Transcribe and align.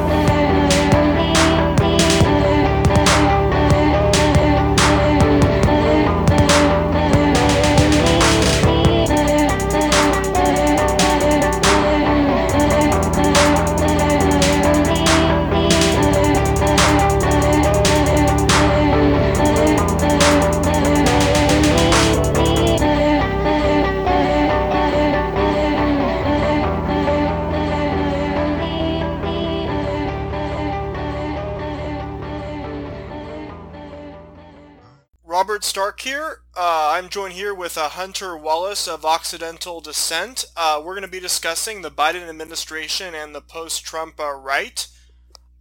joined 37.14 37.34
here 37.34 37.54
with 37.54 37.78
uh, 37.78 37.90
Hunter 37.90 38.36
Wallace 38.36 38.88
of 38.88 39.06
Occidental 39.06 39.82
Dissent. 39.82 40.46
Uh, 40.58 40.82
we're 40.84 40.96
going 40.96 41.04
to 41.04 41.08
be 41.08 41.20
discussing 41.20 41.84
the 41.84 41.92
Biden 41.92 42.28
administration 42.28 43.14
and 43.14 43.36
the 43.36 43.42
post-Trump 43.42 44.20
uh, 44.20 44.32
right. 44.32 44.88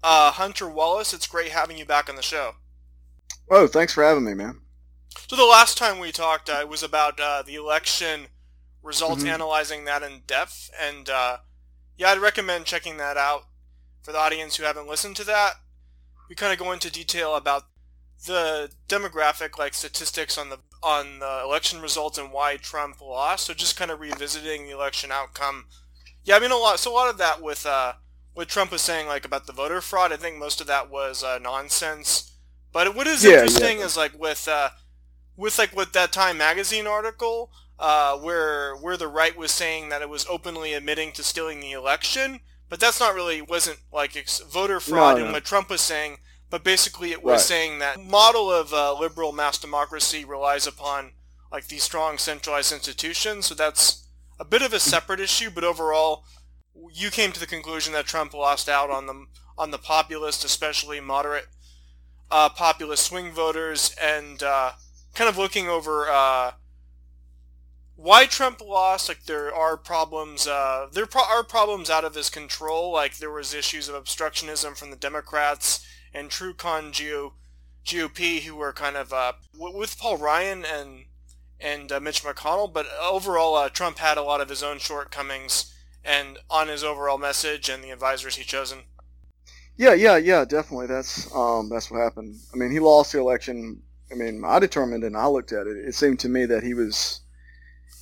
Uh, 0.03 0.31
Hunter 0.31 0.67
Wallace, 0.67 1.13
it's 1.13 1.27
great 1.27 1.51
having 1.51 1.77
you 1.77 1.85
back 1.85 2.09
on 2.09 2.17
the 2.17 2.23
show. 2.23 2.53
Oh, 3.51 3.67
thanks 3.67 3.93
for 3.93 4.03
having 4.03 4.25
me, 4.25 4.33
man. 4.33 4.63
So 5.29 5.37
the 5.37 5.45
last 5.45 5.77
time 5.77 5.99
we 5.99 6.11
talked, 6.11 6.49
uh, 6.49 6.61
it 6.61 6.71
was 6.71 6.83
about 6.83 7.21
uh, 7.21 7.43
the 7.43 7.57
election 7.57 8.29
results, 8.83 9.21
mm-hmm. 9.21 9.35
analyzing 9.35 9.85
that 9.85 10.03
in 10.03 10.23
depth, 10.27 10.71
and 10.81 11.07
yeah, 11.07 12.09
I'd 12.09 12.19
recommend 12.19 12.65
checking 12.65 12.97
that 12.97 13.19
out 13.19 13.43
for 14.01 14.13
the 14.13 14.19
audience 14.19 14.57
who 14.57 14.65
haven't 14.65 14.89
listened 14.89 15.17
to 15.17 15.25
that. 15.25 15.57
We 16.31 16.35
kind 16.35 16.55
of 16.55 16.59
go 16.59 16.73
into 16.73 16.91
detail 16.91 17.35
about 17.35 17.65
the 18.27 18.71
demographic 18.89 19.59
like 19.59 19.75
statistics 19.75 20.39
on 20.39 20.49
the 20.49 20.61
on 20.83 21.21
the 21.21 21.43
election 21.45 21.81
results 21.81 22.19
and 22.19 22.33
why 22.33 22.57
Trump 22.57 23.01
lost. 23.01 23.47
So 23.47 23.55
just 23.55 23.77
kind 23.77 23.91
of 23.91 24.01
revisiting 24.01 24.67
the 24.67 24.73
election 24.73 25.11
outcome. 25.13 25.67
Yeah, 26.25 26.37
I 26.37 26.41
mean 26.41 26.51
a 26.51 26.57
lot. 26.57 26.79
So 26.79 26.93
a 26.93 26.95
lot 26.95 27.11
of 27.11 27.19
that 27.19 27.43
with 27.43 27.67
uh, 27.67 27.95
what 28.35 28.49
Trump 28.49 28.73
was 28.73 28.83
saying 28.83 29.07
like 29.07 29.25
about 29.25 29.47
the 29.47 29.53
voter 29.53 29.81
fraud. 29.81 30.13
I 30.13 30.17
think 30.17 30.39
most 30.39 30.61
of 30.61 30.67
that 30.67 30.91
was 30.91 31.23
uh, 31.23 31.39
nonsense. 31.41 32.33
But 32.73 32.95
what 32.95 33.07
is 33.07 33.25
yeah, 33.25 33.33
interesting 33.33 33.79
yeah. 33.79 33.85
is 33.85 33.97
like 33.97 34.19
with 34.19 34.49
uh, 34.49 34.71
with 35.37 35.59
like 35.59 35.75
with 35.75 35.93
that 35.93 36.13
Time 36.13 36.39
magazine 36.39 36.87
article 36.87 37.51
uh, 37.79 38.17
where 38.19 38.77
where 38.77 38.97
the 38.97 39.09
right 39.09 39.37
was 39.37 39.53
saying 39.53 39.89
that 39.91 40.03
it 40.03 40.09
was 40.09 40.27
openly 40.29 40.73
admitting 40.73 41.13
to 41.13 41.23
stealing 41.23 41.61
the 41.61 41.73
election, 41.73 42.41
but 42.69 42.81
that's 42.81 43.01
not 43.01 43.15
really 43.15 43.43
wasn't 43.43 43.79
like 43.93 44.17
ex- 44.17 44.41
voter 44.41 44.81
fraud. 44.81 45.17
No, 45.17 45.19
no. 45.19 45.25
And 45.27 45.33
what 45.35 45.45
Trump 45.45 45.69
was 45.69 45.81
saying 45.81 46.19
but 46.53 46.63
basically 46.63 47.13
it 47.13 47.25
was 47.25 47.31
right. 47.31 47.41
saying 47.41 47.79
that 47.79 47.99
model 47.99 48.53
of 48.53 48.75
uh, 48.75 48.93
liberal 48.93 49.33
mass 49.33 49.57
democracy 49.57 50.23
relies 50.23 50.67
upon 50.67 51.13
like 51.51 51.67
these 51.69 51.83
strong 51.83 52.19
centralized 52.19 52.71
institutions. 52.71 53.47
So 53.47 53.55
that's 53.55 54.07
a 54.39 54.45
bit 54.45 54.61
of 54.61 54.75
a 54.75 54.79
separate 54.79 55.19
issue, 55.19 55.49
but 55.49 55.65
overall, 55.65 56.27
you 56.93 57.11
came 57.11 57.33
to 57.33 57.41
the 57.41 57.47
conclusion 57.47 57.95
that 57.95 58.05
Trump 58.05 58.35
lost 58.35 58.69
out 58.69 58.91
on 58.91 59.07
the 59.07 59.25
on 59.57 59.71
the 59.71 59.79
populist, 59.79 60.45
especially 60.45 61.01
moderate 61.01 61.47
uh, 62.31 62.51
populist 62.51 63.07
swing 63.07 63.33
voters, 63.33 63.97
and 64.01 64.43
uh, 64.43 64.73
kind 65.15 65.31
of 65.31 65.39
looking 65.39 65.69
over 65.69 66.11
uh, 66.11 66.51
why 67.97 68.27
Trump 68.27 68.61
lost. 68.61 69.09
Like 69.09 69.25
there 69.25 69.55
are 69.55 69.79
problems, 69.79 70.47
uh, 70.47 70.89
there 70.93 71.07
pro- 71.07 71.23
are 71.23 71.45
problems 71.45 71.89
out 71.89 72.05
of 72.05 72.15
his 72.15 72.29
control. 72.29 72.93
Like 72.93 73.17
there 73.17 73.31
was 73.31 73.55
issues 73.55 73.89
of 73.89 73.95
obstructionism 73.95 74.77
from 74.77 74.91
the 74.91 74.97
Democrats 74.97 75.87
and 76.15 76.31
TrueCon 76.31 76.93
Geo, 76.93 77.35
GOP, 77.85 78.43
who 78.43 78.55
were 78.55 78.73
kind 78.73 78.97
of 78.97 79.13
uh, 79.13 79.33
with 79.59 79.99
Paul 79.99 80.19
Ryan 80.19 80.65
and 80.65 81.05
and 81.61 81.93
uh, 81.93 82.01
Mitch 82.01 82.25
McConnell. 82.25 82.73
But 82.73 82.87
overall, 83.01 83.55
uh, 83.55 83.69
Trump 83.69 83.99
had 83.99 84.19
a 84.19 84.23
lot 84.23 84.41
of 84.41 84.49
his 84.49 84.63
own 84.63 84.79
shortcomings 84.79 85.73
and 86.05 86.39
on 86.51 86.69
his 86.69 86.83
overall 86.83 87.19
message 87.19 87.69
and 87.69 87.83
the 87.83 87.91
advisors 87.91 88.37
he 88.37 88.45
chosen. 88.45 88.81
Yeah, 89.77 89.95
yeah, 89.95 90.17
yeah, 90.17 90.45
definitely. 90.45 90.87
That's 90.87 91.35
um, 91.35 91.69
that's 91.69 91.91
what 91.91 92.01
happened. 92.01 92.37
I 92.53 92.57
mean, 92.57 92.71
he 92.71 92.81
lost 92.81 93.13
the 93.13 93.21
election. 93.21 93.83
I 94.11 94.15
mean, 94.15 94.43
I 94.45 94.59
determined 94.59 95.05
and 95.05 95.17
I 95.17 95.27
looked 95.27 95.53
at 95.53 95.67
it. 95.67 95.77
It 95.77 95.95
seemed 95.95 96.21
to 96.21 96.29
me 96.29 96.45
that 96.47 96.63
he 96.63 96.75
was 96.75 97.21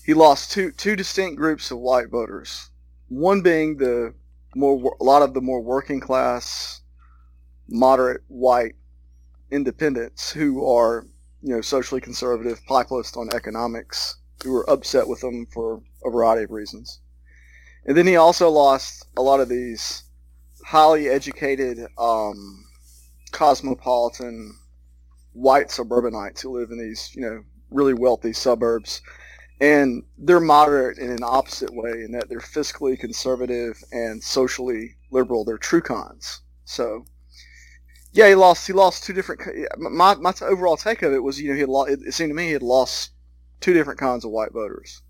he 0.05 0.15
lost 0.15 0.51
two 0.51 0.73
two 0.73 0.97
distinct 0.97 1.37
groups 1.37 1.71
of 1.71 1.79
white 1.79 2.09
voters. 2.09 2.71
One 3.09 3.43
being 3.43 3.77
the 3.77 4.15
more 4.57 4.97
a 5.01 5.05
lot 5.05 5.23
of 5.23 5.35
the 5.35 5.41
more 5.41 5.61
working 5.61 6.01
class 6.01 6.80
moderate 7.71 8.23
white 8.29 8.75
independents 9.51 10.31
who 10.31 10.67
are, 10.67 11.07
you 11.43 11.55
know, 11.55 11.61
socially 11.61 12.01
conservative, 12.01 12.61
populist 12.67 13.17
on 13.17 13.29
economics, 13.35 14.17
who 14.43 14.53
were 14.53 14.69
upset 14.69 15.07
with 15.07 15.21
them 15.21 15.47
for 15.53 15.83
a 16.05 16.11
variety 16.11 16.45
of 16.45 16.51
reasons. 16.51 17.01
And 17.87 17.97
then 17.97 18.07
he 18.07 18.17
also 18.17 18.51
lost 18.51 19.07
a 19.17 19.23
lot 19.23 19.41
of 19.41 19.49
these 19.49 20.05
highly 20.65 21.09
educated, 21.09 21.79
um, 21.99 22.65
cosmopolitan 23.33 24.57
white 25.33 25.71
suburbanites 25.71 26.43
who 26.43 26.59
live 26.59 26.71
in 26.71 26.79
these, 26.79 27.11
you 27.15 27.23
know, 27.23 27.43
really 27.71 27.95
wealthy 27.95 28.33
suburbs. 28.33 29.01
And 29.61 30.03
they're 30.19 30.41
moderate 30.41 30.99
in 30.99 31.11
an 31.11 31.23
opposite 31.23 31.75
way 31.75 32.03
in 32.03 32.13
that 32.13 32.29
they're 32.29 32.41
fiscally 32.41 32.99
conservative 32.99 33.77
and 33.93 34.23
socially 34.23 34.97
liberal. 35.11 35.45
They're 35.45 35.59
true 35.59 35.83
cons. 35.83 36.41
So 36.65 37.05
yeah, 38.13 38.29
he 38.29 38.35
lost. 38.35 38.67
He 38.67 38.73
lost 38.73 39.05
two 39.05 39.13
different. 39.13 39.43
My 39.79 40.15
my 40.17 40.33
overall 40.43 40.77
take 40.77 41.03
of 41.03 41.13
it 41.13 41.23
was, 41.23 41.41
you 41.41 41.49
know, 41.49 41.55
he 41.55 41.61
had 41.61 41.69
lost, 41.69 41.91
it 41.91 42.13
seemed 42.13 42.31
to 42.31 42.35
me 42.35 42.47
he 42.47 42.53
had 42.53 42.63
lost 42.63 43.13
two 43.61 43.73
different 43.73 44.01
kinds 44.01 44.25
of 44.25 44.31
white 44.31 44.53
voters 44.53 45.03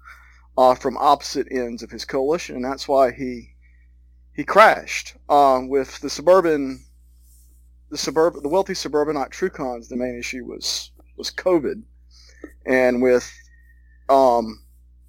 uh, 0.59 0.75
from 0.75 0.99
opposite 0.99 1.47
ends 1.51 1.83
of 1.83 1.91
his 1.91 2.05
coalition, 2.05 2.57
and 2.57 2.65
that's 2.65 2.87
why 2.87 3.11
he 3.11 3.55
he 4.35 4.45
crashed 4.45 5.17
um, 5.29 5.69
with 5.69 6.01
the 6.01 6.11
suburban, 6.11 6.85
the 7.91 7.99
suburban, 7.99 8.43
the 8.43 8.49
wealthy 8.49 8.75
suburbanite 8.75 9.31
TrueCons. 9.31 9.89
The 9.89 9.97
main 9.97 10.19
issue 10.19 10.45
was 10.45 10.91
was 11.17 11.31
COVID, 11.31 11.83
and 12.67 13.01
with 13.01 13.33
um, 14.11 14.63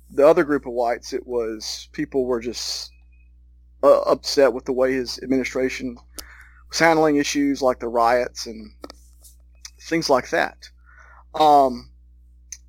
the 0.09 0.25
other 0.25 0.45
group 0.45 0.65
of 0.65 0.73
whites, 0.73 1.11
it 1.11 1.27
was 1.27 1.89
people 1.91 2.25
were 2.25 2.39
just 2.39 2.91
uh, 3.83 4.01
upset 4.01 4.53
with 4.53 4.65
the 4.65 4.73
way 4.73 4.93
his 4.93 5.19
administration 5.21 5.97
was 6.71 6.79
handling 6.79 7.17
issues 7.17 7.61
like 7.61 7.79
the 7.79 7.87
riots 7.87 8.47
and 8.47 8.71
things 9.81 10.09
like 10.09 10.29
that. 10.29 10.69
Um, 11.35 11.91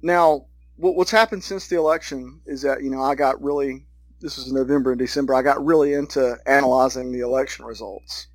now, 0.02 0.46
what, 0.76 0.96
what's 0.96 1.10
happened 1.10 1.44
since 1.44 1.68
the 1.68 1.76
election 1.76 2.40
is 2.46 2.62
that 2.62 2.82
you 2.82 2.90
know 2.90 3.02
I 3.02 3.14
got 3.14 3.42
really 3.42 3.86
this 4.20 4.36
was 4.36 4.52
November 4.52 4.92
and 4.92 4.98
December 4.98 5.34
I 5.34 5.42
got 5.42 5.64
really 5.64 5.94
into 5.94 6.36
analyzing 6.46 7.12
the 7.12 7.20
election 7.20 7.64
results, 7.64 8.26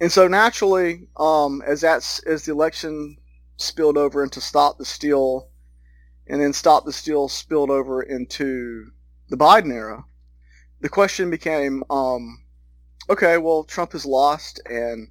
and 0.00 0.10
so 0.10 0.28
naturally, 0.28 1.08
um, 1.16 1.62
as 1.66 1.80
that's 1.80 2.18
as 2.20 2.44
the 2.44 2.52
election 2.52 3.16
spilled 3.56 3.96
over 3.96 4.22
into 4.24 4.40
stop 4.40 4.78
the 4.78 4.84
steal, 4.84 5.48
and 6.26 6.40
then 6.40 6.52
stop 6.52 6.84
the 6.84 6.92
steal 6.92 7.28
spilled 7.28 7.70
over 7.70 8.02
into 8.02 8.90
the 9.28 9.36
Biden 9.36 9.72
era, 9.72 10.04
the 10.80 10.88
question 10.88 11.30
became, 11.30 11.84
um, 11.88 12.41
okay, 13.10 13.38
well, 13.38 13.64
Trump 13.64 13.92
has 13.92 14.06
lost, 14.06 14.60
and 14.66 15.08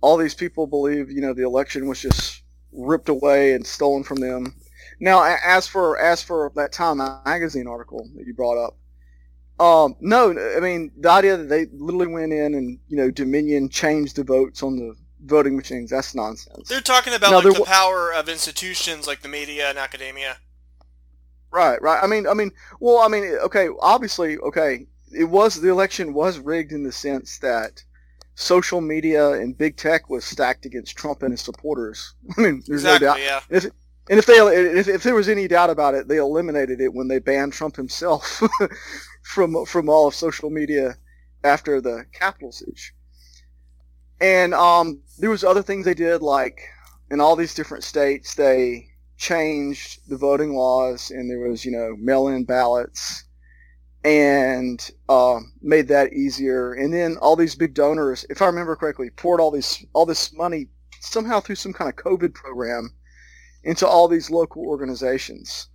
all 0.00 0.16
these 0.16 0.34
people 0.34 0.66
believe, 0.66 1.10
you 1.10 1.20
know, 1.20 1.32
the 1.32 1.44
election 1.44 1.88
was 1.88 2.00
just 2.00 2.42
ripped 2.72 3.08
away 3.08 3.52
and 3.54 3.66
stolen 3.66 4.02
from 4.02 4.18
them. 4.18 4.54
Now, 5.00 5.36
as 5.44 5.66
for 5.66 5.98
as 5.98 6.22
for 6.22 6.52
that 6.54 6.72
Time 6.72 6.98
magazine 7.24 7.66
article 7.66 8.08
that 8.16 8.26
you 8.26 8.34
brought 8.34 8.64
up, 8.64 8.76
um, 9.62 9.96
no, 10.00 10.30
I 10.56 10.60
mean 10.60 10.90
the 10.98 11.10
idea 11.10 11.36
that 11.36 11.48
they 11.48 11.66
literally 11.72 12.06
went 12.06 12.32
in 12.32 12.54
and 12.54 12.78
you 12.88 12.96
know 12.96 13.10
Dominion 13.10 13.68
changed 13.68 14.16
the 14.16 14.24
votes 14.24 14.62
on 14.62 14.76
the 14.76 14.94
voting 15.24 15.56
machines. 15.56 15.90
That's 15.90 16.14
nonsense. 16.14 16.68
They're 16.68 16.80
talking 16.80 17.14
about 17.14 17.30
now, 17.30 17.40
like, 17.40 17.58
the 17.58 17.64
power 17.64 18.12
of 18.12 18.28
institutions 18.28 19.06
like 19.06 19.22
the 19.22 19.28
media 19.28 19.68
and 19.68 19.78
academia. 19.78 20.38
Right, 21.50 21.80
right. 21.80 22.02
I 22.02 22.06
mean, 22.06 22.26
I 22.26 22.34
mean, 22.34 22.50
well, 22.80 22.98
I 22.98 23.08
mean, 23.08 23.24
okay, 23.44 23.68
obviously, 23.80 24.38
okay, 24.38 24.86
it 25.16 25.24
was 25.24 25.60
the 25.60 25.70
election 25.70 26.14
was 26.14 26.38
rigged 26.38 26.72
in 26.72 26.82
the 26.82 26.92
sense 26.92 27.38
that 27.38 27.82
social 28.34 28.80
media 28.80 29.32
and 29.32 29.56
big 29.56 29.76
tech 29.76 30.10
was 30.10 30.24
stacked 30.24 30.66
against 30.66 30.96
Trump 30.96 31.22
and 31.22 31.32
his 31.32 31.40
supporters. 31.40 32.14
I 32.36 32.40
mean, 32.40 32.62
there's 32.66 32.84
exactly, 32.84 33.06
no 33.06 33.14
doubt. 33.14 33.22
Yeah. 33.22 33.40
If, 33.48 33.66
And 34.08 34.18
if 34.18 34.26
they 34.26 34.34
if, 34.34 34.88
if 34.88 35.02
there 35.02 35.14
was 35.14 35.28
any 35.28 35.48
doubt 35.48 35.70
about 35.70 35.94
it, 35.94 36.06
they 36.06 36.18
eliminated 36.18 36.80
it 36.80 36.94
when 36.94 37.08
they 37.08 37.18
banned 37.18 37.52
Trump 37.52 37.76
himself 37.76 38.40
from 39.22 39.64
from 39.66 39.88
all 39.88 40.06
of 40.06 40.14
social 40.14 40.50
media 40.50 40.96
after 41.42 41.80
the 41.80 42.04
Capitol 42.12 42.52
siege. 42.52 42.94
And 44.20 44.54
um, 44.54 45.02
there 45.18 45.30
was 45.30 45.44
other 45.44 45.62
things 45.62 45.84
they 45.84 45.94
did, 45.94 46.22
like 46.22 46.60
in 47.10 47.20
all 47.20 47.36
these 47.36 47.54
different 47.54 47.84
states, 47.84 48.34
they 48.34 48.88
changed 49.16 50.00
the 50.08 50.16
voting 50.16 50.54
laws, 50.54 51.10
and 51.10 51.30
there 51.30 51.40
was 51.40 51.64
you 51.64 51.72
know 51.72 51.96
mail-in 51.98 52.44
ballots, 52.44 53.24
and 54.04 54.90
uh, 55.08 55.40
made 55.60 55.88
that 55.88 56.12
easier. 56.12 56.72
And 56.72 56.92
then 56.92 57.16
all 57.16 57.36
these 57.36 57.54
big 57.54 57.74
donors, 57.74 58.24
if 58.30 58.40
I 58.40 58.46
remember 58.46 58.76
correctly, 58.76 59.10
poured 59.10 59.40
all 59.40 59.50
these 59.50 59.84
all 59.92 60.06
this 60.06 60.32
money 60.32 60.68
somehow 61.00 61.40
through 61.40 61.56
some 61.56 61.72
kind 61.72 61.88
of 61.88 61.96
COVID 61.96 62.34
program 62.34 62.94
into 63.64 63.86
all 63.86 64.08
these 64.08 64.30
local 64.30 64.62
organizations. 64.66 65.68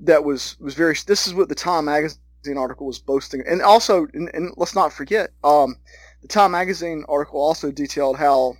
That 0.00 0.24
was 0.24 0.58
was 0.60 0.74
very. 0.74 0.94
This 1.06 1.26
is 1.26 1.34
what 1.34 1.48
the 1.48 1.54
Time 1.54 1.86
magazine 1.86 2.18
article 2.56 2.86
was 2.86 2.98
boasting, 2.98 3.42
and 3.48 3.62
also, 3.62 4.06
and, 4.14 4.30
and 4.32 4.52
let's 4.56 4.74
not 4.74 4.92
forget, 4.92 5.30
um, 5.42 5.76
the 6.22 6.28
Time 6.28 6.52
magazine 6.52 7.04
article 7.08 7.40
also 7.40 7.72
detailed 7.72 8.16
how 8.16 8.54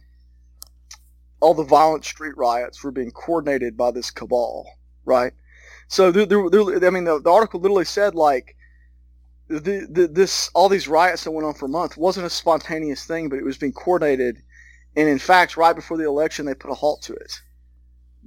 all 1.41 1.55
the 1.55 1.63
violent 1.63 2.05
street 2.05 2.37
riots 2.37 2.83
were 2.83 2.91
being 2.91 3.13
coordinated 3.13 3.77
by 3.77 3.91
this 3.93 4.11
cabal, 4.11 4.67
right? 5.05 5.33
So, 5.87 6.09
I 6.09 6.13
mean, 6.13 7.05
the, 7.05 7.21
the 7.23 7.31
article 7.31 7.61
literally 7.61 7.85
said 7.85 8.15
like 8.15 8.57
the, 9.49 9.87
the, 9.91 10.09
this 10.09 10.51
all 10.55 10.69
these 10.69 10.89
riots 10.89 11.25
that 11.25 11.31
went 11.31 11.47
on 11.47 11.55
for 11.55 11.67
a 11.67 11.71
month 11.71 11.97
wasn't 11.97 12.27
a 12.27 12.31
spontaneous 12.31 13.05
thing, 13.05 13.29
but 13.29 13.39
it 13.39 13.45
was 13.45 13.59
being 13.59 13.73
coordinated, 13.73 14.43
and 14.97 15.09
in 15.09 15.19
fact, 15.19 15.57
right 15.57 15.75
before 15.75 15.97
the 15.97 16.07
election, 16.07 16.47
they 16.47 16.55
put 16.55 16.71
a 16.71 16.75
halt 16.75 17.03
to 17.03 17.15
it 17.15 17.41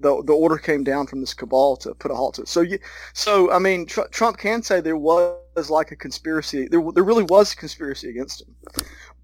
the 0.01 0.23
the 0.23 0.33
order 0.33 0.57
came 0.57 0.83
down 0.83 1.07
from 1.07 1.21
this 1.21 1.33
cabal 1.33 1.77
to 1.77 1.93
put 1.95 2.11
a 2.11 2.15
halt 2.15 2.35
to 2.35 2.41
it. 2.41 2.47
So 2.47 2.61
you, 2.61 2.79
so 3.13 3.51
I 3.51 3.59
mean, 3.59 3.85
tr- 3.85 4.09
Trump 4.11 4.37
can 4.37 4.61
say 4.63 4.81
there 4.81 4.97
was 4.97 5.69
like 5.69 5.91
a 5.91 5.95
conspiracy. 5.95 6.67
There 6.67 6.83
there 6.93 7.03
really 7.03 7.23
was 7.23 7.53
a 7.53 7.55
conspiracy 7.55 8.09
against 8.09 8.41
him, 8.41 8.55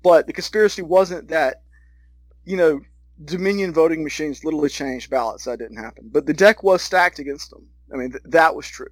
but 0.03 0.27
the 0.27 0.33
conspiracy 0.33 0.81
wasn't 0.81 1.27
that, 1.29 1.63
you 2.45 2.57
know, 2.57 2.81
Dominion 3.25 3.73
voting 3.73 4.03
machines 4.03 4.43
literally 4.43 4.69
changed 4.69 5.09
ballots. 5.09 5.45
That 5.45 5.59
didn't 5.59 5.77
happen. 5.77 6.09
But 6.11 6.25
the 6.25 6.33
deck 6.33 6.63
was 6.63 6.81
stacked 6.81 7.19
against 7.19 7.49
them. 7.49 7.67
I 7.93 7.97
mean, 7.97 8.11
th- 8.11 8.23
that 8.25 8.55
was 8.55 8.67
true, 8.67 8.89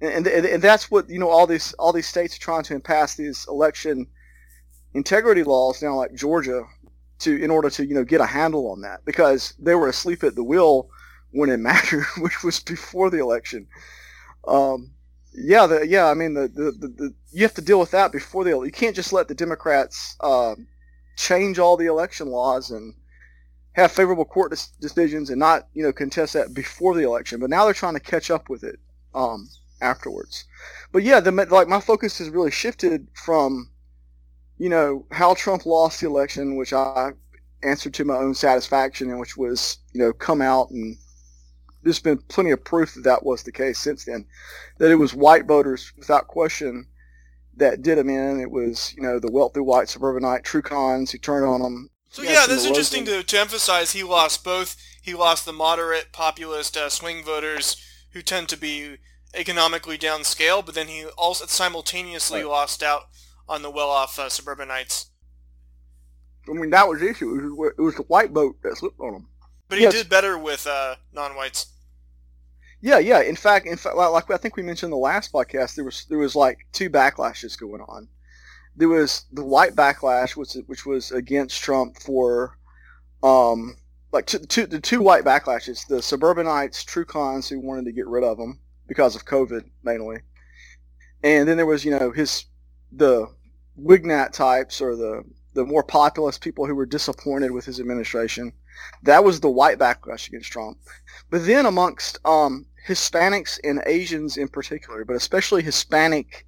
and, 0.00 0.26
and 0.26 0.46
and 0.46 0.62
that's 0.62 0.90
what 0.90 1.08
you 1.08 1.18
know. 1.18 1.28
All 1.30 1.46
these 1.46 1.72
all 1.74 1.92
these 1.92 2.08
states 2.08 2.36
are 2.36 2.40
trying 2.40 2.64
to 2.64 2.78
pass 2.80 3.14
these 3.14 3.46
election 3.48 4.06
integrity 4.94 5.42
laws 5.42 5.82
now, 5.82 5.96
like 5.96 6.14
Georgia, 6.14 6.64
to 7.20 7.42
in 7.42 7.50
order 7.50 7.70
to 7.70 7.86
you 7.86 7.94
know 7.94 8.04
get 8.04 8.20
a 8.20 8.26
handle 8.26 8.70
on 8.70 8.82
that 8.82 9.04
because 9.04 9.54
they 9.58 9.74
were 9.74 9.88
asleep 9.88 10.22
at 10.22 10.34
the 10.34 10.44
wheel 10.44 10.88
when 11.30 11.50
it 11.50 11.56
mattered, 11.60 12.04
which 12.18 12.42
was 12.42 12.60
before 12.60 13.10
the 13.10 13.18
election. 13.18 13.66
Um, 14.46 14.92
yeah, 15.34 15.66
the, 15.66 15.86
yeah. 15.86 16.06
I 16.06 16.14
mean, 16.14 16.34
the, 16.34 16.48
the, 16.48 16.72
the, 16.72 16.88
the, 16.88 17.14
you 17.30 17.42
have 17.42 17.54
to 17.54 17.62
deal 17.62 17.80
with 17.80 17.90
that 17.90 18.12
before 18.12 18.44
the. 18.44 18.50
You 18.50 18.72
can't 18.72 18.96
just 18.96 19.12
let 19.12 19.28
the 19.28 19.34
Democrats 19.34 20.16
uh, 20.20 20.54
change 21.16 21.58
all 21.58 21.76
the 21.76 21.86
election 21.86 22.28
laws 22.28 22.70
and 22.70 22.94
have 23.72 23.92
favorable 23.92 24.24
court 24.24 24.54
decisions 24.80 25.28
and 25.28 25.38
not, 25.38 25.68
you 25.74 25.82
know, 25.82 25.92
contest 25.92 26.32
that 26.32 26.54
before 26.54 26.94
the 26.94 27.04
election. 27.04 27.40
But 27.40 27.50
now 27.50 27.64
they're 27.64 27.74
trying 27.74 27.94
to 27.94 28.00
catch 28.00 28.30
up 28.30 28.48
with 28.48 28.64
it 28.64 28.78
um, 29.14 29.48
afterwards. 29.80 30.44
But 30.92 31.02
yeah, 31.02 31.20
the 31.20 31.30
like 31.32 31.68
my 31.68 31.80
focus 31.80 32.18
has 32.18 32.30
really 32.30 32.50
shifted 32.50 33.08
from, 33.14 33.70
you 34.58 34.68
know, 34.68 35.06
how 35.10 35.34
Trump 35.34 35.66
lost 35.66 36.00
the 36.00 36.06
election, 36.06 36.56
which 36.56 36.72
I 36.72 37.12
answered 37.62 37.94
to 37.94 38.04
my 38.04 38.16
own 38.16 38.34
satisfaction, 38.34 39.10
and 39.10 39.18
which 39.18 39.36
was, 39.36 39.78
you 39.92 40.00
know, 40.00 40.12
come 40.12 40.40
out 40.40 40.70
and 40.70 40.96
there's 41.86 42.00
been 42.00 42.18
plenty 42.18 42.50
of 42.50 42.64
proof 42.64 42.94
that 42.94 43.04
that 43.04 43.24
was 43.24 43.44
the 43.44 43.52
case 43.52 43.78
since 43.78 44.04
then. 44.04 44.26
That 44.78 44.90
it 44.90 44.96
was 44.96 45.14
white 45.14 45.46
voters, 45.46 45.92
without 45.96 46.26
question, 46.26 46.86
that 47.56 47.82
did 47.82 47.96
him 47.96 48.10
in. 48.10 48.40
It 48.40 48.50
was, 48.50 48.92
you 48.96 49.02
know, 49.02 49.20
the 49.20 49.30
wealthy 49.30 49.60
white 49.60 49.88
suburbanite 49.88 50.42
true 50.42 50.62
cons 50.62 51.12
who 51.12 51.18
turned 51.18 51.46
on 51.46 51.60
him. 51.60 51.90
So 52.08 52.22
yeah, 52.22 52.46
that's 52.48 52.64
interesting 52.64 53.04
to, 53.04 53.22
to 53.22 53.38
emphasize. 53.38 53.92
He 53.92 54.02
lost 54.02 54.42
both. 54.42 54.76
He 55.00 55.14
lost 55.14 55.44
the 55.44 55.52
moderate 55.52 56.12
populist 56.12 56.76
uh, 56.76 56.88
swing 56.88 57.22
voters 57.22 57.76
who 58.12 58.22
tend 58.22 58.48
to 58.48 58.56
be 58.56 58.96
economically 59.36 59.98
downscale, 59.98 60.64
but 60.64 60.74
then 60.74 60.88
he 60.88 61.04
also 61.16 61.46
simultaneously 61.46 62.40
right. 62.40 62.48
lost 62.48 62.82
out 62.82 63.02
on 63.48 63.62
the 63.62 63.70
well-off 63.70 64.18
uh, 64.18 64.28
suburbanites. 64.28 65.10
I 66.48 66.52
mean, 66.52 66.70
that 66.70 66.88
was 66.88 67.00
the 67.00 67.10
issue. 67.10 67.34
It 67.38 67.56
was, 67.56 67.72
it 67.78 67.82
was 67.82 67.94
the 67.96 68.02
white 68.02 68.30
vote 68.30 68.56
that 68.62 68.76
slipped 68.76 69.00
on 69.00 69.14
him. 69.14 69.28
But 69.68 69.78
he 69.78 69.84
yes. 69.84 69.94
did 69.94 70.08
better 70.08 70.38
with 70.38 70.66
uh, 70.66 70.96
non-whites. 71.12 71.72
Yeah, 72.80 72.98
yeah. 72.98 73.20
In 73.20 73.36
fact, 73.36 73.66
in 73.66 73.76
fact, 73.76 73.96
like 73.96 74.30
I 74.30 74.36
think 74.36 74.56
we 74.56 74.62
mentioned 74.62 74.88
in 74.88 74.98
the 74.98 74.98
last 74.98 75.32
podcast, 75.32 75.74
there 75.74 75.84
was 75.84 76.04
there 76.08 76.18
was 76.18 76.36
like 76.36 76.58
two 76.72 76.88
backlashes 76.88 77.58
going 77.58 77.80
on. 77.80 78.08
There 78.76 78.88
was 78.88 79.24
the 79.32 79.44
white 79.44 79.74
backlash, 79.74 80.36
which 80.36 80.52
which 80.66 80.86
was 80.86 81.10
against 81.10 81.62
Trump 81.62 81.96
for, 81.98 82.58
um, 83.22 83.76
like 84.12 84.26
two, 84.26 84.38
two, 84.38 84.66
the 84.66 84.78
two 84.78 85.00
white 85.00 85.24
backlashes: 85.24 85.86
the 85.88 86.02
suburbanites, 86.02 86.84
true 86.84 87.06
cons 87.06 87.48
who 87.48 87.58
wanted 87.58 87.86
to 87.86 87.92
get 87.92 88.06
rid 88.06 88.22
of 88.22 88.38
him 88.38 88.60
because 88.86 89.16
of 89.16 89.24
COVID 89.24 89.64
mainly, 89.82 90.18
and 91.22 91.48
then 91.48 91.56
there 91.56 91.66
was 91.66 91.84
you 91.84 91.90
know 91.90 92.10
his 92.10 92.46
the 92.92 93.28
Wignat 93.80 94.32
types 94.32 94.80
or 94.80 94.96
the 94.96 95.22
the 95.54 95.64
more 95.64 95.82
populist 95.82 96.42
people 96.42 96.66
who 96.66 96.74
were 96.74 96.86
disappointed 96.86 97.50
with 97.50 97.64
his 97.64 97.80
administration 97.80 98.52
that 99.02 99.24
was 99.24 99.40
the 99.40 99.50
white 99.50 99.78
backlash 99.78 100.28
against 100.28 100.52
Trump. 100.52 100.78
But 101.30 101.46
then 101.46 101.66
amongst 101.66 102.18
um, 102.24 102.66
Hispanics 102.86 103.58
and 103.64 103.82
Asians 103.86 104.36
in 104.36 104.48
particular, 104.48 105.04
but 105.04 105.16
especially 105.16 105.62
Hispanic 105.62 106.46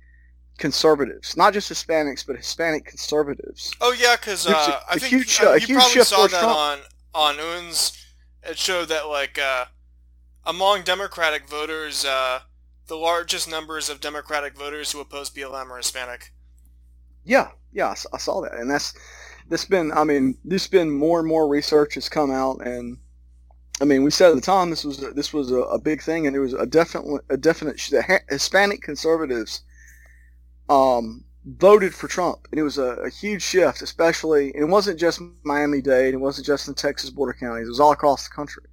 conservatives, 0.59 1.37
not 1.37 1.53
just 1.53 1.71
Hispanics, 1.71 2.27
but 2.27 2.37
Hispanic 2.37 2.85
conservatives. 2.85 3.73
Oh 3.81 3.93
yeah, 3.93 4.17
because 4.17 4.47
uh, 4.47 4.81
I 4.89 4.99
think 4.99 5.13
huge, 5.13 5.41
uh, 5.41 5.55
you 5.55 5.77
probably 5.77 6.03
saw 6.03 6.27
that 6.27 6.41
Trump. 6.41 6.57
on 6.57 6.79
on 7.15 7.35
Unz. 7.37 7.97
It 8.43 8.59
showed 8.59 8.89
that 8.89 9.09
like 9.09 9.39
uh, 9.39 9.67
among 10.49 10.83
Democratic 10.83 11.47
voters, 11.47 12.05
uh, 12.05 12.41
the 12.89 12.97
largest 12.97 13.49
numbers 13.49 13.91
of 13.91 14.01
Democratic 14.01 14.57
voters 14.57 14.91
who 14.91 15.01
oppose 15.01 15.31
BLM 15.31 15.71
are 15.71 15.77
Hispanic. 15.77 16.33
Yeah, 17.23 17.51
yeah, 17.71 17.95
I 18.13 18.19
saw 18.19 18.41
that, 18.41 18.55
and 18.55 18.71
that's 18.71 18.95
this 19.49 19.65
been 19.65 19.93
I 19.93 20.05
mean 20.05 20.37
this 20.45 20.67
been 20.67 20.91
more 20.91 21.19
and 21.19 21.29
more 21.29 21.49
research 21.49 21.95
has 21.95 22.09
come 22.09 22.31
out 22.31 22.67
and 22.67 22.99
I 23.81 23.85
mean 23.85 24.03
we 24.03 24.11
said 24.11 24.31
at 24.31 24.35
the 24.35 24.41
time 24.41 24.71
this 24.71 24.85
was 24.85 25.03
a, 25.03 25.11
this 25.13 25.33
was 25.33 25.51
a, 25.51 25.61
a 25.61 25.79
big 25.79 26.03
thing 26.03 26.27
and 26.27 26.37
it 26.37 26.41
was 26.41 26.53
a 26.53 26.67
definite 26.67 27.25
a 27.31 27.37
definite 27.37 27.79
the 27.91 28.21
Hispanic 28.29 28.83
conservatives 28.83 29.63
um, 30.69 31.25
voted 31.47 31.95
for 31.95 32.09
Trump 32.09 32.47
and 32.51 32.61
it 32.61 32.63
was 32.63 32.77
a, 32.77 32.97
a 32.97 33.11
huge 33.11 33.43
shift 33.43 33.81
especially 33.81 34.53
and 34.53 34.65
it 34.65 34.69
wasn't 34.69 35.01
just 35.01 35.21
Miami-Dade 35.45 36.15
it 36.15 36.19
wasn't 36.19 36.47
just 36.47 36.69
in 36.69 36.75
Texas 36.75 37.11
border 37.11 37.33
counties 37.33 37.67
it 37.67 37.71
was 37.71 37.81
all 37.81 37.93
across 37.93 38.29
the 38.29 38.35
country 38.35 38.65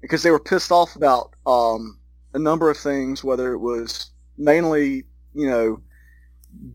because 0.00 0.22
they 0.22 0.30
were 0.30 0.40
pissed 0.40 0.72
off 0.72 0.96
about 0.96 1.34
um, 1.46 1.98
a 2.34 2.38
number 2.38 2.70
of 2.70 2.76
things 2.76 3.24
whether 3.24 3.52
it 3.52 3.58
was 3.58 4.10
mainly 4.36 5.04
you 5.34 5.48
know 5.48 5.80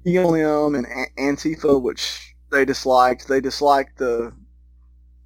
BLM 0.06 0.78
and 0.78 0.88
Antifa 1.18 1.82
which 1.82 2.34
they 2.54 2.64
disliked. 2.64 3.28
They 3.28 3.42
disliked 3.42 3.98
the, 3.98 4.32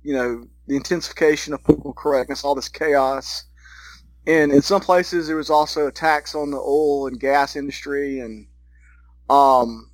you 0.02 0.14
know, 0.14 0.48
the 0.66 0.76
intensification 0.76 1.54
of 1.54 1.64
political 1.64 1.94
correctness, 1.94 2.44
all 2.44 2.56
this 2.56 2.70
chaos. 2.70 3.44
And 4.26 4.52
in 4.52 4.62
some 4.62 4.82
places, 4.82 5.28
there 5.28 5.36
was 5.36 5.50
also 5.50 5.88
attacks 5.88 6.34
on 6.34 6.52
the 6.52 6.58
oil 6.58 7.08
and 7.08 7.20
gas 7.20 7.56
industry, 7.56 8.20
and, 8.20 8.48
um, 9.30 9.92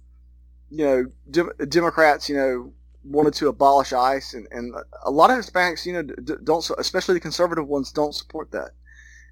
you 0.72 0.86
know, 0.86 1.06
de- 1.30 1.66
Democrats, 1.68 2.30
you 2.30 2.36
know, 2.36 2.74
wanted 3.04 3.34
to 3.36 3.50
abolish 3.50 3.94
ICE, 3.94 4.34
and, 4.34 4.48
and 4.52 4.74
a 5.04 5.12
lot 5.12 5.30
of 5.30 5.38
Hispanics, 5.38 5.86
you 5.86 5.94
know, 5.94 6.04
don't, 6.44 6.70
especially 6.78 7.16
the 7.16 7.20
conservative 7.20 7.68
ones, 7.68 7.92
don't 7.92 8.16
support 8.16 8.52
that. 8.52 8.72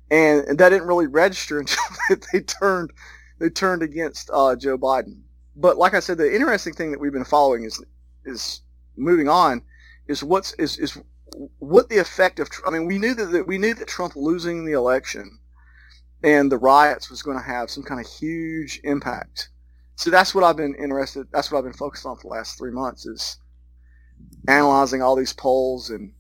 And, 0.10 0.46
and 0.48 0.60
that 0.60 0.70
didn't 0.70 0.88
really 0.88 1.08
register 1.08 1.60
until 1.60 1.84
they 2.32 2.42
turned 2.42 2.92
they 3.40 3.50
turned 3.50 3.82
against 3.82 4.30
uh, 4.32 4.56
Joe 4.56 4.78
Biden 4.78 5.22
but 5.56 5.78
like 5.78 5.94
I 5.94 6.00
said, 6.00 6.18
the 6.18 6.34
interesting 6.34 6.74
thing 6.74 6.92
that 6.92 7.00
we've 7.00 7.12
been 7.12 7.26
following 7.26 7.64
is 7.64 7.84
is 8.26 8.62
moving 8.96 9.28
on 9.28 9.62
is 10.08 10.24
what's 10.24 10.54
is 10.54 10.78
is 10.78 10.98
what 11.60 11.90
the 11.90 11.98
effect 11.98 12.40
of 12.40 12.50
I 12.66 12.72
mean 12.72 12.86
we 12.86 12.98
knew 12.98 13.14
that, 13.14 13.32
that 13.32 13.48
we 13.48 13.58
knew 13.58 13.74
that 13.74 13.88
Trump 13.88 14.16
losing 14.16 14.66
the 14.66 14.74
election 14.74 15.40
and 16.24 16.52
the 16.52 16.58
riots 16.58 17.10
was 17.10 17.22
going 17.24 17.38
to 17.38 17.44
have 17.44 17.70
some 17.70 17.84
kind 17.84 18.00
of 18.00 18.08
huge 18.08 18.80
impact. 18.84 19.50
So 19.96 20.10
that's 20.10 20.34
what 20.34 20.44
I've 20.44 20.58
been 20.58 20.76
interested. 20.76 21.28
That's 21.32 21.52
what 21.52 21.60
I've 21.60 21.64
been 21.64 21.74
focused 21.74 22.06
on 22.06 22.16
for 22.16 22.24
the 22.24 22.28
last 22.30 22.58
three 22.58 22.72
months 22.72 23.06
is 23.06 23.38
analyzing 24.48 25.02
all 25.02 25.16
these 25.16 25.34
polls 25.34 25.90
and 25.90 26.14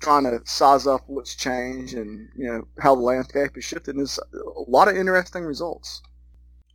trying 0.00 0.24
to 0.24 0.40
size 0.44 0.86
up 0.86 1.02
what's 1.06 1.34
changed 1.34 1.94
and 1.94 2.28
you 2.34 2.46
know 2.46 2.66
how 2.78 2.94
the 2.94 3.00
landscape 3.00 3.54
has 3.54 3.64
shifted. 3.64 3.96
There's 3.96 4.18
a 4.18 4.70
lot 4.70 4.88
of 4.88 4.96
interesting 4.96 5.44
results. 5.44 6.02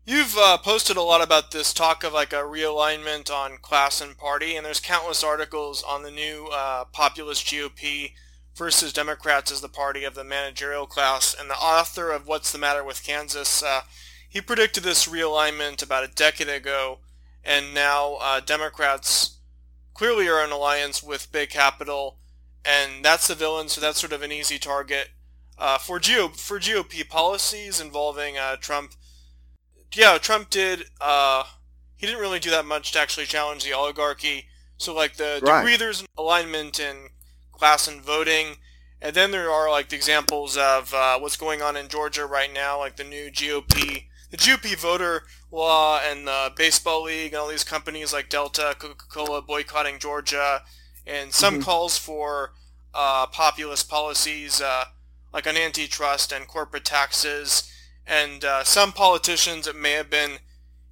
You've 0.07 0.37
uh, 0.37 0.59
posted 0.59 0.97
a 0.97 1.01
lot 1.01 1.23
about 1.23 1.49
this 1.49 1.73
talk 1.73 2.03
of 2.03 2.13
like 2.13 2.31
a 2.31 2.43
realignment 2.43 3.31
on 3.31 3.57
class 3.57 4.01
and 4.01 4.15
party, 4.15 4.55
and 4.55 4.63
there's 4.63 4.79
countless 4.79 5.23
articles 5.23 5.81
on 5.81 6.03
the 6.03 6.11
new 6.11 6.47
uh, 6.53 6.85
populist 6.85 7.47
GOP 7.47 8.11
versus 8.55 8.93
Democrats 8.93 9.51
as 9.51 9.61
the 9.61 9.67
party 9.67 10.03
of 10.03 10.13
the 10.13 10.23
managerial 10.23 10.85
class. 10.85 11.35
And 11.37 11.49
the 11.49 11.55
author 11.55 12.11
of 12.11 12.27
What's 12.27 12.51
the 12.51 12.59
Matter 12.59 12.83
with 12.83 13.03
Kansas, 13.03 13.63
uh, 13.63 13.81
he 14.29 14.41
predicted 14.41 14.83
this 14.83 15.07
realignment 15.07 15.81
about 15.81 16.03
a 16.03 16.13
decade 16.13 16.49
ago, 16.49 16.99
and 17.43 17.73
now 17.73 18.19
uh, 18.21 18.41
Democrats 18.41 19.34
clearly 19.95 20.27
are 20.29 20.43
in 20.43 20.51
alliance 20.51 21.01
with 21.01 21.31
big 21.31 21.49
capital, 21.49 22.19
and 22.63 23.03
that's 23.03 23.27
the 23.27 23.33
villain. 23.35 23.69
So 23.69 23.81
that's 23.81 23.99
sort 23.99 24.13
of 24.13 24.21
an 24.21 24.31
easy 24.31 24.59
target 24.59 25.09
uh, 25.57 25.79
for 25.79 25.99
GOP 25.99 26.39
for 26.39 26.59
GOP 26.59 27.07
policies 27.09 27.81
involving 27.81 28.37
uh, 28.37 28.57
Trump. 28.57 28.93
Yeah, 29.93 30.17
Trump 30.19 30.49
did. 30.51 30.85
Uh, 31.01 31.45
he 31.95 32.05
didn't 32.05 32.21
really 32.21 32.39
do 32.39 32.51
that 32.51 32.65
much 32.65 32.91
to 32.91 32.99
actually 32.99 33.25
challenge 33.25 33.63
the 33.63 33.73
oligarchy. 33.73 34.45
So 34.77 34.93
like 34.93 35.15
the 35.15 35.39
Right. 35.41 35.61
degree 35.61 35.77
there's 35.77 36.01
an 36.01 36.07
alignment 36.17 36.79
in 36.79 37.09
class 37.53 37.87
and 37.87 38.01
voting, 38.01 38.57
and 39.01 39.15
then 39.15 39.31
there 39.31 39.49
are 39.49 39.71
like 39.71 39.89
the 39.89 39.95
examples 39.95 40.57
of 40.57 40.93
uh, 40.93 41.17
what's 41.19 41.37
going 41.37 41.61
on 41.61 41.77
in 41.77 41.87
Georgia 41.87 42.25
right 42.25 42.51
now, 42.53 42.77
like 42.79 42.97
the 42.97 43.05
new 43.05 43.31
GOP, 43.31 44.07
the 44.35 44.43
GOP 44.43 44.75
voter 44.75 45.23
law, 45.51 45.99
and 46.03 46.27
the 46.27 46.51
baseball 46.55 47.03
league, 47.03 47.33
and 47.33 47.39
all 47.41 47.47
these 47.47 47.63
companies 47.63 48.11
like 48.11 48.29
Delta, 48.29 48.75
Coca-Cola 48.77 49.41
boycotting 49.41 49.99
Georgia, 49.99 50.63
and 51.07 51.33
some 51.33 51.59
Mhm. 51.59 51.63
calls 51.63 51.97
for 51.97 52.53
uh, 52.93 53.27
populist 53.27 53.89
policies 53.89 54.61
uh, 54.61 54.85
like 55.33 55.45
on 55.45 55.57
antitrust 55.57 56.31
and 56.31 56.47
corporate 56.47 56.85
taxes, 56.85 57.69
and 58.07 58.45
uh, 58.45 58.63
some 58.63 58.93
politicians 58.93 59.67
it 59.67 59.75
may 59.75 59.91
have 59.91 60.09
been. 60.09 60.39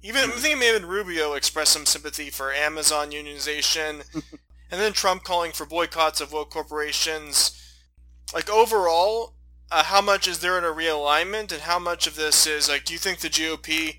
Even 0.02 0.24
I 0.30 0.34
think 0.34 0.54
it 0.54 0.58
may 0.58 0.66
have 0.66 0.80
been 0.80 0.88
Rubio 0.88 1.32
expressed 1.32 1.72
some 1.72 1.86
sympathy 1.86 2.28
for 2.28 2.52
Amazon 2.52 3.10
unionization, 3.10 4.04
and 4.70 4.80
then 4.80 4.92
Trump 4.92 5.24
calling 5.24 5.52
for 5.52 5.64
boycotts 5.64 6.20
of 6.20 6.30
woke 6.32 6.50
corporations. 6.50 7.58
Like 8.34 8.50
overall, 8.50 9.33
uh, 9.74 9.84
how 9.84 10.00
much 10.00 10.28
is 10.28 10.38
there 10.40 10.58
in 10.58 10.64
a 10.64 10.68
realignment, 10.68 11.52
and 11.52 11.62
how 11.62 11.78
much 11.78 12.06
of 12.06 12.16
this 12.16 12.46
is 12.46 12.68
like? 12.68 12.84
Do 12.84 12.92
you 12.92 12.98
think 12.98 13.18
the 13.20 13.28
GOP 13.30 13.98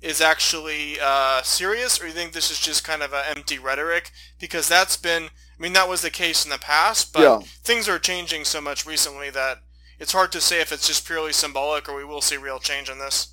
is 0.00 0.20
actually 0.20 0.98
uh, 1.02 1.42
serious, 1.42 1.98
or 1.98 2.02
do 2.02 2.08
you 2.08 2.14
think 2.14 2.32
this 2.32 2.50
is 2.50 2.60
just 2.60 2.84
kind 2.84 3.02
of 3.02 3.12
an 3.12 3.24
empty 3.36 3.58
rhetoric? 3.58 4.12
Because 4.38 4.68
that's 4.68 4.96
been, 4.96 5.24
I 5.24 5.62
mean, 5.62 5.72
that 5.74 5.88
was 5.88 6.02
the 6.02 6.10
case 6.10 6.44
in 6.44 6.50
the 6.50 6.58
past, 6.58 7.12
but 7.12 7.20
Yeah. 7.22 7.40
things 7.64 7.88
are 7.88 7.98
changing 7.98 8.44
so 8.44 8.60
much 8.60 8.86
recently 8.86 9.30
that 9.30 9.58
it's 9.98 10.12
hard 10.12 10.32
to 10.32 10.40
say 10.40 10.60
if 10.60 10.72
it's 10.72 10.86
just 10.86 11.06
purely 11.06 11.32
symbolic 11.32 11.88
or 11.88 11.96
we 11.96 12.04
will 12.04 12.20
see 12.20 12.36
real 12.36 12.58
change 12.60 12.90
in 12.90 12.98
this. 12.98 13.28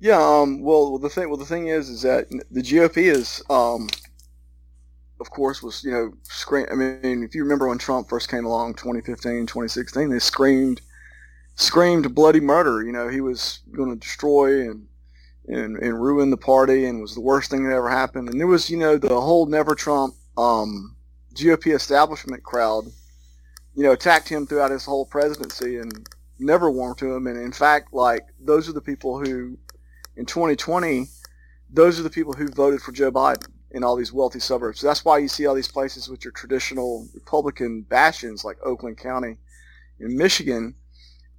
Yeah, 0.00 0.18
um, 0.20 0.60
well, 0.62 0.98
the 0.98 1.08
thing, 1.08 1.28
well, 1.28 1.38
the 1.38 1.46
thing 1.46 1.68
is, 1.68 1.88
is 1.88 2.02
that 2.02 2.28
the 2.50 2.62
GOP 2.62 3.04
is, 3.04 3.42
um, 3.48 3.88
of 5.20 5.30
course, 5.30 5.62
was 5.62 5.84
you 5.84 5.90
know, 5.90 6.12
scream. 6.24 6.66
I 6.70 6.74
mean, 6.74 7.22
if 7.22 7.34
you 7.34 7.42
remember 7.42 7.68
when 7.68 7.78
Trump 7.78 8.08
first 8.08 8.28
came 8.28 8.44
along, 8.44 8.74
2015, 8.74 9.46
2016, 9.46 10.10
they 10.10 10.18
screamed, 10.18 10.80
screamed 11.62 12.14
bloody 12.14 12.40
murder. 12.40 12.82
You 12.82 12.92
know, 12.92 13.08
he 13.08 13.20
was 13.20 13.60
going 13.72 13.90
to 13.90 13.96
destroy 13.96 14.70
and, 14.70 14.86
and 15.46 15.76
and 15.76 16.00
ruin 16.00 16.30
the 16.30 16.36
party, 16.36 16.84
and 16.84 17.00
was 17.00 17.14
the 17.14 17.20
worst 17.20 17.50
thing 17.50 17.64
that 17.64 17.74
ever 17.74 17.88
happened. 17.88 18.28
And 18.28 18.38
there 18.38 18.46
was, 18.46 18.70
you 18.70 18.76
know, 18.76 18.98
the 18.98 19.20
whole 19.20 19.46
Never 19.46 19.74
Trump 19.74 20.14
um, 20.36 20.96
GOP 21.34 21.74
establishment 21.74 22.42
crowd, 22.42 22.84
you 23.74 23.82
know, 23.82 23.92
attacked 23.92 24.28
him 24.28 24.46
throughout 24.46 24.70
his 24.70 24.84
whole 24.84 25.06
presidency 25.06 25.78
and 25.78 26.06
never 26.38 26.70
warmed 26.70 26.98
to 26.98 27.14
him. 27.14 27.26
And 27.26 27.38
in 27.38 27.52
fact, 27.52 27.92
like 27.92 28.26
those 28.40 28.68
are 28.68 28.72
the 28.72 28.80
people 28.80 29.18
who 29.18 29.58
in 30.16 30.26
2020, 30.26 31.06
those 31.70 31.98
are 31.98 32.02
the 32.02 32.10
people 32.10 32.34
who 32.34 32.48
voted 32.48 32.82
for 32.82 32.92
Joe 32.92 33.10
Biden 33.10 33.48
in 33.70 33.82
all 33.82 33.96
these 33.96 34.12
wealthy 34.12 34.40
suburbs. 34.40 34.80
So 34.80 34.86
that's 34.86 35.04
why 35.04 35.18
you 35.18 35.28
see 35.28 35.46
all 35.46 35.54
these 35.54 35.70
places 35.70 36.08
which 36.08 36.26
are 36.26 36.30
traditional 36.30 37.08
Republican 37.14 37.82
bastions, 37.82 38.44
like 38.44 38.58
Oakland 38.62 38.98
County 38.98 39.38
in 39.98 40.16
Michigan, 40.16 40.74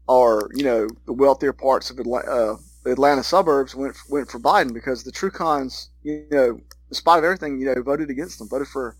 are 0.08 0.50
you 0.54 0.64
know 0.64 0.88
the 1.06 1.14
wealthier 1.14 1.54
parts 1.54 1.90
of 1.90 2.00
Atlanta, 2.00 2.28
uh, 2.28 2.56
Atlanta 2.86 3.24
suburbs 3.24 3.76
went 3.76 3.96
went 4.10 4.30
for 4.30 4.40
Biden 4.40 4.74
because 4.74 5.04
the 5.04 5.12
true 5.12 5.32
cons, 5.32 5.90
you 6.04 6.26
know, 6.32 6.60
in 6.90 6.94
spite 6.94 7.20
of 7.20 7.24
everything, 7.24 7.60
you 7.60 7.66
know, 7.66 7.82
voted 7.82 8.10
against 8.10 8.40
them, 8.40 8.50
voted 8.50 8.68
for 8.68 8.96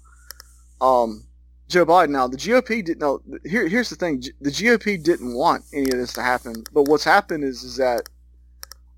um, 0.82 1.26
Joe 1.68 1.86
Biden. 1.86 2.10
Now 2.10 2.28
the 2.28 2.38
GOP 2.38 2.84
didn't 2.84 3.00
know. 3.00 3.22
Here, 3.46 3.68
here's 3.68 3.90
the 3.90 3.96
thing: 3.96 4.24
the 4.42 4.50
GOP 4.50 5.02
didn't 5.02 5.34
want 5.34 5.66
any 5.74 5.92
of 5.92 5.98
this 5.98 6.14
to 6.14 6.22
happen. 6.22 6.64
But 6.74 6.84
what's 6.84 7.04
happened 7.04 7.44
is 7.44 7.64
is 7.64 7.78
that 7.78 8.08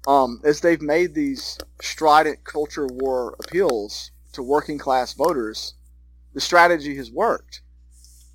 um, 0.07 0.41
as 0.43 0.61
they've 0.61 0.81
made 0.81 1.13
these 1.13 1.57
strident 1.81 2.43
culture 2.43 2.87
war 2.87 3.35
appeals 3.39 4.11
to 4.33 4.43
working 4.43 4.77
class 4.77 5.13
voters, 5.13 5.73
the 6.33 6.41
strategy 6.41 6.95
has 6.97 7.11
worked. 7.11 7.61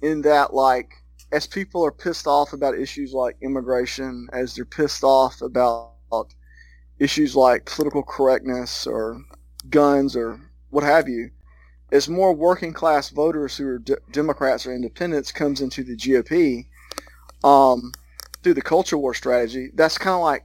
In 0.03 0.23
that, 0.23 0.55
like, 0.55 1.00
as 1.33 1.47
people 1.47 1.85
are 1.85 1.93
pissed 1.93 2.27
off 2.27 2.53
about 2.53 2.79
issues 2.79 3.13
like 3.13 3.37
immigration, 3.41 4.29
as 4.33 4.55
they're 4.55 4.65
pissed 4.65 5.05
off 5.05 5.41
about 5.43 5.95
issues 6.99 7.37
like 7.37 7.65
political 7.65 8.03
correctness 8.03 8.87
or 8.87 9.23
guns 9.71 10.17
or 10.17 10.41
what 10.71 10.85
have 10.85 11.09
you, 11.09 11.31
as 11.93 12.09
more 12.09 12.33
working 12.33 12.73
class 12.73 13.11
voters 13.11 13.57
who 13.57 13.67
are 13.67 13.79
d- 13.79 13.95
Democrats 14.13 14.67
or 14.67 14.75
independents 14.75 15.33
comes 15.33 15.61
into 15.61 15.83
the 15.83 15.97
GOP 15.97 16.67
um, 17.43 17.93
through 18.43 18.55
the 18.55 18.63
culture 18.63 18.99
war 18.99 19.15
strategy, 19.15 19.71
that's 19.75 19.99
kind 19.99 20.15
of 20.15 20.21
like 20.21 20.45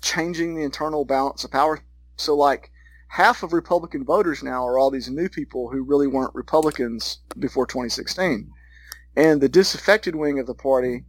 changing 0.00 0.54
the 0.54 0.62
internal 0.62 1.04
balance 1.04 1.44
of 1.44 1.50
power. 1.50 1.80
So 2.16 2.36
like 2.36 2.70
half 3.08 3.42
of 3.42 3.52
Republican 3.52 4.04
voters 4.04 4.42
now 4.42 4.66
are 4.66 4.78
all 4.78 4.90
these 4.90 5.08
new 5.08 5.28
people 5.28 5.70
who 5.70 5.82
really 5.82 6.06
weren't 6.06 6.34
Republicans 6.34 7.18
before 7.38 7.66
2016. 7.66 8.50
And 9.16 9.40
the 9.40 9.48
disaffected 9.48 10.16
wing 10.16 10.38
of 10.38 10.46
the 10.46 10.54
party 10.54 11.04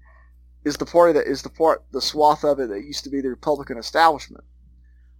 is 0.63 0.77
the 0.77 0.85
party 0.85 1.13
that 1.13 1.27
is 1.27 1.41
the 1.41 1.49
part, 1.49 1.83
the 1.91 2.01
swath 2.01 2.43
of 2.43 2.59
it 2.59 2.69
that 2.69 2.83
used 2.83 3.03
to 3.03 3.09
be 3.09 3.21
the 3.21 3.29
Republican 3.29 3.77
establishment. 3.77 4.43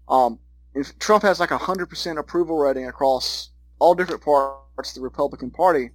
Um, 0.07 0.39
if 0.73 0.97
Trump 0.99 1.23
has 1.23 1.39
like 1.39 1.51
a 1.51 1.57
hundred 1.57 1.87
percent 1.87 2.19
approval 2.19 2.57
rating 2.57 2.87
across 2.87 3.51
all 3.79 3.95
different 3.95 4.23
parts 4.23 4.89
of 4.89 4.95
the 4.95 5.01
Republican 5.01 5.51
Party, 5.51 5.91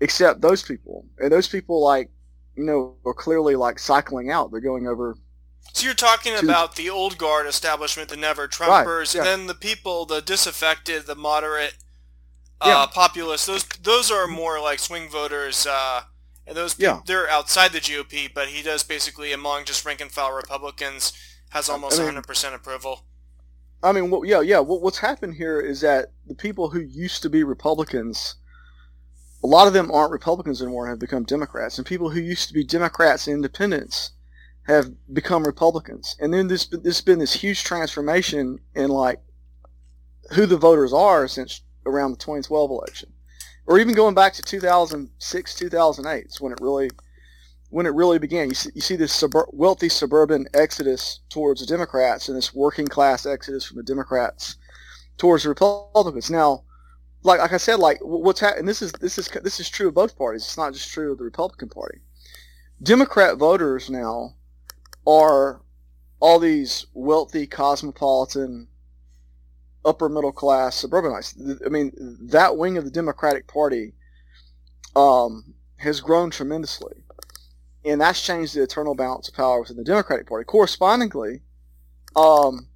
except 0.00 0.40
those 0.40 0.62
people, 0.62 1.06
and 1.18 1.30
those 1.30 1.48
people 1.48 1.82
like, 1.82 2.10
you 2.56 2.64
know, 2.64 2.96
are 3.04 3.14
clearly 3.14 3.56
like 3.56 3.78
cycling 3.78 4.30
out. 4.30 4.50
They're 4.50 4.60
going 4.60 4.86
over 4.86 5.16
So 5.72 5.84
you're 5.84 5.94
talking 5.94 6.34
about 6.36 6.76
the 6.76 6.90
old 6.90 7.18
guard 7.18 7.46
establishment, 7.46 8.08
the 8.08 8.16
never 8.16 8.48
Right, 8.60 8.86
Trumpers, 8.86 9.14
yeah. 9.14 9.20
and 9.20 9.28
then 9.28 9.46
the 9.46 9.54
people, 9.54 10.06
the 10.06 10.20
disaffected, 10.20 11.06
the 11.06 11.14
moderate, 11.14 11.74
uh, 12.60 12.66
Yeah. 12.68 12.86
populists. 12.92 13.46
Those 13.46 13.64
those 13.82 14.10
are 14.10 14.26
more 14.26 14.60
like 14.60 14.78
swing 14.78 15.08
voters, 15.08 15.66
uh, 15.66 16.02
and 16.46 16.56
those 16.56 16.78
Yeah. 16.78 17.00
they're 17.06 17.28
outside 17.28 17.72
the 17.72 17.80
GOP. 17.80 18.28
But 18.32 18.48
he 18.48 18.62
does 18.62 18.82
basically 18.82 19.32
among 19.32 19.64
just 19.64 19.84
rank 19.84 20.00
and 20.00 20.10
file 20.10 20.32
Republicans 20.32 21.12
has 21.50 21.68
almost 21.68 21.98
mean- 21.98 22.06
100 22.06 22.26
percent 22.26 22.54
approval. 22.54 23.06
I 23.82 23.92
mean, 23.92 24.08
what, 24.10 24.26
yeah, 24.26 24.40
yeah. 24.40 24.60
What, 24.60 24.80
what's 24.80 24.96
happened 24.98 25.34
here 25.34 25.60
is 25.60 25.82
that 25.82 26.12
the 26.26 26.34
people 26.34 26.70
who 26.70 26.80
used 26.80 27.20
to 27.20 27.28
be 27.28 27.44
Republicans, 27.44 28.36
a 29.42 29.46
lot 29.46 29.66
of 29.66 29.74
them 29.74 29.90
aren't 29.90 30.10
Republicans 30.10 30.62
anymore, 30.62 30.84
and 30.86 30.90
have 30.92 30.98
become 30.98 31.24
Democrats, 31.24 31.76
and 31.76 31.86
people 31.86 32.08
who 32.08 32.18
used 32.20 32.48
to 32.48 32.54
be 32.54 32.64
Democrats 32.64 33.26
and 33.26 33.34
Independents 33.36 34.12
have 34.66 34.90
become 35.12 35.44
Republicans. 35.44 36.16
And 36.18 36.32
then 36.32 36.48
this, 36.48 36.66
there's 36.68 37.02
been 37.02 37.18
this 37.18 37.34
huge 37.34 37.62
transformation 37.62 38.58
in 38.74 38.88
like 38.88 39.20
who 40.32 40.46
the 40.46 40.56
voters 40.56 40.94
are 40.94 41.28
since 41.28 41.60
around 41.86 42.12
the 42.12 42.16
2012 42.18 42.70
election, 42.70 43.12
or 43.66 43.78
even 43.78 43.94
going 43.94 44.14
back 44.14 44.32
to 44.34 44.42
2006, 44.42 45.54
2008, 45.54 46.26
is 46.26 46.40
when 46.40 46.52
it 46.52 46.60
really 46.60 46.90
when 47.70 47.86
it 47.86 47.94
really 47.94 48.18
began. 48.18 48.48
You 48.48 48.54
see, 48.54 48.70
you 48.74 48.80
see 48.80 48.96
this 48.96 49.20
subur- 49.20 49.52
wealthy 49.52 49.88
suburban 49.88 50.46
exodus 50.54 51.20
towards 51.28 51.60
the 51.60 51.66
Democrats 51.66 52.28
and 52.28 52.36
this 52.36 52.54
working 52.54 52.86
class 52.86 53.26
exodus 53.26 53.66
from 53.66 53.78
the 53.78 53.82
Democrats 53.82 54.56
towards 55.18 55.42
the 55.42 55.48
Republicans. 55.48 56.30
Now, 56.30 56.62
like 57.24 57.40
like 57.40 57.52
I 57.52 57.56
said, 57.56 57.80
like 57.80 57.98
what's 58.00 58.40
happening? 58.40 58.66
This 58.66 58.82
is 58.82 58.92
this 58.92 59.18
is 59.18 59.28
this 59.42 59.58
is 59.58 59.68
true 59.68 59.88
of 59.88 59.94
both 59.94 60.16
parties. 60.16 60.42
It's 60.42 60.56
not 60.56 60.72
just 60.72 60.92
true 60.92 61.12
of 61.12 61.18
the 61.18 61.24
Republican 61.24 61.68
Party. 61.68 61.98
Democrat 62.82 63.38
voters 63.38 63.88
now 63.88 64.34
are 65.06 65.62
all 66.20 66.38
these 66.38 66.86
wealthy, 66.94 67.46
cosmopolitan, 67.46 68.68
upper 69.84 70.08
middle 70.08 70.32
class 70.32 70.76
suburbanites. 70.76 71.34
I 71.64 71.68
mean, 71.68 71.92
that 72.30 72.56
wing 72.56 72.78
of 72.78 72.84
the 72.84 72.90
Democratic 72.90 73.46
Party 73.46 73.94
um, 74.96 75.54
has 75.76 76.00
grown 76.00 76.30
tremendously 76.30 77.04
and 77.84 78.00
that's 78.00 78.24
changed 78.24 78.54
the 78.54 78.62
eternal 78.62 78.94
balance 78.94 79.28
of 79.28 79.34
power 79.34 79.60
within 79.60 79.76
the 79.76 79.84
Democratic 79.84 80.26
Party. 80.26 80.44
Correspondingly, 80.44 81.42
um, 82.16 82.68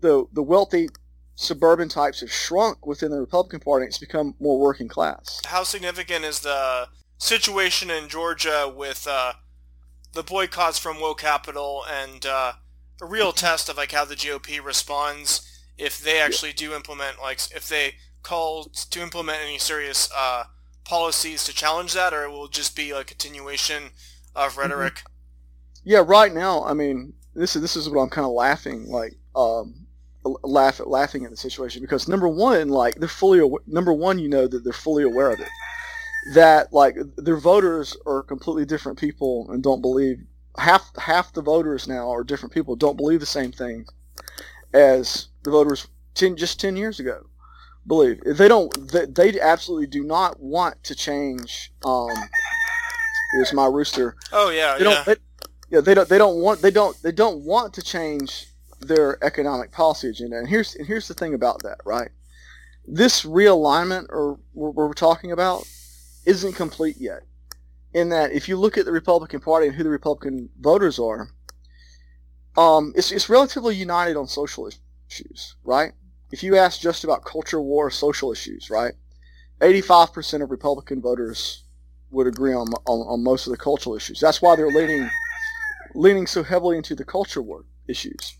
the 0.00 0.26
the 0.32 0.42
wealthy 0.42 0.88
suburban 1.34 1.88
types 1.88 2.20
have 2.20 2.30
shrunk 2.30 2.86
within 2.86 3.10
the 3.10 3.20
Republican 3.20 3.60
Party. 3.60 3.86
It's 3.86 3.98
become 3.98 4.34
more 4.38 4.58
working 4.58 4.88
class. 4.88 5.40
How 5.46 5.64
significant 5.64 6.24
is 6.24 6.40
the 6.40 6.88
situation 7.18 7.90
in 7.90 8.08
Georgia 8.08 8.72
with 8.74 9.06
uh, 9.08 9.34
the 10.12 10.22
boycotts 10.22 10.78
from 10.78 11.00
woke 11.00 11.20
capital 11.20 11.84
and 11.90 12.24
uh, 12.26 12.52
a 13.00 13.06
real 13.06 13.32
test 13.32 13.68
of 13.68 13.76
like 13.76 13.92
how 13.92 14.04
the 14.04 14.14
GOP 14.14 14.62
responds 14.64 15.48
if 15.78 16.00
they 16.00 16.20
actually 16.20 16.52
do 16.52 16.74
implement 16.74 17.20
like 17.20 17.40
if 17.54 17.68
they 17.68 17.94
call 18.22 18.64
to 18.66 19.00
implement 19.00 19.38
any 19.42 19.58
serious 19.58 20.08
uh, 20.16 20.44
policies 20.84 21.44
to 21.44 21.52
challenge 21.54 21.94
that, 21.94 22.12
or 22.14 22.24
it 22.24 22.30
will 22.30 22.48
just 22.48 22.76
be 22.76 22.90
a 22.90 23.04
continuation 23.04 23.90
of 24.34 24.56
Mm-hmm. 24.64 24.86
rhetoric? 24.86 25.02
Yeah, 25.84 26.02
right 26.06 26.32
now, 26.32 26.64
I 26.64 26.74
mean, 26.74 27.14
this 27.34 27.56
is 27.56 27.62
this 27.62 27.76
is 27.76 27.88
what 27.90 28.02
I'm 28.02 28.10
kind 28.10 28.26
of 28.26 28.32
laughing 28.32 28.86
like 28.90 29.14
um 29.36 29.86
laugh 30.44 30.80
at 30.80 30.88
laughing 30.88 31.24
at 31.24 31.30
the 31.32 31.36
situation 31.36 31.82
because 31.82 32.08
number 32.08 32.28
one, 32.28 32.68
like 32.68 32.96
they're 32.96 33.08
fully 33.08 33.40
aw- 33.40 33.58
number 33.66 33.92
one, 33.92 34.18
you 34.18 34.28
know 34.28 34.46
that 34.48 34.64
they're 34.64 34.72
fully 34.74 35.04
aware 35.04 35.32
of 35.32 35.40
it. 35.40 35.52
That 36.24 36.72
like 36.72 36.96
their 37.16 37.36
voters 37.38 37.96
are 38.06 38.22
completely 38.24 38.66
different 38.66 38.98
people 38.98 39.48
and 39.50 39.62
don't 39.62 39.82
believe 39.82 40.18
half 40.58 40.92
half 40.98 41.32
the 41.34 41.42
voters 41.42 41.88
now 41.88 42.10
are 42.12 42.24
different 42.24 42.54
people 42.54 42.76
don't 42.76 42.96
believe 42.98 43.20
the 43.20 43.26
same 43.26 43.52
thing 43.52 43.86
as 44.74 45.28
the 45.44 45.50
voters 45.50 45.86
ten 46.14 46.36
just 46.36 46.60
ten 46.60 46.76
years 46.76 47.00
ago 47.00 47.26
believe 47.86 48.20
they 48.24 48.48
don't 48.48 48.92
they, 48.92 49.06
they 49.06 49.40
absolutely 49.40 49.86
do 49.86 50.04
not 50.04 50.38
want 50.40 50.82
to 50.84 50.94
change 50.94 51.72
um 51.84 52.08
here's 53.34 53.52
my 53.52 53.66
rooster 53.66 54.16
Oh 54.32 54.50
yeah, 54.50 54.76
they 54.78 54.84
yeah. 54.84 54.94
don't. 54.94 55.06
They, 55.06 55.16
yeah, 55.70 55.80
they 55.80 55.94
don't. 55.94 56.08
They 56.08 56.18
don't 56.18 56.36
want. 56.40 56.60
They 56.60 56.70
don't. 56.70 57.00
They 57.02 57.12
don't 57.12 57.44
want 57.44 57.74
to 57.74 57.82
change 57.82 58.46
their 58.80 59.22
economic 59.24 59.70
policy 59.72 60.08
agenda. 60.08 60.38
And 60.38 60.48
here's 60.48 60.74
and 60.74 60.86
here's 60.86 61.08
the 61.08 61.14
thing 61.14 61.34
about 61.34 61.62
that, 61.62 61.78
right? 61.84 62.10
This 62.86 63.24
realignment, 63.24 64.06
or 64.10 64.38
what 64.52 64.74
we're 64.74 64.92
talking 64.92 65.32
about, 65.32 65.66
isn't 66.26 66.54
complete 66.54 66.96
yet. 66.98 67.22
In 67.94 68.08
that, 68.08 68.32
if 68.32 68.48
you 68.48 68.56
look 68.56 68.78
at 68.78 68.86
the 68.86 68.92
Republican 68.92 69.40
Party 69.40 69.66
and 69.66 69.76
who 69.76 69.82
the 69.82 69.90
Republican 69.90 70.48
voters 70.58 70.98
are, 70.98 71.28
um, 72.56 72.92
it's 72.96 73.12
it's 73.12 73.28
relatively 73.28 73.74
united 73.74 74.16
on 74.16 74.26
social 74.26 74.66
issues, 74.66 74.80
right? 75.64 75.92
If 76.30 76.42
you 76.42 76.56
ask 76.56 76.80
just 76.80 77.04
about 77.04 77.24
culture 77.24 77.60
war, 77.60 77.90
social 77.90 78.32
issues, 78.32 78.70
right? 78.70 78.94
Eighty-five 79.60 80.12
percent 80.12 80.42
of 80.42 80.50
Republican 80.50 81.00
voters 81.00 81.64
would 82.10 82.26
agree 82.26 82.54
on, 82.54 82.68
on 82.86 83.00
on 83.06 83.22
most 83.22 83.46
of 83.46 83.50
the 83.50 83.56
cultural 83.56 83.96
issues. 83.96 84.20
That's 84.20 84.42
why 84.42 84.56
they're 84.56 84.68
leaning 84.68 85.08
leaning 85.94 86.26
so 86.26 86.42
heavily 86.42 86.76
into 86.76 86.94
the 86.94 87.04
culture 87.04 87.42
war 87.42 87.64
issues. 87.86 88.36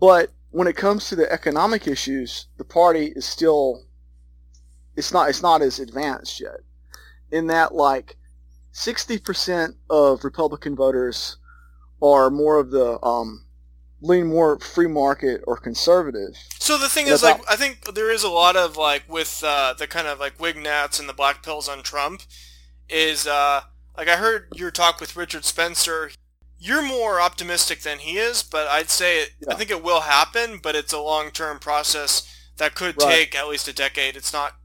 But 0.00 0.32
when 0.50 0.66
it 0.66 0.76
comes 0.76 1.08
to 1.08 1.16
the 1.16 1.30
economic 1.30 1.86
issues, 1.86 2.46
the 2.56 2.64
party 2.64 3.12
is 3.14 3.24
still 3.24 3.84
it's 4.96 5.12
not 5.12 5.28
it's 5.28 5.42
not 5.42 5.62
as 5.62 5.78
advanced 5.78 6.40
yet. 6.40 6.60
In 7.30 7.46
that 7.48 7.74
like 7.74 8.16
60% 8.72 9.74
of 9.90 10.24
Republican 10.24 10.74
voters 10.76 11.36
are 12.02 12.30
more 12.30 12.58
of 12.58 12.70
the 12.70 13.02
um, 13.04 13.44
lean 14.00 14.26
more 14.28 14.58
free 14.58 14.86
market 14.86 15.42
or 15.46 15.56
conservative. 15.56 16.36
So 16.58 16.78
the 16.78 16.88
thing 16.88 17.06
Yeah, 17.08 17.14
is, 17.14 17.22
like, 17.22 17.40
I 17.50 17.56
think 17.56 17.94
there 17.94 18.10
is 18.10 18.22
a 18.22 18.28
lot 18.28 18.56
of 18.56 18.76
like 18.76 19.04
with 19.08 19.42
uh, 19.44 19.74
the 19.74 19.86
kind 19.86 20.06
of 20.06 20.20
like 20.20 20.38
Wignats 20.38 21.00
and 21.00 21.08
the 21.08 21.12
black 21.14 21.42
pills 21.42 21.68
on 21.68 21.82
Trump. 21.82 22.22
Is 22.88 23.26
uh, 23.26 23.62
like 23.96 24.08
I 24.08 24.16
heard 24.16 24.48
your 24.54 24.70
talk 24.70 25.00
with 25.00 25.16
Richard 25.16 25.44
Spencer. 25.44 26.10
You're 26.58 26.82
more 26.82 27.20
optimistic 27.20 27.82
than 27.82 27.98
he 27.98 28.18
is, 28.18 28.42
but 28.42 28.66
I'd 28.66 28.90
say 28.90 29.18
it, 29.20 29.30
I 29.48 29.54
think 29.54 29.70
it 29.70 29.84
will 29.84 30.00
happen, 30.00 30.58
but 30.60 30.74
it's 30.74 30.92
a 30.92 30.98
long-term 30.98 31.60
process 31.60 32.26
that 32.56 32.74
could 32.74 33.00
Right. 33.00 33.14
take 33.14 33.34
at 33.36 33.46
least 33.46 33.68
a 33.68 33.72
decade. 33.72 34.16
It's 34.16 34.32
not 34.32 34.56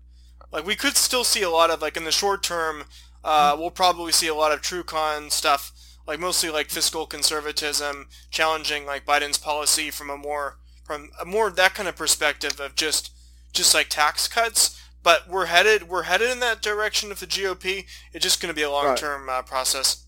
like 0.52 0.66
we 0.66 0.76
could 0.76 0.98
still 0.98 1.24
see 1.24 1.44
a 1.44 1.50
lot 1.52 1.70
of 1.70 1.82
like 1.82 1.98
in 1.98 2.04
the 2.06 2.12
short 2.12 2.42
term. 2.44 2.78
Mm-hmm. 2.80 3.26
Uh, 3.26 3.56
we'll 3.60 3.72
probably 3.72 4.12
see 4.12 4.28
a 4.28 4.34
lot 4.36 4.52
of 4.52 4.62
true 4.62 4.84
con 4.84 5.30
stuff, 5.30 5.72
like 6.06 6.20
mostly 6.20 6.50
like 6.50 6.70
fiscal 6.70 7.06
conservatism, 7.06 8.08
challenging 8.30 8.86
like 8.86 9.06
Biden's 9.06 9.38
policy 9.38 9.90
from 9.90 10.10
a 10.10 10.18
more 10.18 10.58
from 10.84 11.12
a 11.22 11.26
more 11.26 11.50
that 11.50 11.74
kind 11.74 11.88
of 11.88 11.96
perspective 11.96 12.60
of 12.60 12.76
just 12.76 13.12
just 13.54 13.74
like 13.74 13.90
tax 13.90 14.28
cuts. 14.28 14.80
But 15.02 15.30
we're 15.30 15.48
headed 15.48 15.90
we're 15.90 16.04
headed 16.04 16.32
in 16.32 16.40
that 16.40 16.62
direction 16.62 17.12
of 17.12 17.20
the 17.20 17.28
GOP. 17.28 17.86
It's 18.14 18.24
just 18.24 18.42
going 18.42 18.54
to 18.54 18.56
be 18.56 18.64
a 18.64 18.72
long 18.72 18.96
term 18.96 19.30
uh, 19.30 19.42
process. 19.42 20.06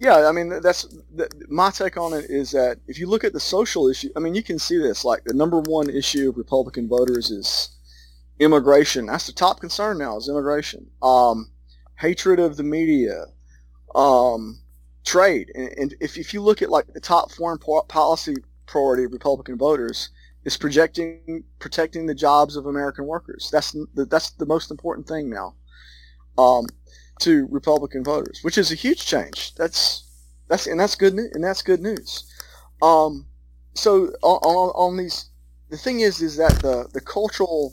Yeah, 0.00 0.28
I 0.28 0.32
mean 0.32 0.60
that's 0.62 0.86
th 1.16 1.28
my 1.48 1.70
take 1.70 1.96
on 1.96 2.12
it 2.12 2.26
is 2.30 2.52
that 2.52 2.78
if 2.86 2.98
you 2.98 3.08
look 3.08 3.24
at 3.24 3.32
the 3.32 3.40
social 3.40 3.88
issue, 3.88 4.10
I 4.16 4.20
mean 4.20 4.34
you 4.34 4.42
can 4.42 4.58
see 4.58 4.78
this 4.78 5.04
like 5.04 5.24
the 5.24 5.34
number 5.34 5.60
one 5.60 5.90
issue 5.90 6.30
of 6.30 6.36
Republican 6.36 6.88
voters 6.88 7.30
is 7.30 7.70
immigration. 8.38 9.06
That's 9.06 9.26
the 9.26 9.32
top 9.32 9.60
concern 9.60 9.98
now 9.98 10.16
is 10.16 10.28
immigration. 10.28 10.88
Um, 11.02 11.50
hatred 11.96 12.38
of 12.38 12.56
the 12.56 12.62
media, 12.62 13.26
um, 13.94 14.60
trade, 15.04 15.50
and, 15.54 15.68
and 15.78 15.94
if 16.00 16.16
if 16.16 16.34
you 16.34 16.42
look 16.42 16.62
at 16.62 16.70
like 16.70 16.86
the 16.92 17.00
top 17.00 17.32
foreign 17.32 17.58
po- 17.58 17.82
policy 17.88 18.36
priority 18.66 19.04
of 19.04 19.12
Republican 19.12 19.56
voters 19.56 20.10
is 20.44 20.56
projecting 20.56 21.44
protecting 21.58 22.06
the 22.06 22.14
jobs 22.14 22.56
of 22.56 22.66
American 22.66 23.06
workers. 23.06 23.48
That's 23.52 23.72
the, 23.72 24.06
that's 24.06 24.30
the 24.30 24.46
most 24.46 24.70
important 24.70 25.06
thing 25.06 25.30
now. 25.30 25.54
Um, 26.36 26.66
to 27.20 27.48
Republican 27.50 28.04
voters, 28.04 28.40
which 28.42 28.58
is 28.58 28.70
a 28.70 28.76
huge 28.76 29.04
change. 29.04 29.54
That's 29.56 30.04
that's 30.48 30.66
and 30.66 30.78
that's 30.78 30.94
good. 30.94 31.14
And 31.14 31.44
that's 31.44 31.62
good 31.62 31.80
news. 31.80 32.24
Um, 32.80 33.26
so 33.74 34.06
on, 34.22 34.38
on, 34.42 34.70
on 34.70 34.96
these, 34.96 35.30
the 35.70 35.76
thing 35.76 36.00
is, 36.00 36.20
is 36.22 36.36
that 36.36 36.60
the 36.60 36.88
the 36.92 37.00
cultural, 37.00 37.72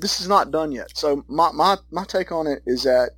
this 0.00 0.20
is 0.20 0.28
not 0.28 0.50
done 0.50 0.72
yet. 0.72 0.96
So 0.96 1.24
my 1.28 1.52
my, 1.52 1.76
my 1.90 2.04
take 2.04 2.32
on 2.32 2.46
it 2.46 2.62
is 2.66 2.82
that 2.84 3.10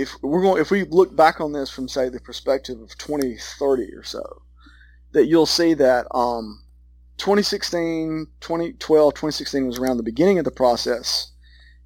if 0.00 0.14
we're 0.22 0.42
going, 0.42 0.60
if 0.60 0.70
we 0.70 0.84
look 0.84 1.14
back 1.14 1.40
on 1.40 1.52
this 1.52 1.70
from 1.70 1.88
say 1.88 2.08
the 2.08 2.20
perspective 2.20 2.80
of 2.80 2.96
2030 2.98 3.94
or 3.94 4.02
so, 4.04 4.42
that 5.12 5.26
you'll 5.26 5.46
see 5.46 5.74
that 5.74 6.06
um, 6.14 6.62
2016, 7.16 8.26
2012, 8.40 9.14
2016 9.14 9.66
was 9.66 9.78
around 9.78 9.96
the 9.96 10.02
beginning 10.02 10.38
of 10.38 10.44
the 10.44 10.50
process, 10.50 11.32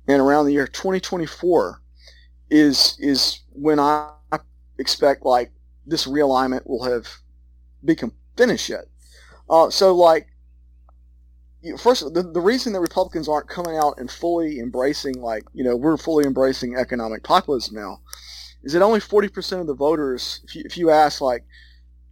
and 0.07 0.21
around 0.21 0.47
the 0.47 0.53
year 0.53 0.67
2024 0.67 1.81
is 2.51 2.97
is 3.01 3.41
when 3.53 3.81
I 3.81 4.11
expect 4.79 5.25
like 5.25 5.53
this 5.87 6.07
realignment 6.07 6.67
will 6.67 6.85
have 6.85 7.09
become 7.85 8.13
finished 8.37 8.69
yet. 8.69 8.85
Uh, 9.49 9.71
so 9.71 9.95
like 9.95 10.29
first 11.79 12.13
the, 12.15 12.23
the 12.23 12.41
reason 12.41 12.73
that 12.73 12.81
Republicans 12.81 13.29
aren't 13.29 13.49
coming 13.49 13.77
out 13.77 13.95
and 13.99 14.11
fully 14.11 14.59
embracing 14.59 15.21
like 15.21 15.45
you 15.53 15.65
know 15.65 15.77
we're 15.77 15.97
fully 15.97 16.25
embracing 16.25 16.77
economic 16.77 17.23
populism 17.23 17.75
now 17.75 18.01
is 18.65 18.73
that 18.73 18.83
only 18.83 19.01
40% 19.01 19.61
of 19.61 19.67
the 19.67 19.75
voters 19.75 20.41
if 20.45 20.55
you, 20.55 20.63
if 20.65 20.77
you 20.77 20.91
ask 20.91 21.21
like 21.21 21.45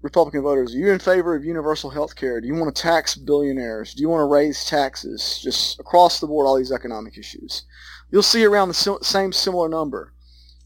Republican 0.02 0.42
voters 0.42 0.74
are 0.74 0.78
you 0.78 0.90
in 0.90 0.98
favor 0.98 1.34
of 1.34 1.44
universal 1.44 1.90
health 1.90 2.16
care 2.16 2.40
do 2.40 2.46
you 2.46 2.54
want 2.54 2.74
to 2.74 2.82
tax 2.82 3.14
billionaires 3.14 3.94
do 3.94 4.02
you 4.02 4.08
want 4.08 4.20
to 4.20 4.32
raise 4.32 4.64
taxes 4.64 5.40
just 5.42 5.78
across 5.78 6.20
the 6.20 6.26
board 6.26 6.46
all 6.46 6.56
these 6.56 6.72
economic 6.72 7.18
issues 7.18 7.64
you'll 8.10 8.22
see 8.22 8.44
around 8.44 8.68
the 8.68 8.98
same 9.02 9.32
similar 9.32 9.68
number 9.68 10.12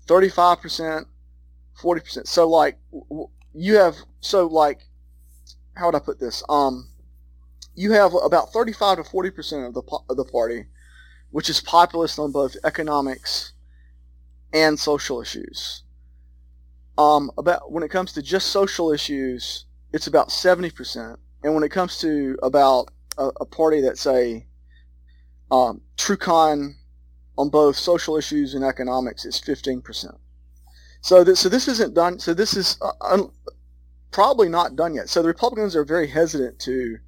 35%, 0.06 1.06
40%. 1.82 2.26
So 2.26 2.48
like 2.48 2.78
you 3.54 3.76
have 3.76 3.96
so 4.20 4.46
like 4.46 4.80
how 5.76 5.86
would 5.86 5.94
I 5.94 6.00
put 6.00 6.20
this? 6.20 6.42
Um 6.48 6.88
you 7.74 7.92
have 7.92 8.14
about 8.14 8.52
35 8.52 8.98
to 8.98 9.02
40% 9.02 9.68
of 9.68 9.74
the 9.74 9.82
of 10.08 10.16
the 10.16 10.24
party 10.24 10.66
which 11.30 11.48
is 11.50 11.60
populist 11.60 12.18
on 12.18 12.30
both 12.30 12.56
economics 12.64 13.54
and 14.52 14.78
social 14.78 15.20
issues. 15.20 15.82
Um 16.96 17.30
about 17.36 17.72
when 17.72 17.82
it 17.82 17.90
comes 17.90 18.12
to 18.12 18.22
just 18.22 18.48
social 18.48 18.92
issues, 18.92 19.66
it's 19.92 20.06
about 20.06 20.28
70%. 20.28 21.16
And 21.42 21.54
when 21.54 21.64
it 21.64 21.70
comes 21.70 21.98
to 22.00 22.38
about 22.42 22.88
a, 23.18 23.30
a 23.40 23.46
party 23.46 23.80
that's 23.80 24.00
say 24.00 24.46
um, 25.50 25.80
true 25.96 26.16
con 26.16 26.76
on 27.36 27.48
both 27.48 27.76
social 27.76 28.16
issues 28.16 28.54
and 28.54 28.64
economics 28.64 29.24
is 29.24 29.40
15%. 29.40 30.16
So 31.00 31.22
this, 31.22 31.40
so 31.40 31.48
this 31.48 31.68
isn't 31.68 31.94
done. 31.94 32.18
So 32.18 32.32
this 32.32 32.56
is 32.56 32.78
uh, 32.80 32.92
un, 33.00 33.30
probably 34.10 34.48
not 34.48 34.76
done 34.76 34.94
yet. 34.94 35.08
So 35.08 35.20
the 35.22 35.28
Republicans 35.28 35.76
are 35.76 35.84
very 35.84 36.06
hesitant 36.06 36.58
to 36.60 36.98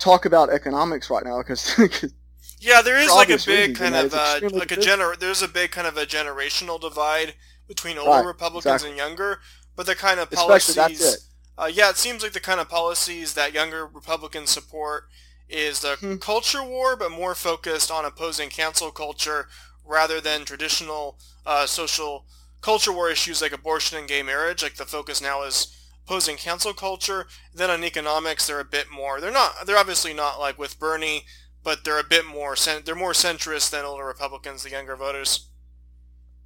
talk 0.00 0.24
about 0.24 0.50
economics 0.50 1.10
right 1.10 1.24
now 1.24 1.38
because 1.38 1.76
Yeah, 2.58 2.82
there 2.82 2.98
is 2.98 3.16
like 3.16 3.30
a 3.30 3.38
big 3.38 3.74
reasons, 3.74 3.74
kind 3.74 3.94
of 3.94 4.12
uh, 4.12 4.40
like 4.54 4.70
a 4.70 4.76
gener. 4.76 5.18
There's 5.18 5.42
a 5.42 5.48
big 5.48 5.70
kind 5.70 5.86
of 5.86 5.96
a 5.96 6.06
generational 6.06 6.80
divide 6.80 7.34
between 7.66 7.98
older 7.98 8.20
Right, 8.20 8.26
Republicans 8.26 8.82
exactly. 8.82 8.84
and 8.84 8.96
younger. 8.96 9.40
But 9.76 9.86
the 9.86 9.94
kind 9.94 10.20
of 10.20 10.30
policies. 10.30 11.26
Uh, 11.56 11.70
yeah, 11.72 11.90
it 11.90 11.96
seems 11.96 12.22
like 12.22 12.32
the 12.32 12.40
kind 12.40 12.60
of 12.60 12.68
policies 12.68 13.34
that 13.34 13.52
younger 13.52 13.86
Republicans 13.86 14.50
support 14.50 15.04
is 15.48 15.80
the 15.80 15.98
Hmm. 16.00 16.16
culture 16.20 16.62
war, 16.62 16.96
but 16.96 17.10
more 17.10 17.34
focused 17.34 17.90
on 17.90 18.04
opposing 18.04 18.48
cancel 18.48 18.90
culture 18.90 19.48
rather 19.84 20.20
than 20.20 20.44
traditional 20.44 21.18
uh, 21.44 21.66
social 21.66 22.26
culture 22.62 22.92
war 22.92 23.10
issues 23.10 23.42
like 23.42 23.52
abortion 23.52 23.98
and 23.98 24.08
gay 24.08 24.22
marriage. 24.22 24.62
Like 24.62 24.76
the 24.76 24.86
focus 24.86 25.20
now 25.20 25.42
is 25.42 25.66
opposing 26.10 26.36
cancel 26.36 26.74
culture. 26.74 27.26
Then 27.54 27.70
on 27.70 27.84
economics, 27.84 28.48
they're 28.48 28.58
a 28.58 28.64
bit 28.64 28.90
more. 28.90 29.20
They're 29.20 29.30
not. 29.30 29.64
They're 29.64 29.78
obviously 29.78 30.12
not 30.12 30.40
like 30.40 30.58
with 30.58 30.78
Bernie, 30.80 31.24
but 31.62 31.84
they're 31.84 32.00
a 32.00 32.04
bit 32.04 32.26
more. 32.26 32.56
They're 32.84 32.96
more 32.96 33.12
centrist 33.12 33.70
than 33.70 33.84
older 33.84 34.04
Republicans, 34.04 34.64
the 34.64 34.70
younger 34.70 34.96
voters. 34.96 35.46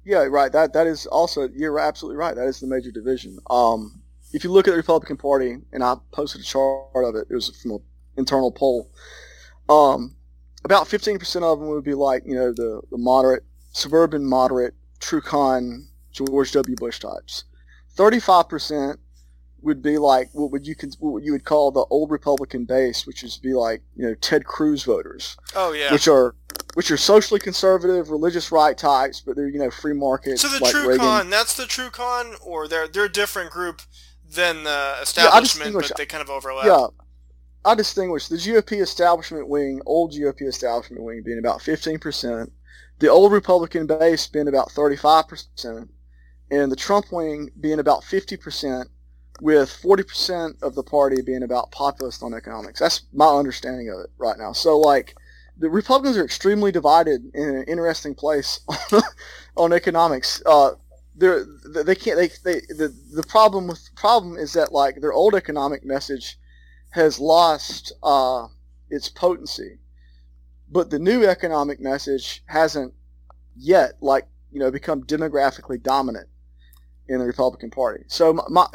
Yeah, 0.03 0.25
right. 0.25 0.51
That 0.51 0.73
that 0.73 0.85
is 0.85 1.07
also 1.07 1.49
you're 1.49 1.79
absolutely 1.79 2.17
right. 2.17 2.35
That 2.35 2.47
is 2.47 2.59
the 2.59 2.67
major 2.67 2.91
division. 2.91 3.39
Um, 3.49 4.03
if 4.33 4.43
you 4.43 4.51
look 4.51 4.67
at 4.67 4.71
the 4.71 4.77
Republican 4.77 5.17
Party, 5.17 5.57
and 5.71 5.83
I 5.83 5.95
posted 6.11 6.41
a 6.41 6.43
chart 6.43 6.93
of 6.93 7.15
it. 7.15 7.25
It 7.31 7.33
was 7.33 7.49
from 7.59 7.71
an 7.71 7.79
internal 8.17 8.51
poll. 8.51 8.91
Um, 9.67 10.15
about 10.63 10.85
15% 10.87 11.41
of 11.41 11.59
them 11.59 11.69
would 11.69 11.83
be 11.83 11.95
like 11.95 12.21
you 12.23 12.35
know 12.35 12.53
the, 12.53 12.81
the 12.91 12.99
moderate 12.99 13.43
suburban 13.71 14.23
moderate 14.23 14.75
true 14.99 15.21
con 15.21 15.87
George 16.11 16.51
W. 16.51 16.75
Bush 16.75 16.99
types. 16.99 17.45
35% 17.97 18.97
would 19.65 19.81
be 19.81 19.97
like 19.97 20.29
what 20.33 20.51
would 20.51 20.65
you 20.65 20.75
what 20.99 21.23
you 21.23 21.31
would 21.31 21.43
call 21.43 21.71
the 21.71 21.85
old 21.89 22.11
Republican 22.11 22.65
base, 22.65 23.05
which 23.05 23.23
is 23.23 23.37
be 23.37 23.53
like 23.53 23.81
you 23.95 24.05
know 24.05 24.15
Ted 24.15 24.45
Cruz 24.45 24.83
voters. 24.83 25.35
Oh 25.55 25.73
yeah. 25.73 25.91
Which 25.91 26.07
are 26.07 26.35
which 26.75 26.91
are 26.91 26.97
socially 26.97 27.39
conservative, 27.39 28.09
religious 28.09 28.51
right 28.51 28.77
types, 28.77 29.21
but 29.21 29.35
they're 29.35 29.49
you 29.49 29.59
know 29.59 29.71
free 29.71 29.93
market. 29.93 30.39
So 30.39 30.47
the 30.47 30.63
like 30.63 30.71
true 30.71 30.87
Reagan. 30.87 31.05
con, 31.05 31.29
that's 31.29 31.55
the 31.55 31.65
true 31.65 31.89
con, 31.89 32.35
or 32.45 32.67
they're 32.67 32.87
they're 32.87 33.05
a 33.05 33.11
different 33.11 33.51
group 33.51 33.81
than 34.29 34.63
the 34.63 34.95
establishment, 35.01 35.43
distinguish- 35.45 35.87
but 35.89 35.97
they 35.97 36.05
kind 36.05 36.21
of 36.21 36.29
overlap. 36.29 36.65
Yeah, 36.65 36.87
I 37.63 37.75
distinguish 37.75 38.27
the 38.27 38.35
GOP 38.35 38.81
establishment 38.81 39.47
wing, 39.49 39.81
old 39.85 40.11
GOP 40.11 40.43
establishment 40.43 41.03
wing, 41.03 41.23
being 41.25 41.39
about 41.39 41.61
fifteen 41.61 41.97
percent, 41.97 42.51
the 42.99 43.09
old 43.09 43.31
Republican 43.31 43.87
base 43.87 44.27
being 44.27 44.47
about 44.47 44.71
thirty-five 44.71 45.27
percent, 45.27 45.89
and 46.51 46.71
the 46.71 46.75
Trump 46.75 47.11
wing 47.11 47.49
being 47.59 47.79
about 47.79 48.03
fifty 48.03 48.37
percent, 48.37 48.89
with 49.41 49.71
forty 49.71 50.03
percent 50.03 50.57
of 50.61 50.75
the 50.75 50.83
party 50.83 51.21
being 51.21 51.43
about 51.43 51.71
populist 51.71 52.23
on 52.23 52.33
economics. 52.33 52.79
That's 52.79 53.03
my 53.13 53.27
understanding 53.27 53.89
of 53.89 53.99
it 53.99 54.11
right 54.17 54.37
now. 54.37 54.53
So 54.53 54.79
like. 54.79 55.15
The 55.57 55.69
Republicans 55.69 56.17
are 56.17 56.25
extremely 56.25 56.73
divided 56.73 57.31
in 57.33 57.47
an 57.47 57.63
interesting 57.63 58.13
place 58.13 58.59
on 59.55 59.71
economics. 59.71 60.43
Uh, 60.45 60.71
they're, 61.15 61.45
they 61.65 61.95
can't. 61.95 62.17
They, 62.17 62.27
they 62.43 62.59
the 62.67 62.93
the 63.13 63.23
problem 63.23 63.67
with 63.67 63.89
problem 63.95 64.37
is 64.37 64.53
that 64.53 64.73
like 64.73 64.99
their 64.99 65.13
old 65.13 65.33
economic 65.33 65.85
message 65.85 66.37
has 66.91 67.19
lost 67.19 67.93
uh, 68.03 68.47
its 68.89 69.09
potency, 69.09 69.79
but 70.69 70.89
the 70.89 70.99
new 70.99 71.25
economic 71.25 71.79
message 71.79 72.43
hasn't 72.47 72.93
yet 73.55 73.93
like 74.01 74.27
you 74.51 74.59
know 74.59 74.71
become 74.71 75.03
demographically 75.03 75.81
dominant 75.81 76.27
in 77.07 77.19
the 77.19 77.25
Republican 77.25 77.69
Party. 77.69 78.03
So 78.07 78.33
my, 78.33 78.43
my 78.49 78.67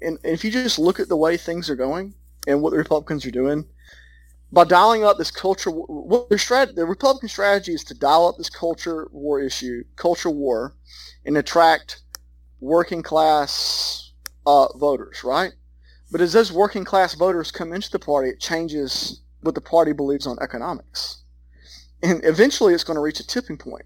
and, 0.00 0.18
if 0.24 0.44
you 0.44 0.50
just 0.50 0.78
look 0.78 1.00
at 1.00 1.08
the 1.08 1.16
way 1.16 1.36
things 1.36 1.68
are 1.68 1.76
going 1.76 2.14
and 2.46 2.62
what 2.62 2.70
the 2.70 2.78
Republicans 2.78 3.26
are 3.26 3.30
doing. 3.30 3.66
By 4.50 4.64
dialing 4.64 5.04
up 5.04 5.18
this 5.18 5.30
culture, 5.30 5.70
what 5.70 6.30
their 6.30 6.66
the 6.66 6.86
Republican 6.86 7.28
strategy 7.28 7.74
is 7.74 7.84
to 7.84 7.94
dial 7.94 8.26
up 8.26 8.38
this 8.38 8.48
culture 8.48 9.06
war 9.12 9.40
issue, 9.40 9.84
culture 9.96 10.30
war, 10.30 10.74
and 11.26 11.36
attract 11.36 12.00
working 12.58 13.02
class 13.02 14.12
uh, 14.46 14.68
voters, 14.78 15.22
right? 15.22 15.52
But 16.10 16.22
as 16.22 16.32
those 16.32 16.50
working 16.50 16.84
class 16.84 17.14
voters 17.14 17.50
come 17.50 17.74
into 17.74 17.90
the 17.90 17.98
party, 17.98 18.30
it 18.30 18.40
changes 18.40 19.20
what 19.42 19.54
the 19.54 19.60
party 19.60 19.92
believes 19.92 20.26
on 20.26 20.38
economics. 20.40 21.22
And 22.02 22.24
eventually 22.24 22.72
it's 22.72 22.84
going 22.84 22.96
to 22.96 23.02
reach 23.02 23.20
a 23.20 23.26
tipping 23.26 23.58
point. 23.58 23.84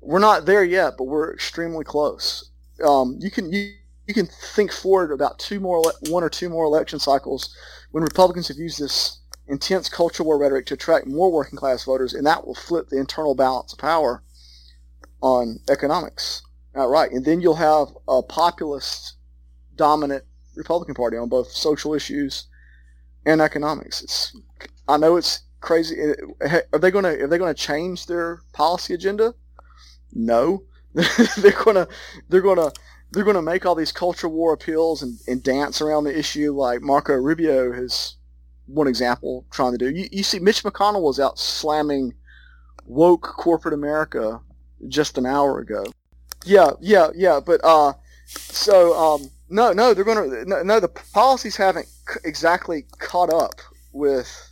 We're 0.00 0.18
not 0.18 0.46
there 0.46 0.64
yet, 0.64 0.94
but 0.98 1.04
we're 1.04 1.32
extremely 1.32 1.84
close. 1.84 2.50
Um, 2.82 3.16
you 3.20 3.30
can 3.30 3.52
you, 3.52 3.72
you 4.06 4.14
can 4.14 4.26
think 4.26 4.72
forward 4.72 5.12
about 5.12 5.38
two 5.38 5.60
more 5.60 5.82
one 6.08 6.24
or 6.24 6.28
two 6.28 6.48
more 6.48 6.64
election 6.64 6.98
cycles 6.98 7.54
when 7.92 8.02
Republicans 8.02 8.48
have 8.48 8.56
used 8.56 8.80
this 8.80 9.20
intense 9.48 9.88
culture 9.88 10.22
war 10.22 10.38
rhetoric 10.38 10.66
to 10.66 10.74
attract 10.74 11.06
more 11.06 11.30
working 11.30 11.58
class 11.58 11.84
voters, 11.84 12.14
and 12.14 12.26
that 12.26 12.46
will 12.46 12.54
flip 12.54 12.88
the 12.88 12.98
internal 12.98 13.34
balance 13.34 13.72
of 13.72 13.78
power 13.78 14.22
on 15.20 15.58
economics 15.70 16.42
outright. 16.76 17.12
And 17.12 17.24
then 17.24 17.40
you'll 17.40 17.54
have 17.54 17.88
a 18.08 18.22
populist 18.22 19.14
dominant 19.76 20.24
Republican 20.56 20.94
Party 20.94 21.16
on 21.16 21.28
both 21.28 21.50
social 21.50 21.94
issues 21.94 22.46
and 23.26 23.40
economics. 23.40 24.02
It's 24.02 24.36
I 24.88 24.96
know 24.96 25.16
it's 25.16 25.42
crazy. 25.60 25.96
Are 26.72 26.78
they 26.78 26.90
going 26.90 27.04
to 27.04 27.22
are 27.22 27.26
they 27.26 27.38
going 27.38 27.54
to 27.54 27.60
change 27.60 28.06
their 28.06 28.40
policy 28.52 28.94
agenda? 28.94 29.34
No, 30.12 30.64
they're 31.38 31.52
to 31.52 31.88
they're 32.28 32.40
to 32.42 32.72
they're 33.12 33.24
to 33.24 33.42
make 33.42 33.66
all 33.66 33.74
these 33.74 33.92
culture 33.92 34.28
war 34.28 34.52
appeals 34.52 35.02
and, 35.02 35.18
and 35.26 35.42
dance 35.42 35.80
around 35.80 36.04
the 36.04 36.18
issue 36.18 36.52
like 36.52 36.80
Marco 36.82 37.14
Rubio 37.14 37.72
has 37.72 38.16
one 38.66 38.86
example 38.86 39.46
trying 39.50 39.72
to 39.72 39.78
do. 39.78 39.90
You, 39.90 40.08
you 40.10 40.22
see, 40.22 40.38
Mitch 40.38 40.62
McConnell 40.62 41.02
was 41.02 41.20
out 41.20 41.38
slamming 41.38 42.14
woke 42.86 43.22
corporate 43.22 43.74
America 43.74 44.40
just 44.88 45.18
an 45.18 45.26
hour 45.26 45.58
ago. 45.58 45.84
Yeah, 46.44 46.70
yeah, 46.80 47.08
yeah. 47.14 47.40
But 47.44 47.60
uh, 47.64 47.92
so 48.26 48.94
um, 48.98 49.30
no, 49.48 49.72
no, 49.72 49.94
they're 49.94 50.04
to 50.04 50.48
no, 50.48 50.62
no. 50.62 50.80
The 50.80 50.88
policies 50.88 51.56
haven't 51.56 51.86
c- 51.86 52.20
exactly 52.24 52.86
caught 52.98 53.32
up 53.32 53.60
with 53.92 54.51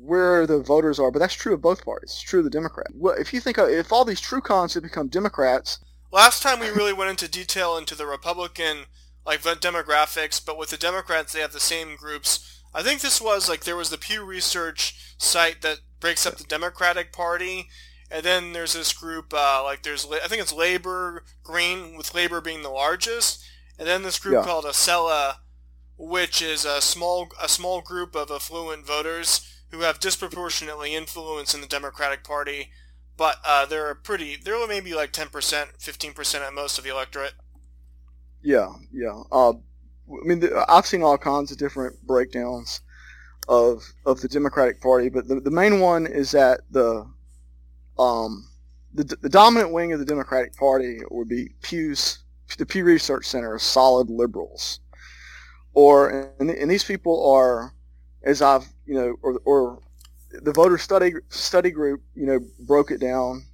where 0.00 0.46
the 0.46 0.60
voters 0.60 0.98
are, 0.98 1.10
but 1.10 1.18
that's 1.18 1.34
true 1.34 1.54
of 1.54 1.62
both 1.62 1.84
parties. 1.84 2.10
It's 2.10 2.20
true 2.22 2.40
of 2.40 2.44
the 2.44 2.50
Democrat. 2.50 2.88
Well, 2.94 3.14
if 3.18 3.32
you 3.32 3.40
think 3.40 3.58
of, 3.58 3.68
if 3.68 3.92
all 3.92 4.04
these 4.04 4.20
true 4.20 4.40
cons 4.40 4.74
had 4.74 4.82
become 4.82 5.08
Democrats, 5.08 5.78
Last 6.10 6.42
time 6.42 6.58
we 6.58 6.70
really 6.70 6.94
went 6.94 7.10
into 7.10 7.28
detail 7.28 7.76
into 7.76 7.94
the 7.94 8.06
Republican 8.06 8.86
like 9.26 9.42
the 9.42 9.50
demographics, 9.54 10.40
but 10.44 10.56
with 10.56 10.70
the 10.70 10.78
Democrats 10.78 11.34
they 11.34 11.40
have 11.40 11.52
the 11.52 11.60
same 11.60 11.96
groups. 11.96 12.62
I 12.74 12.82
think 12.82 13.02
this 13.02 13.20
was 13.20 13.46
like 13.48 13.64
there 13.64 13.76
was 13.76 13.90
the 13.90 13.98
Pew 13.98 14.24
Research 14.24 15.14
site 15.18 15.60
that 15.62 15.80
breaks 16.00 16.24
up 16.24 16.36
the 16.36 16.44
Democratic 16.44 17.12
Party, 17.12 17.68
and 18.10 18.24
then 18.24 18.54
there's 18.54 18.72
this 18.72 18.94
group 18.94 19.34
uh, 19.34 19.62
like 19.62 19.82
there's 19.82 20.06
I 20.10 20.28
think 20.28 20.40
it's 20.40 20.52
Labor 20.52 21.24
Green 21.42 21.94
with 21.96 22.14
Labor 22.14 22.40
being 22.40 22.62
the 22.62 22.70
largest, 22.70 23.44
and 23.78 23.86
then 23.86 24.02
this 24.02 24.18
group 24.18 24.36
Yeah. 24.36 24.44
called 24.44 24.64
Acela, 24.64 25.36
which 25.98 26.40
is 26.40 26.64
a 26.64 26.80
small 26.80 27.28
a 27.42 27.48
small 27.50 27.82
group 27.82 28.16
of 28.16 28.30
affluent 28.30 28.86
voters 28.86 29.42
who 29.70 29.80
have 29.80 30.00
disproportionately 30.00 30.94
influence 30.94 31.54
in 31.54 31.60
the 31.60 31.66
Democratic 31.66 32.24
Party, 32.24 32.70
but 33.16 33.36
uh, 33.46 33.66
they're 33.66 33.94
pretty 33.94 34.36
they're 34.36 34.66
maybe 34.66 34.94
like 34.94 35.12
ten 35.12 35.28
percent, 35.28 35.70
fifteen 35.78 36.12
percent 36.12 36.44
at 36.44 36.54
most 36.54 36.78
of 36.78 36.84
the 36.84 36.90
electorate. 36.90 37.34
Yeah, 38.42 38.72
yeah. 38.92 39.22
Uh, 39.32 39.52
I 39.52 40.24
mean, 40.24 40.42
I've 40.68 40.86
seen 40.86 41.02
all 41.02 41.18
kinds 41.18 41.50
of 41.50 41.58
different 41.58 42.00
breakdowns 42.06 42.80
of 43.48 43.82
of 44.06 44.20
the 44.20 44.28
Democratic 44.28 44.80
Party, 44.80 45.08
but 45.08 45.28
the, 45.28 45.40
the 45.40 45.50
main 45.50 45.80
one 45.80 46.06
is 46.06 46.30
that 46.32 46.60
the 46.70 47.06
um 47.98 48.48
the, 48.94 49.04
the 49.20 49.28
dominant 49.28 49.72
wing 49.72 49.92
of 49.92 49.98
the 49.98 50.04
Democratic 50.04 50.56
Party 50.56 51.00
would 51.10 51.28
be 51.28 51.50
Pew's 51.62 52.24
the 52.56 52.64
Pew 52.64 52.84
Research 52.84 53.26
Center 53.26 53.58
solid 53.58 54.08
liberals, 54.08 54.80
or 55.74 56.32
and, 56.40 56.50
and 56.50 56.70
these 56.70 56.84
people 56.84 57.30
are, 57.30 57.74
as 58.22 58.42
I've 58.42 58.66
you 58.86 58.94
know, 58.94 59.16
or 59.22 59.40
or 59.44 59.80
the 60.30 60.52
voter 60.52 60.78
study 60.78 61.14
study 61.28 61.70
group 61.70 62.02
you 62.14 62.26
know 62.26 62.40
broke 62.60 62.90
it 62.90 63.00
down, 63.00 63.44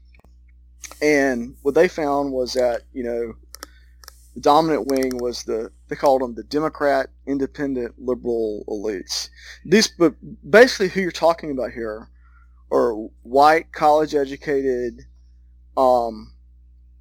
and 1.03 1.57
what 1.63 1.75
they 1.75 1.89
found 1.89 2.33
was 2.33 2.55
that 2.55 2.83
you 2.93 3.05
know 3.05 3.35
the 4.35 4.41
dominant 4.41 4.87
wing 4.87 5.19
was 5.19 5.45
the 5.45 5.71
they 5.89 5.97
called 5.97 6.23
them 6.23 6.35
the 6.35 6.43
Democrat 6.45 7.09
independent 7.27 7.95
liberal 7.99 8.65
elites. 8.69 9.29
These, 9.65 9.89
but 9.89 10.15
basically, 10.49 10.89
who 10.89 11.01
you're 11.01 11.13
talking 11.13 11.51
about 11.51 11.73
here 11.73 12.09
are 12.73 12.95
white, 13.23 13.73
college 13.73 14.15
educated, 14.15 15.03
um, 15.77 16.33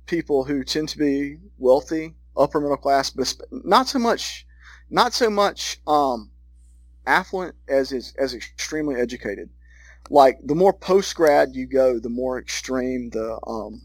people 0.05 0.43
who 0.43 0.63
tend 0.63 0.89
to 0.89 0.97
be 0.97 1.37
wealthy, 1.57 2.13
upper 2.37 2.59
middle 2.59 2.77
class, 2.77 3.09
but 3.09 3.33
not 3.51 3.87
so 3.87 3.97
much, 3.97 4.45
not 4.89 5.13
so 5.13 5.29
much 5.29 5.79
um, 5.87 6.29
affluent 7.05 7.55
as 7.67 7.91
is 7.91 8.13
as 8.17 8.33
extremely 8.33 8.99
educated. 8.99 9.49
Like 10.09 10.39
the 10.43 10.55
more 10.55 10.73
post 10.73 11.15
grad 11.15 11.55
you 11.55 11.65
go, 11.65 11.99
the 11.99 12.09
more 12.09 12.39
extreme 12.39 13.09
the 13.11 13.39
um, 13.47 13.81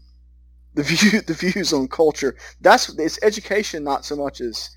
the 0.73 0.83
view 0.89 1.21
the 1.21 1.33
views 1.33 1.73
on 1.73 1.87
culture. 1.87 2.35
That's 2.61 2.89
it's 2.97 3.19
education, 3.23 3.83
not 3.83 4.05
so 4.05 4.15
much 4.15 4.41
as 4.41 4.69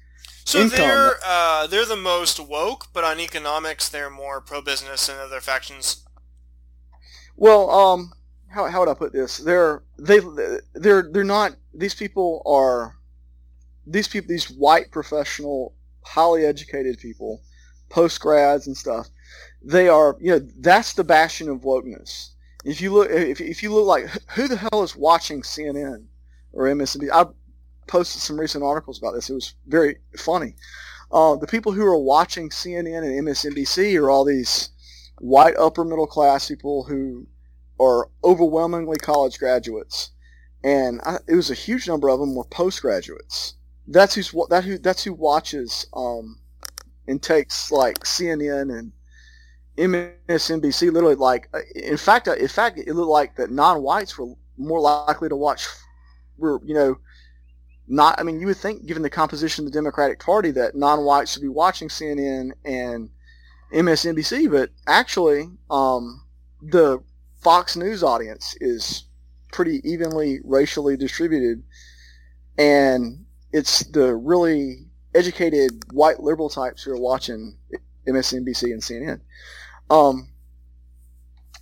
So 0.45 0.61
Income. 0.63 0.79
they're 0.79 1.15
uh, 1.25 1.67
they're 1.67 1.87
the 1.87 1.97
most 1.97 2.41
woke, 2.41 2.89
but 2.93 3.05
on 3.05 3.21
economics 3.21 3.89
they're 3.89 4.11
more 4.11 4.41
pro 4.41 4.61
business 4.63 5.07
than 5.07 5.19
other 5.19 5.41
factions. 5.41 6.05
well, 7.37 7.71
um, 7.71 8.13
how 8.49 8.67
how 8.69 8.81
would 8.81 8.89
I 8.89 8.95
put 8.95 9.13
this? 9.13 9.39
They're 9.39 9.83
they 9.99 10.21
they're 10.75 11.09
they're 11.11 11.25
not. 11.25 11.57
These 11.75 11.95
people 11.95 12.43
are 12.47 12.97
these 13.87 14.09
people 14.09 14.29
these 14.29 14.51
white 14.51 14.91
professional, 14.91 15.75
highly 16.05 16.45
educated 16.45 16.99
people, 16.99 17.41
post 17.93 18.21
grads 18.21 18.67
and 18.67 18.77
stuff. 18.77 19.09
They 19.63 19.89
are 19.89 20.17
you 20.19 20.33
know 20.33 20.49
that's 20.59 20.95
the 20.95 21.05
bastion 21.05 21.49
of 21.49 21.61
wokeness. 21.61 22.31
If 22.65 22.81
you 22.81 22.93
look 22.93 23.11
if 23.11 23.41
if 23.41 23.63
you 23.63 23.73
look 23.73 23.87
like 23.87 24.09
who 24.31 24.49
the 24.49 24.57
hell 24.57 24.83
is 24.83 24.97
watching 24.97 25.43
CNN 25.43 26.07
or 26.53 26.65
MSNBC? 26.65 27.11
I 27.13 27.27
posted 27.87 28.23
some 28.23 28.41
recent 28.41 28.65
articles 28.65 28.99
about 28.99 29.13
this. 29.13 29.29
It 29.29 29.35
was 29.35 29.55
very 29.67 29.99
funny. 30.17 30.55
Uh, 31.13 31.37
the 31.37 31.47
people 31.47 31.73
who 31.73 31.85
are 31.85 31.99
watching 31.99 32.49
CNN 32.49 33.05
and 33.05 33.29
MSNBC 33.29 34.01
are 34.01 34.11
all 34.11 34.25
these 34.25 34.71
white 35.19 35.57
upper 35.59 35.85
middle 35.85 36.07
class 36.07 36.49
people 36.49 36.85
who 36.85 37.27
are 37.79 38.09
overwhelmingly 38.25 38.97
college 38.97 39.39
graduates, 39.39 40.11
and 40.65 41.01
I, 41.05 41.19
it 41.29 41.35
was 41.35 41.51
a 41.51 41.55
huge 41.55 41.87
number 41.87 42.09
of 42.09 42.19
them 42.19 42.35
were 42.35 42.45
postgraduates. 42.45 43.55
That's 43.87 44.15
who's 44.15 44.35
that 44.49 44.65
who 44.65 44.79
that's 44.79 45.05
who 45.05 45.13
watches 45.13 45.87
um, 45.93 46.39
and 47.09 47.23
takes 47.23 47.71
like 47.71 47.99
CNN 48.01 48.79
and 48.79 48.93
MSNBC. 49.77 50.93
Literally, 50.93 51.15
like 51.15 51.49
uh, 51.55 51.61
in 51.75 51.97
fact, 51.97 52.29
uh, 52.29 52.35
in 52.35 52.49
fact, 52.49 52.79
it 52.79 52.95
looked 52.95 53.09
like 53.09 53.37
that 53.37 53.51
non-whites 53.51 54.19
were 54.19 54.35
more 54.57 54.81
likely 54.81 55.29
to 55.29 55.37
watch. 55.37 55.67
We're 56.39 56.59
you 56.65 56.75
know 56.75 56.99
not. 57.89 58.19
I 58.21 58.23
mean, 58.23 58.41
you 58.41 58.47
would 58.47 58.57
think, 58.57 58.87
given 58.87 59.03
the 59.03 59.11
composition 59.11 59.65
of 59.65 59.73
the 59.73 59.79
Democratic 59.79 60.21
Party, 60.21 60.51
that 60.53 60.75
non-whites 60.75 61.33
should 61.33 61.43
be 61.43 61.49
watching 61.49 61.89
CNN 61.89 62.53
and 62.65 63.11
MSNBC, 63.73 64.51
but 64.51 64.71
actually, 64.87 65.49
um, 65.71 66.23
the 66.61 67.03
Fox 67.43 67.77
News 67.77 68.03
audience 68.03 68.55
is 68.61 69.05
pretty 69.53 69.81
evenly 69.85 70.41
racially 70.45 70.97
distributed, 70.97 71.63
and 72.59 73.25
it's 73.53 73.81
the 73.91 74.15
really 74.15 74.87
educated 75.15 75.85
white 75.93 76.21
liberal 76.21 76.49
types 76.49 76.83
who 76.83 76.93
are 76.93 77.01
watching 77.01 77.57
MSNBC 78.07 78.65
and 78.65 78.83
CNN. 78.83 79.21
Um, 79.91 80.29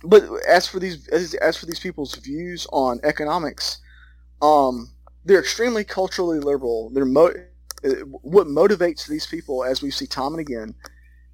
but 0.03 0.23
as 0.47 0.67
for 0.67 0.79
these 0.79 1.07
as, 1.09 1.33
as 1.35 1.57
for 1.57 1.65
these 1.65 1.79
people's 1.79 2.15
views 2.15 2.65
on 2.71 2.99
economics, 3.03 3.79
um, 4.41 4.91
they're 5.25 5.39
extremely 5.39 5.83
culturally 5.83 6.39
liberal. 6.39 6.89
They're 6.89 7.05
mo- 7.05 7.33
what 8.21 8.47
motivates 8.47 9.07
these 9.07 9.25
people, 9.25 9.63
as 9.63 9.81
we 9.81 9.91
see 9.91 10.05
time 10.07 10.33
and 10.33 10.39
again, 10.39 10.75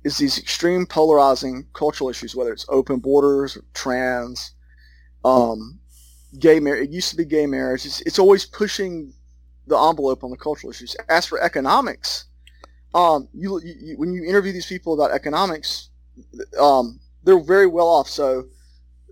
is 0.04 0.18
these 0.18 0.38
extreme 0.38 0.86
polarizing 0.86 1.68
cultural 1.74 2.10
issues, 2.10 2.36
whether 2.36 2.54
it's 2.54 2.66
open 2.70 3.00
borders, 3.00 3.58
or 3.58 3.64
trans, 3.74 4.54
um, 5.26 5.80
gay 6.40 6.60
marriage. 6.60 6.90
It 6.90 6.94
used 6.94 7.10
to 7.12 7.18
be 7.18 7.26
gay 7.26 7.46
marriage. 7.48 7.86
It's, 7.86 8.02
it's 8.02 8.20
always 8.20 8.46
pushing 8.46 9.14
the 9.68 9.78
envelope 9.78 10.24
on 10.24 10.32
the 10.32 10.38
cultural 10.38 10.72
issues. 10.72 10.96
As 11.10 11.26
for 11.26 11.42
economics, 11.42 12.26
um, 12.94 13.28
you, 13.34 13.62
you, 13.64 13.98
when 13.98 14.14
you 14.14 14.24
interview 14.24 14.52
these 14.52 14.66
people 14.66 14.94
about 14.94 15.12
economics, 15.12 15.90
um, 16.60 17.00
they're 17.24 17.40
very 17.40 17.68
well 17.68 17.88
off. 17.88 18.10
So 18.10 18.48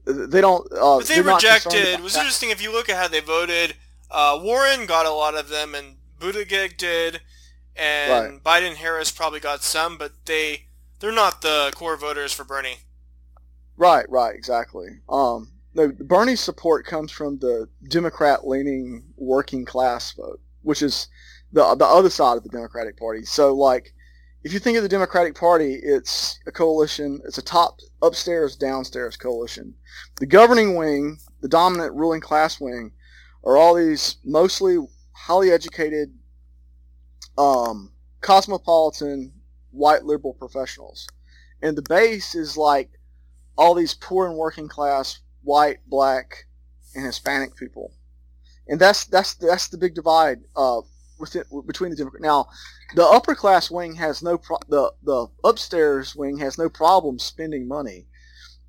they 0.05 0.41
don't. 0.41 0.65
Uh, 0.71 0.97
but 0.97 1.07
they 1.07 1.21
rejected. 1.21 1.73
It 1.73 2.01
was 2.01 2.13
that. 2.13 2.19
interesting 2.19 2.49
if 2.49 2.61
you 2.61 2.71
look 2.71 2.89
at 2.89 2.97
how 2.97 3.07
they 3.07 3.19
voted. 3.19 3.75
Uh, 4.09 4.39
Warren 4.41 4.85
got 4.85 5.05
a 5.05 5.11
lot 5.11 5.35
of 5.35 5.49
them, 5.49 5.75
and 5.75 5.97
Buttigieg 6.19 6.77
did, 6.77 7.21
and 7.75 8.41
right. 8.45 8.63
Biden 8.63 8.75
Harris 8.75 9.11
probably 9.11 9.39
got 9.39 9.63
some, 9.63 9.97
but 9.97 10.13
they 10.25 10.67
they're 10.99 11.11
not 11.11 11.41
the 11.41 11.71
core 11.75 11.97
voters 11.97 12.31
for 12.31 12.43
Bernie. 12.43 12.77
Right, 13.77 14.09
right, 14.09 14.33
exactly. 14.33 14.87
Um, 15.09 15.51
no, 15.73 15.91
Bernie's 15.91 16.39
support 16.39 16.85
comes 16.85 17.11
from 17.11 17.39
the 17.39 17.67
Democrat-leaning 17.89 19.03
working 19.17 19.65
class 19.65 20.13
vote, 20.13 20.39
which 20.65 20.81
is 20.81 21.07
the 21.51 21.75
the 21.75 21.85
other 21.85 22.09
side 22.09 22.37
of 22.37 22.43
the 22.43 22.49
Democratic 22.49 22.97
Party. 22.97 23.23
So, 23.23 23.53
like, 23.55 23.93
if 24.43 24.51
you 24.53 24.59
think 24.59 24.77
of 24.77 24.83
the 24.83 24.89
Democratic 24.89 25.35
Party, 25.35 25.79
it's 25.81 26.39
a 26.45 26.51
coalition. 26.51 27.21
It's 27.25 27.37
a 27.37 27.43
top 27.43 27.79
upstairs, 28.01 28.55
downstairs 28.55 29.15
coalition. 29.15 29.73
The 30.19 30.25
governing 30.25 30.75
wing, 30.75 31.19
the 31.41 31.47
dominant 31.47 31.93
ruling 31.95 32.21
class 32.21 32.59
wing, 32.59 32.91
are 33.43 33.57
all 33.57 33.75
these 33.75 34.17
mostly 34.25 34.77
highly 35.13 35.51
educated, 35.51 36.13
um, 37.37 37.91
cosmopolitan, 38.21 39.33
white 39.71 40.03
liberal 40.03 40.33
professionals, 40.33 41.07
and 41.61 41.77
the 41.77 41.83
base 41.83 42.35
is 42.35 42.57
like 42.57 42.89
all 43.57 43.73
these 43.73 43.93
poor 43.93 44.27
and 44.27 44.35
working 44.35 44.67
class 44.67 45.19
white, 45.43 45.77
black, 45.87 46.45
and 46.95 47.05
Hispanic 47.05 47.55
people, 47.55 47.93
and 48.67 48.79
that's 48.79 49.05
that's 49.05 49.35
that's 49.35 49.67
the 49.67 49.77
big 49.77 49.93
divide 49.93 50.39
uh, 50.55 50.81
within 51.19 51.43
between 51.65 51.91
the 51.91 51.95
Democrat. 51.95 52.21
Now, 52.21 52.47
the 52.95 53.05
upper 53.05 53.35
class 53.35 53.69
wing 53.69 53.95
has 53.95 54.23
no 54.23 54.37
pro- 54.37 54.59
the 54.67 54.91
the 55.03 55.27
upstairs 55.43 56.15
wing 56.15 56.37
has 56.37 56.57
no 56.57 56.69
problem 56.69 57.19
spending 57.19 57.67
money. 57.67 58.07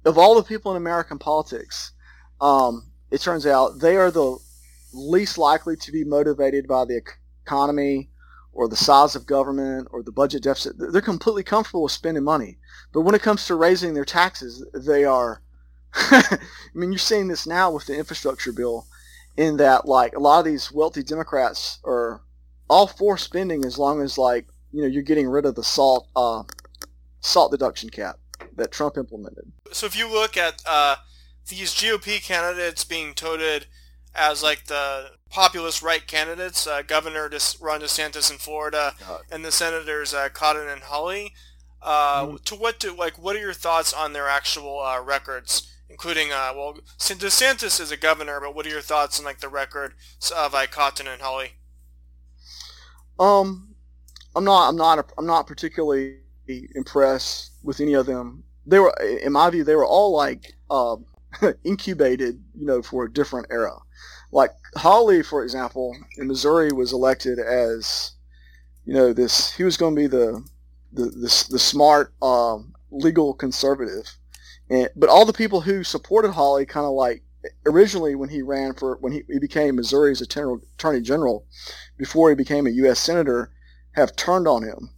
Of 0.05 0.19
all 0.19 0.37
the 0.37 0.43
people 0.43 0.71
in 0.71 0.77
American 0.77 1.19
politics, 1.19 1.93
um, 2.41 2.93
it 3.11 3.21
turns 3.21 3.47
out 3.47 3.81
they 3.81 3.97
are 3.97 4.11
the 4.11 4.39
least 4.93 5.37
likely 5.37 5.77
to 5.77 5.93
be 5.93 6.05
motivated 6.05 6.69
by 6.69 6.85
the 6.85 7.01
economy 7.45 8.11
or 8.53 8.69
the 8.69 8.77
size 8.77 9.15
of 9.15 9.27
government 9.27 9.89
or 9.91 10.03
the 10.03 10.13
budget 10.13 10.43
deficit. 10.43 10.77
They're 10.79 11.03
completely 11.03 11.43
comfortable 11.43 11.83
with 11.83 11.93
spending 11.93 12.25
money. 12.25 12.59
But 12.93 13.03
when 13.03 13.15
it 13.15 13.21
comes 13.21 13.47
to 13.47 13.55
raising 13.55 13.93
their 13.93 14.05
taxes, 14.05 14.65
they 14.73 15.05
are 15.05 15.43
I 16.11 16.39
mean, 16.75 16.93
you're 16.93 16.99
seeing 16.99 17.29
this 17.29 17.47
now 17.47 17.71
with 17.71 17.87
the 17.87 17.97
infrastructure 17.97 18.53
bill, 18.53 18.87
in 19.37 19.57
that 19.59 19.87
like 19.87 20.15
a 20.15 20.21
lot 20.21 20.39
of 20.39 20.45
these 20.45 20.73
wealthy 20.73 21.03
Democrats 21.03 21.79
are 21.85 22.23
all 22.69 22.87
for 22.87 23.17
spending 23.17 23.65
as 23.65 23.79
long 23.79 24.01
as 24.01 24.19
like 24.19 24.47
you 24.73 24.83
know 24.83 24.89
you're 24.89 25.03
getting 25.03 25.29
rid 25.29 25.45
of 25.45 25.55
the 25.55 25.65
salt 25.65 26.09
uh, 26.17 26.43
salt 27.21 27.51
deduction 27.51 27.91
cap 27.91 28.19
that 28.57 28.73
Trump 28.73 28.97
implemented. 28.97 29.51
So 29.73 29.87
if 29.87 29.97
you 29.97 30.11
look 30.11 30.37
at 30.37 30.63
uh, 30.67 30.97
these 31.49 31.75
GOP 31.75 32.23
candidates 32.23 32.85
being 32.85 33.15
touted 33.15 33.67
as 34.15 34.43
like 34.43 34.67
the 34.67 35.11
populist 35.31 35.83
right 35.83 36.07
candidates, 36.07 36.67
uh, 36.67 36.83
Governor 36.83 37.31
Ron 37.61 37.81
DeSantis 37.81 38.31
in 38.31 38.39
Florida, 38.39 38.95
God. 39.07 39.23
and 39.31 39.45
the 39.45 39.53
senators 39.53 40.15
uh, 40.15 40.29
Cotton 40.33 40.69
and 40.69 40.83
Hawley. 40.83 41.35
Uh, 41.83 42.27
mm-hmm. 42.27 42.37
To 42.37 42.55
what 42.55 42.81
do 42.81 42.97
like 42.97 43.19
what 43.19 43.37
are 43.37 43.41
your 43.41 43.53
thoughts 43.53 43.93
on 43.93 44.13
their 44.13 44.29
actual 44.29 44.81
uh, 44.81 45.01
records? 45.01 45.71
Including 45.89 46.33
uh, 46.33 46.53
well, 46.55 46.79
DeSantis 46.99 47.81
is 47.81 47.91
a 47.91 47.97
governor, 47.97 48.41
but 48.41 48.55
what 48.55 48.67
are 48.67 48.71
your 48.71 48.81
thoughts 48.81 49.19
on 49.19 49.25
like 49.25 49.39
the 49.41 49.49
record 49.49 49.95
of 50.35 50.53
like 50.53 50.77
and 50.77 51.23
Hawley? 51.23 51.53
Um, 53.19 53.75
I'm 54.35 54.45
not, 54.45 54.69
I'm 54.69 54.77
not, 54.77 55.13
I'm 55.17 55.27
not 55.27 55.47
particularly 55.47 56.19
impressed 56.75 57.53
with 57.63 57.81
any 57.81 57.95
of 57.95 58.07
them. 58.07 58.45
They 58.67 58.79
were, 58.79 58.95
in 59.01 59.33
my 59.33 59.49
view, 59.51 59.65
they 59.65 59.77
were 59.77 59.87
all 59.87 60.13
like 60.13 60.55
uh, 60.71 60.97
incubated, 61.65 62.43
you 62.55 62.67
know, 62.67 62.83
for 62.83 63.05
a 63.05 63.13
different 63.13 63.47
era. 63.51 63.77
Like 64.33 64.51
Hawley, 64.75 65.23
for 65.23 65.43
example, 65.43 65.97
in 66.19 66.27
Missouri, 66.27 66.73
was 66.73 66.93
elected 66.93 67.39
as, 67.39 68.13
you 68.85 68.93
know, 68.93 69.13
this. 69.13 69.55
He 69.55 69.63
was 69.63 69.77
going 69.77 69.95
to 69.95 70.01
be 70.01 70.09
the 70.09 70.45
the 70.93 71.05
the, 71.05 71.47
the 71.51 71.59
smart 71.59 72.13
um, 72.23 72.75
legal 72.91 73.35
conservative 73.35 74.07
and, 74.69 74.89
but 74.97 75.09
all 75.09 75.25
the 75.25 75.33
people 75.33 75.61
who 75.61 75.85
supported 75.85 76.33
Hawley 76.33 76.67
kind 76.67 76.87
of 76.87 76.93
like 76.93 77.23
originally 77.65 78.15
when 78.15 78.29
he 78.29 78.43
ran 78.43 78.75
for 78.75 78.97
when 79.01 79.13
he, 79.13 79.23
he 79.29 79.39
became 79.39 79.77
Missouri's 79.77 80.21
attorney 80.21 81.01
general 81.01 81.47
before 81.97 82.29
he 82.29 82.35
became 82.35 82.67
a 82.67 82.71
U.S. 82.71 82.99
senator 82.99 83.53
have 83.93 84.17
turned 84.17 84.49
on 84.49 84.63
him. 84.63 84.91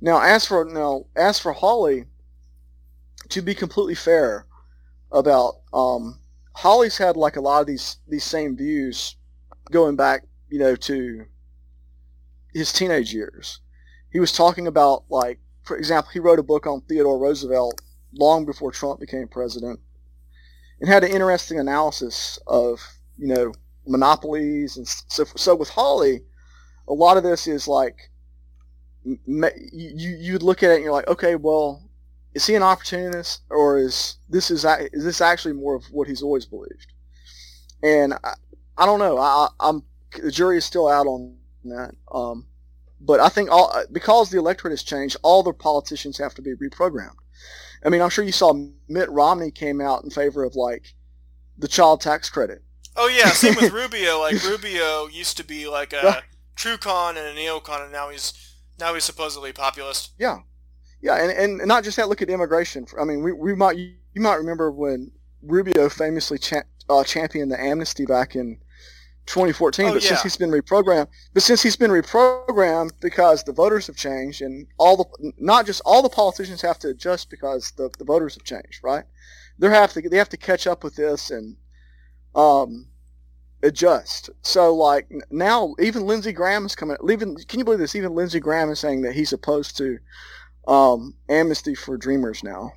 Now, 0.00 0.20
as 0.20 0.46
for 0.46 0.64
now, 0.64 1.04
as 1.14 1.38
for 1.38 1.52
Hawley, 1.52 2.06
to 3.28 3.42
be 3.42 3.54
completely 3.54 3.94
fair 3.94 4.46
about 5.12 5.60
um, 5.72 6.20
had 6.54 7.16
like 7.16 7.36
a 7.36 7.40
lot 7.40 7.60
of 7.60 7.66
these 7.66 7.98
these 8.08 8.24
same 8.24 8.56
views 8.56 9.16
going 9.70 9.96
back, 9.96 10.22
you 10.48 10.58
know, 10.58 10.74
to 10.76 11.26
his 12.54 12.72
teenage 12.72 13.12
years. 13.12 13.60
He 14.10 14.18
was 14.18 14.32
talking 14.32 14.66
about 14.66 15.04
like, 15.10 15.38
for 15.62 15.76
example, 15.76 16.10
he 16.12 16.18
wrote 16.18 16.38
a 16.38 16.42
book 16.44 16.66
on 16.66 16.80
Theodore 16.82 17.18
Roosevelt 17.18 17.80
long 18.12 18.44
before 18.46 18.72
Trump 18.72 19.00
became 19.00 19.28
president, 19.28 19.80
and 20.80 20.88
had 20.88 21.04
an 21.04 21.10
interesting 21.10 21.58
analysis 21.58 22.38
of 22.46 22.80
you 23.18 23.28
know 23.28 23.52
monopolies 23.86 24.76
and 24.76 24.86
so. 24.86 25.24
So 25.36 25.54
with 25.54 25.68
Hawley, 25.68 26.22
a 26.88 26.94
lot 26.94 27.16
of 27.16 27.22
this 27.22 27.46
is 27.46 27.68
like 27.68 28.10
you 29.04 30.16
you'd 30.18 30.42
look 30.42 30.62
at 30.62 30.70
it 30.70 30.74
and 30.74 30.84
you're 30.84 30.92
like, 30.92 31.08
okay, 31.08 31.34
well, 31.36 31.82
is 32.34 32.46
he 32.46 32.54
an 32.54 32.62
opportunist 32.62 33.42
or 33.50 33.78
is 33.78 34.16
this 34.28 34.50
is 34.50 34.64
is 34.92 35.04
this 35.04 35.20
actually 35.20 35.54
more 35.54 35.74
of 35.74 35.84
what 35.90 36.08
he's 36.08 36.22
always 36.22 36.46
believed? 36.46 36.92
And 37.82 38.14
I, 38.14 38.34
I 38.76 38.86
don't 38.86 38.98
know. 38.98 39.18
I, 39.18 39.48
I'm 39.58 39.82
the 40.22 40.30
jury 40.30 40.58
is 40.58 40.64
still 40.64 40.88
out 40.88 41.06
on 41.06 41.36
that. 41.64 41.94
Um, 42.12 42.46
but 43.00 43.20
I 43.20 43.28
think 43.28 43.50
all 43.50 43.84
because 43.90 44.30
the 44.30 44.38
electorate 44.38 44.72
has 44.72 44.82
changed, 44.82 45.16
all 45.22 45.42
the 45.42 45.52
politicians 45.52 46.18
have 46.18 46.34
to 46.34 46.42
be 46.42 46.54
reprogrammed. 46.54 47.16
I 47.84 47.88
mean, 47.88 48.02
I'm 48.02 48.10
sure 48.10 48.24
you 48.24 48.32
saw 48.32 48.52
Mitt 48.88 49.10
Romney 49.10 49.50
came 49.50 49.80
out 49.80 50.04
in 50.04 50.10
favor 50.10 50.44
of 50.44 50.54
like 50.54 50.94
the 51.56 51.68
child 51.68 52.00
tax 52.00 52.28
credit. 52.28 52.62
Oh 52.96 53.08
yeah, 53.08 53.28
same 53.28 53.54
with 53.54 53.72
Rubio. 53.72 54.18
Like 54.18 54.42
Rubio 54.44 55.06
used 55.06 55.36
to 55.38 55.44
be 55.44 55.68
like 55.68 55.92
a 55.92 56.22
true 56.56 56.76
con 56.76 57.16
and 57.16 57.26
a 57.26 57.40
neocon, 57.40 57.84
and 57.84 57.92
now 57.92 58.10
he's 58.10 58.34
now 58.78 58.94
he's 58.94 59.04
supposedly 59.04 59.52
populist. 59.52 60.10
Yeah, 60.18 60.40
yeah, 61.00 61.16
and, 61.16 61.60
and 61.60 61.68
not 61.68 61.84
just 61.84 61.96
that. 61.96 62.08
Look 62.08 62.22
at 62.22 62.28
immigration. 62.28 62.86
I 63.00 63.04
mean, 63.04 63.22
we, 63.22 63.32
we 63.32 63.54
might 63.54 63.76
you 63.76 63.94
might 64.16 64.36
remember 64.36 64.70
when 64.70 65.12
Rubio 65.42 65.88
famously 65.88 66.38
cha- 66.38 66.62
uh, 66.88 67.04
championed 67.04 67.50
the 67.50 67.60
amnesty 67.60 68.04
back 68.04 68.34
in 68.36 68.58
2014. 69.30 69.86
Oh, 69.86 69.94
but 69.94 70.02
yeah. 70.02 70.08
since 70.08 70.22
he's 70.22 70.36
been 70.36 70.50
reprogrammed, 70.50 71.08
but 71.32 71.42
since 71.42 71.62
he's 71.62 71.76
been 71.76 71.90
reprogrammed 71.90 72.92
because 73.00 73.44
the 73.44 73.52
voters 73.52 73.86
have 73.86 73.96
changed 73.96 74.42
and 74.42 74.66
all 74.78 74.96
the 74.96 75.32
not 75.38 75.66
just 75.66 75.80
all 75.84 76.02
the 76.02 76.08
politicians 76.08 76.60
have 76.62 76.78
to 76.80 76.88
adjust 76.88 77.30
because 77.30 77.70
the, 77.72 77.90
the 77.98 78.04
voters 78.04 78.34
have 78.34 78.44
changed, 78.44 78.80
right? 78.82 79.04
They 79.58 79.68
have 79.68 79.92
to 79.92 80.02
they 80.02 80.16
have 80.16 80.28
to 80.30 80.36
catch 80.36 80.66
up 80.66 80.82
with 80.82 80.96
this 80.96 81.30
and 81.30 81.56
um, 82.34 82.86
adjust. 83.62 84.30
So 84.42 84.74
like 84.74 85.10
now, 85.30 85.74
even 85.78 86.06
Lindsey 86.06 86.32
Graham 86.32 86.66
is 86.66 86.74
coming. 86.74 86.96
Even 87.08 87.36
can 87.36 87.58
you 87.58 87.64
believe 87.64 87.80
this? 87.80 87.94
Even 87.94 88.14
Lindsey 88.14 88.40
Graham 88.40 88.70
is 88.70 88.80
saying 88.80 89.02
that 89.02 89.14
he's 89.14 89.32
opposed 89.32 89.76
to 89.78 89.98
um, 90.66 91.14
amnesty 91.28 91.74
for 91.74 91.96
Dreamers 91.96 92.42
now. 92.42 92.72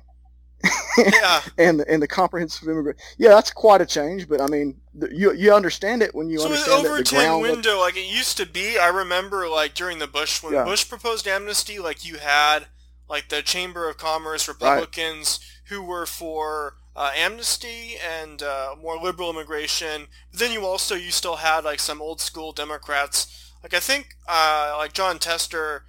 Yeah. 0.98 1.42
and 1.58 1.80
and 1.82 2.02
the 2.02 2.08
comprehensive 2.08 2.68
immigrant. 2.68 2.98
Yeah, 3.18 3.30
that's 3.30 3.50
quite 3.50 3.80
a 3.80 3.86
change, 3.86 4.28
but 4.28 4.40
I 4.40 4.46
mean, 4.46 4.80
the, 4.94 5.14
you 5.14 5.32
you 5.32 5.52
understand 5.52 6.02
it 6.02 6.14
when 6.14 6.30
you 6.30 6.38
so 6.38 6.46
understand 6.46 6.84
the 6.84 6.88
Overton 6.88 7.40
window, 7.40 7.80
like 7.80 7.96
it 7.96 8.06
used 8.06 8.36
to 8.38 8.46
be, 8.46 8.78
I 8.78 8.88
remember 8.88 9.48
like 9.48 9.74
during 9.74 9.98
the 9.98 10.06
Bush 10.06 10.42
when 10.42 10.52
Yeah. 10.52 10.64
Bush 10.64 10.88
proposed 10.88 11.26
amnesty, 11.26 11.78
like 11.78 12.04
you 12.04 12.18
had 12.18 12.66
like 13.08 13.28
the 13.28 13.42
Chamber 13.42 13.88
of 13.88 13.98
Commerce 13.98 14.48
Republicans 14.48 15.40
who 15.68 15.82
were 15.82 16.06
for 16.06 16.76
uh, 16.96 17.10
amnesty 17.16 17.96
and 17.96 18.42
uh, 18.42 18.74
more 18.80 18.96
liberal 18.98 19.30
immigration. 19.30 20.06
But 20.30 20.40
then 20.40 20.52
you 20.52 20.64
also 20.64 20.94
you 20.94 21.10
still 21.10 21.36
had 21.36 21.64
like 21.64 21.80
some 21.80 22.00
old 22.00 22.20
school 22.20 22.52
Democrats, 22.52 23.52
like 23.62 23.74
I 23.74 23.80
think 23.80 24.16
uh, 24.28 24.74
like 24.78 24.92
Jon 24.92 25.18
Tester. 25.18 25.84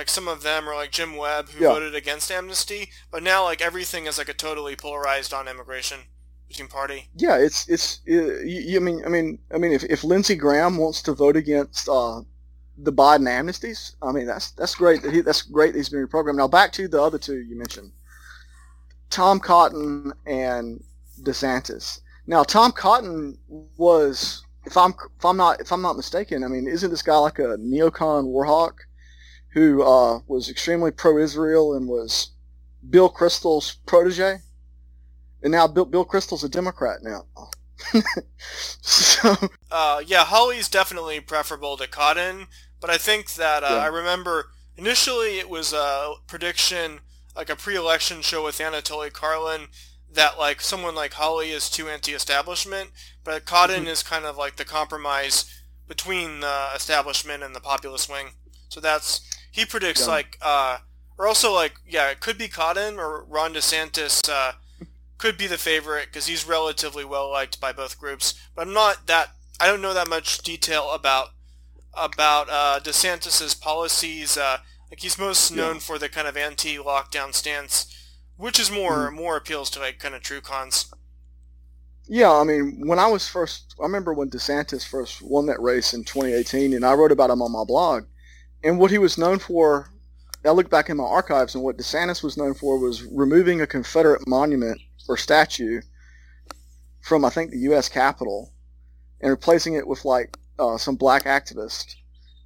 Like 0.00 0.08
some 0.08 0.28
of 0.28 0.42
them 0.42 0.66
are 0.66 0.74
like 0.74 0.92
Jim 0.92 1.14
Webb 1.14 1.50
who 1.50 1.62
Yeah. 1.62 1.74
voted 1.74 1.94
against 1.94 2.30
amnesty, 2.32 2.90
but 3.10 3.22
now 3.22 3.44
like 3.44 3.60
everything 3.60 4.06
is 4.06 4.16
like 4.16 4.30
a 4.30 4.32
totally 4.32 4.74
polarized 4.74 5.34
on 5.34 5.46
immigration 5.46 6.00
between 6.48 6.68
party. 6.68 7.10
Yeah, 7.14 7.36
it's 7.36 7.68
it's. 7.68 8.00
Uh, 8.08 8.40
you, 8.40 8.60
you- 8.70 8.76
I 8.78 8.80
mean, 8.80 9.02
I 9.04 9.10
mean, 9.10 9.38
I 9.54 9.58
mean, 9.58 9.72
if 9.72 9.84
if 9.84 10.02
Lindsey 10.02 10.36
Graham 10.36 10.78
wants 10.78 11.02
to 11.02 11.12
vote 11.12 11.36
against 11.36 11.86
uh, 11.86 12.22
the 12.78 12.90
Biden 12.94 13.28
amnesties, 13.28 13.94
I 14.00 14.10
mean, 14.12 14.24
that's 14.24 14.52
that's 14.52 14.74
great 14.74 15.02
that 15.02 15.12
he 15.12 15.20
that's 15.20 15.42
great 15.42 15.72
that 15.74 15.78
he's 15.78 15.90
been 15.90 16.06
reprogrammed. 16.08 16.36
Now 16.36 16.48
back 16.48 16.72
to 16.72 16.88
the 16.88 17.02
other 17.02 17.18
two 17.18 17.36
you 17.36 17.56
mentioned, 17.58 17.92
Tom 19.10 19.38
Cotton 19.38 20.14
and 20.24 20.82
DeSantis. 21.24 22.00
Now 22.26 22.42
Tom 22.42 22.72
Cotton 22.72 23.36
was, 23.76 24.42
if 24.64 24.78
I'm 24.78 24.94
if 25.18 25.24
I'm 25.26 25.36
not 25.36 25.60
if 25.60 25.70
I'm 25.72 25.82
not 25.82 25.96
mistaken, 25.98 26.42
I 26.42 26.48
mean, 26.48 26.66
isn't 26.66 26.90
this 26.90 27.02
guy 27.02 27.18
like 27.18 27.38
a 27.38 27.58
neocon 27.58 28.24
warhawk 28.32 28.76
who 29.52 29.82
uh, 29.82 30.20
was 30.26 30.48
extremely 30.48 30.90
pro-Israel 30.90 31.74
and 31.74 31.88
was 31.88 32.30
Bill 32.88 33.10
Kristol's 33.10 33.76
protege? 33.86 34.38
And 35.42 35.52
now 35.52 35.66
Bill, 35.66 35.84
Bill 35.86 36.04
Kristol's 36.04 36.44
a 36.44 36.48
Democrat 36.48 37.00
now. 37.02 37.26
so 38.80 39.36
Uh, 39.70 40.02
yeah, 40.06 40.24
Hawley's 40.24 40.68
definitely 40.68 41.20
preferable 41.20 41.76
to 41.76 41.86
Cotton, 41.86 42.46
but 42.80 42.90
I 42.90 42.98
think 42.98 43.34
that 43.34 43.62
uh, 43.62 43.68
Yeah. 43.68 43.76
I 43.82 43.86
remember 43.86 44.50
initially 44.76 45.38
it 45.38 45.48
was 45.48 45.72
a 45.72 46.14
prediction, 46.26 47.00
like 47.36 47.50
a 47.50 47.56
pre-election 47.56 48.22
show 48.22 48.44
with 48.44 48.58
Anatoly 48.58 49.10
Karlin, 49.10 49.68
that 50.12 50.38
like 50.38 50.60
someone 50.60 50.94
like 50.94 51.12
Holly 51.14 51.50
is 51.50 51.70
too 51.70 51.88
anti-establishment, 51.88 52.90
but 53.24 53.44
Cotton 53.44 53.82
Mm-hmm. 53.82 53.86
is 53.86 54.02
kind 54.02 54.24
of 54.24 54.36
like 54.36 54.56
the 54.56 54.64
compromise 54.64 55.44
between 55.86 56.40
the 56.40 56.68
establishment 56.74 57.42
and 57.42 57.54
the 57.54 57.60
populist 57.60 58.08
wing. 58.10 58.30
So 58.68 58.80
that's 58.80 59.20
he 59.50 59.64
predicts 59.64 60.02
Yeah. 60.02 60.12
like, 60.12 60.38
uh, 60.42 60.78
or 61.18 61.26
also 61.26 61.52
like 61.52 61.74
yeah, 61.86 62.08
it 62.10 62.20
could 62.20 62.38
be 62.38 62.48
Cotton 62.48 62.98
or 62.98 63.24
Ron 63.24 63.54
DeSantis. 63.54 64.28
Uh, 64.28 64.52
could 65.18 65.36
be 65.36 65.46
the 65.46 65.58
favorite 65.58 66.06
because 66.06 66.26
he's 66.26 66.46
relatively 66.46 67.04
well 67.04 67.30
liked 67.30 67.60
by 67.60 67.72
both 67.72 67.98
groups. 67.98 68.34
But 68.54 68.66
I'm 68.66 68.72
not 68.72 69.06
that. 69.06 69.34
I 69.60 69.66
don't 69.66 69.82
know 69.82 69.92
that 69.92 70.08
much 70.08 70.38
detail 70.38 70.90
about 70.92 71.28
about 71.92 72.48
uh, 72.48 72.80
DeSantis's 72.82 73.54
policies. 73.54 74.38
Uh, 74.38 74.58
like 74.90 75.00
he's 75.00 75.18
most 75.18 75.50
known 75.54 75.78
for 75.78 75.98
the 75.98 76.08
kind 76.08 76.26
of 76.26 76.36
anti-lockdown 76.38 77.34
stance, 77.34 77.86
which 78.36 78.58
is 78.58 78.70
more 78.70 79.10
more 79.10 79.36
appeals 79.36 79.68
to 79.70 79.78
like 79.80 79.98
kind 79.98 80.14
of 80.14 80.22
true 80.22 80.40
cons. 80.40 80.86
yeah, 82.08 82.32
I 82.32 82.42
mean, 82.44 82.86
when 82.86 82.98
I 82.98 83.06
was 83.06 83.28
first, 83.28 83.74
I 83.78 83.82
remember 83.84 84.12
when 84.14 84.30
DeSantis 84.30 84.88
first 84.88 85.22
won 85.22 85.46
that 85.46 85.60
race 85.60 85.92
in 85.94 86.02
2018, 86.04 86.72
and 86.72 86.84
I 86.84 86.94
wrote 86.94 87.12
about 87.12 87.30
him 87.30 87.42
on 87.42 87.52
my 87.52 87.62
blog. 87.64 88.04
And 88.62 88.78
what 88.78 88.90
he 88.90 88.98
was 88.98 89.16
known 89.16 89.38
for, 89.38 89.90
I 90.44 90.50
look 90.50 90.70
back 90.70 90.90
in 90.90 90.96
my 90.96 91.04
archives, 91.04 91.54
and 91.54 91.64
what 91.64 91.78
DeSantis 91.78 92.22
was 92.22 92.36
known 92.36 92.54
for 92.54 92.78
was 92.78 93.02
removing 93.04 93.60
a 93.60 93.66
Confederate 93.66 94.26
monument 94.26 94.80
or 95.08 95.16
statue 95.16 95.80
from, 97.00 97.24
I 97.24 97.30
think, 97.30 97.50
the 97.50 97.58
U.S. 97.60 97.88
Capitol, 97.88 98.52
and 99.20 99.30
replacing 99.30 99.74
it 99.74 99.86
with 99.86 100.04
like 100.04 100.36
uh, 100.58 100.76
some 100.76 100.96
black 100.96 101.24
activist. 101.24 101.94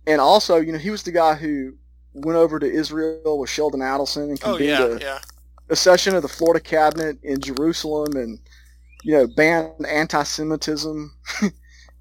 And 0.07 0.21
also, 0.21 0.59
you 0.59 0.73
know, 0.73 0.79
he 0.79 0.91
was 0.91 1.03
the 1.03 1.13
guy 1.13 1.35
who 1.35 1.75
went 2.15 2.37
over 2.37 2.59
to 2.59 2.71
Israel 2.71 3.39
with 3.39 3.51
Sheldon 3.51 3.81
Adelson 3.81 4.31
and 4.31 4.41
Oh 4.45 4.57
convened 4.57 4.71
yeah, 4.71 4.85
a, 4.85 4.99
yeah. 5.01 5.19
a 5.69 5.77
session 5.77 6.15
of 6.15 6.23
the 6.23 6.29
Florida 6.29 6.61
cabinet 6.61 7.19
in 7.23 7.41
Jerusalem 7.41 8.17
and 8.17 8.39
you 9.03 9.13
know 9.13 9.27
banned 9.27 9.85
anti-Semitism 9.87 11.13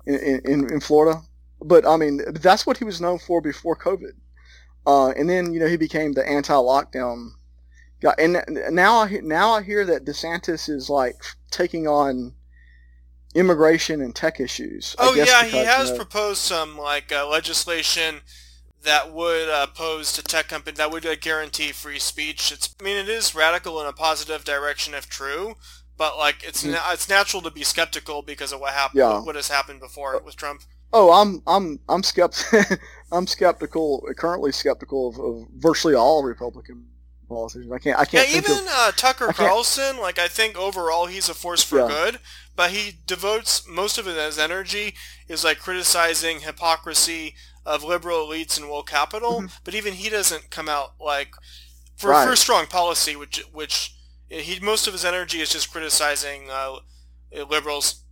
in, 0.05 0.15
in, 0.45 0.71
in 0.71 0.79
Florida. 0.79 1.21
But 1.63 1.87
I 1.87 1.97
mean, 1.97 2.21
that's 2.33 2.65
what 2.65 2.77
he 2.77 2.83
was 2.83 3.01
known 3.01 3.19
for 3.19 3.41
before 3.41 3.75
COVID. 3.75 4.13
Uh, 4.85 5.09
and 5.11 5.29
then 5.29 5.53
you 5.53 5.59
know 5.59 5.67
he 5.67 5.77
became 5.77 6.11
the 6.13 6.27
anti-lockdown 6.27 7.31
guy. 8.01 8.13
And 8.19 8.43
now 8.71 8.97
I 8.97 9.07
hear, 9.07 9.21
now 9.21 9.51
I 9.51 9.61
hear 9.63 9.85
that 9.85 10.05
DeSantis 10.05 10.69
is 10.69 10.89
like 10.89 11.15
taking 11.51 11.87
on 11.87 12.33
immigration 13.33 14.01
and 14.01 14.13
tech 14.15 14.39
issues. 14.39 14.95
I 14.99 15.07
Oh 15.07 15.13
yeah, 15.13 15.45
he 15.45 15.57
has 15.57 15.91
proposed 15.91 16.39
some 16.41 16.77
like 16.77 17.11
uh, 17.11 17.27
legislation 17.27 18.21
that 18.83 19.13
would 19.13 19.49
uh, 19.49 19.67
pose 19.67 20.11
to 20.13 20.21
tech 20.21 20.49
companies 20.49 20.77
that 20.77 20.91
would 20.91 21.05
uh, 21.05 21.15
guarantee 21.15 21.71
free 21.71 21.99
speech. 21.99 22.51
It's 22.51 22.75
I 22.79 22.83
mean 22.83 22.97
it 22.97 23.09
is 23.09 23.33
radical 23.33 23.79
in 23.81 23.87
a 23.87 23.93
positive 23.93 24.43
direction 24.43 24.93
if 24.93 25.07
true, 25.09 25.55
but 25.97 26.17
like 26.17 26.43
it's 26.43 26.63
Mhm. 26.63 26.71
na- 26.73 26.91
it's 26.91 27.07
natural 27.09 27.41
to 27.43 27.51
be 27.51 27.63
skeptical 27.63 28.21
because 28.21 28.51
of 28.51 28.59
what 28.59 28.73
happened 28.73 28.99
Yeah. 28.99 29.19
what 29.19 29.35
has 29.35 29.47
happened 29.47 29.79
before 29.79 30.19
with 30.19 30.35
Trump. 30.35 30.63
Oh, 30.95 31.11
I'm 31.11 31.41
I'm 31.47 31.79
I'm 31.89 32.01
skept 32.03 32.79
I'm 33.11 33.25
skeptical 33.27 34.07
currently 34.15 34.51
skeptical 34.51 35.09
of, 35.09 35.19
of 35.19 35.47
virtually 35.57 35.95
all 35.95 36.23
Republican 36.23 36.85
politicians. 37.27 37.71
I 37.71 37.79
can't 37.79 37.99
I 37.99 38.05
can't 38.05 38.27
think 38.27 38.45
even 38.45 38.59
of 38.59 38.69
uh, 38.69 38.91
Tucker 38.95 39.33
Carlson, 39.33 39.97
like 39.99 40.19
I 40.19 40.27
think 40.27 40.55
overall 40.57 41.07
he's 41.07 41.29
a 41.29 41.33
force 41.33 41.63
for 41.63 41.79
Yeah. 41.79 41.87
good, 41.87 42.19
but 42.55 42.69
he 42.71 42.99
devotes 43.07 43.67
most 43.67 43.97
of 43.97 44.05
his 44.05 44.37
energy 44.37 44.93
is 45.27 45.43
like 45.43 45.57
criticizing 45.59 46.41
hypocrisy 46.41 47.33
of 47.65 47.83
liberal 47.83 48.27
elites 48.27 48.59
and 48.59 48.69
woke 48.69 48.89
capital. 48.89 49.45
But 49.63 49.73
even 49.73 49.93
he 49.95 50.09
doesn't 50.09 50.51
come 50.51 50.69
out 50.69 50.93
like 50.99 51.33
for 51.95 52.09
Mm-hmm. 52.09 52.09
Right. 52.09 52.29
for 52.29 52.35
strong 52.35 52.65
policy, 52.67 53.15
which 53.15 53.43
which 53.51 53.95
he 54.27 54.59
most 54.59 54.85
of 54.87 54.93
his 54.93 55.05
energy 55.05 55.39
is 55.39 55.49
just 55.49 55.71
criticizing 55.71 56.49
uh, 56.51 56.77
liberals. 57.49 58.03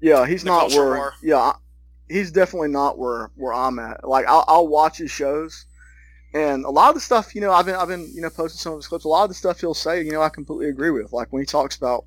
yeah 0.00 0.26
he's 0.26 0.44
not 0.44 0.70
where 0.72 1.12
yeah 1.22 1.36
I- 1.38 1.54
he's 2.10 2.30
definitely 2.30 2.68
not 2.68 2.98
where 2.98 3.30
where 3.36 3.54
I'm 3.54 3.78
at. 3.78 4.06
Like 4.06 4.26
I'll, 4.26 4.44
I'll 4.48 4.68
watch 4.68 4.98
his 4.98 5.10
shows. 5.10 5.66
And 6.32 6.64
a 6.64 6.70
lot 6.70 6.90
of 6.90 6.94
the 6.94 7.00
stuff, 7.00 7.34
you 7.34 7.40
know, 7.40 7.50
I've 7.50 7.66
been, 7.66 7.74
I've 7.74 7.88
been, 7.88 8.08
you 8.14 8.20
know, 8.22 8.30
posting 8.30 8.58
some 8.58 8.72
of 8.74 8.78
his 8.78 8.86
clips. 8.86 9.04
A 9.04 9.08
lot 9.08 9.24
of 9.24 9.30
the 9.30 9.34
stuff 9.34 9.60
he'll 9.60 9.74
say, 9.74 10.00
you 10.04 10.12
know, 10.12 10.22
I 10.22 10.28
completely 10.28 10.68
agree 10.68 10.90
with. 10.90 11.12
Like 11.12 11.32
when 11.32 11.42
he 11.42 11.46
talks 11.46 11.74
about 11.76 12.04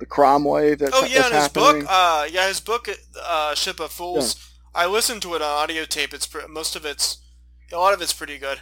the 0.00 0.06
crime 0.06 0.44
wave 0.44 0.78
that's, 0.78 0.92
Oh 0.94 1.04
yeah, 1.04 1.28
that's 1.28 1.34
his 1.34 1.42
happening. 1.56 1.82
book, 1.82 1.90
uh, 1.90 2.26
yeah, 2.30 2.48
his 2.48 2.60
book, 2.60 2.88
uh, 3.22 3.54
Ship 3.54 3.78
of 3.78 3.92
Fools. 3.92 4.36
I 4.74 4.86
listened 4.86 5.20
to 5.22 5.34
it 5.34 5.42
on 5.42 5.48
audio 5.48 5.84
tape. 5.84 6.14
It's 6.14 6.26
pre- 6.26 6.46
most 6.48 6.76
of 6.76 6.86
it's 6.86 7.18
a 7.70 7.76
lot 7.76 7.92
of 7.92 8.00
it's 8.00 8.14
pretty 8.14 8.38
good. 8.38 8.60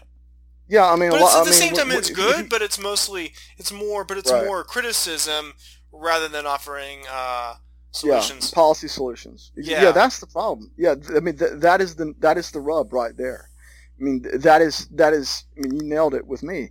yeah, 0.68 0.86
I 0.90 0.96
mean, 0.96 1.10
But 1.10 1.20
a 1.20 1.24
it's, 1.24 1.34
lot, 1.34 1.38
at 1.40 1.44
the 1.44 1.50
I 1.50 1.52
mean, 1.52 1.68
same 1.68 1.74
time, 1.76 1.88
what- 1.90 1.98
it's 1.98 2.08
what- 2.10 2.16
good, 2.16 2.36
he- 2.36 2.48
but 2.48 2.60
it's 2.62 2.78
mostly 2.80 3.32
it's 3.58 3.70
more, 3.70 4.02
but 4.04 4.18
it's 4.18 4.32
Right. 4.32 4.44
more 4.44 4.64
criticism 4.64 5.54
rather 5.92 6.26
than 6.28 6.46
offering 6.46 7.04
uh, 7.08 7.54
yeah, 8.04 8.50
policy 8.52 8.88
solutions. 8.88 9.52
Yeah. 9.56 9.82
yeah, 9.82 9.92
that's 9.92 10.20
the 10.20 10.26
problem. 10.26 10.70
Yeah, 10.76 10.94
I 11.14 11.20
mean, 11.20 11.36
th- 11.36 11.52
that 11.56 11.80
is 11.80 11.96
the 11.96 12.14
that 12.20 12.38
is 12.38 12.50
the 12.50 12.60
rub 12.60 12.92
right 12.92 13.16
there. 13.16 13.50
I 13.98 14.02
mean, 14.02 14.22
th- 14.22 14.42
that 14.42 14.62
is 14.62 14.86
that 14.88 15.12
is. 15.12 15.44
I 15.56 15.60
mean, 15.60 15.76
you 15.76 15.82
nailed 15.82 16.14
it 16.14 16.26
with 16.26 16.42
me. 16.42 16.70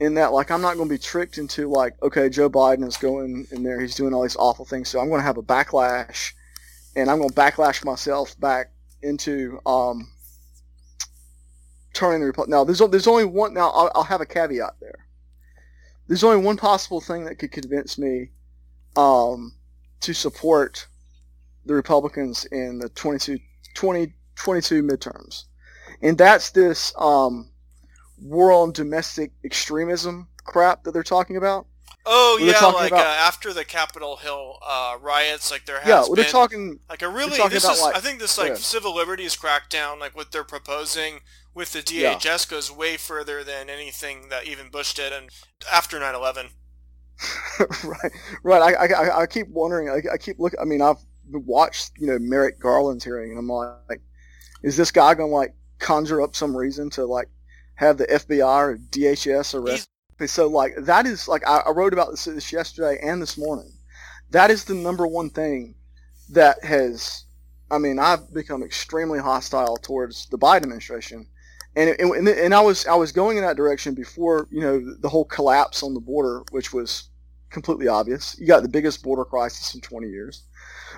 In 0.00 0.14
that, 0.14 0.32
like, 0.32 0.50
I'm 0.50 0.60
not 0.60 0.74
going 0.74 0.88
to 0.88 0.94
be 0.94 0.98
tricked 0.98 1.38
into 1.38 1.70
like, 1.70 1.94
okay, 2.02 2.28
Joe 2.28 2.50
Biden 2.50 2.86
is 2.86 2.96
going 2.96 3.46
in 3.52 3.62
there, 3.62 3.80
he's 3.80 3.94
doing 3.94 4.12
all 4.12 4.22
these 4.22 4.34
awful 4.36 4.64
things, 4.64 4.88
so 4.88 4.98
I'm 4.98 5.08
going 5.08 5.20
to 5.20 5.24
have 5.24 5.38
a 5.38 5.42
backlash, 5.42 6.32
and 6.96 7.08
I'm 7.08 7.18
going 7.18 7.30
to 7.30 7.34
backlash 7.34 7.84
myself 7.84 8.38
back 8.40 8.72
into 9.02 9.60
um, 9.64 10.10
turning 11.92 12.20
the 12.20 12.26
Republic. 12.26 12.50
Now, 12.50 12.64
there's 12.64 12.80
there's 12.90 13.06
only 13.06 13.24
one. 13.24 13.54
Now, 13.54 13.70
I'll, 13.70 13.92
I'll 13.94 14.02
have 14.02 14.20
a 14.20 14.26
caveat 14.26 14.74
there. 14.80 15.06
There's 16.08 16.24
only 16.24 16.44
one 16.44 16.56
possible 16.56 17.00
thing 17.00 17.24
that 17.24 17.36
could 17.36 17.52
convince 17.52 17.96
me 17.96 18.32
um, 18.96 19.52
to 20.04 20.14
support 20.14 20.86
the 21.66 21.74
Republicans 21.74 22.44
in 22.52 22.78
the 22.78 22.88
22, 22.90 23.38
2022 23.74 24.82
midterms. 24.82 25.44
And 26.02 26.16
that's 26.18 26.50
this 26.50 26.92
um, 26.98 27.50
war 28.20 28.52
on 28.52 28.72
domestic 28.72 29.32
extremism 29.44 30.28
crap 30.44 30.84
that 30.84 30.92
they're 30.92 31.02
talking 31.02 31.36
about. 31.36 31.66
oh 32.06 32.38
yeah, 32.40 32.60
like 32.66 32.92
about- 32.92 33.06
uh, 33.06 33.26
after 33.26 33.54
the 33.54 33.64
Capitol 33.64 34.16
Hill 34.16 34.58
uh, 34.66 34.96
riots, 35.00 35.50
like 35.50 35.64
there 35.64 35.78
has 35.80 35.88
Yeah, 35.88 36.00
well, 36.00 36.08
been 36.14 36.22
they're 36.24 36.30
talking. 36.30 36.78
like 36.90 37.00
a 37.02 37.08
really 37.08 37.36
this 37.48 37.64
is 37.64 37.80
like- 37.80 37.96
I 37.96 38.00
think 38.00 38.20
this 38.20 38.36
like 38.36 38.56
civil 38.58 38.94
liberties 38.94 39.34
crackdown, 39.36 39.98
like 40.00 40.14
what 40.14 40.30
they're 40.30 40.44
proposing 40.44 41.20
with 41.54 41.72
the 41.72 41.82
Yeah. 41.94 42.14
DHS 42.16 42.46
goes 42.50 42.70
way 42.70 42.98
further 42.98 43.42
than 43.42 43.70
anything 43.70 44.28
that 44.28 44.44
even 44.46 44.68
Bush 44.70 44.92
did, 44.92 45.12
and 45.14 45.30
after 45.72 45.98
9/11. 45.98 46.50
right, 47.84 48.12
right. 48.42 48.76
I, 48.76 48.86
I, 48.86 49.20
I 49.22 49.26
keep 49.26 49.48
wondering. 49.48 49.88
I, 49.88 50.14
I 50.14 50.16
keep 50.18 50.38
looking. 50.38 50.58
I 50.60 50.64
mean, 50.64 50.82
I've 50.82 50.98
watched 51.30 51.92
you 51.98 52.06
know 52.06 52.18
Merrick 52.18 52.60
Garland's 52.60 53.04
hearing, 53.04 53.30
and 53.30 53.38
I'm 53.38 53.48
like, 53.48 54.00
is 54.62 54.76
this 54.76 54.90
guy 54.90 55.14
to 55.14 55.24
like 55.26 55.54
conjure 55.78 56.22
up 56.22 56.34
some 56.34 56.56
reason 56.56 56.90
to 56.90 57.04
like 57.04 57.28
have 57.74 57.98
the 57.98 58.06
FBI 58.06 58.58
or 58.58 58.78
DHS 58.90 59.54
arrest 59.54 59.88
So 60.26 60.48
like 60.48 60.74
that 60.78 61.06
is 61.06 61.28
like 61.28 61.46
I, 61.46 61.58
I 61.66 61.70
wrote 61.70 61.92
about 61.92 62.10
this, 62.10 62.24
this 62.24 62.52
yesterday 62.52 62.98
and 63.02 63.20
this 63.20 63.36
morning. 63.36 63.72
That 64.30 64.50
is 64.50 64.64
the 64.64 64.74
number 64.74 65.06
one 65.06 65.30
thing 65.30 65.74
that 66.30 66.64
has. 66.64 67.24
I 67.70 67.78
mean, 67.78 67.98
I've 67.98 68.32
become 68.32 68.62
extremely 68.62 69.18
hostile 69.18 69.76
towards 69.78 70.26
the 70.28 70.38
Biden 70.38 70.62
administration, 70.62 71.26
and 71.76 71.90
and, 71.98 72.28
and 72.28 72.54
I 72.54 72.60
was 72.60 72.86
I 72.86 72.94
was 72.94 73.12
going 73.12 73.36
in 73.36 73.44
that 73.44 73.56
direction 73.56 73.94
before 73.94 74.48
you 74.50 74.60
know 74.60 74.94
the 75.00 75.08
whole 75.08 75.24
collapse 75.24 75.82
on 75.82 75.94
the 75.94 76.00
border, 76.00 76.42
which 76.50 76.72
was 76.72 77.08
completely 77.50 77.88
obvious. 77.88 78.36
You 78.38 78.46
got 78.46 78.62
the 78.62 78.68
biggest 78.68 79.02
border 79.02 79.24
crisis 79.24 79.74
in 79.74 79.80
20 79.80 80.08
years, 80.08 80.44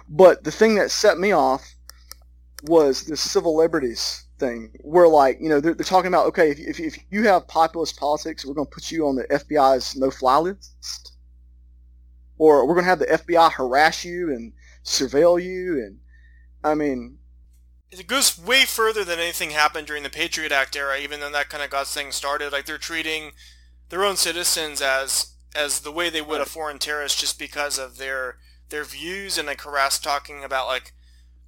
but 0.09 0.45
the 0.45 0.51
thing 0.51 0.74
that 0.77 0.91
set 0.91 1.18
me 1.18 1.33
off 1.33 1.74
was 2.64 3.05
the 3.05 3.16
civil 3.16 3.57
liberties 3.57 4.24
thing 4.39 4.70
where 4.83 5.09
like 5.09 5.39
you 5.41 5.49
know 5.49 5.61
they're, 5.61 5.74
they're 5.74 5.85
talking 5.85 6.09
about 6.09 6.27
okay 6.27 6.51
if, 6.51 6.59
if, 6.59 6.81
if 6.81 6.99
you 7.11 7.24
have 7.24 7.47
populist 7.49 7.99
politics 7.99 8.45
we're 8.45 8.55
going 8.55 8.66
to 8.66 8.70
put 8.70 8.91
you 8.91 9.07
on 9.07 9.16
the 9.16 9.24
fbi's 9.24 9.97
no-fly 9.97 10.37
list 10.37 11.12
or 12.37 12.66
we're 12.66 12.74
going 12.74 12.85
to 12.85 12.91
have 12.91 12.99
the 12.99 13.07
fbi 13.07 13.51
harass 13.51 14.05
you 14.05 14.31
and 14.31 14.53
surveil 14.85 15.43
you 15.43 15.79
and 15.79 15.99
i 16.64 16.74
mean 16.74 17.16
it 17.91 18.07
goes 18.07 18.39
way 18.39 18.64
further 18.64 19.05
than 19.05 19.18
anything 19.18 19.51
happened 19.51 19.87
during 19.87 20.03
the 20.03 20.11
patriot 20.11 20.53
act 20.53 20.76
era 20.76 20.99
even 20.99 21.20
though 21.20 21.30
that 21.30 21.49
kind 21.49 21.62
of 21.62 21.70
got 21.70 21.87
things 21.87 22.14
started. 22.14 22.53
Like 22.53 22.66
they're 22.66 22.78
treating 22.78 23.32
their 23.89 24.05
own 24.05 24.16
citizens 24.16 24.80
as 24.80 25.32
as 25.55 25.80
the 25.80 25.93
way 25.93 26.11
they 26.11 26.20
would 26.20 26.41
a 26.41 26.47
foreign 26.47 26.78
terrorist 26.78 27.18
just 27.18 27.39
because 27.39 27.78
of 27.78 27.99
their 27.99 28.37
their 28.68 28.84
views 28.84 29.39
and 29.39 29.47
like 29.47 29.61
harass 29.62 29.99
talking 29.99 30.45
about 30.45 30.66
like 30.66 30.93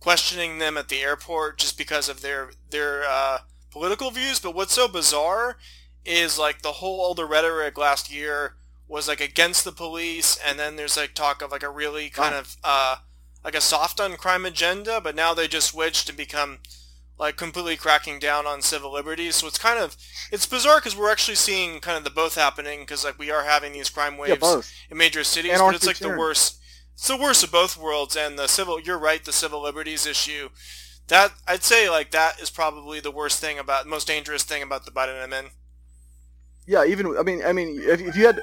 questioning 0.00 0.58
them 0.58 0.76
at 0.76 0.88
the 0.88 1.00
airport 1.00 1.58
just 1.58 1.76
because 1.76 2.08
of 2.08 2.22
their 2.22 2.50
their 2.70 3.04
uh, 3.04 3.38
political 3.70 4.10
views. 4.10 4.40
But 4.40 4.54
what's 4.54 4.74
so 4.74 4.88
bizarre 4.88 5.58
is 6.04 6.38
like 6.38 6.62
the 6.62 6.72
whole 6.72 7.00
older 7.00 7.26
rhetoric 7.26 7.76
last 7.76 8.12
year 8.12 8.54
was 8.86 9.08
like 9.08 9.20
against 9.20 9.64
the 9.64 9.72
police, 9.72 10.38
and 10.46 10.58
then 10.58 10.76
there's 10.76 10.96
like 10.96 11.14
talk 11.14 11.42
of 11.42 11.50
like 11.50 11.62
a 11.62 11.70
really 11.70 12.08
kind 12.08 12.34
of 12.34 12.56
uh, 12.64 12.96
like 13.44 13.54
a 13.54 13.60
soft 13.60 14.00
on 14.00 14.16
crime 14.16 14.44
agenda, 14.44 15.00
but 15.00 15.14
now 15.14 15.34
they 15.34 15.48
just 15.48 15.68
switched 15.68 16.08
and 16.08 16.18
become 16.18 16.58
like 17.18 17.36
completely 17.36 17.76
cracking 17.76 18.18
down 18.18 18.46
on 18.46 18.62
civil 18.62 18.92
liberties. 18.92 19.36
So 19.36 19.46
it's 19.46 19.58
kind 19.58 19.78
of 19.78 19.96
it's 20.30 20.46
bizarre 20.46 20.78
because 20.78 20.96
we're 20.96 21.10
actually 21.10 21.34
seeing 21.34 21.80
kind 21.80 21.98
of 21.98 22.04
the 22.04 22.10
both 22.10 22.34
happening 22.34 22.80
because 22.80 23.04
like 23.04 23.18
we 23.18 23.30
are 23.30 23.44
having 23.44 23.72
these 23.72 23.90
crime 23.90 24.16
waves 24.16 24.38
yeah, 24.42 24.60
in 24.90 24.96
major 24.96 25.24
cities, 25.24 25.58
but 25.58 25.74
it's 25.74 25.86
like 25.86 25.98
the 25.98 26.08
worst 26.08 26.60
it's 26.94 27.08
the 27.08 27.16
worst 27.16 27.44
of 27.44 27.52
both 27.52 27.76
worlds 27.76 28.16
and 28.16 28.38
the 28.38 28.46
civil 28.46 28.80
you're 28.80 28.98
right 28.98 29.24
the 29.24 29.32
civil 29.32 29.62
liberties 29.62 30.06
issue. 30.06 30.48
That 31.08 31.32
i'd 31.46 31.64
say 31.64 31.88
like 31.88 32.10
that 32.10 32.40
is 32.40 32.50
probably 32.50 33.00
the 33.00 33.10
worst 33.10 33.40
thing 33.40 33.58
about 33.58 33.86
most 33.86 34.06
dangerous 34.06 34.42
thing 34.42 34.62
about 34.62 34.84
the 34.84 34.90
biden 34.90 35.26
admin. 35.26 35.50
Yeah 36.66 36.84
even 36.84 37.16
i 37.18 37.22
mean 37.22 37.42
i 37.44 37.52
mean 37.52 37.80
if, 37.80 38.00
if 38.00 38.14
you 38.14 38.26
had 38.26 38.40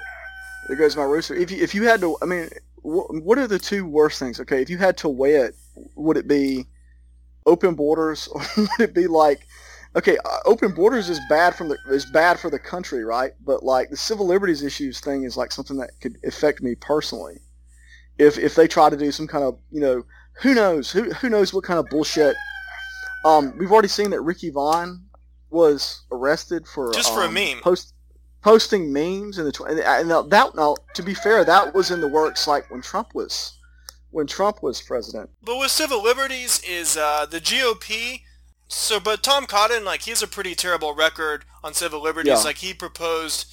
there 0.68 0.76
goes 0.76 0.98
my 0.98 1.04
rooster. 1.04 1.36
If 1.36 1.52
you, 1.52 1.62
if 1.62 1.76
you 1.76 1.84
had 1.84 2.02
to 2.02 2.18
i 2.22 2.26
mean 2.26 2.50
what 2.86 3.38
are 3.38 3.48
the 3.48 3.60
two 3.60 3.86
worst 3.86 4.20
things? 4.20 4.40
Okay 4.40 4.62
if 4.62 4.70
you 4.70 4.78
had 4.78 4.98
to 4.98 5.10
weigh 5.10 5.36
it 5.36 5.56
would 5.96 6.18
it 6.18 6.28
be 6.28 6.66
open 7.46 7.76
borders 7.76 8.28
or 8.34 8.42
would 8.58 8.80
it 8.80 8.94
be 8.94 9.08
like 9.08 9.48
okay 9.96 10.18
uh, 10.26 10.40
open 10.46 10.74
borders 10.74 11.10
is 11.10 11.20
bad 11.30 11.56
from 11.56 11.70
the 11.70 11.78
is 11.90 12.06
bad 12.06 12.40
for 12.40 12.50
the 12.50 12.60
country 12.60 13.04
right? 13.04 13.34
But 13.44 13.64
like 13.64 13.90
the 13.90 13.98
civil 13.98 14.28
liberties 14.28 14.64
issues 14.64 15.00
thing 15.00 15.24
is 15.24 15.38
like 15.38 15.52
something 15.52 15.78
that 15.78 15.92
could 16.02 16.18
affect 16.26 16.62
me 16.62 16.76
personally. 16.76 17.40
If 18.18 18.38
if 18.38 18.56
they 18.56 18.68
try 18.68 18.90
to 18.90 18.98
do 18.98 19.12
some 19.12 19.28
kind 19.28 19.44
of 19.44 19.58
you 19.72 19.82
know 19.82 20.04
who 20.42 20.54
knows? 20.54 20.92
Who 20.92 21.12
who 21.14 21.30
knows 21.30 21.54
what 21.54 21.64
kind 21.64 21.80
of 21.80 21.88
bullshit. 21.90 22.36
Um, 23.24 23.58
we've 23.58 23.72
already 23.72 23.88
seen 23.88 24.12
that 24.12 24.22
Ricky 24.22 24.50
Vaughn 24.50 25.06
was 25.50 26.04
arrested 26.12 26.68
for 26.68 26.92
just 26.94 27.14
for 27.14 27.24
um, 27.24 27.30
a 27.30 27.34
meme. 27.34 27.62
post 27.62 27.95
posting 28.46 28.94
memes 28.94 29.40
in 29.40 29.46
the 29.46 29.52
tw- 29.52 29.62
and, 29.62 29.80
and 29.80 30.12
that 30.12 30.52
now 30.56 30.76
to 30.94 31.02
be 31.02 31.16
fair 31.16 31.44
that 31.44 31.74
was 31.74 31.90
in 31.90 32.00
the 32.00 32.08
works 32.08 32.48
like 32.48 32.70
when 32.70 32.80
Trump 32.80 33.16
was 33.16 33.58
when 34.12 34.28
Trump 34.28 34.62
was 34.62 34.82
president. 34.82 35.32
But 35.42 35.58
with 35.58 35.72
civil 35.72 36.02
liberties 36.02 36.62
is 36.66 36.96
uh, 36.96 37.26
the 37.26 37.42
GOP. 37.42 38.22
So, 38.68 39.00
but 39.00 39.22
Tom 39.22 39.46
Cotton, 39.46 39.84
like, 39.84 40.04
he 40.04 40.12
has 40.12 40.24
a 40.24 40.28
pretty 40.28 40.56
terrible 40.56 40.94
record 40.96 41.44
on 41.64 41.74
civil 41.74 42.02
liberties. 42.02 42.40
Yeah. 42.40 42.44
Like, 42.44 42.60
he 42.60 42.74
proposed 42.74 43.46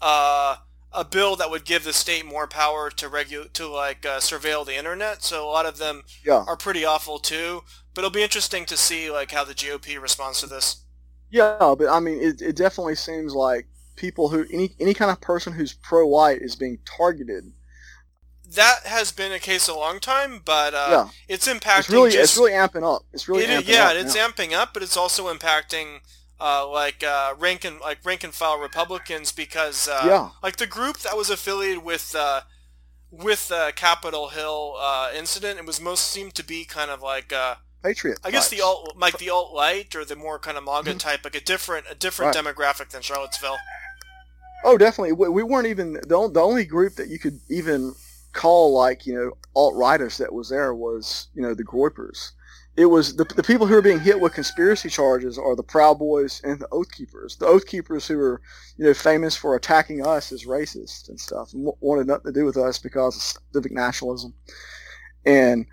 uh, 0.00 0.56
a 0.92 1.04
bill 1.04 1.36
that 1.36 1.50
would 1.50 1.64
give 1.64 1.84
the 1.84 1.94
state 1.94 2.26
more 2.26 2.46
power 2.46 2.90
to 2.90 3.08
regulate, 3.08 3.54
to 3.54 3.66
like 3.66 4.04
uh, 4.04 4.18
surveil 4.18 4.66
the 4.66 4.76
internet. 4.76 5.22
So 5.22 5.42
a 5.42 5.50
lot 5.50 5.64
of 5.64 5.78
them 5.78 6.02
Yeah. 6.24 6.44
are 6.46 6.56
pretty 6.56 6.84
awful 6.84 7.18
too. 7.18 7.62
But 7.94 8.02
it'll 8.02 8.10
be 8.10 8.22
interesting 8.22 8.66
to 8.66 8.76
see 8.76 9.10
like 9.10 9.30
how 9.30 9.44
the 9.44 9.54
GOP 9.54 10.00
responds 10.00 10.40
to 10.40 10.46
this. 10.46 10.84
Yeah, 11.30 11.56
but 11.78 11.88
I 11.88 12.00
mean, 12.00 12.20
it, 12.20 12.42
it 12.42 12.56
definitely 12.56 12.96
seems 12.96 13.34
like 13.34 13.66
people 14.00 14.30
who 14.30 14.46
any 14.52 14.74
any 14.80 14.94
kind 14.94 15.10
of 15.10 15.20
person 15.20 15.52
who's 15.52 15.72
pro-white 15.74 16.40
is 16.42 16.56
being 16.56 16.78
targeted. 16.84 17.52
That 18.52 18.80
has 18.86 19.12
been 19.12 19.30
a 19.30 19.38
case 19.38 19.68
a 19.68 19.74
long 19.74 20.00
time, 20.00 20.40
but 20.44 20.74
uh, 20.74 20.88
Yeah. 20.90 21.08
it's 21.28 21.46
impacting. 21.46 21.78
It's 21.80 21.90
really 21.90 22.10
just, 22.10 22.32
it's 22.32 22.36
really 22.38 22.52
amping 22.52 22.82
up. 22.82 23.02
It's 23.12 23.28
really 23.28 23.44
it 23.44 23.64
yeah, 23.68 23.90
up. 23.90 23.94
it's 23.96 24.16
amping 24.16 24.52
up, 24.52 24.74
but 24.74 24.82
it's 24.82 24.96
also 24.96 25.32
impacting 25.32 26.00
uh, 26.40 26.66
like 26.68 27.04
uh, 27.04 27.34
rank 27.38 27.64
and 27.64 27.78
like 27.80 27.98
rank 28.04 28.24
and 28.24 28.34
file 28.34 28.58
Republicans 28.58 29.30
because 29.30 29.86
uh, 29.86 30.02
Yeah. 30.04 30.30
like 30.42 30.56
the 30.56 30.66
group 30.66 30.98
that 31.00 31.16
was 31.16 31.30
affiliated 31.30 31.84
with 31.84 32.14
uh, 32.18 32.40
with 33.12 33.48
the 33.48 33.72
Capitol 33.76 34.28
Hill 34.30 34.76
uh, 34.80 35.10
incident, 35.16 35.58
it 35.60 35.66
was 35.66 35.80
most 35.80 36.06
seemed 36.10 36.34
to 36.34 36.44
be 36.44 36.64
kind 36.64 36.90
of 36.90 37.02
like 37.02 37.32
uh, 37.32 37.56
Patriot. 37.84 38.18
I 38.24 38.30
guess 38.32 38.48
the 38.48 38.60
alt 38.62 38.96
like 38.96 39.18
the 39.18 39.30
alt 39.30 39.52
light 39.54 39.94
or 39.94 40.04
the 40.04 40.16
more 40.16 40.38
kind 40.40 40.56
of 40.58 40.64
MAGA 40.64 40.94
type, 40.94 41.20
like 41.22 41.36
a 41.36 41.40
different 41.40 41.86
a 41.88 41.94
different 41.94 42.34
Mm-hmm. 42.34 42.46
Right. 42.46 42.56
demographic 42.56 42.88
than 42.90 43.02
Charlottesville. 43.02 43.58
Oh, 44.64 44.76
definitely. 44.76 45.12
We, 45.12 45.28
we 45.28 45.42
weren't 45.42 45.66
even 45.66 45.94
the, 45.94 46.30
the 46.32 46.40
only 46.40 46.64
group 46.64 46.96
that 46.96 47.08
you 47.08 47.18
could 47.18 47.40
even 47.48 47.94
call 48.32 48.72
like 48.72 49.06
you 49.06 49.14
know 49.14 49.32
alt 49.56 49.74
righters 49.74 50.16
that 50.18 50.32
was 50.32 50.50
there 50.50 50.72
was 50.74 51.28
you 51.34 51.42
know 51.42 51.54
the 51.54 51.64
Groypers. 51.64 52.32
It 52.76 52.86
was 52.86 53.16
the, 53.16 53.24
the 53.24 53.42
people 53.42 53.66
who 53.66 53.74
are 53.74 53.82
being 53.82 54.00
hit 54.00 54.20
with 54.20 54.32
conspiracy 54.32 54.88
charges 54.88 55.36
are 55.36 55.56
the 55.56 55.62
Proud 55.62 55.98
Boys 55.98 56.40
and 56.44 56.60
the 56.60 56.68
Oath 56.70 56.90
Keepers. 56.92 57.36
The 57.36 57.46
Oath 57.46 57.66
Keepers 57.66 58.06
who 58.06 58.18
are 58.20 58.40
you 58.76 58.84
know 58.84 58.94
famous 58.94 59.36
for 59.36 59.56
attacking 59.56 60.06
us 60.06 60.32
as 60.32 60.44
racist 60.44 61.08
and 61.08 61.18
stuff 61.18 61.52
and 61.52 61.68
wanted 61.80 62.06
nothing 62.06 62.32
to 62.32 62.38
do 62.38 62.44
with 62.44 62.56
us 62.56 62.78
because 62.78 63.16
of 63.16 63.42
civic 63.52 63.72
nationalism 63.72 64.34
and 65.24 65.66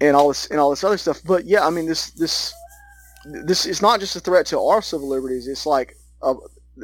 and 0.00 0.16
all 0.16 0.28
this 0.28 0.46
and 0.46 0.60
all 0.60 0.70
this 0.70 0.84
other 0.84 0.98
stuff. 0.98 1.20
But 1.24 1.44
yeah, 1.46 1.66
I 1.66 1.70
mean 1.70 1.86
this 1.86 2.10
this 2.10 2.52
this 3.24 3.66
is 3.66 3.82
not 3.82 4.00
just 4.00 4.16
a 4.16 4.20
threat 4.20 4.46
to 4.46 4.60
our 4.60 4.82
civil 4.82 5.08
liberties. 5.08 5.48
It's 5.48 5.66
like 5.66 5.96
uh, 6.22 6.34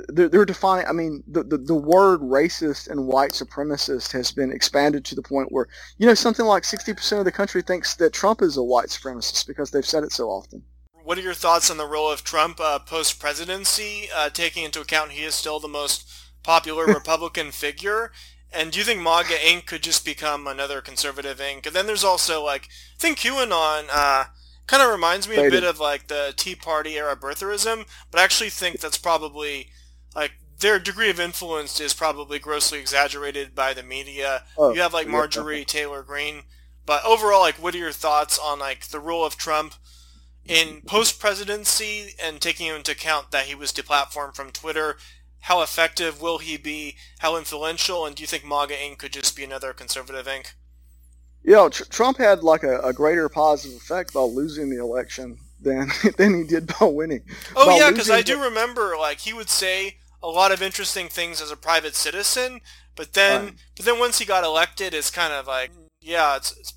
they're, 0.09 0.29
they're 0.29 0.45
defining. 0.45 0.87
I 0.87 0.93
mean, 0.93 1.23
the, 1.27 1.43
the 1.43 1.59
the 1.59 1.75
word 1.75 2.21
racist 2.21 2.89
and 2.89 3.07
white 3.07 3.33
supremacist 3.33 4.13
has 4.13 4.33
been 4.33 4.53
expanded 4.53 5.05
to 5.07 5.15
the 5.15 5.23
point 5.23 5.53
where 5.53 5.69
you 5.99 6.07
know 6.07 6.15
something 6.15 6.47
like 6.47 6.65
sixty 6.65 6.93
percent 6.93 7.19
of 7.19 7.25
the 7.25 7.33
country 7.33 7.63
thinks 7.63 7.95
that 7.97 8.13
Trump 8.13 8.43
is 8.43 8.57
a 8.57 8.63
white 8.63 8.89
supremacist 8.89 9.47
because 9.47 9.71
they've 9.71 9.87
said 9.87 10.05
it 10.05 10.13
so 10.13 10.29
often. 10.29 10.63
What 11.05 11.19
are 11.19 11.23
your 11.23 11.35
thoughts 11.35 11.71
on 11.71 11.79
the 11.79 11.87
role 11.87 12.11
of 12.11 12.23
Trump 12.23 12.61
uh, 12.61 12.79
post 12.81 13.19
presidency, 13.19 14.09
uh, 14.15 14.29
taking 14.31 14.65
into 14.65 14.81
account 14.81 15.13
he 15.13 15.25
is 15.25 15.35
still 15.35 15.59
the 15.59 15.69
most 15.69 16.09
popular 16.43 16.85
Republican 16.87 17.51
figure? 17.51 18.13
And 18.53 18.73
do 18.73 18.79
you 18.79 18.85
think 18.85 19.03
MAGA 19.03 19.35
Inc. 19.35 19.67
could 19.67 19.83
just 19.83 20.05
become 20.05 20.47
another 20.47 20.81
conservative 20.81 21.39
Inc.? 21.39 21.67
And 21.67 21.77
then 21.77 21.87
there's 21.87 22.05
also 22.05 22.45
like 22.45 22.65
I 22.65 22.99
think 22.99 23.19
QAnon 23.19 23.87
uh, 23.93 24.25
kind 24.67 24.83
of 24.83 24.91
reminds 24.91 25.27
me 25.27 25.37
a 25.37 25.51
bit 25.51 25.65
of 25.65 25.81
like 25.81 26.07
the 26.09 26.35
Tea 26.37 26.55
Party 26.55 26.97
era 26.97 27.17
birtherism, 27.17 27.87
but 28.11 28.21
I 28.21 28.25
actually 28.25 28.51
think 28.51 28.81
that's 28.81 28.99
probably 28.99 29.71
like 30.19 30.33
their 30.59 30.79
degree 30.79 31.11
of 31.11 31.21
influence 31.21 31.81
is 31.81 31.95
probably 31.95 32.39
grossly 32.39 32.81
exaggerated 32.81 33.55
by 33.55 33.73
the 33.73 33.83
media. 33.83 34.45
Oh, 34.57 34.73
you 34.75 34.81
have 34.81 34.93
like 34.93 35.07
yeah. 35.07 35.13
Marjorie 35.13 35.65
Taylor 35.65 36.03
Greene, 36.03 36.43
but 36.85 37.05
overall, 37.05 37.41
like, 37.41 37.63
what 37.63 37.75
are 37.75 37.79
your 37.79 37.93
thoughts 37.93 38.39
on 38.39 38.59
like 38.59 38.89
the 38.89 39.01
role 39.01 39.25
of 39.25 39.37
Trump 39.37 39.75
in 40.47 40.83
post 40.87 41.21
presidency 41.21 42.15
and 42.23 42.41
taking 42.41 42.67
into 42.67 42.93
account 42.93 43.31
that 43.31 43.47
he 43.47 43.55
was 43.55 43.73
deplatformed 43.73 44.35
from 44.35 44.51
Twitter? 44.51 44.97
How 45.43 45.63
effective 45.63 46.21
will 46.21 46.39
he 46.39 46.57
be? 46.57 46.97
How 47.21 47.37
influential? 47.37 48.05
And 48.05 48.17
do 48.17 48.23
you 48.23 48.27
think 48.27 48.45
MAGA 48.45 48.75
Inc. 48.75 48.99
could 48.99 49.13
just 49.13 49.37
be 49.37 49.45
another 49.45 49.73
conservative 49.73 50.27
Inc.? 50.27 50.55
Yeah, 51.45 51.69
tr- 51.71 51.85
Trump 51.85 52.19
had 52.19 52.43
like 52.43 52.65
a, 52.65 52.81
a 52.81 52.93
greater 52.93 53.29
positive 53.29 53.77
effect 53.77 54.13
by 54.13 54.21
losing 54.21 54.71
the 54.71 54.79
election 54.79 55.39
than 55.61 55.89
than 56.17 56.35
he 56.35 56.45
did 56.45 56.67
by 56.67 56.87
winning. 56.87 57.23
Oh 57.55 57.67
By 57.67 57.77
yeah, 57.77 57.91
because 57.91 58.11
I 58.11 58.23
do 58.23 58.43
remember 58.43 58.97
like 58.99 59.21
he 59.21 59.33
would 59.33 59.51
say 59.51 59.98
a 60.23 60.29
lot 60.29 60.53
of 60.53 60.63
interesting 60.63 61.09
things 61.09 61.41
as 61.41 61.51
a 61.51 61.57
private 61.57 61.95
citizen, 61.95 62.61
but 62.97 63.13
then 63.15 63.45
Right. 63.45 63.55
but 63.77 63.85
then 63.85 63.99
once 63.99 64.19
he 64.19 64.25
got 64.25 64.45
elected, 64.45 64.95
it's 64.95 65.11
kind 65.11 65.33
of 65.33 65.47
like 65.47 65.73
yeah, 66.01 66.37
it's, 66.37 66.53
it's 66.59 66.75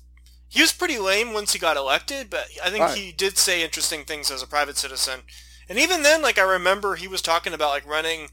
he 0.48 0.60
was 0.60 0.72
pretty 0.72 0.98
lame 0.98 1.32
once 1.32 1.52
he 1.52 1.58
got 1.58 1.76
elected, 1.76 2.28
but 2.30 2.46
I 2.62 2.70
think 2.70 2.82
Right. 2.82 2.96
he 2.96 3.12
did 3.12 3.38
say 3.38 3.62
interesting 3.64 4.04
things 4.04 4.30
as 4.30 4.42
a 4.42 4.46
private 4.46 4.76
citizen. 4.76 5.20
And 5.68 5.78
even 5.78 6.02
then, 6.02 6.22
like 6.22 6.38
I 6.38 6.42
remember 6.42 6.94
he 6.96 7.08
was 7.08 7.22
talking 7.22 7.54
about 7.54 7.70
like 7.70 7.86
running, 7.86 8.28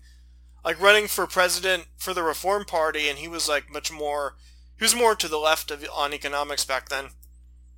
like 0.66 0.82
running 0.82 1.08
for 1.08 1.28
president 1.28 1.88
for 1.98 2.14
the 2.14 2.24
Reform 2.24 2.66
Party, 2.66 3.10
and 3.10 3.20
he 3.20 3.28
was 3.28 3.48
like 3.50 3.72
much 3.72 3.92
more, 3.92 4.36
he 4.78 4.84
was 4.86 4.96
more 4.96 5.16
to 5.16 5.28
the 5.28 5.38
left 5.38 5.72
of 5.72 5.86
on 5.94 6.14
economics 6.14 6.66
back 6.66 6.90
then. 6.90 7.12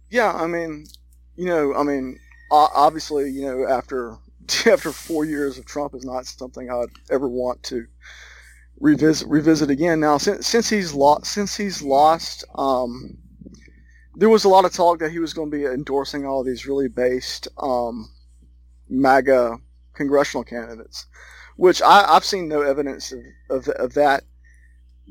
Yeah, 0.09 0.31
I 0.33 0.47
mean, 0.47 0.85
you 1.35 1.45
know, 1.45 1.73
I 1.73 1.83
mean, 1.83 2.19
obviously, 2.51 3.29
you 3.31 3.41
know, 3.43 3.67
after 3.67 4.17
after 4.65 4.91
four 4.91 5.25
years 5.25 5.57
of 5.57 5.65
Trump 5.65 5.95
is 5.95 6.05
not 6.05 6.25
something 6.25 6.69
I'd 6.69 6.89
ever 7.09 7.27
want 7.27 7.63
to 7.63 7.85
revisit 8.79 9.27
revisit 9.27 9.69
again. 9.69 9.99
Now, 9.99 10.17
since 10.17 10.47
since 10.47 10.69
he's 10.69 10.93
lost, 10.93 11.25
since 11.25 11.55
he's 11.55 11.81
lost, 11.81 12.43
um, 12.55 13.17
there 14.15 14.29
was 14.29 14.43
a 14.43 14.49
lot 14.49 14.65
of 14.65 14.73
talk 14.73 14.99
that 14.99 15.11
he 15.11 15.19
was 15.19 15.33
going 15.33 15.49
to 15.51 15.57
be 15.57 15.65
endorsing 15.65 16.25
all 16.25 16.43
these 16.43 16.65
really 16.65 16.87
based 16.87 17.47
um, 17.57 18.09
MAGA 18.89 19.57
congressional 19.93 20.43
candidates, 20.43 21.05
which 21.57 21.81
I, 21.81 22.13
have 22.13 22.25
seen 22.25 22.47
no 22.47 22.61
evidence 22.61 23.11
of, 23.11 23.19
of, 23.49 23.67
of 23.69 23.93
that 23.93 24.23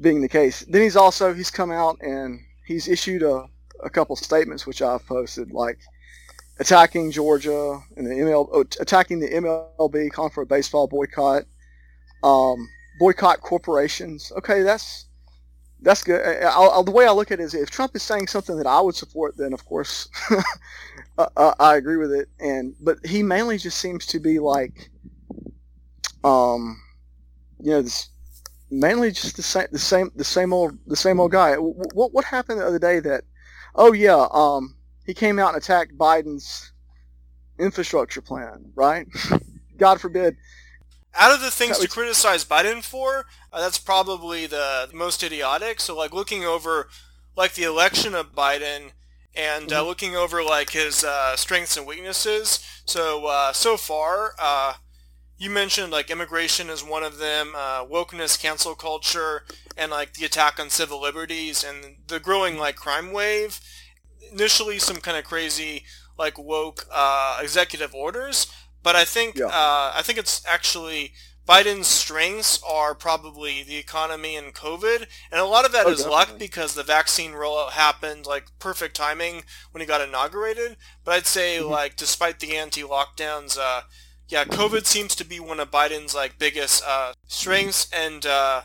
being 0.01 0.20
the 0.20 0.28
case. 0.28 0.64
Then 0.68 0.83
he's 0.83 0.97
also 0.97 1.33
he's 1.33 1.51
come 1.51 1.70
out 1.70 1.99
and 2.01 2.41
he's 2.66 2.89
issued 2.89 3.22
a, 3.22 3.47
a 3.83 3.91
couple 3.91 4.16
statements 4.16 4.66
which 4.66 4.83
I've 4.83 5.07
posted, 5.07 5.53
like 5.53 5.78
attacking 6.61 7.11
Georgia 7.11 7.81
and 7.97 8.07
the 8.07 8.11
ML, 8.11 8.49
oh, 8.53 8.65
attacking 8.79 9.19
the 9.19 9.29
MLB, 9.29 10.43
a 10.43 10.47
baseball 10.47 10.87
boycott, 10.87 11.45
um, 12.23 12.69
boycott 13.01 13.41
corporations. 13.41 14.31
Okay, 14.37 14.63
that's 14.63 15.07
that's 15.81 16.05
good. 16.05 16.21
I, 16.45 16.51
I, 16.51 16.83
the 16.83 16.91
way 16.91 17.07
I 17.07 17.11
look 17.13 17.31
at 17.31 17.41
it 17.41 17.43
is, 17.43 17.55
if 17.55 17.71
Trump 17.71 17.97
is 17.97 18.03
saying 18.03 18.29
something 18.29 18.57
that 18.59 18.67
I 18.67 18.81
would 18.81 18.95
support, 18.95 19.37
then 19.39 19.55
of 19.55 19.65
course 19.65 20.09
I, 21.19 21.55
I 21.59 21.77
agree 21.77 21.97
with 21.97 22.13
it. 22.13 22.29
And 22.39 22.75
but 22.81 23.05
he 23.05 23.23
mainly 23.23 23.57
just 23.57 23.79
seems 23.79 24.05
to 24.07 24.21
be 24.21 24.39
like, 24.39 24.91
um, 26.23 26.81
you 27.59 27.71
know, 27.71 27.83
this 27.83 28.11
mainly 28.71 29.11
just 29.11 29.37
the 29.37 29.43
same, 29.43 29.67
the 29.73 29.79
same, 29.79 30.13
the 30.15 30.25
same 30.25 30.53
old, 30.53 30.79
the 30.87 30.97
same 30.97 31.19
old 31.21 31.33
guy. 31.33 31.55
What 31.55 32.13
what 32.13 32.25
happened 32.27 32.61
the 32.61 32.67
other 32.67 32.79
day 32.79 33.01
that? 33.01 33.25
Oh 33.75 33.93
yeah, 33.93 34.27
um, 34.31 34.77
he 35.11 35.15
came 35.15 35.41
out 35.41 35.49
and 35.49 35.57
attacked 35.61 35.99
Biden's 35.99 36.71
infrastructure 37.59 38.21
plan, 38.21 38.71
right? 38.77 39.09
God 39.77 40.01
forbid. 40.01 40.37
Out 41.17 41.35
of 41.35 41.41
the 41.41 41.51
things 41.51 41.81
to 41.81 41.89
criticize 41.89 42.45
Biden 42.45 42.81
for, 42.81 43.27
uh, 43.53 43.61
that's 43.61 43.77
probably 43.77 44.47
the 44.47 44.89
most 44.95 45.25
idiotic. 45.25 45.81
So, 45.81 45.97
like 45.97 46.15
looking 46.15 46.45
over, 46.45 46.89
like 47.37 47.55
the 47.55 47.65
election 47.65 48.15
of 48.15 48.37
Biden, 48.37 48.93
and 49.35 49.73
uh, 49.73 49.79
mm-hmm. 49.79 49.89
looking 49.89 50.15
over 50.15 50.45
like 50.45 50.71
his 50.71 51.03
uh, 51.03 51.35
strengths 51.35 51.77
and 51.77 51.89
weaknesses. 51.89 52.65
So 52.85 53.27
uh, 53.27 53.53
so 53.53 53.77
far, 53.77 54.35
uh, 54.39 54.75
you 55.39 55.51
mentioned 55.51 55.91
like 55.91 56.09
immigration 56.09 56.71
is 56.71 56.85
one 56.85 57.03
of 57.03 57.19
them, 57.19 57.55
uh, 57.57 57.85
wokeness, 57.85 58.41
cancel 58.41 58.77
culture, 58.77 59.43
and 59.77 59.91
like 59.91 60.15
the 60.15 60.25
attack 60.25 60.61
on 60.61 60.71
civil 60.71 61.01
liberties 61.01 61.65
and 61.65 61.97
the 62.07 62.21
growing 62.21 62.59
like 62.59 62.77
crime 62.77 63.11
wave. 63.11 63.61
Initially, 64.33 64.78
some 64.78 64.97
kind 64.97 65.16
of 65.16 65.24
crazy 65.24 65.85
like 66.18 66.39
woke 66.39 66.87
uh, 66.93 67.39
executive 67.43 67.95
orders, 67.95 68.47
but 68.83 68.97
I 68.97 69.05
think 69.05 69.37
yeah. 69.37 69.47
uh, 69.47 69.93
I 69.95 70.03
think 70.05 70.18
it's 70.18 70.43
actually 70.47 71.12
Biden's 71.51 71.89
strengths 71.89 72.62
are 72.62 72.95
probably 72.95 73.64
the 73.64 73.76
economy 73.76 74.37
and 74.37 74.55
COVID, 74.55 75.07
and 75.33 75.41
a 75.41 75.45
lot 75.45 75.64
of 75.64 75.72
that 75.72 75.87
oh, 75.87 75.91
is 75.91 75.99
definitely. 75.99 76.16
luck 76.16 76.39
because 76.39 76.74
the 76.74 76.85
vaccine 76.85 77.33
rollout 77.33 77.70
happened 77.70 78.24
like 78.24 78.47
perfect 78.61 78.95
timing 78.95 79.43
when 79.72 79.81
he 79.81 79.87
got 79.87 80.01
inaugurated. 80.01 80.76
But 81.05 81.14
I'd 81.14 81.26
say 81.26 81.59
mm-hmm. 81.59 81.68
like 81.68 81.97
despite 81.97 82.39
the 82.39 82.57
anti-lockdowns, 82.57 83.59
uh, 83.59 83.83
yeah, 84.28 84.45
COVID 84.45 84.87
seems 84.87 85.16
to 85.16 85.24
be 85.24 85.41
one 85.41 85.59
of 85.59 85.72
Biden's 85.72 86.14
like 86.14 86.39
biggest 86.39 86.85
uh, 86.87 87.14
strengths, 87.26 87.89
and 87.93 88.24
uh, 88.26 88.62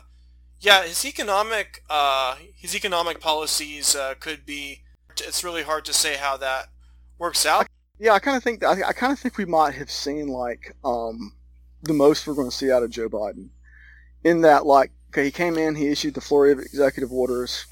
yeah, 0.60 0.84
his 0.84 1.04
economic 1.04 1.82
uh, 1.90 2.36
his 2.56 2.76
economic 2.76 3.20
policies 3.20 3.96
uh, 3.96 4.14
could 4.20 4.46
be. 4.46 4.82
It's 5.20 5.44
really 5.44 5.62
hard 5.62 5.84
to 5.86 5.92
say 5.92 6.16
how 6.16 6.36
that 6.38 6.68
works 7.18 7.46
out. 7.46 7.66
Yeah, 7.98 8.12
I 8.12 8.18
kind 8.18 8.36
of 8.36 8.42
think 8.42 8.62
I, 8.62 8.88
I 8.88 8.92
kind 8.92 9.12
of 9.12 9.18
think 9.18 9.38
we 9.38 9.44
might 9.44 9.74
have 9.74 9.90
seen 9.90 10.28
like 10.28 10.76
um, 10.84 11.32
the 11.82 11.94
most 11.94 12.26
we're 12.26 12.34
going 12.34 12.50
to 12.50 12.56
see 12.56 12.70
out 12.70 12.82
of 12.82 12.90
Joe 12.90 13.08
Biden, 13.08 13.48
in 14.24 14.42
that 14.42 14.66
like 14.66 14.92
okay, 15.10 15.24
he 15.24 15.30
came 15.30 15.56
in, 15.56 15.74
he 15.74 15.88
issued 15.88 16.14
the 16.14 16.20
flurry 16.20 16.52
of 16.52 16.58
executive 16.58 17.10
orders, 17.10 17.66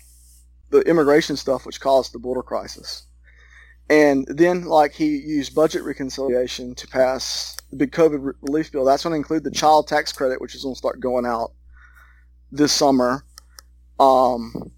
the 0.70 0.80
immigration 0.80 1.36
stuff, 1.36 1.66
which 1.66 1.80
caused 1.80 2.12
the 2.14 2.18
border 2.18 2.42
crisis. 2.42 3.06
And 3.90 4.26
then, 4.28 4.64
like, 4.64 4.94
he 4.94 5.18
used 5.18 5.54
budget 5.54 5.82
reconciliation 5.82 6.74
to 6.76 6.86
pass 6.86 7.54
the 7.70 7.76
big 7.76 7.92
COVID 7.92 8.32
relief 8.40 8.72
bill. 8.72 8.84
That's 8.86 9.02
going 9.02 9.12
to 9.12 9.18
include 9.18 9.44
the 9.44 9.50
child 9.50 9.88
tax 9.88 10.10
credit, 10.10 10.40
which 10.40 10.54
is 10.54 10.62
going 10.62 10.74
to 10.74 10.78
start 10.78 11.00
going 11.00 11.26
out 11.26 11.52
this 12.50 12.72
summer. 12.72 13.26
Um, 14.00 14.72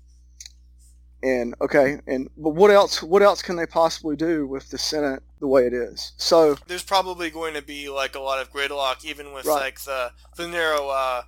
and 1.26 1.54
okay, 1.60 1.98
and 2.06 2.30
but 2.36 2.50
what 2.50 2.70
else? 2.70 3.02
What 3.02 3.22
else 3.22 3.42
can 3.42 3.56
they 3.56 3.66
possibly 3.66 4.16
do 4.16 4.46
with 4.46 4.70
the 4.70 4.78
Senate 4.78 5.22
the 5.40 5.48
way 5.48 5.66
it 5.66 5.72
is? 5.72 6.12
So 6.16 6.56
there's 6.66 6.84
probably 6.84 7.30
going 7.30 7.54
to 7.54 7.62
be 7.62 7.88
like 7.88 8.14
a 8.14 8.20
lot 8.20 8.40
of 8.40 8.52
gridlock, 8.52 9.04
even 9.04 9.32
with 9.32 9.46
right. 9.46 9.60
like 9.60 9.80
the 9.80 10.12
the 10.36 10.46
narrow 10.46 10.88
uh, 10.88 11.22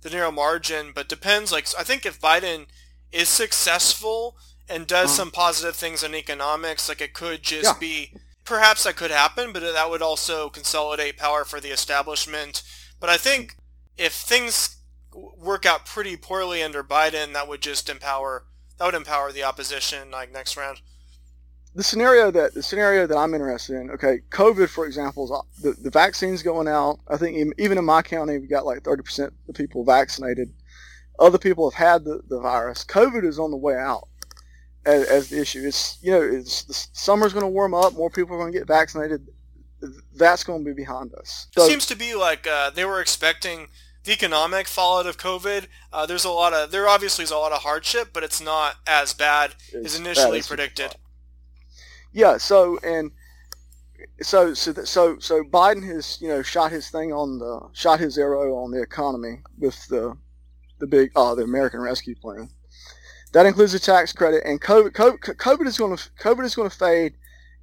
the 0.00 0.10
narrow 0.10 0.30
margin. 0.30 0.92
But 0.94 1.08
depends. 1.08 1.52
Like 1.52 1.68
I 1.78 1.82
think 1.82 2.06
if 2.06 2.20
Biden 2.20 2.66
is 3.12 3.28
successful 3.28 4.36
and 4.68 4.86
does 4.86 5.10
uh-huh. 5.10 5.16
some 5.16 5.30
positive 5.30 5.76
things 5.76 6.02
in 6.02 6.14
economics. 6.14 6.88
Like 6.88 7.00
it 7.00 7.14
could 7.14 7.42
just 7.42 7.74
yeah. 7.74 7.78
be, 7.78 8.12
perhaps 8.44 8.84
that 8.84 8.96
could 8.96 9.10
happen, 9.10 9.52
but 9.52 9.60
that 9.60 9.90
would 9.90 10.02
also 10.02 10.48
consolidate 10.48 11.16
power 11.16 11.44
for 11.44 11.60
the 11.60 11.70
establishment. 11.70 12.62
But 13.00 13.10
I 13.10 13.16
think 13.16 13.56
if 13.96 14.12
things 14.12 14.78
work 15.14 15.64
out 15.64 15.86
pretty 15.86 16.16
poorly 16.16 16.62
under 16.62 16.82
Biden, 16.82 17.32
that 17.34 17.48
would 17.48 17.62
just 17.62 17.88
empower 17.88 18.46
that 18.78 18.84
would 18.84 18.94
empower 18.94 19.32
the 19.32 19.44
opposition 19.44 20.10
like 20.10 20.32
next 20.32 20.56
round. 20.56 20.80
The 21.74 21.82
scenario 21.82 22.30
that 22.30 22.54
the 22.54 22.62
scenario 22.62 23.06
that 23.06 23.16
I'm 23.16 23.34
interested 23.34 23.76
in, 23.76 23.90
okay, 23.90 24.20
COVID 24.30 24.68
for 24.68 24.86
example, 24.86 25.24
is 25.24 25.62
the 25.62 25.72
the 25.82 25.90
vaccine's 25.90 26.42
going 26.42 26.68
out. 26.68 27.00
I 27.08 27.16
think 27.16 27.52
even 27.58 27.78
in 27.78 27.84
my 27.84 28.02
county, 28.02 28.38
we 28.38 28.46
got 28.46 28.64
like 28.64 28.82
30% 28.82 29.26
of 29.26 29.32
the 29.46 29.52
people 29.52 29.84
vaccinated. 29.84 30.52
Other 31.18 31.38
people 31.38 31.70
have 31.70 31.78
had 31.78 32.04
the, 32.04 32.20
the 32.28 32.40
virus. 32.40 32.84
COVID 32.84 33.24
is 33.24 33.38
on 33.38 33.50
the 33.50 33.56
way 33.56 33.76
out 33.76 34.08
as, 34.86 35.04
as 35.06 35.28
the 35.30 35.40
issue. 35.40 35.64
It's 35.66 35.98
you 36.00 36.12
know, 36.12 36.22
it's 36.22 36.64
the 36.64 36.74
summer's 36.92 37.32
going 37.32 37.44
to 37.44 37.48
warm 37.48 37.74
up. 37.74 37.94
More 37.94 38.10
people 38.10 38.36
are 38.36 38.38
going 38.38 38.52
to 38.52 38.58
get 38.58 38.68
vaccinated. 38.68 39.26
That's 40.14 40.44
going 40.44 40.64
to 40.64 40.70
be 40.70 40.74
behind 40.74 41.12
us. 41.14 41.48
So, 41.52 41.64
it 41.64 41.68
seems 41.68 41.86
to 41.86 41.96
be 41.96 42.14
like 42.14 42.46
uh, 42.46 42.70
they 42.70 42.84
were 42.84 43.00
expecting 43.00 43.68
the 44.04 44.12
economic 44.12 44.68
fallout 44.68 45.06
of 45.06 45.16
COVID. 45.16 45.66
Uh, 45.92 46.06
there's 46.06 46.24
a 46.24 46.30
lot 46.30 46.52
of 46.52 46.70
there 46.70 46.88
obviously 46.88 47.24
is 47.24 47.30
a 47.30 47.36
lot 47.36 47.52
of 47.52 47.62
hardship, 47.62 48.10
but 48.12 48.22
it's 48.22 48.40
not 48.40 48.76
as 48.86 49.12
bad 49.14 49.54
as 49.74 49.98
initially 49.98 50.42
predicted. 50.42 50.94
Yeah. 52.12 52.36
So 52.36 52.78
and 52.82 53.10
so 54.22 54.54
so 54.54 54.72
so 54.84 55.18
so 55.18 55.42
Biden 55.42 55.86
has 55.86 56.18
you 56.20 56.28
know 56.28 56.42
shot 56.42 56.70
his 56.70 56.90
thing 56.90 57.12
on 57.12 57.38
the 57.38 57.68
shot 57.72 58.00
his 58.00 58.18
arrow 58.18 58.56
on 58.56 58.70
the 58.70 58.82
economy 58.82 59.42
with 59.58 59.86
the 59.88 60.16
the 60.78 60.86
big 60.86 61.10
uh 61.16 61.34
the 61.34 61.42
American 61.42 61.80
Rescue 61.80 62.14
Plan. 62.14 62.50
That 63.32 63.46
includes 63.46 63.72
the 63.72 63.80
tax 63.80 64.12
credit, 64.12 64.44
and 64.44 64.60
COVID, 64.60 64.92
COVID, 64.92 65.18
COVID 65.18 65.66
is 65.66 65.76
going 65.76 65.96
to 65.96 66.10
COVID 66.20 66.44
is 66.44 66.54
going 66.54 66.70
to 66.70 66.76
fade, 66.76 67.14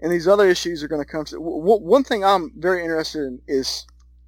and 0.01 0.11
these 0.11 0.27
other 0.27 0.49
issues 0.49 0.83
are 0.83 0.89
going 0.89 1.01
to 1.01 1.09
come. 1.09 1.23
To, 1.25 1.39
one 1.39 2.03
thing 2.03 2.25
I'm 2.25 2.51
very 2.57 2.83
interested 2.83 3.19
in 3.19 3.41
is 3.47 3.85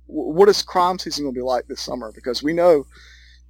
what 0.07 0.49
is 0.49 0.61
crime 0.61 0.99
season 0.99 1.25
going 1.25 1.33
to 1.33 1.39
be 1.39 1.43
like 1.43 1.67
this 1.67 1.81
summer? 1.81 2.11
Because 2.13 2.43
we 2.43 2.53
know 2.53 2.85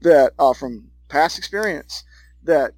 that 0.01 0.33
uh, 0.39 0.53
from 0.53 0.89
past 1.09 1.37
experience 1.37 2.03
that 2.43 2.73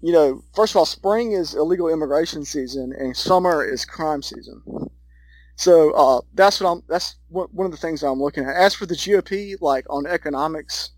you 0.00 0.12
know, 0.12 0.42
first 0.54 0.72
of 0.72 0.76
all, 0.76 0.86
spring 0.86 1.32
is 1.32 1.54
illegal 1.54 1.88
immigration 1.88 2.44
season, 2.44 2.92
and 2.96 3.16
summer 3.16 3.64
is 3.64 3.84
crime 3.84 4.22
season. 4.22 4.62
So 5.56 5.90
uh, 5.92 6.20
that's 6.34 6.60
what 6.60 6.70
I'm. 6.70 6.82
That's 6.88 7.16
one 7.28 7.66
of 7.66 7.72
the 7.72 7.76
things 7.76 8.02
I'm 8.04 8.22
looking 8.22 8.44
at. 8.44 8.54
As 8.54 8.74
for 8.74 8.86
the 8.86 8.94
GOP, 8.94 9.56
like 9.60 9.84
on 9.90 10.06
economics, 10.06 10.90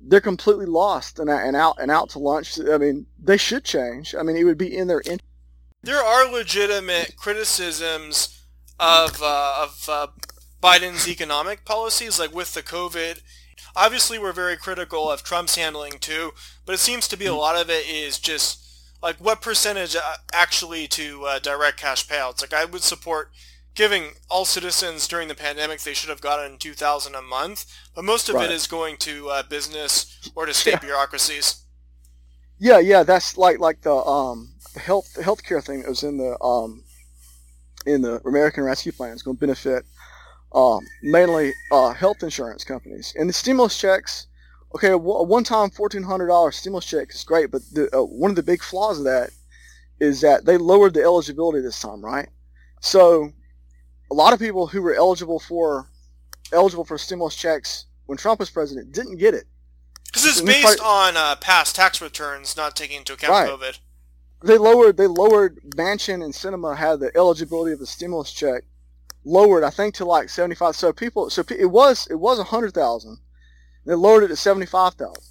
they're 0.00 0.20
completely 0.20 0.66
lost 0.66 1.20
and, 1.20 1.30
and 1.30 1.54
out 1.54 1.76
and 1.80 1.90
out 1.90 2.10
to 2.10 2.18
lunch. 2.18 2.58
I 2.58 2.78
mean, 2.78 3.06
they 3.22 3.36
should 3.36 3.64
change. 3.64 4.14
I 4.18 4.24
mean, 4.24 4.36
it 4.36 4.44
would 4.44 4.58
be 4.58 4.76
in 4.76 4.88
their 4.88 5.00
interest. 5.00 5.22
There 5.84 6.02
are 6.02 6.32
legitimate 6.32 7.14
criticisms 7.16 8.44
of 8.80 9.22
uh, 9.22 9.68
of 9.68 9.88
uh, 9.88 10.06
Biden's 10.64 11.06
economic 11.06 11.66
policies, 11.66 12.18
like 12.18 12.34
with 12.34 12.54
the 12.54 12.62
COVID. 12.62 13.20
Obviously, 13.76 14.18
we're 14.18 14.32
very 14.32 14.56
critical 14.56 15.10
of 15.10 15.22
Trump's 15.22 15.56
handling 15.56 15.98
too, 16.00 16.32
but 16.64 16.74
it 16.74 16.78
seems 16.78 17.06
to 17.08 17.18
be 17.18 17.26
a 17.26 17.34
lot 17.34 17.60
of 17.60 17.68
it 17.68 17.86
is 17.86 18.18
just 18.18 18.64
like 19.02 19.16
what 19.16 19.42
percentage 19.42 19.94
uh, 19.94 20.14
actually 20.32 20.88
to 20.88 21.24
uh, 21.24 21.38
direct 21.38 21.78
cash 21.78 22.08
payouts. 22.08 22.40
Like 22.40 22.54
I 22.54 22.64
would 22.64 22.82
support 22.82 23.30
giving 23.74 24.12
all 24.30 24.46
citizens 24.46 25.06
during 25.06 25.28
the 25.28 25.34
pandemic 25.34 25.80
they 25.80 25.92
should 25.92 26.08
have 26.08 26.20
gotten 26.20 26.56
2000 26.56 27.14
a 27.14 27.20
month 27.20 27.66
but 27.94 28.04
most 28.04 28.28
of 28.28 28.36
right. 28.36 28.48
it 28.48 28.54
is 28.54 28.68
going 28.68 28.96
to 28.96 29.28
uh, 29.30 29.42
business 29.42 30.30
or 30.36 30.46
to 30.46 30.54
state 30.54 30.74
yeah. 30.74 30.78
bureaucracies 30.78 31.64
yeah 32.60 32.78
yeah 32.78 33.02
that's 33.02 33.36
like 33.36 33.58
like 33.58 33.80
the 33.80 33.92
um 33.92 34.52
the 34.74 34.78
health 34.80 35.12
the 35.14 35.22
healthcare 35.22 35.60
thing 35.60 35.80
that 35.80 35.88
was 35.88 36.04
in 36.04 36.18
the 36.18 36.40
um 36.40 36.84
in 37.84 38.00
the 38.00 38.20
american 38.24 38.62
rescue 38.62 38.92
plan 38.92 39.12
is 39.12 39.22
going 39.22 39.36
to 39.36 39.40
benefit 39.40 39.84
um, 40.54 40.80
mainly 41.02 41.52
uh, 41.72 41.90
health 41.92 42.22
insurance 42.22 42.64
companies 42.64 43.12
and 43.18 43.28
the 43.28 43.32
stimulus 43.32 43.78
checks 43.78 44.28
okay 44.74 44.90
a 44.90 44.98
one-time 44.98 45.70
$1400 45.70 46.54
stimulus 46.54 46.84
check 46.86 47.10
is 47.10 47.24
great 47.24 47.50
but 47.50 47.62
the, 47.72 47.94
uh, 47.96 48.02
one 48.02 48.30
of 48.30 48.36
the 48.36 48.42
big 48.42 48.62
flaws 48.62 48.98
of 48.98 49.04
that 49.04 49.30
is 50.00 50.20
that 50.20 50.44
they 50.44 50.56
lowered 50.56 50.94
the 50.94 51.02
eligibility 51.02 51.60
this 51.60 51.80
time 51.80 52.04
right 52.04 52.28
so 52.80 53.30
a 54.10 54.14
lot 54.14 54.32
of 54.32 54.38
people 54.38 54.66
who 54.66 54.82
were 54.82 54.94
eligible 54.94 55.40
for 55.40 55.88
eligible 56.52 56.84
for 56.84 56.98
stimulus 56.98 57.34
checks 57.34 57.86
when 58.06 58.18
Trump 58.18 58.38
was 58.40 58.50
president 58.50 58.92
didn't 58.92 59.16
get 59.16 59.34
it. 59.34 59.44
Because 60.04 60.26
it's 60.26 60.40
based 60.40 60.80
on 60.80 61.16
uh, 61.16 61.36
past 61.36 61.74
tax 61.74 62.00
returns, 62.00 62.56
not 62.56 62.76
taking 62.76 62.98
into 62.98 63.14
account 63.14 63.32
Right. 63.32 63.48
COVID. 63.48 63.78
they 64.44 64.58
lowered 64.58 64.96
they 64.96 65.06
lowered 65.06 65.58
Manchin 65.76 66.22
and 66.22 66.32
Sinema 66.32 66.76
had 66.76 67.00
the 67.00 67.10
eligibility 67.16 67.72
of 67.72 67.80
the 67.80 67.86
stimulus 67.86 68.30
check 68.30 68.62
lowered 69.24 69.64
I 69.64 69.70
think 69.70 69.94
to 69.96 70.04
like 70.04 70.28
seventy 70.28 70.54
five. 70.54 70.76
So 70.76 70.92
people 70.92 71.30
so 71.30 71.44
it 71.50 71.70
was 71.70 72.06
it 72.10 72.16
was 72.16 72.38
a 72.38 72.44
hundred 72.44 72.74
thousand. 72.74 73.18
They 73.86 73.94
lowered 73.94 74.24
it 74.24 74.28
to 74.28 74.36
seventy 74.36 74.66
five 74.66 74.94
thousand. 74.94 75.22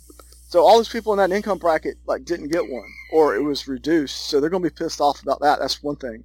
So 0.47 0.61
all 0.61 0.77
these 0.77 0.89
people 0.89 1.13
in 1.13 1.17
that 1.17 1.35
income 1.35 1.57
bracket 1.57 1.97
like 2.05 2.25
didn't 2.25 2.51
get 2.51 2.69
one 2.69 2.89
or 3.11 3.35
it 3.35 3.41
was 3.41 3.67
reduced. 3.67 4.27
So 4.27 4.39
they're 4.39 4.51
going 4.51 4.61
to 4.63 4.69
be 4.69 4.75
pissed 4.75 5.01
off 5.01 5.21
about 5.23 5.41
that. 5.41 5.59
That's 5.59 5.81
one 5.81 5.95
thing 5.95 6.23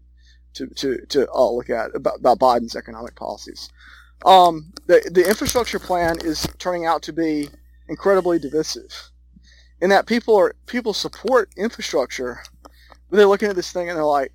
to 0.55 0.67
to 0.67 1.07
to 1.07 1.31
uh, 1.31 1.51
look 1.51 1.71
at 1.71 1.95
about, 1.95 2.19
about 2.19 2.39
Biden's 2.39 2.77
economic 2.77 3.15
policies. 3.17 3.71
Um, 4.27 4.73
the 4.87 5.09
the 5.11 5.27
infrastructure 5.27 5.79
plan 5.79 6.19
is 6.25 6.47
turning 6.59 6.85
out 6.85 7.03
to 7.03 7.13
be 7.13 7.49
incredibly 7.89 8.39
divisive. 8.39 9.11
In 9.81 9.91
that 9.91 10.07
people 10.07 10.37
are 10.37 10.55
people 10.67 10.93
support 10.93 11.51
infrastructure, 11.57 12.41
but 12.63 13.17
they're 13.17 13.27
looking 13.27 13.49
at 13.49 13.57
this 13.57 13.73
thing 13.73 13.89
and 13.89 13.97
they're 13.97 14.05
like, 14.05 14.33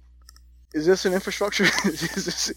"Is 0.74 0.86
this 0.86 1.06
an 1.06 1.14
infrastructure? 1.14 1.64
is 1.86 2.26
this, 2.26 2.52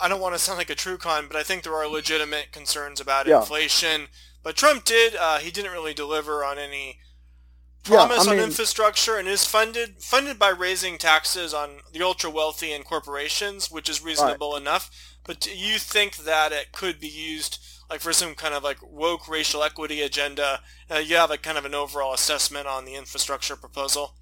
I 0.00 0.08
don't 0.08 0.20
want 0.20 0.34
to 0.34 0.38
sound 0.38 0.58
like 0.58 0.70
a 0.70 0.74
true 0.74 0.98
con, 0.98 1.26
but 1.28 1.36
I 1.36 1.42
think 1.42 1.62
there 1.62 1.74
are 1.74 1.86
legitimate 1.86 2.52
concerns 2.52 3.00
about 3.00 3.26
Yeah. 3.26 3.40
inflation. 3.40 4.08
But 4.42 4.56
Trump 4.56 4.84
did, 4.84 5.14
uh, 5.16 5.38
he 5.38 5.50
didn't 5.50 5.72
really 5.72 5.94
deliver 5.94 6.44
on 6.44 6.58
any 6.58 7.00
Yeah, 7.86 8.06
promise 8.06 8.26
on 8.26 8.36
mean- 8.36 8.44
infrastructure 8.44 9.16
and 9.16 9.28
is 9.28 9.44
funded 9.44 10.02
funded 10.02 10.38
by 10.38 10.48
raising 10.50 10.98
taxes 10.98 11.52
on 11.54 11.80
the 11.92 12.02
ultra 12.02 12.30
wealthy 12.30 12.72
and 12.72 12.84
corporations, 12.84 13.70
which 13.70 13.88
is 13.88 14.00
reasonable 14.02 14.56
enough. 14.56 14.90
But 15.24 15.40
do 15.40 15.54
you 15.56 15.78
think 15.78 16.16
that 16.18 16.52
it 16.52 16.72
could 16.72 16.98
be 17.00 17.08
used 17.08 17.58
like 17.90 18.00
for 18.00 18.12
some 18.12 18.34
kind 18.34 18.54
of 18.54 18.62
like 18.62 18.78
woke 18.82 19.28
racial 19.28 19.62
equity 19.62 20.00
agenda? 20.02 20.62
Uh, 20.90 20.96
you 20.96 21.16
have 21.16 21.30
a 21.30 21.38
kind 21.38 21.58
of 21.58 21.64
an 21.64 21.74
overall 21.74 22.14
assessment 22.14 22.66
on 22.66 22.84
the 22.84 22.94
infrastructure 22.94 23.56
proposal. 23.56 24.14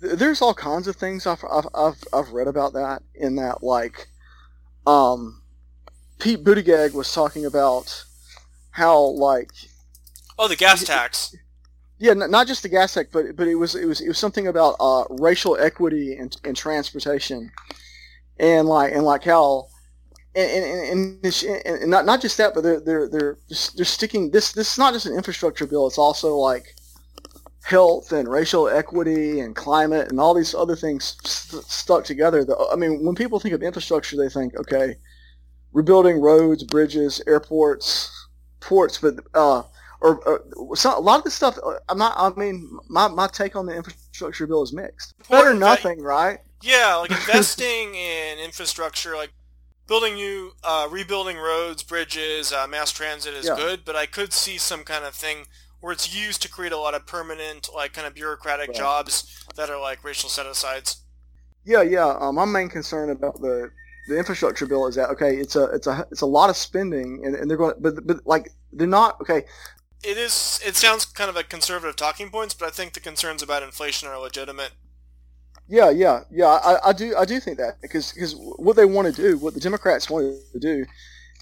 There's 0.00 0.42
all 0.42 0.54
kinds 0.54 0.88
of 0.88 0.96
things 0.96 1.26
I've, 1.26 1.44
I've 1.50 1.66
I've 1.74 2.04
I've 2.12 2.30
read 2.30 2.48
about 2.48 2.72
that. 2.74 3.02
In 3.14 3.36
that, 3.36 3.62
like, 3.62 4.08
um, 4.86 5.42
Pete 6.18 6.44
Buttigieg 6.44 6.92
was 6.94 7.12
talking 7.12 7.46
about 7.46 8.04
how 8.72 8.98
like 9.00 9.50
Oh, 10.38 10.48
the 10.48 10.56
gas 10.56 10.82
tax. 10.84 11.34
yeah, 11.98 12.12
not 12.12 12.46
just 12.46 12.62
the 12.62 12.68
gas 12.68 12.94
tax 12.94 13.08
but 13.12 13.36
but 13.36 13.48
it 13.48 13.54
was 13.54 13.74
it 13.74 13.86
was 13.86 14.00
it 14.00 14.08
was 14.08 14.18
something 14.18 14.46
about 14.46 14.76
uh, 14.80 15.04
racial 15.10 15.56
equity 15.56 16.16
in, 16.18 16.30
in 16.44 16.54
transportation, 16.54 17.50
and 18.38 18.68
like 18.68 18.92
and 18.92 19.04
like 19.04 19.24
how, 19.24 19.68
and 20.34 20.50
and, 20.50 21.24
and, 21.24 21.42
and 21.66 21.82
and 21.82 21.90
not 21.90 22.04
not 22.06 22.20
just 22.20 22.36
that, 22.38 22.54
but 22.54 22.62
they're 22.62 22.80
they're 22.80 23.08
they're 23.08 23.38
just, 23.48 23.76
they're 23.76 23.84
sticking 23.86 24.30
this 24.30 24.52
this 24.52 24.72
is 24.72 24.78
not 24.78 24.92
just 24.94 25.06
an 25.06 25.14
infrastructure 25.14 25.66
bill. 25.66 25.86
It's 25.86 25.98
also 25.98 26.36
like 26.36 26.74
health 27.66 28.12
and 28.12 28.28
racial 28.28 28.68
equity 28.68 29.40
and 29.40 29.56
climate 29.56 30.08
and 30.08 30.20
all 30.20 30.34
these 30.34 30.54
other 30.54 30.76
things 30.76 31.16
st- 31.24 31.64
stuck 31.64 32.04
together. 32.04 32.44
The, 32.44 32.56
I 32.72 32.76
mean, 32.76 33.04
when 33.04 33.16
people 33.16 33.40
think 33.40 33.54
of 33.54 33.62
infrastructure, 33.62 34.16
they 34.16 34.28
think 34.28 34.54
okay, 34.56 34.96
rebuilding 35.72 36.20
roads, 36.20 36.64
bridges, 36.64 37.22
airports, 37.26 38.10
ports, 38.60 38.98
but 38.98 39.14
uh, 39.34 39.62
or, 40.00 40.20
or 40.56 40.76
so, 40.76 40.98
a 40.98 41.00
lot 41.00 41.18
of 41.18 41.24
the 41.24 41.30
stuff. 41.30 41.58
uh, 41.64 41.74
I'm 41.88 41.98
not. 41.98 42.14
I 42.16 42.38
mean, 42.38 42.78
my, 42.88 43.08
my 43.08 43.28
take 43.28 43.56
on 43.56 43.66
the 43.66 43.76
infrastructure 43.76 44.46
bill 44.46 44.62
is 44.62 44.72
mixed. 44.72 45.14
Better 45.30 45.54
nothing, 45.54 46.02
right? 46.02 46.40
Yeah, 46.62 46.96
like 46.96 47.14
investing 47.14 47.94
in 47.94 48.38
infrastructure, 48.38 49.16
like 49.16 49.32
building 49.86 50.14
new, 50.14 50.52
uh, 50.64 50.88
rebuilding 50.90 51.36
roads, 51.38 51.82
bridges, 51.82 52.52
uh, 52.52 52.66
mass 52.66 52.90
transit 52.90 53.34
is 53.34 53.46
Yeah. 53.46 53.56
good, 53.56 53.84
but 53.84 53.94
I 53.96 54.06
could 54.06 54.32
see 54.32 54.58
some 54.58 54.84
kind 54.84 55.04
of 55.04 55.14
thing 55.14 55.46
where 55.80 55.92
it's 55.92 56.14
used 56.14 56.42
to 56.42 56.48
create 56.48 56.72
a 56.72 56.78
lot 56.78 56.94
of 56.94 57.06
permanent, 57.06 57.68
like 57.74 57.92
kind 57.92 58.06
of 58.06 58.14
bureaucratic 58.14 58.72
Right. 58.72 58.76
jobs 58.76 59.24
that 59.56 59.70
are 59.70 59.80
like 59.80 60.04
racial 60.04 60.28
set-asides. 60.28 61.02
Yeah, 61.64 61.82
yeah. 61.82 62.16
Um, 62.20 62.36
my 62.36 62.44
main 62.44 62.68
concern 62.68 63.10
about 63.10 63.40
the 63.40 63.70
the 64.08 64.16
infrastructure 64.16 64.66
bill 64.66 64.86
is 64.86 64.94
that 64.94 65.10
okay, 65.10 65.36
it's 65.36 65.56
a 65.56 65.64
it's 65.64 65.86
a 65.86 66.06
it's 66.10 66.20
a 66.20 66.26
lot 66.26 66.50
of 66.50 66.56
spending, 66.56 67.24
and, 67.24 67.34
and 67.34 67.50
they're 67.50 67.56
going, 67.56 67.74
but 67.80 68.06
but 68.06 68.24
like 68.26 68.50
they're 68.72 68.86
not 68.86 69.20
okay. 69.20 69.44
It 70.02 70.16
is. 70.16 70.58
It 70.64 70.74
sounds 70.74 71.04
kind 71.04 71.28
of 71.28 71.36
like 71.36 71.50
conservative 71.50 71.96
talking 71.96 72.30
points, 72.30 72.54
but 72.54 72.66
I 72.66 72.70
think 72.70 72.94
the 72.94 73.00
concerns 73.00 73.42
about 73.42 73.62
inflation 73.62 74.08
are 74.08 74.18
legitimate. 74.18 74.72
Yeah, 75.68 75.90
yeah, 75.90 76.22
yeah. 76.30 76.46
I, 76.46 76.90
I 76.90 76.92
do 76.92 77.16
I 77.16 77.24
do 77.24 77.40
think 77.40 77.58
that 77.58 77.80
because 77.82 78.12
because 78.12 78.34
what 78.36 78.76
they 78.76 78.84
want 78.84 79.12
to 79.12 79.22
do, 79.22 79.36
what 79.38 79.54
the 79.54 79.60
Democrats 79.60 80.08
want 80.08 80.36
to 80.52 80.58
do, 80.60 80.84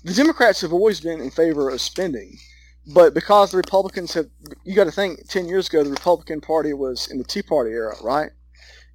the 0.03 0.14
Democrats 0.14 0.61
have 0.62 0.72
always 0.72 1.01
been 1.01 1.20
in 1.20 1.30
favor 1.30 1.68
of 1.68 1.80
spending, 1.80 2.39
but 2.87 3.14
because 3.14 3.51
the 3.51 3.57
Republicans 3.57 4.12
have, 4.14 4.26
you 4.64 4.74
got 4.74 4.85
to 4.85 4.93
think, 4.93 5.28
ten 5.28 5.49
years 5.49 5.68
ago 5.68 5.82
the 5.82 5.91
Republican 5.91 6.41
Party 6.41 6.72
was 6.72 7.11
in 7.11 7.18
the 7.18 7.24
Tea 7.24 7.43
Party 7.43 7.70
era, 7.70 7.95
right? 8.03 8.30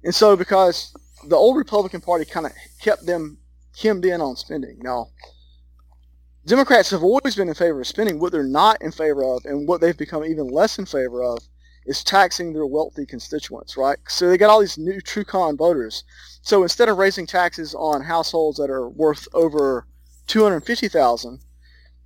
And 0.04 0.14
so 0.14 0.36
because 0.36 0.94
the 1.28 1.36
old 1.36 1.56
Republican 1.56 2.00
Party 2.00 2.24
kind 2.24 2.46
of 2.46 2.52
kept 2.80 3.06
them 3.06 3.38
hemmed 3.80 4.04
in 4.04 4.20
on 4.20 4.36
spending. 4.36 4.78
Now, 4.80 5.08
Democrats 6.46 6.90
have 6.90 7.02
always 7.02 7.36
been 7.36 7.48
in 7.48 7.54
favor 7.54 7.80
of 7.80 7.86
spending. 7.86 8.18
What 8.18 8.32
they're 8.32 8.42
not 8.42 8.80
in 8.80 8.92
favor 8.92 9.22
of, 9.22 9.44
and 9.44 9.68
what 9.68 9.80
they've 9.80 9.96
become 9.96 10.24
even 10.24 10.48
less 10.48 10.78
in 10.78 10.86
favor 10.86 11.22
of, 11.22 11.38
is 11.84 12.02
taxing 12.02 12.52
their 12.52 12.66
wealthy 12.66 13.04
constituents, 13.04 13.76
right? 13.76 13.98
So 14.08 14.28
they 14.28 14.38
got 14.38 14.50
all 14.50 14.60
these 14.60 14.78
new 14.78 15.00
TrueCon 15.00 15.58
voters. 15.58 16.04
So 16.42 16.62
instead 16.62 16.88
of 16.88 16.96
raising 16.96 17.26
taxes 17.26 17.74
on 17.74 18.02
households 18.02 18.58
that 18.58 18.70
are 18.70 18.88
worth 18.88 19.28
over 19.34 19.86
two 20.26 20.42
hundred 20.42 20.60
fifty 20.60 20.88
thousand, 20.88 21.40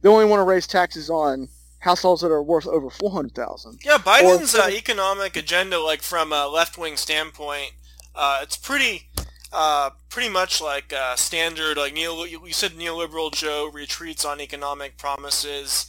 they 0.03 0.09
only 0.09 0.25
want 0.25 0.41
to 0.41 0.45
raise 0.45 0.67
taxes 0.67 1.11
on 1.11 1.49
households 1.85 2.23
that 2.23 2.33
are 2.33 2.43
worth 2.43 2.67
over 2.67 2.91
four 2.91 3.11
hundred 3.13 3.35
thousand. 3.35 3.79
Yeah, 3.85 3.99
Biden's 3.99 4.55
Or- 4.55 4.63
uh, 4.63 4.69
economic 4.71 5.37
agenda, 5.37 5.79
like 5.81 6.03
from 6.03 6.33
a 6.33 6.47
left-wing 6.49 6.97
standpoint, 6.97 7.73
uh, 8.15 8.41
it's 8.43 8.57
pretty, 8.57 9.11
uh, 9.53 9.91
pretty 10.09 10.31
much 10.31 10.61
like 10.61 10.93
uh, 10.93 11.15
standard. 11.17 11.77
Like 11.77 11.93
neo, 11.95 12.25
you 12.25 12.45
you 12.47 12.53
said, 12.53 12.73
neoliberal 12.73 13.33
Joe 13.33 13.71
retreats 13.73 14.25
on 14.25 14.41
economic 14.41 14.97
promises, 14.97 15.87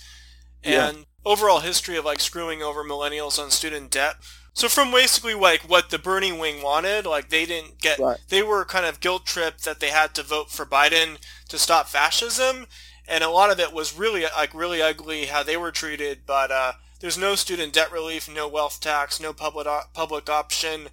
Yeah. 0.63 0.89
and 0.89 1.05
overall 1.25 1.59
history 1.61 1.95
of 1.97 2.05
like 2.05 2.19
screwing 2.19 2.61
over 2.61 2.83
millennials 2.83 3.39
on 3.41 3.49
student 3.49 3.89
debt. 3.91 4.15
So 4.53 4.69
from 4.69 4.91
basically 4.91 5.33
like 5.33 5.61
what 5.61 5.89
the 5.89 5.99
Bernie 5.99 6.31
wing 6.31 6.61
wanted, 6.61 7.05
like 7.05 7.29
they 7.29 7.45
didn't 7.45 7.79
get, 7.81 7.99
Right. 7.99 8.17
they 8.29 8.41
were 8.41 8.63
kind 8.63 8.85
of 8.85 8.99
guilt 9.01 9.25
tripped 9.25 9.65
that 9.65 9.79
they 9.81 9.89
had 9.89 10.13
to 10.15 10.23
vote 10.23 10.49
for 10.49 10.65
Biden 10.65 11.17
to 11.49 11.57
stop 11.59 11.87
fascism, 11.89 12.65
and 13.07 13.23
a 13.23 13.29
lot 13.29 13.51
of 13.51 13.59
it 13.59 13.73
was 13.73 13.97
really 13.97 14.23
like 14.23 14.53
really 14.53 14.81
ugly 14.81 15.25
how 15.25 15.43
they 15.43 15.57
were 15.57 15.71
treated. 15.71 16.19
But 16.25 16.51
uh, 16.51 16.73
there's 16.99 17.17
no 17.17 17.35
student 17.35 17.73
debt 17.73 17.91
relief, 17.91 18.29
no 18.33 18.47
wealth 18.47 18.79
tax, 18.81 19.19
no 19.19 19.33
public 19.33 19.67
op- 19.67 19.93
public 19.93 20.29
option, 20.29 20.89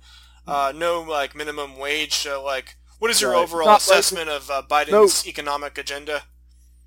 uh, 0.46 0.72
no 0.74 1.00
like 1.02 1.34
minimum 1.34 1.78
wage. 1.78 2.14
So 2.14 2.42
like, 2.44 2.76
what 2.98 3.10
is 3.10 3.20
your 3.20 3.32
Right. 3.32 3.42
overall 3.42 3.66
Not 3.66 3.72
like- 3.88 3.98
assessment 3.98 4.28
of 4.28 4.50
uh, 4.50 4.62
Biden's 4.68 5.26
economic 5.26 5.78
agenda? 5.78 6.22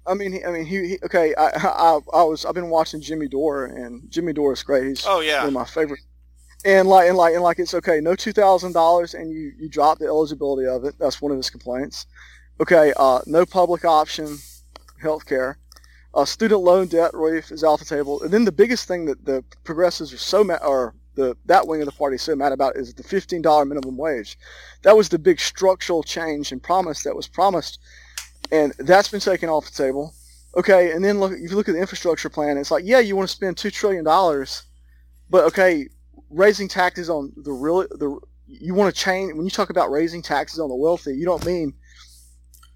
I 0.07 0.13
mean, 0.13 0.34
he, 0.34 0.43
I 0.45 0.51
mean, 0.51 0.65
he, 0.65 0.88
he 0.89 0.97
okay. 1.03 1.34
I, 1.36 1.47
I, 1.55 1.99
I 2.13 2.23
was, 2.23 2.45
I've 2.45 2.53
been 2.53 2.69
watching 2.69 3.01
Jimmy 3.01 3.28
Dore, 3.28 3.65
and 3.65 4.03
Jimmy 4.11 4.34
Dore 4.34 4.53
is 4.53 4.61
great. 4.61 4.86
He's 4.88 5.03
Oh 5.07 5.19
yeah, 5.19 5.39
one 5.39 5.47
of 5.47 5.53
my 5.53 5.65
favorite. 5.65 6.01
And 6.63 6.88
like, 6.88 7.07
and 7.09 7.17
like, 7.17 7.34
and 7.34 7.41
like, 7.43 7.57
it's 7.57 7.73
okay. 7.73 7.99
No 8.01 8.15
two 8.15 8.32
thousand 8.32 8.73
dollars, 8.73 9.15
and 9.15 9.32
you 9.32 9.53
you 9.59 9.67
drop 9.67 9.97
the 9.97 10.05
eligibility 10.05 10.67
of 10.67 10.84
it. 10.86 10.93
That's 10.99 11.21
one 11.23 11.32
of 11.32 11.38
his 11.38 11.49
complaints. 11.49 12.05
Okay, 12.61 12.93
uh, 12.97 13.21
no 13.26 13.45
public 13.47 13.84
option, 13.84 14.38
health 15.02 15.26
care. 15.26 15.58
Uh, 16.14 16.24
student 16.24 16.62
loan 16.62 16.88
debt 16.88 17.14
relief 17.14 17.52
is 17.52 17.64
off 17.64 17.80
the 17.80 17.86
table. 17.86 18.22
And 18.22 18.32
then 18.32 18.46
the 18.46 18.52
biggest 18.52 18.88
thing 18.88 19.06
that 19.06 19.26
the 19.26 19.43
progressives 19.64 20.14
are 20.14 20.18
so 20.18 20.43
mad, 20.43 20.62
or 20.66 20.96
the 21.16 21.36
that 21.46 21.68
wing 21.68 21.82
of 21.82 21.86
the 21.86 21.91
party 21.91 22.16
is 22.16 22.22
so 22.22 22.36
mad 22.36 22.54
about, 22.54 22.78
is 22.78 22.93
the 22.93 23.04
fifteen 23.04 23.41
dollar 23.41 23.66
minimum 23.66 23.98
wage. 23.98 24.38
That 24.84 24.96
was 24.96 25.10
the 25.10 25.20
big 25.20 25.39
structural 25.39 26.04
change 26.04 26.52
and 26.52 26.64
promise 26.64 27.04
that 27.04 27.16
was 27.16 27.28
promised, 27.28 27.80
and 28.52 28.74
that's 28.80 29.10
been 29.10 29.20
taken 29.20 29.50
off 29.50 29.66
the 29.66 29.84
table. 29.84 30.14
Okay, 30.56 30.93
and 30.93 31.04
then 31.04 31.20
look 31.20 31.34
if 31.34 31.52
you 31.52 31.58
look 31.58 31.68
at 31.68 31.74
the 31.74 31.82
infrastructure 31.82 32.30
plan, 32.30 32.58
it's 32.58 32.72
like, 32.72 32.86
yeah, 32.86 33.00
you 33.00 33.18
want 33.18 33.28
to 33.28 33.36
spend 33.36 33.58
two 33.58 33.72
trillion 33.72 34.06
dollars, 34.06 34.64
but 35.30 35.43
okay, 35.46 35.89
raising 36.30 36.70
taxes 36.70 37.10
on 37.10 37.34
the 37.36 37.52
real 37.52 37.82
the 37.82 38.18
you 38.48 38.74
want 38.74 38.93
to 38.93 39.02
change 39.02 39.34
when 39.34 39.43
you 39.43 39.52
talk 39.52 39.70
about 39.70 39.91
raising 39.91 40.22
taxes 40.22 40.60
on 40.60 40.70
the 40.70 40.76
wealthy, 40.76 41.14
you 41.14 41.26
don't 41.26 41.46
mean 41.46 41.74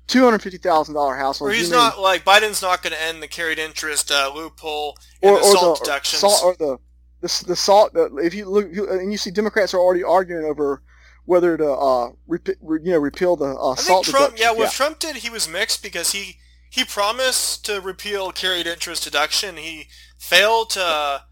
two 0.09 0.23
hundred 0.23 0.41
fifty 0.41 0.57
thousand 0.57 0.95
dollar 0.95 1.15
households. 1.15 1.53
or 1.53 1.55
he's 1.55 1.69
you 1.69 1.75
mean- 1.75 1.83
not 1.83 1.99
like 1.99 2.25
Biden's 2.25 2.61
not 2.61 2.83
going 2.83 2.93
to 2.93 3.01
end 3.01 3.23
the 3.23 3.27
carried 3.27 3.59
interest 3.59 4.11
uh, 4.11 4.29
loophole 4.33 4.97
and 5.21 5.31
or, 5.31 5.39
the 5.39 5.45
or 5.45 5.55
salt 5.55 5.79
the 5.79 5.85
deductions. 5.85 6.19
salt 6.19 6.43
or 6.43 6.55
the 6.57 6.77
the, 7.21 7.43
the 7.47 7.55
salt. 7.55 7.93
The, 7.93 8.15
if 8.17 8.33
you 8.33 8.49
look 8.49 8.65
and 8.73 9.11
you 9.11 9.17
see 9.17 9.31
Democrats 9.31 9.73
are 9.73 9.79
already 9.79 10.03
arguing 10.03 10.43
over 10.45 10.81
whether 11.25 11.55
to 11.57 11.71
uh 11.71 12.09
repi- 12.27 12.55
re, 12.61 12.79
you 12.83 12.91
know 12.91 12.97
repeal 12.97 13.35
the 13.35 13.45
uh, 13.45 13.71
I 13.71 13.75
think 13.75 13.87
salt 13.87 14.05
Trump, 14.05 14.33
yeah, 14.37 14.51
what 14.51 14.71
Trump 14.71 14.99
did, 14.99 15.17
he 15.17 15.29
was 15.29 15.47
mixed 15.47 15.83
because 15.83 16.11
he 16.11 16.37
he 16.69 16.83
promised 16.83 17.65
to 17.65 17.79
repeal 17.79 18.31
carried 18.31 18.67
interest 18.67 19.03
deduction. 19.03 19.57
He 19.57 19.87
failed 20.17 20.71
to 20.71 21.23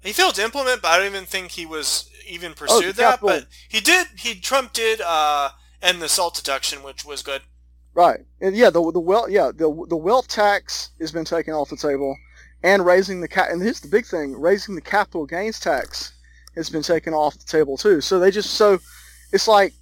he 0.00 0.12
failed 0.12 0.34
to 0.36 0.44
implement, 0.44 0.82
but 0.82 0.88
I 0.88 0.98
don't 0.98 1.06
even 1.06 1.24
think 1.24 1.52
he 1.52 1.66
was 1.66 2.10
even 2.28 2.54
pursued 2.54 2.96
that. 2.96 3.20
But 3.20 3.46
he 3.68 3.80
did. 3.80 4.06
He 4.16 4.34
Trump 4.34 4.72
did 4.72 5.00
uh, 5.00 5.50
end 5.82 6.00
the 6.00 6.08
salt 6.08 6.34
deduction, 6.34 6.82
which 6.82 7.04
was 7.04 7.22
good. 7.22 7.42
Right, 7.96 8.20
and 8.42 8.54
yeah, 8.54 8.68
the 8.68 8.92
the 8.92 9.00
wealth, 9.00 9.30
yeah, 9.30 9.50
the 9.54 9.86
the 9.88 9.96
wealth 9.96 10.28
tax 10.28 10.90
has 11.00 11.10
been 11.10 11.24
taken 11.24 11.54
off 11.54 11.70
the 11.70 11.78
table, 11.78 12.14
and 12.62 12.84
raising 12.84 13.22
the 13.22 13.28
cap. 13.28 13.48
And 13.50 13.62
here's 13.62 13.80
the 13.80 13.88
big 13.88 14.04
thing: 14.04 14.38
raising 14.38 14.74
the 14.74 14.82
capital 14.82 15.24
gains 15.24 15.58
tax 15.58 16.12
has 16.56 16.68
been 16.68 16.82
taken 16.82 17.14
off 17.14 17.38
the 17.38 17.46
table 17.46 17.78
too. 17.78 18.02
So 18.02 18.18
they 18.18 18.30
just 18.30 18.50
so 18.50 18.78
it's 19.32 19.48
like 19.48 19.72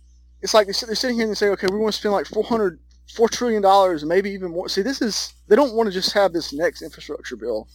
it's 0.43 0.55
like 0.55 0.69
they're 0.69 0.95
sitting 0.95 1.17
here 1.17 1.25
and 1.25 1.33
they 1.33 1.35
say, 1.35 1.49
okay, 1.49 1.67
we 1.69 1.77
want 1.77 1.93
to 1.93 1.99
spend 1.99 2.13
like 2.13 2.27
400 2.27 2.79
four 3.17 3.29
trillion 3.29 3.63
dollars, 3.63 4.05
maybe 4.05 4.31
even 4.31 4.53
more. 4.53 4.69
See, 4.69 4.83
this 4.83 5.03
is 5.03 5.35
they 5.49 5.57
don't 5.57 5.75
want 5.75 5.89
to 5.89 5.93
just 5.93 6.13
have 6.13 6.33
this 6.33 6.53
next 6.53 6.83
infrastructure 6.83 7.35
bill. 7.35 7.67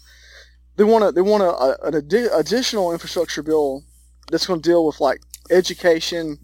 They 0.78 0.86
want 0.86 1.04
to 1.04 1.12
they 1.12 1.22
want 1.22 1.44
a, 1.44 1.50
uh, 1.50 1.76
an 1.84 1.96
adi- 1.96 2.34
additional 2.34 2.94
infrastructure 2.94 3.44
bill 3.44 3.84
that's 4.32 4.48
going 4.48 4.62
to 4.62 4.70
deal 4.70 4.86
with 4.86 5.02
like 5.02 5.20
education 5.52 6.38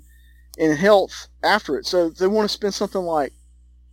and 0.59 0.77
health 0.77 1.29
after 1.43 1.77
it. 1.77 1.85
So 1.85 2.09
they 2.09 2.27
want 2.27 2.49
to 2.49 2.53
spend 2.53 2.73
something 2.73 3.01
like 3.01 3.31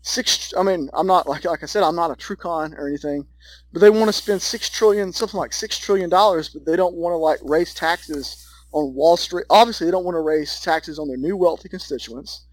six. 0.03 0.53
I 0.57 0.63
mean, 0.63 0.91
I'm 0.93 1.07
not 1.07 1.29
like 1.29 1.45
like 1.45 1.63
I 1.63 1.67
said, 1.67 1.83
I'm 1.83 1.97
not 1.97 2.11
a 2.11 2.17
true 2.17 2.37
con 2.37 2.75
or 2.75 2.87
anything, 2.87 3.27
but 3.73 3.81
they 3.81 3.91
want 3.91 4.07
to 4.07 4.13
spend 4.13 4.43
six 4.43 4.69
trillion, 4.69 5.13
something 5.13 5.39
like 5.39 5.53
six 5.53 5.79
trillion 5.79 6.11
dollars, 6.11 6.51
but 6.51 6.67
they 6.67 6.77
don't 6.77 6.95
want 6.95 7.13
to 7.15 7.17
like 7.17 7.39
raise 7.43 7.73
taxes 7.73 8.47
on 8.73 8.95
Wall 8.95 9.17
Street. 9.17 9.47
Obviously, 9.49 9.87
they 9.87 9.91
don't 9.91 10.05
want 10.05 10.17
to 10.17 10.21
raise 10.21 10.61
taxes 10.61 10.99
on 10.99 11.09
their 11.09 11.17
new 11.17 11.37
wealthy 11.37 11.69
constituents 11.69 12.47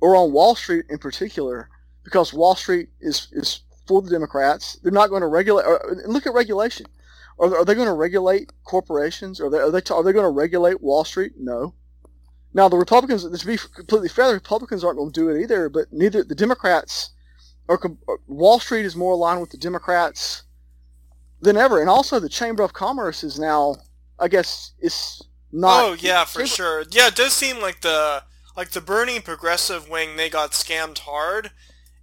or 0.00 0.16
on 0.16 0.32
Wall 0.32 0.54
Street 0.54 0.84
in 0.90 0.98
particular, 0.98 1.68
because 2.04 2.32
Wall 2.32 2.54
Street 2.54 2.88
is 3.00 3.28
is 3.32 3.60
for 3.86 4.02
the 4.02 4.10
Democrats. 4.10 4.78
They're 4.82 4.92
not 4.92 5.10
going 5.10 5.22
to 5.22 5.28
regulate. 5.28 5.64
Or, 5.64 5.96
look 6.06 6.26
at 6.26 6.34
regulation. 6.34 6.86
Are, 7.38 7.56
are 7.56 7.64
they 7.64 7.74
going 7.74 7.88
to 7.88 7.94
regulate 7.94 8.52
corporations? 8.64 9.40
Are 9.40 9.50
they 9.50 9.58
are 9.58 9.70
they 9.70 9.82
are 9.90 10.02
they 10.02 10.12
going 10.12 10.24
to 10.24 10.30
regulate 10.30 10.80
Wall 10.82 11.04
Street? 11.04 11.32
No. 11.38 11.74
Now 12.54 12.68
the 12.68 12.76
Republicans, 12.76 13.24
to 13.24 13.46
be 13.46 13.56
completely 13.56 14.08
fair, 14.08 14.28
the 14.28 14.34
Republicans 14.34 14.84
aren't 14.84 14.98
going 14.98 15.12
to 15.12 15.20
do 15.20 15.28
it 15.30 15.40
either. 15.42 15.68
But 15.68 15.92
neither 15.92 16.22
the 16.22 16.34
Democrats 16.34 17.10
or 17.68 17.80
uh, 17.84 18.14
Wall 18.26 18.60
Street 18.60 18.84
is 18.84 18.96
more 18.96 19.12
aligned 19.12 19.40
with 19.40 19.50
the 19.50 19.58
Democrats 19.58 20.42
than 21.40 21.56
ever. 21.56 21.80
And 21.80 21.88
also 21.88 22.20
the 22.20 22.28
Chamber 22.28 22.62
of 22.62 22.72
Commerce 22.72 23.24
is 23.24 23.38
now, 23.38 23.76
I 24.18 24.28
guess, 24.28 24.72
is 24.80 25.22
not. 25.50 25.82
Oh 25.82 25.92
yeah, 25.94 26.24
for 26.24 26.46
sure. 26.46 26.84
Yeah, 26.90 27.08
it 27.08 27.16
does 27.16 27.32
seem 27.32 27.60
like 27.60 27.80
the 27.80 28.24
like 28.56 28.70
the 28.70 28.80
Bernie 28.80 29.20
progressive 29.20 29.88
wing, 29.88 30.16
they 30.16 30.28
got 30.28 30.52
scammed 30.52 30.98
hard, 31.00 31.50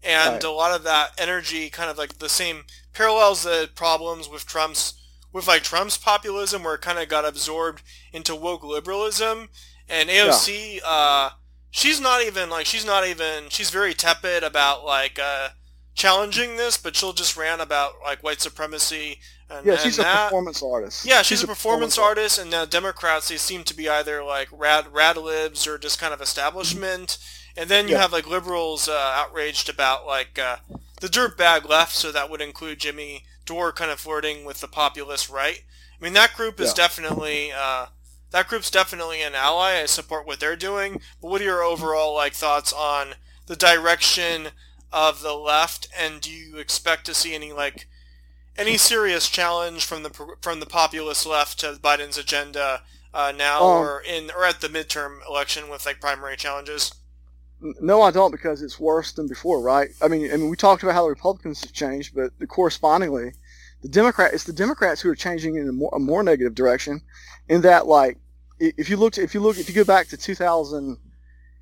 and 0.04 0.34
right. 0.34 0.44
a 0.44 0.52
lot 0.52 0.76
of 0.76 0.84
that 0.84 1.12
energy, 1.18 1.70
kind 1.70 1.90
of 1.90 1.98
like 1.98 2.20
the 2.20 2.30
same 2.30 2.64
parallels 2.94 3.44
the 3.44 3.70
problems 3.76 4.28
with 4.28 4.46
Trump's 4.46 4.96
with 5.32 5.48
like 5.48 5.64
Trump's 5.64 5.98
populism, 5.98 6.64
where 6.64 6.76
it 6.76 6.82
kind 6.82 7.00
of 7.00 7.08
got 7.08 7.28
absorbed 7.28 7.84
into 8.12 8.36
woke 8.36 8.64
liberalism, 8.64 9.50
and 9.90 10.10
AOC, 10.10 10.76
yeah. 10.76 10.82
uh, 10.86 11.30
she's 11.72 12.00
not 12.00 12.24
even 12.24 12.50
like 12.50 12.66
she's 12.66 12.86
not 12.86 13.06
even 13.08 13.46
she's 13.50 13.70
very 13.70 13.94
tepid 13.94 14.44
about 14.44 14.86
like 14.86 15.20
uh, 15.22 15.50
challenging 15.96 16.58
this, 16.58 16.78
but 16.78 16.96
she'll 16.96 17.14
just 17.14 17.36
rant 17.36 17.62
about 17.62 17.94
like 18.04 18.24
white 18.24 18.42
supremacy. 18.42 19.20
And, 19.50 19.66
yeah, 19.66 19.78
she's 19.78 19.98
and 19.98 20.08
a 20.08 20.26
performance 20.26 20.62
artist. 20.62 21.06
Yeah, 21.06 21.18
she's, 21.18 21.40
she's 21.40 21.44
a, 21.44 21.48
performance, 21.48 21.96
performance 21.96 22.20
artist, 22.20 22.40
and 22.40 22.52
now 22.52 22.66
Democrats 22.66 23.30
they 23.30 23.38
seem 23.38 23.64
to 23.64 23.76
be 23.76 23.90
either 23.90 24.24
like 24.24 24.48
rad 24.52 24.86
rad 24.92 25.18
libs 25.18 25.68
or 25.68 25.78
just 25.78 26.00
kind 26.00 26.14
of 26.14 26.22
establishment. 26.22 27.18
And 27.58 27.70
then 27.70 27.88
you 27.88 27.96
yeah. 27.96 28.02
have 28.02 28.14
like 28.14 28.28
liberals 28.28 28.88
uh, 28.88 29.14
outraged 29.16 29.70
about 29.70 30.06
like 30.06 30.38
uh, 30.40 30.58
the 31.02 31.08
dirtbag 31.08 31.68
left, 31.68 31.96
so 31.96 32.12
that 32.12 32.30
would 32.30 32.42
include 32.42 32.80
Jimmy 32.80 33.26
Dore 33.46 33.74
kind 33.74 33.90
of 33.92 34.00
flirting 34.00 34.46
with 34.46 34.62
the 34.62 34.68
populist 34.68 35.30
right. 35.30 35.64
I 36.00 36.04
mean, 36.04 36.14
that 36.14 36.36
group 36.36 36.60
is 36.60 36.70
yeah. 36.70 36.84
definitely 36.84 37.52
uh, 37.52 37.88
that 38.32 38.48
group's 38.48 38.72
definitely 38.72 39.22
an 39.22 39.36
ally. 39.36 39.82
I 39.82 39.86
support 39.86 40.28
what 40.28 40.40
they're 40.40 40.56
doing. 40.56 41.02
But 41.22 41.30
what 41.30 41.42
are 41.42 41.46
your 41.46 41.64
overall 41.64 42.14
like 42.14 42.34
thoughts 42.34 42.72
on 42.72 43.16
the 43.48 43.56
direction 43.56 44.50
of 44.92 45.22
the 45.22 45.34
left, 45.34 45.88
and 45.98 46.22
do 46.22 46.32
you 46.32 46.58
expect 46.58 47.06
to 47.06 47.14
see 47.14 47.34
any 47.36 47.52
like 47.52 47.88
any 48.58 48.78
serious 48.78 49.30
challenge 49.30 49.86
from 49.86 50.04
the 50.04 50.36
from 50.42 50.60
the 50.60 50.66
populist 50.66 51.26
left 51.26 51.60
to 51.60 51.74
Biden's 51.74 52.18
agenda 52.18 52.82
uh, 53.14 53.34
now, 53.36 53.64
um, 53.64 53.84
or 53.84 54.02
in 54.02 54.32
or 54.36 54.46
at 54.46 54.62
the 54.62 54.68
midterm 54.68 55.26
election 55.28 55.70
with 55.70 55.86
like 55.86 56.02
primary 56.02 56.38
challenges? 56.38 56.94
No, 57.62 58.02
I 58.02 58.12
don't, 58.12 58.32
because 58.32 58.62
it's 58.62 58.80
worse 58.80 59.12
than 59.12 59.28
before, 59.28 59.62
right? 59.62 59.90
I 60.02 60.08
mean, 60.08 60.32
I 60.32 60.38
mean, 60.38 60.50
we 60.50 60.56
talked 60.56 60.82
about 60.82 60.96
how 60.96 61.04
the 61.04 61.10
Republicans 61.10 61.62
have 61.62 61.74
changed, 61.74 62.16
but 62.16 62.32
the 62.40 62.48
correspondingly, 62.48 63.34
the 63.82 63.90
Democrat 63.90 64.34
it's 64.34 64.44
the 64.44 64.54
Democrats 64.54 65.02
who 65.02 65.10
are 65.10 65.16
changing 65.16 65.56
in 65.56 65.70
a 65.70 65.72
more, 65.72 65.92
a 65.94 66.00
more 66.00 66.24
negative 66.24 66.56
direction. 66.56 67.02
In 67.48 67.62
that, 67.62 67.88
like, 67.88 68.18
if 68.60 68.90
you 68.90 68.98
look, 68.98 69.18
if 69.18 69.34
you 69.34 69.40
look, 69.40 69.58
if 69.58 69.70
you 69.70 69.76
go 69.76 69.84
back 69.84 70.08
to 70.10 70.18
2000 70.18 70.98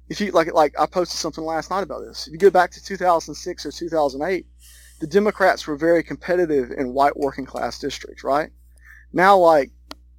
if 0.09 0.21
you 0.21 0.31
like 0.31 0.53
like 0.53 0.73
I 0.79 0.85
posted 0.85 1.19
something 1.19 1.43
last 1.43 1.69
night 1.69 1.83
about 1.83 2.01
this. 2.01 2.27
If 2.27 2.33
you 2.33 2.39
go 2.39 2.49
back 2.49 2.71
to 2.71 2.83
2006 2.83 3.65
or 3.65 3.71
2008, 3.71 4.45
the 4.99 5.07
Democrats 5.07 5.67
were 5.67 5.75
very 5.75 6.03
competitive 6.03 6.71
in 6.71 6.93
white 6.93 7.17
working 7.17 7.45
class 7.45 7.79
districts, 7.79 8.23
right? 8.23 8.49
Now 9.13 9.37
like 9.37 9.71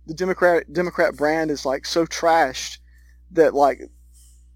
the 0.07 0.15
Democrat 0.15 0.73
Democrat 0.73 1.17
brand 1.17 1.51
is 1.51 1.65
like 1.65 1.87
so 1.87 2.07
trashed 2.07 2.79
that 3.33 3.55
like 3.55 3.81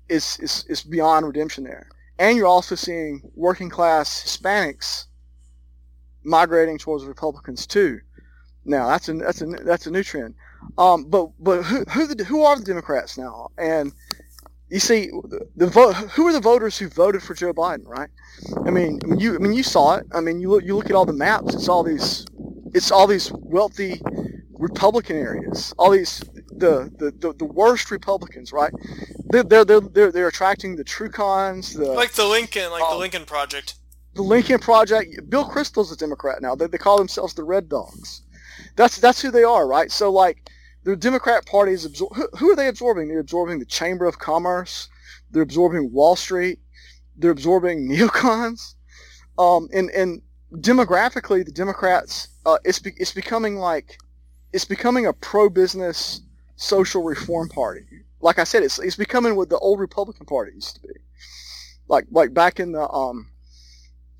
it's 0.09 0.39
it's, 0.39 0.65
it's 0.69 0.83
beyond 0.83 1.27
redemption 1.27 1.65
there. 1.65 1.89
And 2.19 2.37
you're 2.37 2.47
also 2.47 2.75
seeing 2.75 3.23
working 3.35 3.71
class 3.71 4.23
Hispanics 4.23 5.07
migrating 6.25 6.79
towards 6.79 7.05
Republicans 7.05 7.67
too. 7.67 8.01
Now 8.65 8.89
that's 8.89 9.09
a 9.09 9.15
that's 9.15 9.43
a 9.43 9.47
that's 9.47 9.87
a 9.87 9.91
new 9.91 10.03
trend. 10.03 10.35
Um, 10.79 11.05
but 11.05 11.31
but 11.41 11.63
who 11.63 11.85
who, 11.85 12.07
the, 12.07 12.25
who 12.25 12.45
are 12.45 12.57
the 12.57 12.65
Democrats 12.65 13.19
now? 13.19 13.51
And 13.59 13.93
you 14.73 14.81
see 14.81 15.09
the, 15.09 15.47
the 15.57 15.67
vote. 15.67 15.95
Who 15.95 16.27
are 16.29 16.33
the 16.33 16.41
voters 16.41 16.79
who 16.79 16.89
voted 16.89 17.23
for 17.23 17.35
Joe 17.35 17.53
Biden? 17.53 17.87
Right? 17.87 18.09
I 18.67 18.71
mean, 18.71 19.01
I 19.05 19.07
mean, 19.09 19.21
you. 19.21 19.35
I 19.35 19.39
mean, 19.39 19.53
you 19.53 19.63
saw 19.63 19.97
it. 19.97 20.07
I 20.13 20.21
mean, 20.21 20.41
you 20.41 20.51
look. 20.51 20.65
You 20.65 20.77
look 20.77 20.87
at 20.87 20.97
all 20.97 21.05
the 21.05 21.13
maps. 21.13 21.55
It's 21.55 21.69
all 21.69 21.83
these. 21.83 22.25
It's 22.73 22.91
all 22.91 23.07
these 23.07 23.31
wealthy 23.35 24.01
Republican 24.53 25.17
areas. 25.17 25.75
All 25.79 25.91
these 25.91 26.21
the 26.51 26.91
the, 26.99 27.13
the, 27.19 27.35
the 27.35 27.45
worst 27.45 27.91
Republicans. 27.91 28.53
Right? 28.53 28.73
They're 29.27 29.43
they're 29.43 29.65
they're 29.65 29.81
they're, 29.81 30.13
they're 30.13 30.29
attracting 30.29 30.77
the 30.77 30.85
Trucons. 30.85 31.77
The 31.77 31.93
like 31.93 32.13
the 32.13 32.25
Lincoln 32.25 32.71
like 32.71 32.83
um, 32.83 32.93
the 32.93 32.99
Lincoln 32.99 33.27
Project. 33.27 33.75
The 34.15 34.23
Lincoln 34.23 34.59
Project. 34.59 35.31
Bill 35.31 35.45
Kristol's 35.45 35.93
a 35.93 35.97
Democrat 35.97 36.43
now. 36.43 36.55
They 36.55 36.67
they 36.67 36.79
call 36.79 36.99
themselves 36.99 37.35
the 37.35 37.45
Red 37.45 37.69
Dogs. 37.69 38.23
That's 38.77 38.99
that's 38.99 39.23
who 39.23 39.31
they 39.31 39.45
are. 39.45 39.67
Right? 39.67 39.91
So 39.91 40.11
like 40.11 40.51
the 40.85 40.97
Democrat 40.97 41.47
Party 41.47 41.73
is 41.73 41.87
absor- 41.87 42.15
who, 42.15 42.29
who, 42.37 42.51
are 42.51 42.57
they 42.57 42.69
absorbing? 42.69 43.09
They're 43.09 43.21
absorbing 43.21 43.59
the 43.59 43.65
Chamber 43.65 44.07
of 44.07 44.19
Commerce. 44.19 44.89
They're 45.31 45.43
absorbing 45.43 45.93
Wall 45.93 46.17
Street. 46.17 46.59
They're 47.17 47.31
absorbing 47.31 47.89
neocons. 47.91 48.75
Um, 49.39 49.69
and 49.73 49.91
and 49.91 50.23
demographically, 50.57 51.45
the 51.45 51.53
Democrats 51.53 52.29
uh, 52.45 52.59
it's 52.65 52.79
be- 52.79 52.95
it's 52.99 53.13
becoming 53.13 53.57
like 53.57 53.99
it's 54.53 54.65
becoming 54.65 55.07
a 55.07 55.13
pro-business 55.13 56.21
social 56.57 57.03
reform 57.03 57.49
party. 57.49 57.87
Like 58.21 58.39
I 58.39 58.45
said, 58.45 58.63
it's 58.63 58.79
it's 58.79 58.97
becoming 58.97 59.37
what 59.37 59.49
the 59.49 59.59
old 59.59 59.81
Republican 59.81 60.27
Party 60.27 60.53
used 60.55 60.77
to 60.77 60.83
be, 60.83 60.95
like 61.89 62.07
like 62.11 62.35
back 62.35 62.61
in 62.61 62.73
the 62.73 62.89
um, 62.91 63.32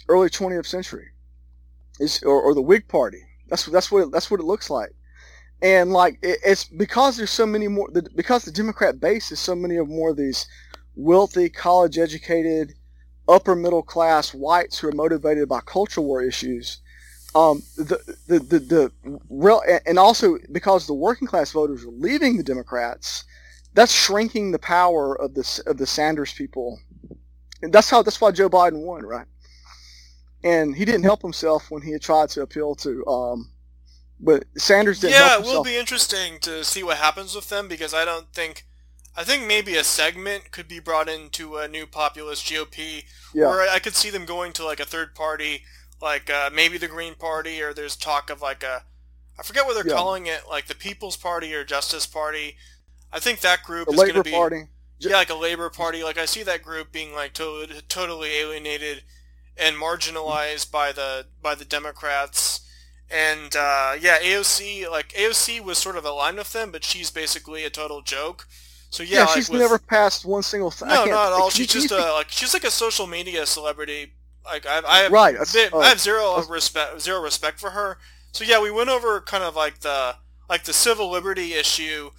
early 0.09 0.31
20th 0.31 0.67
century, 0.67 1.09
is 2.01 2.23
or, 2.23 2.41
or 2.43 2.55
the 2.55 2.63
Whig 2.63 2.89
Party. 2.89 3.23
That's 3.49 3.67
that's 3.67 3.91
what 3.91 4.05
it, 4.05 4.13
that's 4.13 4.31
what 4.31 4.41
it 4.41 4.45
looks 4.47 4.71
like 4.71 4.91
and 5.63 5.93
like 5.93 6.19
it, 6.23 6.39
it's 6.45 6.65
because 6.65 7.17
there's 7.17 7.31
so 7.31 7.47
many 7.47 7.69
more 7.69 7.89
the, 7.93 8.03
because 8.17 8.45
the 8.45 8.51
democrat 8.53 9.01
base 9.01 9.31
is 9.31 9.39
so 9.39 9.55
many 9.55 9.77
of 9.77 9.89
more 9.89 10.11
of 10.11 10.17
these 10.17 10.47
wealthy 10.97 11.49
college 11.49 11.99
educated 11.99 12.75
upper 13.29 13.55
middle 13.55 13.83
class 13.83 14.35
whites 14.35 14.79
who 14.79 14.89
are 14.89 14.93
motivated 14.93 15.49
by 15.49 15.61
culture 15.61 16.01
war 16.01 16.23
issues 16.23 16.81
um, 17.35 17.63
the, 17.79 17.99
the, 18.27 18.39
the, 18.41 18.59
the 18.59 18.93
real, 19.31 19.63
and 19.87 19.99
also 19.99 20.37
because 20.51 20.87
the 20.87 20.95
working 20.95 21.27
class 21.27 21.53
voters 21.53 21.85
are 21.85 21.91
leaving 21.91 22.37
the 22.37 22.43
Democrats, 22.43 23.25
that's 23.73 23.93
shrinking 23.93 24.51
the 24.51 24.59
power 24.59 25.19
of 25.19 25.35
the 25.35 25.63
of 25.67 25.79
the 25.79 25.87
Sanders 25.87 26.35
people, 26.35 26.79
and 27.63 27.73
that's 27.73 27.89
how 27.89 28.03
that's 28.03 28.21
why 28.21 28.33
Joe 28.33 28.51
Biden 28.51 28.85
won, 28.85 29.05
right? 29.07 29.27
And 30.45 30.75
he 30.75 30.85
didn't 30.85 31.05
help 31.05 31.23
himself 31.23 31.71
when 31.71 31.83
he 31.83 31.93
had 31.93 32.03
tried 32.03 32.31
to 32.31 32.43
appeal 32.43 32.75
to 32.77 33.07
um, 33.07 33.53
but 34.23 34.45
Sanders 34.57 35.01
didn't. 35.01 35.15
Yeah, 35.15 35.39
it 35.39 35.43
will 35.43 35.65
be 35.65 35.77
interesting 35.77 36.39
to 36.41 36.65
see 36.65 36.85
what 36.85 36.99
happens 36.99 37.35
with 37.35 37.49
them 37.49 37.67
because 37.67 37.93
I 37.93 38.05
don't 38.05 38.33
think. 38.33 38.65
I 39.15 39.25
think 39.25 39.47
maybe 39.47 39.77
a 39.77 39.85
segment 39.85 40.53
could 40.53 40.69
be 40.69 40.79
brought 40.79 41.07
into 41.07 41.59
a 41.59 41.69
new 41.69 41.87
populist 41.87 42.47
GOP, 42.47 43.05
yeah. 43.35 43.45
or 43.45 43.61
I 43.61 43.79
could 43.79 43.95
see 43.95 44.09
them 44.09 44.25
going 44.25 44.55
to 44.55 44.65
like 44.65 44.81
a 44.81 44.87
third 44.87 45.15
party, 45.15 45.65
like 46.01 46.31
uh, 46.31 46.49
maybe 46.51 46.79
the 46.79 46.89
Green 46.89 47.15
Party, 47.15 47.61
or 47.61 47.75
there's 47.75 47.95
talk 47.95 48.31
of 48.31 48.41
like 48.41 48.63
a, 48.63 48.85
I 49.39 49.43
forget 49.43 49.67
what 49.67 49.75
they're 49.75 49.87
yeah. 49.87 50.01
calling 50.01 50.29
it, 50.29 50.45
like 50.49 50.67
the 50.67 50.75
People's 50.75 51.19
Party 51.19 51.55
or 51.55 51.63
Justice 51.63 52.07
Party. 52.07 52.57
I 53.13 53.21
think 53.21 53.41
that 53.41 53.65
group 53.65 53.87
the 53.87 53.93
is 53.93 54.01
going 54.01 54.15
to 54.15 54.23
be 54.23 54.31
Party. 54.31 54.69
yeah, 54.99 55.17
like 55.17 55.29
a 55.29 55.35
Labor 55.35 55.69
Party. 55.69 56.03
Like 56.03 56.17
I 56.17 56.25
see 56.25 56.43
that 56.45 56.63
group 56.63 56.91
being 56.91 57.13
like 57.13 57.35
totally 57.35 57.83
totally 57.89 58.31
alienated 58.31 59.03
and 59.57 59.77
marginalized 59.77 60.71
by 60.71 60.93
the 60.93 61.27
by 61.43 61.55
the 61.55 61.65
Democrats 61.65 62.63
and 63.13 63.55
uh, 63.55 63.95
yeah, 64.01 64.19
AOC 64.21 64.91
like 64.91 65.13
AOC 65.13 65.61
was 65.63 65.77
sort 65.77 65.97
of 65.97 66.05
aligned 66.05 66.39
with 66.39 66.53
them, 66.53 66.71
but 66.73 66.83
she's 66.83 67.11
basically 67.11 67.65
a 67.65 67.71
total 67.71 68.01
joke. 68.01 68.47
So 68.89 69.03
yeah, 69.03 69.19
yeah 69.19 69.25
like 69.25 69.35
she's 69.35 69.51
with, 69.51 69.61
never 69.61 69.79
passed 69.79 70.25
one 70.25 70.43
single. 70.43 70.71
thing. 70.71 70.89
no, 70.89 71.05
not 71.05 71.27
at 71.29 71.33
all. 71.33 71.51
She's 71.51 71.67
just 71.67 71.91
a, 71.91 72.13
like 72.13 72.31
she's 72.31 72.55
like 72.55 72.65
a 72.65 72.71
social 72.71 73.07
media 73.07 73.45
celebrity. 73.45 74.15
Like 74.45 74.67
I, 74.67 74.81
I 74.87 74.99
have 75.01 75.13
right. 75.13 75.37
I 75.37 75.89
have 75.89 76.01
zero 76.01 76.43
respect 76.49 77.03
zero 77.03 77.21
respect 77.21 77.61
for 77.61 77.71
her. 77.71 77.99
So 78.33 78.45
yeah, 78.45 78.63
we 78.63 78.71
went 78.71 78.89
over 78.89 79.21
kind 79.21 79.45
of 79.45 79.55
like 79.55 79.81
the 79.81 80.17
like 80.49 80.65
the 80.65 80.73
civil 80.73 81.11
liberty 81.11 81.53
issue 81.53 82.11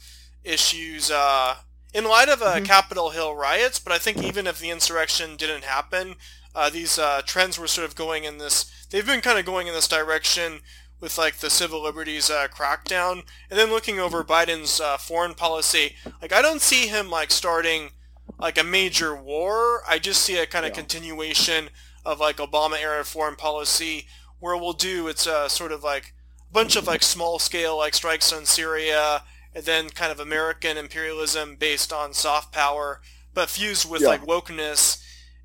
issues 0.44 1.10
uh, 1.10 1.56
in 1.94 2.06
light 2.06 2.30
of 2.30 2.44
uh, 2.44 2.56
mm-hmm. 2.56 2.66
Capitol 2.66 3.10
Hill 3.10 3.36
riots. 3.36 3.80
But 3.80 3.94
I 3.94 3.98
think 3.98 4.22
even 4.24 4.46
if 4.46 4.60
the 4.60 4.70
insurrection 4.70 5.38
didn't 5.38 5.64
happen, 5.64 6.16
uh, 6.56 6.70
these 6.70 7.00
uh, 7.00 7.22
trends 7.26 7.58
were 7.58 7.68
sort 7.68 7.88
of 7.88 7.96
going 7.96 8.24
in 8.24 8.38
this. 8.38 8.72
They've 8.90 9.06
been 9.06 9.22
kind 9.22 9.40
of 9.40 9.46
going 9.46 9.68
in 9.68 9.74
this 9.74 9.88
direction 9.88 10.60
with 11.00 11.18
like 11.18 11.38
the 11.38 11.50
civil 11.50 11.82
liberties 11.82 12.30
uh, 12.30 12.48
crackdown, 12.48 13.24
and 13.50 13.60
then 13.60 13.70
looking 13.70 14.00
over 14.00 14.24
Biden's 14.24 14.80
uh, 14.80 14.98
foreign 14.98 15.34
policy. 15.34 15.96
Like 16.22 16.32
I 16.32 16.42
don't 16.42 16.62
see 16.62 16.88
him 16.88 17.10
like 17.10 17.32
starting 17.32 17.92
like 18.40 18.58
a 18.58 18.64
major 18.64 19.16
war. 19.16 19.82
I 19.88 20.00
just 20.00 20.22
see 20.22 20.38
a 20.38 20.46
kind 20.46 20.66
of 20.66 20.72
yeah. 20.72 20.76
continuation 20.78 21.70
of 22.06 22.20
like 22.20 22.38
Obama 22.38 22.82
era 22.82 23.04
foreign 23.04 23.36
policy 23.36 24.08
where 24.40 24.58
we'll 24.58 24.74
do 24.74 25.08
it's 25.08 25.26
a 25.26 25.50
sort 25.50 25.72
of 25.72 25.84
like 25.84 26.14
a 26.50 26.54
bunch 26.54 26.76
of 26.76 26.86
like 26.86 27.02
small 27.02 27.40
scale 27.40 27.78
like 27.78 27.94
strikes 27.94 28.34
on 28.34 28.46
Syria 28.46 29.24
and 29.56 29.64
then 29.64 29.90
kind 29.90 30.12
of 30.12 30.20
American 30.20 30.78
imperialism 30.78 31.56
based 31.56 31.94
on 31.94 32.14
soft 32.14 32.52
power 32.52 33.00
but 33.34 33.50
fused 33.50 33.90
with 33.90 34.02
yeah. 34.02 34.10
like 34.10 34.26
wokeness 34.26 35.03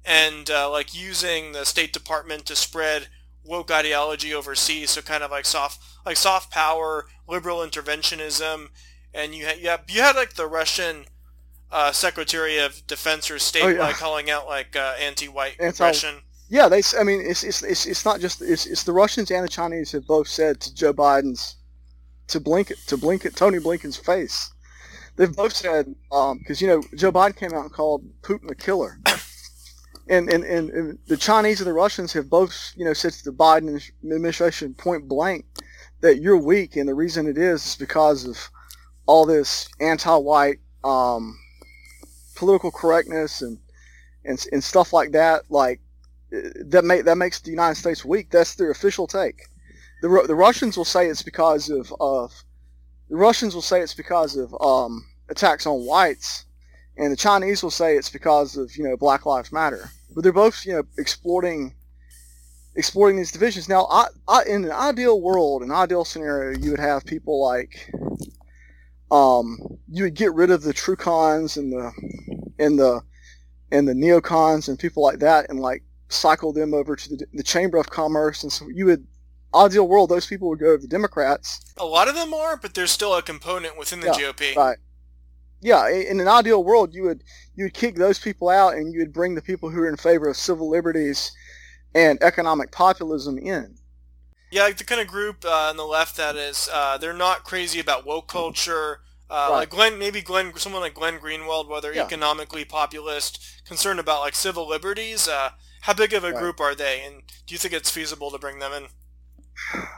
and 0.08 0.50
uh, 0.50 0.70
like 0.70 0.98
using 0.98 1.52
the 1.52 1.64
State 1.64 1.92
Department 1.92 2.46
to 2.46 2.56
spread 2.56 3.08
woke 3.44 3.70
ideology 3.70 4.34
overseas 4.34 4.90
so 4.90 5.00
kind 5.00 5.22
of 5.22 5.30
like 5.30 5.44
soft 5.44 5.80
like 6.04 6.16
soft 6.16 6.50
power 6.50 7.06
liberal 7.28 7.58
interventionism 7.58 8.68
and 9.14 9.34
you 9.34 9.46
had, 9.46 9.58
you 9.58 9.68
had, 9.68 9.80
you 9.88 10.02
had 10.02 10.16
like 10.16 10.34
the 10.34 10.46
Russian 10.46 11.04
uh, 11.70 11.92
Secretary 11.92 12.58
of 12.58 12.86
Defense 12.86 13.30
or 13.30 13.38
State 13.38 13.62
oh, 13.62 13.68
yeah. 13.68 13.80
like 13.80 13.96
calling 13.96 14.30
out 14.30 14.46
like 14.46 14.74
uh, 14.74 14.94
anti-white 15.00 15.56
Anti- 15.60 15.84
Russian 15.84 16.14
yeah, 16.48 16.68
they. 16.68 16.82
I 16.98 17.04
mean, 17.04 17.20
it's 17.20 17.44
it's 17.44 17.62
it's, 17.62 17.86
it's 17.86 18.04
not 18.04 18.20
just 18.20 18.40
it's, 18.40 18.64
it's 18.64 18.84
the 18.84 18.92
Russians 18.92 19.30
and 19.30 19.44
the 19.44 19.48
Chinese 19.48 19.92
have 19.92 20.06
both 20.06 20.28
said 20.28 20.60
to 20.60 20.74
Joe 20.74 20.94
Biden's 20.94 21.56
to 22.28 22.40
Blinken 22.40 22.82
to 22.86 22.96
Blinken 22.96 23.34
Tony 23.34 23.58
Blinken's 23.58 23.98
face. 23.98 24.50
They've 25.16 25.34
both 25.34 25.54
said 25.54 25.94
because 26.08 26.62
um, 26.62 26.66
you 26.66 26.66
know 26.68 26.82
Joe 26.94 27.12
Biden 27.12 27.36
came 27.36 27.52
out 27.52 27.64
and 27.64 27.72
called 27.72 28.04
Putin 28.22 28.50
a 28.50 28.54
killer, 28.54 28.98
and, 30.10 30.28
and 30.28 30.44
and 30.44 30.98
the 31.06 31.16
Chinese 31.16 31.60
and 31.60 31.68
the 31.68 31.72
Russians 31.72 32.12
have 32.12 32.28
both 32.30 32.72
you 32.76 32.84
know 32.84 32.92
said 32.92 33.12
to 33.12 33.24
the 33.24 33.32
Biden 33.32 33.80
administration 34.02 34.74
point 34.74 35.08
blank 35.08 35.44
that 36.00 36.20
you're 36.20 36.36
weak, 36.38 36.76
and 36.76 36.88
the 36.88 36.94
reason 36.94 37.26
it 37.26 37.38
is 37.38 37.66
is 37.66 37.76
because 37.76 38.24
of 38.24 38.50
all 39.06 39.26
this 39.26 39.68
anti-white 39.80 40.58
um, 40.84 41.38
political 42.36 42.70
correctness 42.70 43.42
and 43.42 43.58
and 44.24 44.44
and 44.52 44.62
stuff 44.62 44.92
like 44.92 45.12
that. 45.12 45.42
Like 45.50 45.80
that 46.30 46.84
make 46.84 47.04
that 47.04 47.16
makes 47.16 47.40
the 47.40 47.50
United 47.50 47.76
States 47.76 48.04
weak. 48.04 48.30
That's 48.30 48.54
their 48.54 48.70
official 48.70 49.06
take. 49.06 49.42
The, 50.02 50.24
the 50.26 50.34
Russians 50.34 50.76
will 50.76 50.84
say 50.84 51.08
it's 51.08 51.22
because 51.22 51.70
of, 51.70 51.92
of 51.98 52.32
the 53.08 53.16
Russians 53.16 53.54
will 53.54 53.62
say 53.62 53.80
it's 53.80 53.94
because 53.94 54.36
of 54.36 54.54
um, 54.60 55.04
attacks 55.28 55.66
on 55.66 55.84
whites, 55.84 56.44
and 56.98 57.12
the 57.12 57.16
Chinese 57.16 57.62
will 57.62 57.70
say 57.70 57.96
it's 57.96 58.10
because 58.10 58.56
of 58.56 58.76
you 58.76 58.84
know 58.84 58.96
Black 58.96 59.24
Lives 59.24 59.52
Matter. 59.52 59.90
But 60.14 60.24
they're 60.24 60.32
both 60.32 60.66
you 60.66 60.74
know 60.74 60.82
exploiting 60.98 61.74
exploiting 62.74 63.16
these 63.16 63.32
divisions. 63.32 63.68
Now, 63.68 63.86
I, 63.90 64.06
I, 64.28 64.44
in 64.44 64.64
an 64.64 64.70
ideal 64.70 65.20
world, 65.20 65.62
an 65.62 65.70
ideal 65.70 66.04
scenario, 66.04 66.58
you 66.58 66.70
would 66.70 66.80
have 66.80 67.04
people 67.04 67.42
like 67.42 67.90
um, 69.10 69.58
you 69.90 70.04
would 70.04 70.14
get 70.14 70.34
rid 70.34 70.50
of 70.50 70.62
the 70.62 70.72
true 70.72 70.96
cons 70.96 71.56
and 71.56 71.72
the 71.72 71.92
and 72.58 72.78
the 72.78 73.00
and 73.70 73.86
the 73.86 73.92
neocons 73.92 74.68
and 74.68 74.78
people 74.78 75.02
like 75.02 75.20
that, 75.20 75.48
and 75.50 75.60
like 75.60 75.82
cycle 76.08 76.52
them 76.52 76.74
over 76.74 76.96
to 76.96 77.08
the, 77.10 77.26
the 77.32 77.42
Chamber 77.42 77.78
of 77.78 77.90
Commerce, 77.90 78.42
and 78.42 78.52
so 78.52 78.66
you 78.68 78.86
would 78.86 79.06
ideal 79.54 79.88
world, 79.88 80.10
those 80.10 80.26
people 80.26 80.48
would 80.48 80.58
go 80.58 80.76
to 80.76 80.80
the 80.80 80.88
Democrats. 80.88 81.60
A 81.78 81.84
lot 81.84 82.08
of 82.08 82.14
them 82.14 82.34
are, 82.34 82.56
but 82.56 82.74
there's 82.74 82.90
still 82.90 83.14
a 83.14 83.22
component 83.22 83.78
within 83.78 84.00
the 84.00 84.08
yeah, 84.08 84.32
GOP. 84.32 84.56
Right. 84.56 84.78
Yeah, 85.60 85.88
in 85.88 86.20
an 86.20 86.28
ideal 86.28 86.62
world, 86.62 86.94
you 86.94 87.02
would 87.04 87.24
you 87.56 87.64
would 87.64 87.74
kick 87.74 87.96
those 87.96 88.18
people 88.18 88.48
out, 88.48 88.74
and 88.74 88.92
you 88.92 89.00
would 89.00 89.12
bring 89.12 89.34
the 89.34 89.42
people 89.42 89.70
who 89.70 89.80
are 89.80 89.88
in 89.88 89.96
favor 89.96 90.28
of 90.28 90.36
civil 90.36 90.68
liberties 90.70 91.32
and 91.94 92.22
economic 92.22 92.70
populism 92.70 93.38
in. 93.38 93.76
Yeah, 94.50 94.62
like 94.62 94.78
the 94.78 94.84
kind 94.84 95.00
of 95.00 95.08
group 95.08 95.44
uh, 95.44 95.68
on 95.70 95.76
the 95.76 95.84
left 95.84 96.16
that 96.16 96.36
is 96.36 96.68
uh, 96.72 96.96
they're 96.98 97.12
not 97.12 97.44
crazy 97.44 97.80
about 97.80 98.06
woke 98.06 98.28
culture. 98.28 99.00
Uh, 99.30 99.48
right. 99.50 99.56
Like 99.58 99.70
Glenn, 99.70 99.98
maybe 99.98 100.22
Glenn, 100.22 100.56
someone 100.56 100.80
like 100.80 100.94
Glenn 100.94 101.18
Greenwald, 101.18 101.68
whether 101.68 101.92
yeah. 101.92 102.04
economically 102.04 102.64
populist, 102.64 103.62
concerned 103.66 104.00
about 104.00 104.20
like 104.20 104.34
civil 104.34 104.66
liberties. 104.66 105.28
Uh, 105.28 105.50
how 105.82 105.92
big 105.92 106.14
of 106.14 106.24
a 106.24 106.32
right. 106.32 106.40
group 106.40 106.60
are 106.60 106.74
they, 106.74 107.02
and 107.04 107.22
do 107.46 107.54
you 107.54 107.58
think 107.58 107.74
it's 107.74 107.90
feasible 107.90 108.30
to 108.30 108.38
bring 108.38 108.58
them 108.58 108.72
in? 108.72 108.86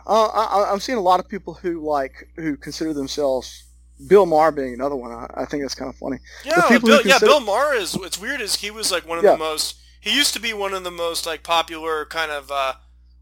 Uh, 0.07 0.27
I, 0.27 0.73
I'm 0.73 0.81
seeing 0.81 0.99
a 0.99 1.03
lot 1.03 1.21
of 1.21 1.29
people 1.29 1.55
who 1.55 1.81
like 1.87 2.29
who 2.37 2.57
consider 2.57 2.93
themselves 2.93 3.65
Bill 4.07 4.27
Maher 4.27 4.53
being 4.53 4.75
another 4.75 4.97
one. 4.97 5.13
I, 5.13 5.27
I 5.35 5.45
think 5.45 5.63
that's 5.63 5.75
kind 5.75 5.89
of 5.89 5.97
funny. 5.97 6.19
Yeah, 6.45 6.57
Bill, 6.69 6.81
consider... 6.81 7.09
yeah. 7.09 7.19
Bill 7.19 7.41
Maher 7.41 7.75
is. 7.75 7.95
It's 7.95 8.21
weird. 8.21 8.41
Is 8.41 8.57
he 8.57 8.71
was 8.71 8.91
like 8.91 9.07
one 9.07 9.19
of 9.19 9.25
yeah. 9.25 9.33
the 9.33 9.39
most. 9.39 9.77
He 10.01 10.15
used 10.15 10.33
to 10.35 10.41
be 10.41 10.53
one 10.53 10.73
of 10.73 10.85
the 10.85 10.91
most 10.91 11.27
like 11.27 11.43
popular 11.43 12.05
kind 12.07 12.31
of 12.31 12.51
uh, 12.51 12.75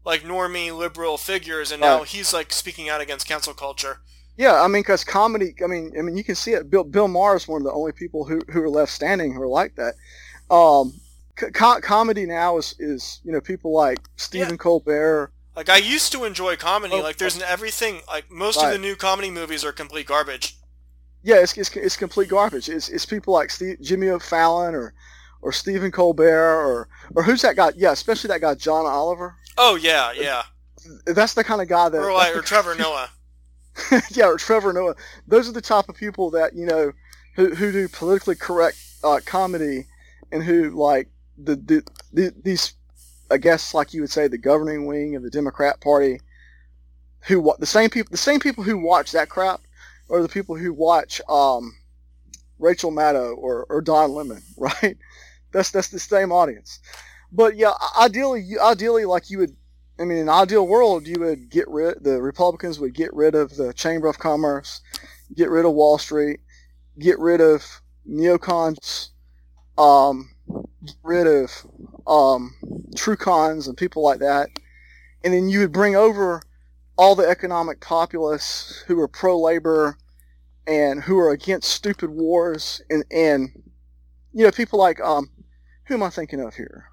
like 0.05 0.21
normie 0.21 0.75
liberal 0.75 1.17
figures, 1.17 1.71
and 1.71 1.81
now 1.81 2.03
he's 2.03 2.33
like 2.33 2.51
speaking 2.51 2.89
out 2.89 3.01
against 3.01 3.27
cancel 3.27 3.53
culture. 3.53 3.99
Yeah, 4.37 4.61
I 4.61 4.67
mean, 4.67 4.83
because 4.83 5.03
comedy. 5.03 5.53
I 5.63 5.67
mean, 5.67 5.93
I 5.97 6.01
mean, 6.01 6.15
you 6.15 6.23
can 6.23 6.35
see 6.35 6.51
it. 6.51 6.69
Bill 6.69 6.85
Bill 6.85 7.07
Maher 7.07 7.35
is 7.35 7.47
one 7.47 7.61
of 7.61 7.65
the 7.65 7.73
only 7.73 7.91
people 7.91 8.23
who 8.23 8.41
who 8.49 8.61
are 8.61 8.69
left 8.69 8.91
standing 8.91 9.33
who 9.33 9.41
are 9.41 9.47
like 9.47 9.75
that. 9.75 9.95
Um, 10.49 10.93
co- 11.35 11.81
comedy 11.81 12.25
now 12.25 12.57
is, 12.57 12.75
is 12.79 13.19
you 13.23 13.31
know 13.31 13.41
people 13.41 13.73
like 13.73 13.99
Stephen 14.15 14.51
yeah. 14.51 14.57
Colbert. 14.57 15.31
Like 15.55 15.69
I 15.69 15.77
used 15.77 16.13
to 16.13 16.23
enjoy 16.23 16.55
comedy. 16.55 16.95
Oh, 16.95 17.01
like 17.01 17.17
there's 17.17 17.35
an 17.35 17.43
everything. 17.43 18.01
Like 18.07 18.31
most 18.31 18.57
right. 18.57 18.67
of 18.67 18.71
the 18.71 18.77
new 18.77 18.95
comedy 18.95 19.29
movies 19.29 19.65
are 19.65 19.73
complete 19.73 20.05
garbage. 20.05 20.55
Yeah, 21.23 21.37
it's 21.37 21.57
it's, 21.57 21.75
it's 21.75 21.97
complete 21.97 22.29
garbage. 22.29 22.69
It's, 22.69 22.89
it's 22.89 23.05
people 23.05 23.33
like 23.33 23.49
Steve, 23.49 23.77
Jimmy 23.81 24.17
Fallon 24.19 24.75
or 24.75 24.93
or 25.41 25.51
Stephen 25.51 25.91
Colbert 25.91 26.65
or 26.65 26.89
or 27.15 27.23
who's 27.23 27.41
that 27.41 27.55
guy? 27.55 27.71
Yeah, 27.75 27.91
especially 27.91 28.29
that 28.29 28.41
guy 28.41 28.55
John 28.55 28.85
Oliver. 28.85 29.35
Oh 29.57 29.75
yeah, 29.75 30.11
yeah. 30.13 30.43
That's 31.05 31.33
the 31.33 31.43
kind 31.43 31.61
of 31.61 31.67
guy 31.67 31.89
that. 31.89 31.97
Or 31.97 32.13
like 32.13 32.35
or 32.35 32.41
Trevor 32.41 32.75
Noah. 32.75 33.09
yeah, 34.11 34.27
or 34.27 34.37
Trevor 34.37 34.73
Noah. 34.73 34.95
Those 35.27 35.49
are 35.49 35.53
the 35.53 35.61
type 35.61 35.89
of 35.89 35.95
people 35.95 36.31
that 36.31 36.55
you 36.55 36.65
know 36.65 36.91
who 37.35 37.53
who 37.55 37.71
do 37.71 37.87
politically 37.87 38.35
correct 38.35 38.77
uh, 39.03 39.19
comedy 39.25 39.85
and 40.31 40.43
who 40.43 40.69
like 40.71 41.09
the, 41.37 41.55
the, 41.55 41.83
the 42.13 42.33
these 42.43 42.73
I 43.31 43.37
guess 43.37 43.73
like 43.73 43.93
you 43.93 44.01
would 44.01 44.09
say 44.09 44.27
the 44.27 44.37
governing 44.37 44.85
wing 44.85 45.15
of 45.15 45.23
the 45.23 45.29
Democrat 45.29 45.79
Party 45.81 46.19
who 47.27 47.53
the 47.59 47.65
same 47.65 47.89
people 47.89 48.11
the 48.11 48.17
same 48.17 48.39
people 48.39 48.63
who 48.63 48.77
watch 48.77 49.11
that 49.11 49.29
crap 49.29 49.61
are 50.09 50.21
the 50.21 50.29
people 50.29 50.55
who 50.55 50.73
watch 50.73 51.21
um, 51.29 51.75
Rachel 52.57 52.91
Maddow 52.91 53.37
or, 53.37 53.65
or 53.69 53.81
Don 53.81 54.11
Lemon, 54.11 54.41
right? 54.57 54.97
That's 55.51 55.71
that's 55.71 55.89
the 55.89 55.99
same 55.99 56.31
audience. 56.31 56.79
But 57.31 57.55
yeah, 57.55 57.73
ideally, 57.99 58.45
ideally, 58.59 59.05
like 59.05 59.29
you 59.29 59.39
would, 59.39 59.55
I 59.99 60.03
mean, 60.03 60.17
in 60.17 60.23
an 60.23 60.29
ideal 60.29 60.67
world, 60.67 61.07
you 61.07 61.19
would 61.19 61.49
get 61.49 61.67
rid. 61.67 62.03
The 62.03 62.21
Republicans 62.21 62.79
would 62.79 62.93
get 62.93 63.13
rid 63.13 63.35
of 63.35 63.55
the 63.55 63.73
Chamber 63.73 64.07
of 64.07 64.19
Commerce, 64.19 64.81
get 65.35 65.49
rid 65.49 65.65
of 65.65 65.73
Wall 65.73 65.97
Street, 65.97 66.39
get 66.99 67.19
rid 67.19 67.41
of 67.41 67.81
neocons, 68.07 69.09
um, 69.77 70.31
get 70.85 70.95
rid 71.03 71.27
of 71.27 71.51
um, 72.07 72.55
true 72.95 73.15
cons 73.15 73.67
and 73.67 73.77
people 73.77 74.03
like 74.03 74.19
that, 74.19 74.49
and 75.23 75.33
then 75.33 75.49
you 75.49 75.59
would 75.59 75.71
bring 75.71 75.95
over 75.95 76.41
all 76.99 77.15
the 77.15 77.27
economic 77.27 77.79
populists 77.79 78.83
who 78.85 78.99
are 78.99 79.07
pro-labor 79.07 79.97
and 80.67 81.01
who 81.01 81.17
are 81.17 81.31
against 81.31 81.71
stupid 81.71 82.09
wars, 82.09 82.81
and 82.89 83.05
and 83.09 83.49
you 84.33 84.43
know 84.43 84.51
people 84.51 84.77
like 84.77 84.99
um, 84.99 85.29
who 85.85 85.93
am 85.93 86.03
I 86.03 86.09
thinking 86.09 86.41
of 86.41 86.55
here? 86.55 86.89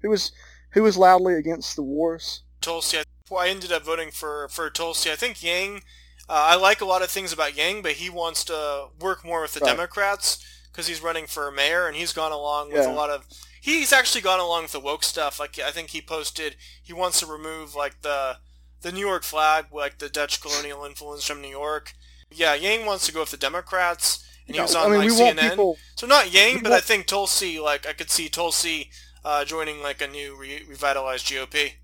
Who 0.00 0.10
was 0.10 0.30
who 0.70 0.84
was 0.84 0.96
loudly 0.96 1.34
against 1.34 1.74
the 1.74 1.82
wars? 1.82 2.44
Tulsi. 2.60 2.98
I 3.36 3.48
ended 3.48 3.72
up 3.72 3.82
voting 3.82 4.12
for 4.12 4.48
for 4.48 4.70
Tulsi. 4.70 5.10
I 5.10 5.16
think 5.16 5.42
Yang. 5.42 5.82
Uh, 6.28 6.46
I 6.50 6.54
like 6.54 6.80
a 6.80 6.84
lot 6.84 7.02
of 7.02 7.10
things 7.10 7.32
about 7.32 7.56
Yang, 7.56 7.82
but 7.82 7.92
he 7.92 8.08
wants 8.08 8.44
to 8.44 8.86
work 9.00 9.24
more 9.24 9.42
with 9.42 9.54
the 9.54 9.60
right. 9.60 9.70
Democrats 9.70 10.38
because 10.70 10.86
he's 10.86 11.02
running 11.02 11.26
for 11.26 11.50
mayor 11.50 11.88
and 11.88 11.96
he's 11.96 12.12
gone 12.12 12.30
along 12.30 12.68
with 12.68 12.84
yeah. 12.84 12.92
a 12.92 12.94
lot 12.94 13.10
of 13.10 13.26
he's 13.60 13.92
actually 13.92 14.20
gone 14.20 14.38
along 14.40 14.62
with 14.62 14.72
the 14.72 14.80
woke 14.80 15.04
stuff 15.04 15.38
like 15.38 15.58
i 15.58 15.70
think 15.70 15.90
he 15.90 16.00
posted 16.00 16.56
he 16.82 16.94
wants 16.94 17.20
to 17.20 17.26
remove 17.26 17.74
like 17.74 18.00
the 18.00 18.38
the 18.82 18.92
new 18.92 19.06
york 19.06 19.22
flag 19.22 19.66
like 19.72 19.98
the 19.98 20.08
dutch 20.08 20.40
colonial 20.40 20.84
influence 20.84 21.24
from 21.24 21.40
new 21.40 21.48
york 21.48 21.94
yeah 22.30 22.54
yang 22.54 22.86
wants 22.86 23.06
to 23.06 23.12
go 23.12 23.20
with 23.20 23.30
the 23.30 23.36
democrats 23.36 24.24
and 24.46 24.56
he 24.56 24.62
was 24.62 24.74
on 24.74 24.92
I 24.92 24.98
mean, 24.98 25.08
like 25.08 25.36
cnn 25.36 25.50
people, 25.50 25.78
so 25.96 26.06
not 26.06 26.32
yang 26.32 26.62
but 26.62 26.72
i 26.72 26.80
think 26.80 27.06
tulsi 27.06 27.58
like 27.58 27.86
i 27.86 27.92
could 27.92 28.10
see 28.10 28.28
tulsi 28.28 28.90
uh, 29.24 29.44
joining 29.44 29.80
like 29.80 30.02
a 30.02 30.08
new 30.08 30.36
re- 30.36 30.64
revitalized 30.68 31.26
gop 31.26 31.74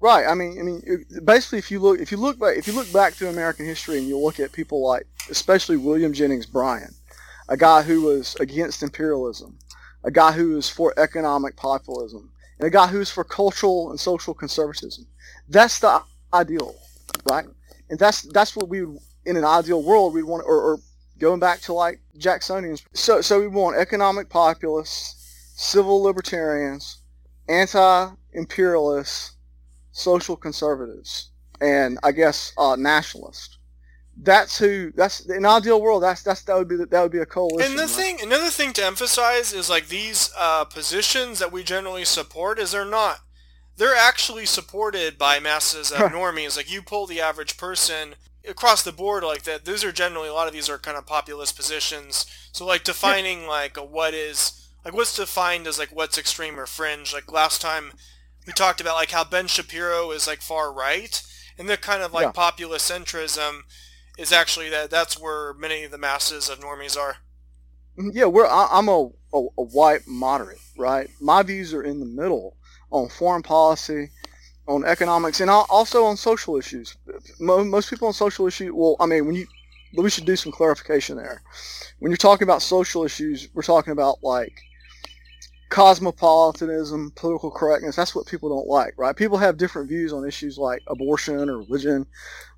Right. 0.00 0.26
I 0.26 0.34
mean, 0.34 0.58
I 0.60 0.62
mean, 0.62 1.04
basically, 1.24 1.58
if 1.58 1.70
you 1.70 1.80
look, 1.80 2.00
if 2.00 2.12
you 2.12 2.18
look 2.18 2.38
back, 2.38 2.56
if 2.56 2.66
you 2.68 2.72
look 2.72 2.92
back 2.92 3.14
through 3.14 3.28
American 3.28 3.66
history, 3.66 3.98
and 3.98 4.06
you 4.06 4.16
look 4.16 4.38
at 4.38 4.52
people 4.52 4.86
like, 4.86 5.06
especially 5.28 5.76
William 5.76 6.12
Jennings 6.12 6.46
Bryan, 6.46 6.94
a 7.48 7.56
guy 7.56 7.82
who 7.82 8.02
was 8.02 8.36
against 8.36 8.82
imperialism, 8.82 9.58
a 10.04 10.10
guy 10.10 10.32
who 10.32 10.50
was 10.50 10.68
for 10.68 10.94
economic 10.96 11.56
populism, 11.56 12.30
and 12.58 12.68
a 12.68 12.70
guy 12.70 12.86
who's 12.86 13.10
for 13.10 13.24
cultural 13.24 13.90
and 13.90 13.98
social 13.98 14.34
conservatism. 14.34 15.06
That's 15.48 15.80
the 15.80 16.02
ideal. 16.32 16.74
right? 17.28 17.46
And 17.90 17.98
that's 17.98 18.22
that's 18.22 18.54
what 18.56 18.68
we 18.68 18.84
would, 18.84 18.98
in 19.24 19.36
an 19.36 19.44
ideal 19.44 19.82
world 19.82 20.14
we'd 20.14 20.24
want, 20.24 20.44
or, 20.46 20.60
or 20.60 20.78
going 21.18 21.40
back 21.40 21.60
to 21.62 21.72
like 21.72 22.00
Jacksonians. 22.18 22.82
So 22.94 23.20
so 23.20 23.40
we 23.40 23.48
want 23.48 23.76
economic 23.76 24.28
populists, 24.28 25.52
civil 25.56 26.02
libertarians, 26.02 27.02
anti-imperialists, 27.48 29.36
social 29.92 30.36
conservatives, 30.36 31.30
and 31.60 31.98
I 32.02 32.12
guess 32.12 32.52
uh, 32.58 32.76
nationalists. 32.76 33.56
That's 34.20 34.58
who. 34.58 34.90
That's 34.96 35.20
in 35.26 35.36
an 35.36 35.46
ideal 35.46 35.80
world. 35.80 36.02
That's 36.02 36.24
that's 36.24 36.42
that 36.42 36.56
would 36.56 36.68
be 36.68 36.76
that 36.76 37.02
would 37.02 37.12
be 37.12 37.18
a 37.18 37.26
coalition. 37.26 37.70
And 37.70 37.78
the 37.78 37.84
right? 37.84 37.90
thing, 37.90 38.18
another 38.20 38.50
thing 38.50 38.72
to 38.72 38.84
emphasize 38.84 39.52
is 39.52 39.70
like 39.70 39.88
these 39.88 40.32
uh, 40.36 40.64
positions 40.64 41.38
that 41.38 41.52
we 41.52 41.62
generally 41.62 42.04
support 42.04 42.58
is 42.58 42.72
they're 42.72 42.84
not. 42.84 43.20
They're 43.78 43.96
actually 43.96 44.46
supported 44.46 45.18
by 45.18 45.40
masses 45.40 45.92
of 45.92 46.10
normies. 46.10 46.56
Like 46.56 46.70
you 46.72 46.82
pull 46.82 47.06
the 47.06 47.20
average 47.20 47.56
person 47.56 48.16
across 48.46 48.82
the 48.82 48.92
board 48.92 49.24
like 49.24 49.44
that. 49.44 49.64
These 49.64 49.84
are 49.84 49.92
generally 49.92 50.28
a 50.28 50.34
lot 50.34 50.48
of 50.48 50.52
these 50.52 50.68
are 50.68 50.78
kind 50.78 50.96
of 50.98 51.06
populist 51.06 51.56
positions. 51.56 52.26
So 52.52 52.66
like 52.66 52.84
defining 52.84 53.46
like 53.46 53.76
a, 53.76 53.84
what 53.84 54.14
is 54.14 54.52
like 54.84 54.94
what's 54.94 55.16
defined 55.16 55.66
as 55.66 55.78
like 55.78 55.90
what's 55.90 56.18
extreme 56.18 56.58
or 56.60 56.66
fringe. 56.66 57.12
Like 57.14 57.32
last 57.32 57.60
time 57.62 57.92
we 58.46 58.52
talked 58.52 58.80
about 58.80 58.96
like 58.96 59.12
how 59.12 59.24
Ben 59.24 59.46
Shapiro 59.46 60.10
is 60.10 60.26
like 60.26 60.42
far 60.42 60.72
right, 60.72 61.22
and 61.58 61.68
the 61.68 61.76
kind 61.76 62.02
of 62.02 62.12
like 62.12 62.24
Yeah. 62.26 62.32
populist 62.32 62.90
centrism 62.90 63.62
is 64.18 64.32
actually 64.32 64.70
that 64.70 64.90
that's 64.90 65.18
where 65.18 65.54
many 65.54 65.84
of 65.84 65.90
the 65.92 65.98
masses 65.98 66.48
of 66.50 66.60
normies 66.60 66.96
are. 66.98 67.18
Mhm, 67.98 68.10
Yeah, 68.14 68.26
we're 68.26 68.46
I, 68.46 68.68
I'm 68.72 68.88
a, 68.88 69.10
a 69.34 69.38
a 69.58 69.62
white 69.62 70.06
moderate, 70.06 70.60
right? 70.76 71.10
My 71.20 71.42
views 71.42 71.74
are 71.74 71.82
in 71.82 72.00
the 72.00 72.06
middle 72.06 72.56
on 72.90 73.08
foreign 73.08 73.42
policy, 73.42 74.10
on 74.66 74.84
economics, 74.84 75.40
and 75.40 75.50
also 75.50 76.04
on 76.04 76.16
social 76.16 76.56
issues. 76.56 76.96
Most 77.40 77.90
people 77.90 78.08
on 78.08 78.14
social 78.14 78.46
issues, 78.46 78.72
well, 78.72 78.96
I 79.00 79.06
mean, 79.06 79.26
when 79.26 79.34
you 79.34 79.46
we 79.96 80.10
should 80.10 80.26
do 80.26 80.36
some 80.36 80.52
clarification 80.52 81.16
there. 81.16 81.42
When 81.98 82.10
you're 82.10 82.16
talking 82.16 82.44
about 82.44 82.62
social 82.62 83.04
issues, 83.04 83.48
we're 83.54 83.62
talking 83.62 83.92
about 83.92 84.22
like 84.22 84.60
cosmopolitanism, 85.70 87.12
political 87.14 87.50
correctness. 87.50 87.96
That's 87.96 88.14
what 88.14 88.26
people 88.26 88.48
don't 88.48 88.68
like, 88.68 88.94
right? 88.96 89.16
People 89.16 89.38
have 89.38 89.56
different 89.56 89.88
views 89.88 90.12
on 90.12 90.26
issues 90.26 90.58
like 90.58 90.82
abortion 90.86 91.48
or 91.48 91.58
religion, 91.58 92.06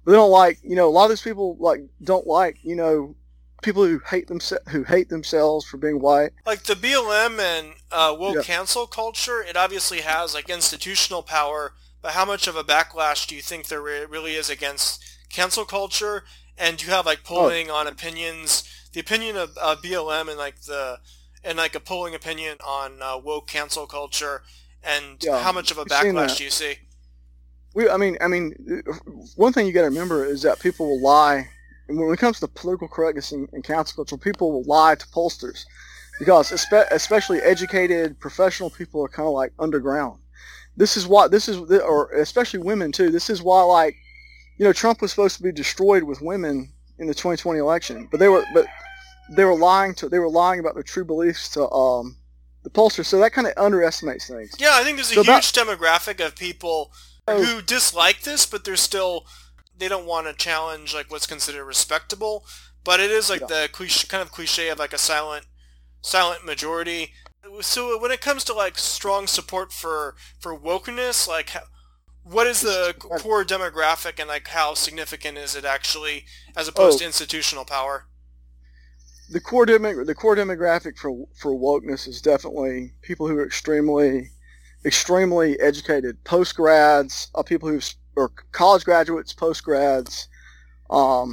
but 0.04 0.12
they 0.12 0.16
don't 0.16 0.30
like, 0.30 0.58
you 0.62 0.76
know, 0.76 0.88
a 0.88 0.90
lot 0.90 1.04
of 1.04 1.10
these 1.10 1.22
people 1.22 1.56
like 1.58 1.82
don't 2.02 2.26
like, 2.26 2.58
you 2.62 2.76
know, 2.76 3.14
people 3.62 3.84
who 3.84 4.00
hate 4.10 4.26
them 4.28 4.40
who 4.70 4.84
hate 4.84 5.08
themselves 5.08 5.64
for 5.66 5.76
being 5.76 6.00
white. 6.00 6.30
like 6.46 6.64
the 6.64 6.74
BLM 6.74 7.38
and 7.38 7.74
uh, 7.92 8.14
woke 8.18 8.36
Yeah. 8.36 8.42
cancel 8.42 8.86
culture, 8.86 9.42
it 9.42 9.56
obviously 9.56 10.00
has 10.00 10.34
like 10.34 10.48
institutional 10.48 11.22
power, 11.22 11.74
but 12.02 12.12
how 12.12 12.24
much 12.24 12.46
of 12.46 12.56
a 12.56 12.64
backlash 12.64 13.26
do 13.26 13.34
you 13.34 13.42
think 13.42 13.66
there 13.66 13.82
re- 13.82 14.04
really 14.06 14.34
is 14.34 14.48
against 14.50 15.04
cancel 15.30 15.64
culture? 15.64 16.24
And 16.56 16.82
you 16.82 16.90
have 16.90 17.06
Oh. 17.06 17.10
like 17.10 17.24
polling 17.24 17.70
on 17.70 17.86
opinions, 17.86 18.64
the 18.92 19.00
opinion 19.00 19.36
of 19.36 19.56
uh, 19.60 19.76
BLM 19.82 20.28
and 20.28 20.38
like 20.38 20.62
the 20.62 20.98
and 21.42 21.56
like 21.56 21.74
a 21.74 21.80
polling 21.80 22.14
opinion 22.14 22.58
on 22.64 23.00
uh, 23.00 23.16
woke 23.16 23.46
cancel 23.46 23.86
culture, 23.86 24.42
and 24.82 25.22
Yeah, 25.22 25.42
how 25.42 25.52
much 25.52 25.70
of 25.70 25.78
a 25.78 25.84
backlash 25.86 26.36
do 26.36 26.44
you 26.44 26.50
see? 26.50 26.74
We, 27.72 27.88
I 27.88 27.96
mean, 27.96 28.18
I 28.20 28.26
mean, 28.26 28.52
one 29.36 29.52
thing 29.52 29.66
you 29.66 29.72
got 29.72 29.82
to 29.82 29.88
remember 29.88 30.24
is 30.24 30.42
that 30.42 30.58
people 30.58 30.86
will 30.86 31.00
lie, 31.00 31.48
when 31.98 32.12
it 32.12 32.18
comes 32.18 32.40
to 32.40 32.48
political 32.48 32.88
correctness 32.88 33.32
and, 33.32 33.48
and 33.52 33.64
cancel 33.64 33.96
culture, 33.96 34.16
people 34.16 34.52
will 34.52 34.64
lie 34.64 34.94
to 34.94 35.06
pollsters 35.08 35.64
because, 36.18 36.50
espe- 36.50 36.88
especially 36.90 37.38
educated 37.40 38.18
professional 38.20 38.70
people, 38.70 39.02
are 39.04 39.08
kind 39.08 39.26
of 39.26 39.32
like 39.34 39.52
underground. 39.58 40.20
This 40.76 40.96
is 40.96 41.06
why 41.06 41.28
this 41.28 41.48
is, 41.48 41.56
or 41.80 42.10
especially 42.12 42.60
women 42.60 42.92
too. 42.92 43.10
This 43.10 43.28
is 43.30 43.42
why, 43.42 43.62
like, 43.62 43.96
you 44.58 44.64
know, 44.64 44.72
Trump 44.72 45.00
was 45.02 45.10
supposed 45.10 45.36
to 45.38 45.42
be 45.42 45.52
destroyed 45.52 46.02
with 46.04 46.20
women 46.22 46.72
in 46.98 47.06
the 47.06 47.14
2020 47.14 47.58
election, 47.58 48.08
but 48.10 48.20
they 48.20 48.28
were, 48.28 48.44
but 48.54 48.66
they 49.32 49.44
were 49.44 49.56
lying 49.56 49.94
to, 49.94 50.08
they 50.08 50.18
were 50.18 50.28
lying 50.28 50.60
about 50.60 50.74
their 50.74 50.82
true 50.82 51.04
beliefs 51.04 51.48
to 51.50 51.68
um, 51.70 52.16
the 52.62 52.70
pollsters. 52.70 53.06
So 53.06 53.18
that 53.20 53.32
kind 53.32 53.46
of 53.46 53.54
underestimates 53.56 54.26
things. 54.28 54.52
Yeah, 54.58 54.70
I 54.74 54.84
think 54.84 54.96
there's 54.96 55.10
a 55.10 55.14
So 55.14 55.22
huge 55.22 55.52
that- 55.52 55.66
demographic 55.66 56.24
of 56.24 56.36
people 56.36 56.92
who 57.28 57.62
dislike 57.62 58.22
this, 58.22 58.44
but 58.44 58.64
they're 58.64 58.74
still 58.76 59.24
they 59.80 59.88
don't 59.88 60.06
want 60.06 60.26
to 60.28 60.32
challenge 60.34 60.94
like 60.94 61.10
what's 61.10 61.26
considered 61.26 61.64
respectable. 61.64 62.44
But 62.84 63.00
it 63.00 63.10
is 63.10 63.28
like 63.28 63.40
Yeah. 63.42 63.46
the 63.48 63.68
cliche, 63.72 64.06
kind 64.08 64.22
of 64.22 64.30
cliche 64.32 64.68
of 64.68 64.78
like 64.78 64.92
a 64.92 64.98
silent 64.98 65.46
silent 66.02 66.44
majority. 66.46 67.12
So 67.60 67.98
when 67.98 68.10
it 68.10 68.20
comes 68.20 68.44
to 68.44 68.54
like 68.54 68.78
strong 68.78 69.26
support 69.26 69.72
for 69.72 70.14
for 70.38 70.58
wokeness, 70.58 71.26
like 71.28 71.50
what 72.22 72.46
is 72.46 72.60
the 72.60 72.94
core 72.98 73.44
demographic 73.44 74.18
and 74.20 74.28
like 74.28 74.48
how 74.48 74.74
significant 74.74 75.38
is 75.38 75.56
it 75.56 75.64
actually 75.64 76.24
as 76.56 76.68
opposed 76.68 76.96
Oh. 76.96 76.98
to 77.00 77.06
institutional 77.06 77.64
power? 77.64 78.06
the 79.32 79.40
core 79.40 79.64
demo- 79.64 80.04
the 80.04 80.14
core 80.14 80.34
demographic 80.36 80.98
for 80.98 81.10
for 81.40 81.52
wokeness 81.52 82.08
is 82.08 82.20
definitely 82.20 82.92
people 83.02 83.28
who 83.28 83.36
are 83.38 83.46
extremely 83.46 84.28
extremely 84.84 85.58
educated 85.60 86.22
post 86.24 86.56
grads 86.56 87.28
uh, 87.36 87.42
people 87.42 87.68
who 87.68 87.78
or 88.16 88.30
college 88.52 88.84
graduates 88.84 89.32
post 89.32 89.64
grads 89.64 90.28
um, 90.90 91.32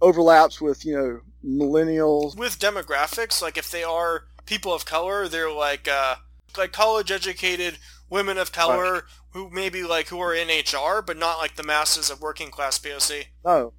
overlaps 0.00 0.60
with 0.60 0.84
you 0.84 0.96
know 0.96 1.20
millennials. 1.44 2.36
With 2.36 2.58
demographics, 2.58 3.40
like 3.40 3.56
if 3.56 3.70
they 3.70 3.84
are 3.84 4.24
people 4.46 4.72
of 4.72 4.84
color, 4.84 5.28
they're 5.28 5.52
like 5.52 5.88
uh, 5.88 6.16
like 6.56 6.72
college 6.72 7.10
educated 7.10 7.78
women 8.10 8.38
of 8.38 8.52
color 8.52 9.04
who 9.30 9.50
maybe 9.50 9.82
like 9.82 10.08
who 10.08 10.20
are 10.20 10.34
in 10.34 10.48
HR, 10.48 11.02
but 11.02 11.16
not 11.16 11.38
like 11.38 11.56
the 11.56 11.62
masses 11.62 12.10
of 12.10 12.20
working 12.20 12.50
class 12.50 12.78
POC. 12.78 13.26
no. 13.44 13.72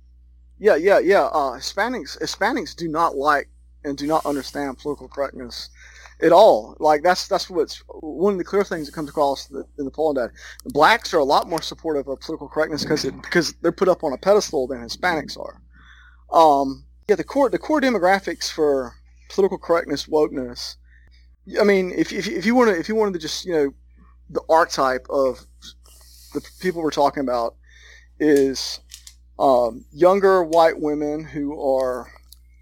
Yeah 0.61 0.75
yeah 0.75 0.99
yeah 0.99 1.23
uh, 1.23 1.57
Hispanics 1.57 2.21
Hispanics 2.21 2.75
do 2.75 2.89
not 2.89 3.15
like 3.15 3.47
and 3.85 3.97
do 3.97 4.05
not 4.05 4.25
understand 4.25 4.77
political 4.77 5.07
correctness 5.07 5.69
at 6.22 6.32
all 6.32 6.76
like 6.80 7.01
that's 7.01 7.28
that's 7.28 7.49
what's 7.49 7.84
one 8.01 8.34
of 8.34 8.38
the 8.38 8.43
clear 8.43 8.63
things 8.63 8.86
that 8.86 8.93
comes 8.93 9.09
across 9.09 9.47
the, 9.47 9.63
in 9.78 9.86
the 9.86 9.91
polling 9.91 10.15
data 10.15 10.32
blacks 10.65 11.13
are 11.13 11.20
a 11.20 11.24
lot 11.24 11.47
more 11.47 11.61
supportive 11.61 12.07
of 12.07 12.20
political 12.20 12.47
correctness 12.47 12.84
because 12.84 13.03
because 13.05 13.53
they're 13.61 13.72
put 13.72 13.88
up 13.88 14.03
on 14.03 14.13
a 14.13 14.17
pedestal 14.17 14.67
than 14.67 14.80
Hispanics 14.80 15.38
are. 15.39 15.61
Um, 16.32 16.86
yeah, 17.07 17.15
the 17.15 17.24
core 17.24 17.49
the 17.49 17.57
core 17.57 17.82
demographics 17.82 18.51
for 18.51 18.93
political 19.30 19.57
correctness 19.57 20.05
wokeness. 20.05 20.76
I 21.59 21.63
mean, 21.63 21.91
if 21.95 22.11
if, 22.11 22.28
if 22.28 22.45
you 22.45 22.55
want 22.55 22.70
to 22.70 22.80
if 22.80 22.88
you 22.88 22.95
wanted 22.95 23.13
to 23.13 23.20
just 23.20 23.45
you 23.45 23.53
know 23.53 23.74
the 24.30 24.41
archetype 24.49 25.07
of 25.09 25.39
the 26.34 26.47
people 26.59 26.84
we're 26.84 26.91
talking 26.91 27.22
about 27.22 27.55
is 28.20 28.80
um, 29.39 29.86
younger 29.91 30.43
white 30.43 30.80
women 30.80 31.24
who 31.24 31.59
are 31.59 32.11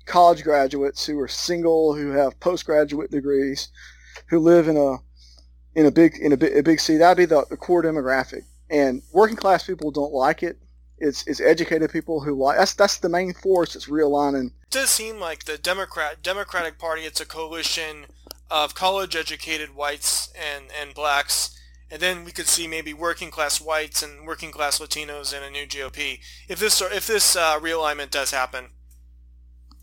college 0.07 0.43
graduates 0.43 1.05
who 1.05 1.19
are 1.19 1.27
single 1.27 1.93
who 1.95 2.11
have 2.11 2.39
postgraduate 2.39 3.11
degrees 3.11 3.69
who 4.29 4.39
live 4.39 4.67
in 4.67 4.77
a 4.77 4.97
in 5.75 5.85
a 5.85 5.91
big 5.91 6.15
in 6.19 6.33
a, 6.33 6.37
bi- 6.37 6.47
a 6.47 6.63
big 6.63 6.79
city. 6.79 6.97
That'd 6.97 7.17
be 7.17 7.25
the, 7.25 7.45
the 7.49 7.57
core 7.57 7.83
demographic. 7.83 8.43
And 8.69 9.03
working 9.11 9.37
class 9.37 9.65
people 9.65 9.91
don't 9.91 10.13
like 10.13 10.41
it. 10.41 10.57
It's 10.97 11.25
it's 11.27 11.39
educated 11.39 11.91
people 11.91 12.21
who 12.21 12.33
like 12.33 12.57
that's 12.57 12.73
that's 12.73 12.97
the 12.97 13.09
main 13.09 13.33
force 13.33 13.73
that's 13.73 13.87
realigning. 13.87 14.47
It 14.47 14.71
does 14.71 14.89
seem 14.89 15.19
like 15.19 15.45
the 15.45 15.57
Democrat 15.57 16.23
Democratic 16.23 16.79
Party 16.79 17.03
it's 17.03 17.21
a 17.21 17.25
coalition 17.25 18.07
of 18.49 18.73
college 18.73 19.15
educated 19.15 19.75
whites 19.75 20.33
and 20.35 20.65
and 20.81 20.95
blacks. 20.95 21.53
And 21.89 22.01
then 22.01 22.25
we 22.25 22.31
could 22.31 22.47
see 22.47 22.67
maybe 22.67 22.93
working 22.93 23.31
class 23.31 23.61
whites 23.61 24.03
and 24.03 24.27
working 24.27 24.51
class 24.51 24.79
Latinos 24.79 25.33
in 25.33 25.41
a 25.41 25.49
new 25.49 25.65
GOP 25.67 26.19
if 26.49 26.59
this 26.59 26.81
if 26.81 27.05
this 27.05 27.35
uh, 27.35 27.59
realignment 27.59 28.09
does 28.09 28.31
happen. 28.31 28.69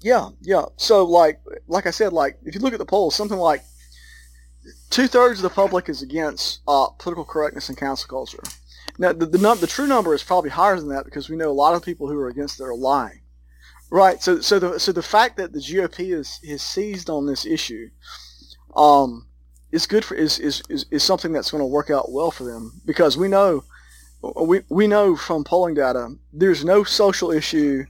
Yeah, 0.00 0.30
yeah. 0.42 0.64
So 0.76 1.04
like 1.04 1.40
like 1.66 1.86
I 1.86 1.90
said, 1.90 2.12
like 2.12 2.38
if 2.44 2.54
you 2.54 2.60
look 2.60 2.72
at 2.72 2.78
the 2.78 2.84
polls, 2.84 3.14
something 3.14 3.38
like 3.38 3.62
two 4.90 5.06
thirds 5.06 5.38
of 5.38 5.42
the 5.42 5.50
public 5.50 5.88
is 5.88 6.02
against 6.02 6.60
uh, 6.68 6.88
political 6.98 7.24
correctness 7.24 7.68
and 7.68 7.78
cancel 7.78 8.08
culture. 8.08 8.42
Now 8.98 9.12
the 9.12 9.26
the, 9.26 9.38
num- 9.38 9.60
the 9.60 9.66
true 9.66 9.86
number 9.86 10.14
is 10.14 10.22
probably 10.22 10.50
higher 10.50 10.78
than 10.78 10.88
that 10.88 11.04
because 11.04 11.28
we 11.28 11.36
know 11.36 11.50
a 11.50 11.52
lot 11.52 11.74
of 11.74 11.82
people 11.82 12.08
who 12.08 12.18
are 12.18 12.28
against 12.28 12.60
it 12.60 12.64
are 12.64 12.76
lying. 12.76 13.20
Right. 13.90 14.22
So 14.22 14.40
so 14.40 14.58
the 14.58 14.78
so 14.78 14.92
the 14.92 15.02
fact 15.02 15.36
that 15.36 15.52
the 15.52 15.58
GOP 15.58 16.14
is 16.14 16.38
is 16.42 16.62
seized 16.62 17.08
on 17.08 17.26
this 17.26 17.46
issue, 17.46 17.90
um, 18.76 19.26
is 19.72 19.86
good 19.86 20.04
for 20.04 20.14
is 20.14 20.38
is, 20.38 20.62
is, 20.68 20.86
is 20.90 21.02
something 21.02 21.32
that's 21.32 21.50
going 21.50 21.60
to 21.60 21.66
work 21.66 21.90
out 21.90 22.12
well 22.12 22.30
for 22.30 22.44
them 22.44 22.80
because 22.84 23.16
we 23.16 23.28
know 23.28 23.64
we 24.40 24.62
we 24.68 24.86
know 24.86 25.16
from 25.16 25.44
polling 25.44 25.74
data 25.74 26.14
there's 26.32 26.64
no 26.64 26.84
social 26.84 27.30
issue 27.30 27.84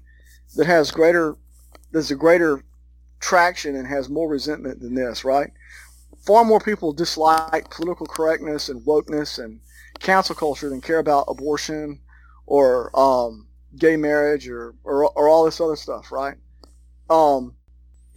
that 0.57 0.67
has 0.67 0.91
greater 0.91 1.37
there's 1.95 2.11
a 2.11 2.17
greater 2.17 2.65
traction 3.21 3.77
and 3.77 3.87
has 3.87 4.09
more 4.09 4.29
resentment 4.29 4.81
than 4.81 4.95
this, 4.95 5.25
right? 5.25 5.53
Far 6.27 6.45
more 6.45 6.59
people 6.59 6.93
dislike 6.93 7.71
political 7.71 8.05
correctness 8.05 8.69
and 8.69 8.85
wokeness 8.85 9.43
and 9.43 9.61
cancel 10.01 10.35
culture 10.35 10.69
than 10.69 10.81
care 10.81 10.99
about 10.99 11.27
abortion 11.29 12.01
or 12.47 12.91
um, 12.99 13.47
gay 13.79 13.97
marriage 13.97 14.49
or, 14.49 14.75
or, 14.83 15.09
or 15.11 15.29
all 15.29 15.45
this 15.45 15.61
other 15.61 15.77
stuff, 15.77 16.11
right? 16.11 16.37
Um, 17.09 17.55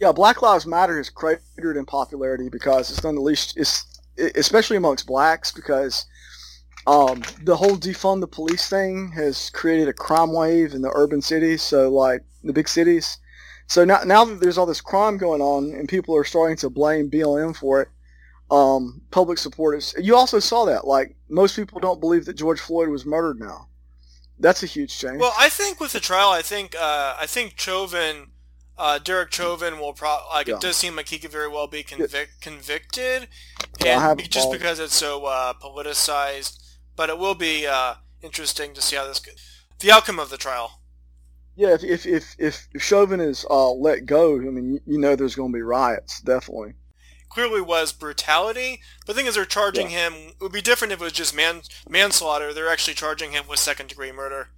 yeah, 0.00 0.10
Black 0.10 0.42
Lives 0.42 0.66
Matter 0.66 0.96
has 0.96 1.08
cratered 1.08 1.76
in 1.76 1.86
popularity 1.86 2.48
because 2.48 2.90
it's 2.90 3.00
done 3.00 3.14
the 3.14 3.20
least, 3.20 3.56
it's, 3.56 4.00
especially 4.34 4.76
amongst 4.76 5.06
blacks 5.06 5.52
because 5.52 6.04
um, 6.88 7.22
the 7.44 7.56
whole 7.56 7.76
defund 7.76 8.22
the 8.22 8.26
police 8.26 8.68
thing 8.68 9.12
has 9.12 9.50
created 9.50 9.86
a 9.86 9.92
crime 9.92 10.32
wave 10.32 10.74
in 10.74 10.82
the 10.82 10.90
urban 10.96 11.22
cities. 11.22 11.62
So 11.62 11.88
like 11.90 12.24
the 12.42 12.52
big 12.52 12.68
cities. 12.68 13.18
So 13.68 13.84
now 13.84 14.00
now 14.04 14.24
that 14.24 14.40
there's 14.40 14.58
all 14.58 14.66
this 14.66 14.80
crime 14.80 15.18
going 15.18 15.40
on 15.42 15.72
and 15.78 15.88
people 15.88 16.16
are 16.16 16.24
starting 16.24 16.56
to 16.58 16.70
blame 16.70 17.10
BLM 17.10 17.54
for 17.54 17.82
it, 17.82 17.88
um, 18.50 19.02
public 19.10 19.38
support 19.38 19.76
is. 19.76 19.94
You 20.00 20.16
also 20.16 20.38
saw 20.38 20.64
that 20.64 20.86
like 20.86 21.14
most 21.28 21.54
people 21.54 21.78
don't 21.78 22.00
believe 22.00 22.24
that 22.24 22.34
George 22.34 22.60
Floyd 22.60 22.88
was 22.88 23.04
murdered 23.04 23.38
now. 23.38 23.68
That's 24.40 24.62
a 24.62 24.66
huge 24.66 24.96
change. 24.98 25.20
Well, 25.20 25.34
I 25.38 25.48
think 25.50 25.80
with 25.80 25.92
the 25.92 26.00
trial, 26.00 26.30
I 26.30 26.42
think 26.42 26.74
uh, 26.80 27.16
I 27.20 27.26
think 27.26 27.58
Chauvin, 27.58 28.28
uh, 28.78 28.98
Derek 29.00 29.32
Chauvin 29.32 29.78
will 29.78 29.92
probably 29.92 30.26
like 30.32 30.46
Yeah. 30.48 30.54
it 30.54 30.60
does 30.62 30.76
seem 30.76 30.96
like 30.96 31.08
he 31.08 31.18
could 31.18 31.32
very 31.32 31.48
well 31.48 31.66
be 31.66 31.82
convic- 31.84 32.40
convicted, 32.40 33.28
Yeah, 33.84 34.08
and 34.10 34.16
be- 34.18 34.24
just 34.24 34.44
followed- 34.46 34.58
because 34.58 34.78
it's 34.78 34.94
so 34.94 35.26
uh, 35.26 35.52
politicized. 35.54 36.58
But 36.96 37.10
it 37.10 37.18
will 37.18 37.34
be 37.34 37.66
uh, 37.66 37.94
interesting 38.22 38.72
to 38.74 38.80
see 38.80 38.96
how 38.96 39.06
this, 39.06 39.20
go- 39.20 39.32
the 39.80 39.92
outcome 39.92 40.18
of 40.18 40.30
the 40.30 40.38
trial. 40.38 40.80
Yeah, 41.58 41.74
if 41.74 41.82
if 41.82 42.06
if, 42.06 42.36
if 42.38 42.68
Chauvin 42.80 43.18
is 43.18 43.44
uh, 43.50 43.72
let 43.72 44.06
go, 44.06 44.36
I 44.36 44.44
mean, 44.44 44.80
you, 44.86 44.96
know, 44.96 45.16
there's 45.16 45.34
going 45.34 45.50
to 45.50 45.56
be 45.56 45.62
riots, 45.62 46.20
definitely. 46.20 46.74
Clearly 47.30 47.60
was 47.60 47.92
brutality, 47.92 48.80
but 49.04 49.14
the 49.14 49.14
thing 49.14 49.26
is, 49.26 49.34
they're 49.34 49.44
charging 49.44 49.88
him. 49.88 50.12
It 50.14 50.40
would 50.40 50.52
be 50.52 50.62
different 50.62 50.92
if 50.92 51.00
it 51.00 51.04
was 51.04 51.12
just 51.12 51.34
man 51.34 51.62
manslaughter. 51.88 52.54
They're 52.54 52.70
actually 52.70 52.94
charging 52.94 53.32
him 53.32 53.48
with 53.48 53.58
second 53.58 53.88
degree 53.88 54.12
murder. 54.12 54.50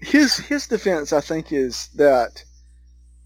his 0.00 0.36
his 0.36 0.66
defense, 0.66 1.12
I 1.12 1.20
think, 1.20 1.52
is 1.52 1.90
that 1.94 2.42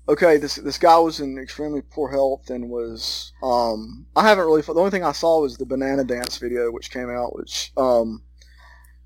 okay. 0.06 0.36
This 0.36 0.56
this 0.56 0.76
guy 0.76 0.98
was 0.98 1.20
in 1.20 1.38
extremely 1.38 1.80
poor 1.80 2.10
health 2.10 2.50
and 2.50 2.68
was. 2.68 3.32
Um, 3.42 4.04
I 4.14 4.28
haven't 4.28 4.44
really. 4.44 4.60
The 4.60 4.74
only 4.74 4.90
thing 4.90 5.04
I 5.04 5.12
saw 5.12 5.40
was 5.40 5.56
the 5.56 5.64
banana 5.64 6.04
dance 6.04 6.36
video, 6.36 6.70
which 6.70 6.90
came 6.90 7.08
out, 7.08 7.34
which 7.34 7.72
um, 7.78 8.22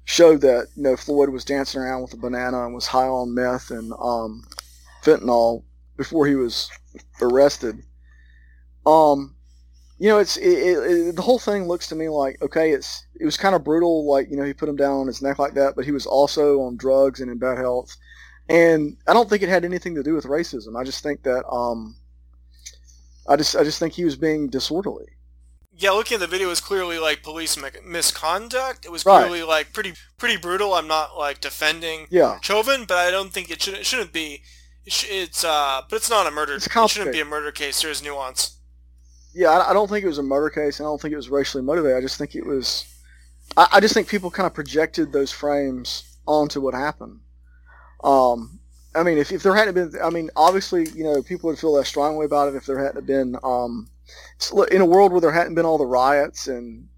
showed 0.08 0.40
that 0.40 0.68
you 0.74 0.82
know 0.82 0.96
Floyd 0.96 1.28
was 1.28 1.44
dancing 1.44 1.82
around 1.82 2.00
with 2.00 2.14
a 2.14 2.16
banana 2.16 2.64
and 2.64 2.74
was 2.74 2.86
high 2.86 3.06
on 3.06 3.34
meth 3.34 3.70
and 3.70 3.92
um, 4.00 4.42
fentanyl 5.02 5.64
before 5.98 6.26
he 6.26 6.34
was 6.34 6.70
arrested. 7.20 7.82
Um, 8.86 9.36
you 9.98 10.08
know, 10.08 10.16
it's 10.18 10.38
it, 10.38 10.48
it, 10.48 10.78
it, 10.78 11.16
the 11.16 11.20
whole 11.20 11.38
thing 11.38 11.68
looks 11.68 11.88
to 11.88 11.94
me 11.94 12.08
like 12.08 12.40
okay, 12.40 12.72
it's 12.72 13.06
it 13.20 13.26
was 13.26 13.36
kind 13.36 13.54
of 13.54 13.64
brutal, 13.64 14.08
like 14.08 14.30
you 14.30 14.38
know 14.38 14.44
he 14.44 14.54
put 14.54 14.68
him 14.70 14.76
down 14.76 14.96
on 14.96 15.06
his 15.06 15.20
neck 15.20 15.38
like 15.38 15.52
that, 15.54 15.76
but 15.76 15.84
he 15.84 15.92
was 15.92 16.06
also 16.06 16.62
on 16.62 16.78
drugs 16.78 17.20
and 17.20 17.30
in 17.30 17.36
bad 17.36 17.58
health, 17.58 17.94
and 18.48 18.96
I 19.06 19.12
don't 19.12 19.28
think 19.28 19.42
it 19.42 19.50
had 19.50 19.66
anything 19.66 19.94
to 19.96 20.02
do 20.02 20.14
with 20.14 20.24
racism. 20.24 20.80
I 20.80 20.84
just 20.84 21.02
think 21.02 21.22
that 21.24 21.46
um, 21.48 21.94
I 23.28 23.36
just 23.36 23.54
I 23.56 23.62
just 23.62 23.78
think 23.78 23.92
he 23.92 24.06
was 24.06 24.16
being 24.16 24.48
disorderly. 24.48 25.17
Yeah, 25.80 25.92
looking 25.92 26.16
at 26.16 26.20
the 26.20 26.26
video, 26.26 26.48
it 26.48 26.50
was 26.50 26.60
clearly 26.60 26.98
like 26.98 27.22
police 27.22 27.56
misconduct. 27.84 28.84
It 28.84 28.90
was 28.90 29.06
Right. 29.06 29.20
clearly 29.20 29.44
like 29.44 29.72
pretty 29.72 29.94
pretty 30.18 30.36
brutal. 30.36 30.74
I'm 30.74 30.88
not 30.88 31.16
like 31.16 31.40
defending 31.40 32.08
Yeah, 32.10 32.38
Chauvin, 32.42 32.84
but 32.84 32.96
I 32.98 33.12
don't 33.12 33.32
think 33.32 33.48
it 33.48 33.62
should 33.62 33.74
it 33.74 33.86
shouldn't 33.86 34.12
be. 34.12 34.42
It 34.84 34.92
sh- 34.92 35.06
it's 35.08 35.44
uh, 35.44 35.82
but 35.88 35.96
it's 35.96 36.10
not 36.10 36.26
a 36.26 36.32
murder. 36.32 36.54
It's 36.54 36.66
It 36.66 36.88
shouldn't 36.90 37.12
be 37.12 37.20
a 37.20 37.24
murder 37.24 37.52
case. 37.52 37.80
There's 37.80 38.02
nuance. 38.02 38.56
yeah. 39.32 39.50
I, 39.50 39.70
I 39.70 39.72
don't 39.72 39.88
think 39.88 40.04
it 40.04 40.08
was 40.08 40.18
a 40.18 40.22
murder 40.22 40.50
case. 40.50 40.80
And 40.80 40.86
I 40.86 40.90
don't 40.90 41.00
think 41.00 41.12
it 41.12 41.16
was 41.16 41.28
racially 41.30 41.62
motivated. 41.62 41.96
I 41.96 42.00
just 42.00 42.18
think 42.18 42.34
it 42.34 42.44
was. 42.44 42.84
I, 43.56 43.68
I 43.74 43.80
just 43.80 43.94
think 43.94 44.08
people 44.08 44.30
kind 44.32 44.46
of 44.48 44.54
projected 44.54 45.12
those 45.12 45.30
frames 45.30 46.02
onto 46.26 46.60
what 46.60 46.74
happened. 46.74 47.20
Um, 48.02 48.58
I 48.96 49.02
mean, 49.04 49.18
if, 49.18 49.30
if 49.30 49.42
there 49.44 49.54
hadn't 49.54 49.74
been, 49.74 49.92
I 50.02 50.10
mean, 50.10 50.30
obviously, 50.34 50.88
you 50.90 51.04
know, 51.04 51.22
people 51.22 51.48
would 51.50 51.58
feel 51.58 51.72
less 51.72 51.88
strongly 51.88 52.26
about 52.26 52.48
it 52.48 52.56
if 52.56 52.66
there 52.66 52.82
hadn't 52.84 53.06
been, 53.06 53.36
um, 53.44 53.88
in 54.70 54.80
a 54.80 54.86
world 54.86 55.12
where 55.12 55.20
there 55.20 55.32
hadn't 55.32 55.54
been 55.54 55.66
all 55.66 55.78
the 55.78 55.86
riots 55.86 56.48
and, 56.48 56.88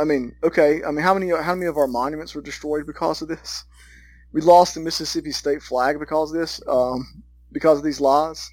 I 0.00 0.04
mean, 0.04 0.34
okay, 0.44 0.82
I 0.84 0.90
mean, 0.92 1.02
how 1.02 1.12
many 1.12 1.30
how 1.30 1.54
many 1.56 1.66
of 1.66 1.76
our 1.76 1.88
monuments 1.88 2.34
were 2.34 2.40
destroyed 2.42 2.86
because 2.86 3.20
of 3.20 3.28
this? 3.28 3.64
We 4.32 4.40
lost 4.42 4.74
the 4.74 4.80
Mississippi 4.80 5.32
state 5.32 5.62
flag 5.62 5.98
because 5.98 6.30
of 6.32 6.38
this, 6.38 6.60
um, 6.68 7.22
because 7.50 7.78
of 7.78 7.84
these 7.84 8.00
laws. 8.00 8.48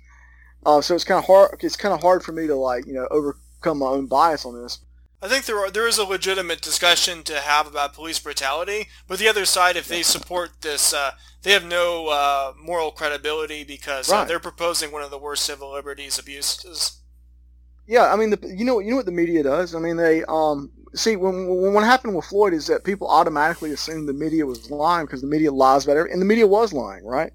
Uh, 0.66 0.82
so 0.82 0.96
it's 0.96 1.04
kind 1.04 1.20
of 1.20 1.26
hard. 1.26 1.60
It's 1.62 1.76
kind 1.78 1.94
of 1.94 2.02
hard 2.02 2.24
for 2.24 2.32
me 2.32 2.48
to 2.48 2.56
like, 2.56 2.88
you 2.88 2.94
know, 2.94 3.08
overcome 3.12 3.78
my 3.80 3.88
own 3.88 4.08
bias 4.08 4.46
on 4.46 4.60
this. 4.60 4.80
I 5.22 5.28
think 5.28 5.46
there 5.46 5.58
are, 5.60 5.70
there 5.72 5.88
is 5.88 5.98
a 5.98 6.04
legitimate 6.04 6.62
discussion 6.62 7.24
to 7.24 7.40
have 7.40 7.68
about 7.68 7.94
police 7.94 8.20
brutality, 8.20 8.88
but 9.08 9.18
the 9.20 9.28
other 9.28 9.46
side, 9.46 9.76
if 9.76 9.88
they 9.88 10.04
support 10.04 10.62
this, 10.62 10.94
uh, 10.94 11.12
they 11.44 11.52
have 11.52 11.66
no 11.66 12.08
uh, 12.08 12.54
moral 12.60 12.92
credibility 12.92 13.64
because 13.64 14.12
uh, 14.12 14.16
Right. 14.16 14.28
they're 14.28 14.40
proposing 14.40 14.92
one 14.92 15.02
of 15.04 15.12
the 15.12 15.18
worst 15.18 15.46
civil 15.46 15.72
liberties 15.74 16.20
abuses. 16.20 17.02
Yeah, 17.88 18.12
I 18.12 18.16
mean, 18.16 18.32
the, 18.32 18.40
you 18.56 18.66
know, 18.66 18.80
you 18.80 18.90
know 18.92 18.96
what 18.98 19.06
the 19.06 19.12
media 19.12 19.44
does. 19.44 19.76
I 19.76 19.80
mean, 19.80 19.98
they 19.98 20.24
um 20.26 20.72
see 20.96 21.16
when, 21.16 21.48
when 21.48 21.74
what 21.74 21.84
happened 21.84 22.16
with 22.16 22.26
Floyd 22.26 22.54
is 22.54 22.68
that 22.68 22.84
people 22.84 23.08
automatically 23.08 23.72
assumed 23.72 24.08
the 24.10 24.14
media 24.14 24.46
was 24.46 24.72
lying 24.72 25.06
because 25.06 25.22
the 25.22 25.28
media 25.28 25.52
lies 25.52 25.86
about 25.86 25.98
everything, 25.98 26.14
and 26.14 26.22
the 26.22 26.26
media 26.26 26.48
was 26.48 26.74
lying, 26.74 27.06
right? 27.06 27.32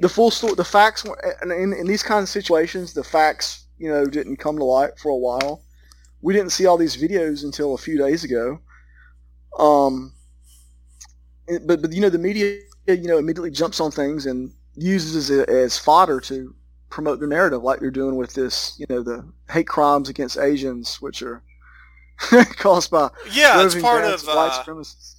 The 0.00 0.08
full 0.10 0.30
story, 0.32 0.54
the 0.56 0.64
facts, 0.64 1.04
were, 1.04 1.18
in, 1.44 1.74
in 1.74 1.86
these 1.86 2.02
kinds 2.04 2.24
of 2.24 2.28
situations, 2.30 2.94
the 2.94 3.04
facts, 3.04 3.66
you 3.78 3.90
know, 3.90 4.06
didn't 4.06 4.38
come 4.38 4.58
to 4.58 4.64
light 4.64 4.98
for 4.98 5.10
a 5.10 5.16
while. 5.16 5.62
We 6.22 6.34
didn't 6.34 6.52
see 6.52 6.66
all 6.66 6.78
these 6.78 6.96
videos 6.96 7.44
until 7.44 7.74
a 7.74 7.78
few 7.78 7.98
days 7.98 8.24
ago. 8.24 8.60
Um, 9.58 10.14
but 11.66 11.82
but 11.82 11.92
you 11.92 12.00
know, 12.00 12.10
the 12.10 12.18
media, 12.18 12.60
you 12.88 13.08
know, 13.08 13.18
immediately 13.18 13.50
jumps 13.50 13.80
on 13.80 13.90
things 13.90 14.26
and 14.26 14.52
uses 14.74 15.30
it 15.30 15.48
as 15.48 15.78
fodder 15.78 16.20
to 16.20 16.54
promote 16.90 17.18
their 17.18 17.28
narrative 17.28 17.62
like 17.62 17.80
you're 17.80 17.90
doing 17.90 18.16
with 18.16 18.34
this, 18.34 18.74
you 18.78 18.86
know, 18.88 19.02
the 19.02 19.24
hate 19.50 19.66
crimes 19.68 20.08
against 20.08 20.38
Asians, 20.38 21.00
which 21.02 21.22
are 21.22 21.42
caused 22.56 22.90
by 22.90 23.10
Yeah, 23.30 23.64
it's 23.64 23.74
part 23.74 24.04
of. 24.04 24.22
white 24.26 24.52
Uh, 24.52 24.64
supremacists. 24.64 25.14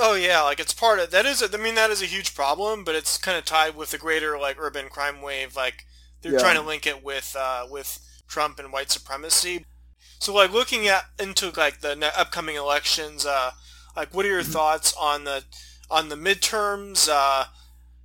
oh 0.00 0.14
yeah, 0.14 0.42
like 0.42 0.60
it's 0.60 0.74
part 0.74 0.98
of 0.98 1.10
that 1.10 1.26
is. 1.26 1.42
A, 1.42 1.48
I 1.52 1.56
mean, 1.56 1.74
that 1.76 1.90
is 1.90 2.02
a 2.02 2.06
huge 2.06 2.34
problem, 2.34 2.84
but 2.84 2.94
it's 2.94 3.18
kind 3.18 3.38
of 3.38 3.44
tied 3.44 3.76
with 3.76 3.90
the 3.90 3.98
greater 3.98 4.38
like 4.38 4.56
urban 4.58 4.88
crime 4.88 5.22
wave. 5.22 5.56
Like 5.56 5.84
they're 6.22 6.32
Yeah. 6.32 6.38
trying 6.38 6.56
to 6.56 6.62
link 6.62 6.86
it 6.86 7.02
with 7.04 7.36
uh, 7.38 7.66
with 7.70 8.00
Trump 8.28 8.58
and 8.58 8.72
white 8.72 8.90
supremacy. 8.90 9.64
So 10.18 10.34
like 10.34 10.50
looking 10.52 10.88
at 10.88 11.04
into 11.18 11.50
like 11.56 11.80
the 11.80 11.94
ne- 11.96 12.10
upcoming 12.16 12.56
elections, 12.56 13.24
uh, 13.26 13.52
like 13.96 14.12
what 14.14 14.24
are 14.26 14.30
your 14.30 14.42
Mhm. 14.42 14.52
thoughts 14.52 14.92
on 14.94 15.24
the 15.24 15.44
on 15.90 16.08
the 16.08 16.16
midterms? 16.16 17.08
Uh, 17.10 17.46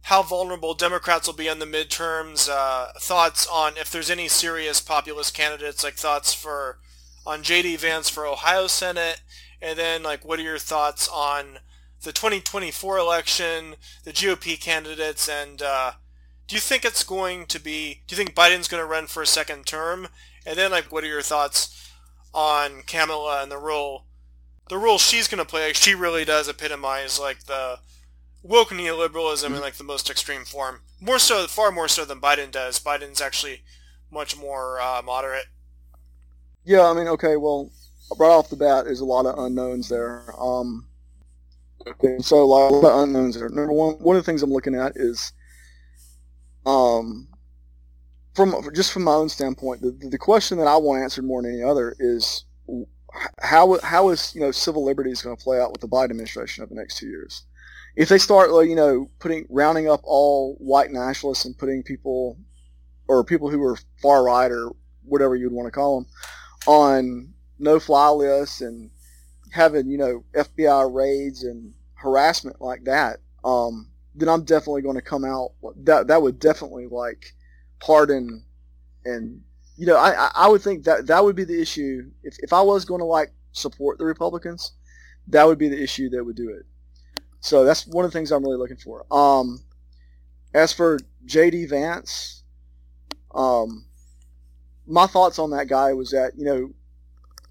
how 0.04 0.24
vulnerable 0.24 0.74
Democrats 0.74 1.28
will 1.28 1.36
be 1.36 1.49
on 1.49 1.60
the 1.60 1.66
midterms? 1.66 2.49
Uh, 2.49 2.88
thoughts 2.99 3.47
on 3.47 3.74
if 3.78 3.91
there's 3.91 4.10
any 4.10 4.28
serious 4.28 4.82
populist 4.82 5.34
candidates? 5.34 5.84
Like 5.84 5.95
thoughts 5.95 6.34
for 6.34 6.80
on 7.26 7.43
J.D. 7.43 7.78
Vance 7.78 8.10
for 8.10 8.26
Ohio 8.26 8.68
Senate, 8.68 9.22
and 9.62 9.78
then 9.78 10.04
like 10.04 10.26
what 10.26 10.39
are 10.39 10.43
your 10.43 10.58
thoughts 10.58 11.08
on 11.08 11.60
the 12.04 12.12
2024 12.12 12.97
election, 12.97 13.76
the 14.04 14.12
GOP 14.12 14.60
candidates, 14.60 15.30
and 15.30 15.62
uh, 15.62 15.91
do 16.47 16.56
you 16.56 16.62
think 16.62 16.84
it's 16.84 17.04
going 17.04 17.45
to 17.45 17.60
be? 17.60 18.02
Do 18.08 18.14
you 18.14 18.18
think 18.18 18.36
Biden's 18.36 18.68
going 18.68 18.82
to 18.82 18.89
run 18.89 19.08
for 19.08 19.22
a 19.22 19.28
second 19.28 19.66
term? 19.66 20.08
And 20.45 20.58
then 20.58 20.72
like 20.72 20.91
what 20.91 21.04
are 21.04 21.08
your 21.08 21.22
thoughts 21.22 21.89
on 22.34 22.82
Kamala 22.88 23.43
and 23.43 23.51
the 23.51 23.58
role 23.58 24.05
the 24.67 24.78
role 24.78 24.97
she's 24.97 25.28
going 25.28 25.39
to 25.39 25.46
play? 25.46 25.67
Like, 25.67 25.76
she 25.76 25.93
really 25.93 26.26
does 26.26 26.50
epitomize 26.50 27.20
like 27.20 27.46
the 27.46 27.80
woke 28.43 28.70
neoliberalism 28.70 29.46
in 29.46 29.62
like 29.62 29.76
the 29.76 29.84
most 29.84 30.09
extreme 30.09 30.46
form. 30.46 30.82
More 31.00 31.20
so, 31.20 31.47
far 31.47 31.72
more 31.72 31.88
so 31.88 32.05
than 32.05 32.22
Biden 32.22 32.51
does. 32.51 32.80
Biden's 32.80 33.22
actually 33.22 33.63
much 34.12 34.38
more 34.38 34.80
uh, 34.82 35.01
moderate. 35.04 35.46
Yeah, 36.63 36.88
I 36.88 36.93
mean, 36.93 37.08
okay, 37.08 37.38
well, 37.38 37.72
right 38.18 38.30
off 38.30 38.50
the 38.50 38.55
bat, 38.55 38.86
there's 38.86 39.00
a 39.00 39.05
lot 39.05 39.26
of 39.26 39.38
unknowns 39.39 39.89
there. 39.89 40.24
Um, 40.39 40.88
okay, 41.88 42.18
so 42.20 42.42
a 42.42 42.46
lot 42.46 42.74
of 42.74 43.04
unknowns 43.04 43.36
there. 43.36 43.50
Number 43.50 43.74
one, 43.74 43.96
one 43.96 44.16
of 44.16 44.24
the 44.24 44.32
things 44.32 44.43
I'm 44.43 44.51
looking 44.51 44.76
at 44.76 44.93
is, 44.96 45.34
um, 46.66 47.28
from 48.36 48.54
just 48.74 48.92
from 48.92 49.04
my 49.04 49.13
own 49.13 49.30
standpoint, 49.30 49.82
the, 49.82 49.92
the 50.09 50.18
question 50.18 50.58
that 50.59 50.68
I 50.68 50.78
want 50.78 51.01
answered 51.01 51.26
more 51.26 51.42
than 51.42 51.54
any 51.54 51.63
other 51.63 51.96
is 52.00 52.46
how 53.42 53.79
how 53.83 54.09
is 54.09 54.33
you 54.36 54.42
know 54.42 54.51
civil 54.51 54.83
liberties 54.83 55.21
going 55.21 55.36
to 55.36 55.43
play 55.43 55.59
out 55.59 55.71
with 55.71 55.82
the 55.82 55.88
Biden 55.88 56.12
administration 56.12 56.63
over 56.63 56.74
the 56.74 56.79
next 56.79 56.97
two 56.97 57.08
years? 57.08 57.43
If 57.96 58.08
they 58.08 58.17
start, 58.17 58.51
like, 58.51 58.70
you 58.70 58.75
know, 58.75 59.09
putting 59.20 59.46
rounding 59.50 59.89
up 59.89 60.00
all 60.04 60.55
white 60.59 60.92
nationalists 60.92 61.43
and 61.43 61.58
putting 61.58 61.83
people 61.83 62.38
or 63.08 63.24
people 63.24 63.50
who 63.50 63.62
are 63.63 63.78
far 64.01 64.24
right 64.24 64.50
or 64.50 64.71
whatever 65.04 65.36
you'd 65.36 65.51
want 65.51 65.67
to 65.67 65.71
call 65.71 66.00
them 66.00 66.09
on 66.67 67.33
no-fly 67.59 68.09
lists 68.09 68.62
and 68.62 68.89
having 69.51 69.89
you 69.89 69.97
know 69.97 70.24
FBI 70.33 70.93
raids 70.93 71.43
and 71.43 71.74
harassment 71.96 72.62
like 72.62 72.83
that, 72.86 73.20
um, 73.43 73.89
then 74.16 74.29
I'm 74.29 74.43
definitely 74.43 74.82
going 74.82 74.96
to 74.96 75.01
come 75.01 75.25
out. 75.25 75.51
That 75.83 76.08
that 76.08 76.21
would 76.21 76.39
definitely 76.39 76.88
like 76.88 77.36
pardon 77.79 78.46
and 79.04 79.42
you 79.82 79.87
know 79.87 79.97
I 79.97 80.29
I- 80.36 80.47
would 80.49 80.62
think 80.62 80.83
that 80.86 81.08
that 81.08 81.24
would 81.25 81.36
be 81.36 81.43
the 81.45 81.59
issue 81.62 82.12
if 82.24 82.36
if 82.39 82.53
I 82.53 82.62
was 82.62 82.86
going 82.86 83.01
to 83.01 83.05
like 83.20 83.32
support 83.53 83.97
the 83.97 84.05
Republicans, 84.05 84.74
that 85.28 85.45
would 85.47 85.58
be 85.58 85.70
the 85.70 85.82
issue 85.82 86.09
that 86.12 86.24
would 86.24 86.36
do 86.36 86.49
it. 86.49 86.66
So 87.41 87.66
that's 87.66 87.87
one 87.87 88.05
of 88.05 88.12
the 88.12 88.17
things 88.17 88.32
I'm 88.32 88.43
really 88.43 88.58
looking 88.58 88.78
for. 88.78 89.05
Um, 89.12 89.62
as 90.53 90.74
for 90.74 90.99
J.D. 91.25 91.66
Vance, 91.67 92.43
um, 93.36 93.86
my 94.87 95.08
thoughts 95.08 95.39
on 95.39 95.51
that 95.51 95.67
guy 95.67 95.93
was 95.93 96.12
that 96.12 96.33
you 96.37 96.45
know 96.45 96.71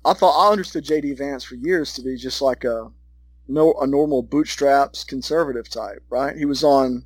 I 0.04 0.14
thought 0.14 0.48
I 0.48 0.52
understood 0.52 0.84
J.D. 0.84 1.14
Vance 1.14 1.44
for 1.44 1.56
years 1.56 1.94
to 1.94 2.02
be 2.02 2.16
just 2.16 2.42
like 2.42 2.64
a 2.64 2.90
no 3.48 3.74
a 3.80 3.86
normal 3.86 4.22
bootstraps 4.22 5.04
conservative 5.04 5.68
type, 5.70 6.04
right? 6.10 6.36
He 6.36 6.46
was 6.46 6.64
on. 6.64 7.04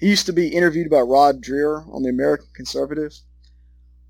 He 0.00 0.08
used 0.10 0.26
to 0.26 0.34
be 0.34 0.48
interviewed 0.48 0.90
by 0.90 1.00
Rod 1.00 1.42
Dreher 1.42 1.88
on 1.94 2.02
the 2.02 2.10
American 2.10 2.48
Conservative 2.54 3.14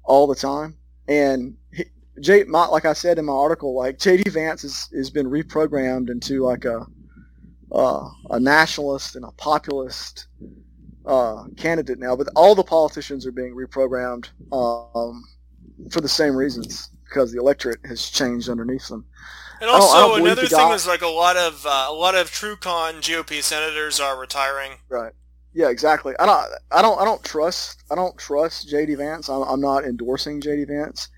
all 0.06 0.26
the 0.26 0.34
time, 0.34 0.76
and 1.08 1.56
he, 1.72 1.84
J, 2.20 2.44
my, 2.44 2.66
like 2.66 2.84
I 2.84 2.94
said 2.94 3.18
in 3.18 3.26
my 3.26 3.32
article, 3.32 3.74
like 3.74 3.98
J.D. 3.98 4.30
Vance 4.30 4.62
has, 4.62 4.88
has 4.94 5.10
been 5.10 5.26
reprogrammed 5.26 6.08
into 6.08 6.42
like 6.42 6.64
a 6.64 6.86
uh, 7.72 8.08
a 8.30 8.40
nationalist 8.40 9.16
and 9.16 9.24
a 9.24 9.32
populist 9.32 10.28
uh, 11.04 11.44
candidate 11.56 11.98
now, 11.98 12.16
but 12.16 12.28
all 12.36 12.54
the 12.54 12.62
politicians 12.62 13.26
are 13.26 13.32
being 13.32 13.54
reprogrammed 13.54 14.28
um, 14.52 15.24
for 15.90 16.00
the 16.00 16.08
same 16.08 16.34
reasons 16.34 16.90
because 17.04 17.32
the 17.32 17.38
electorate 17.38 17.78
has 17.84 18.08
changed 18.08 18.48
underneath 18.48 18.88
them. 18.88 19.04
And 19.60 19.70
also 19.70 20.16
another 20.16 20.46
thing 20.46 20.72
is 20.72 20.86
like 20.86 21.02
a 21.02 21.08
lot 21.08 21.36
of 21.36 21.64
uh, 21.66 21.86
a 21.88 21.92
lot 21.92 22.14
of 22.14 22.30
TrueCon 22.30 23.00
GOP 23.00 23.42
senators 23.42 24.00
are 24.00 24.18
retiring. 24.18 24.72
Right. 24.88 25.12
Yeah, 25.56 25.70
exactly. 25.70 26.12
I 26.18 26.26
don't. 26.26 26.46
I 26.70 26.82
don't. 26.82 27.00
I 27.00 27.06
don't 27.06 27.24
trust. 27.24 27.82
I 27.90 27.94
don't 27.94 28.18
trust 28.18 28.68
JD 28.68 28.98
Vance. 28.98 29.30
I'm, 29.30 29.40
I'm 29.40 29.60
not 29.62 29.86
endorsing 29.86 30.38
JD 30.38 30.68
Vance. 30.68 31.08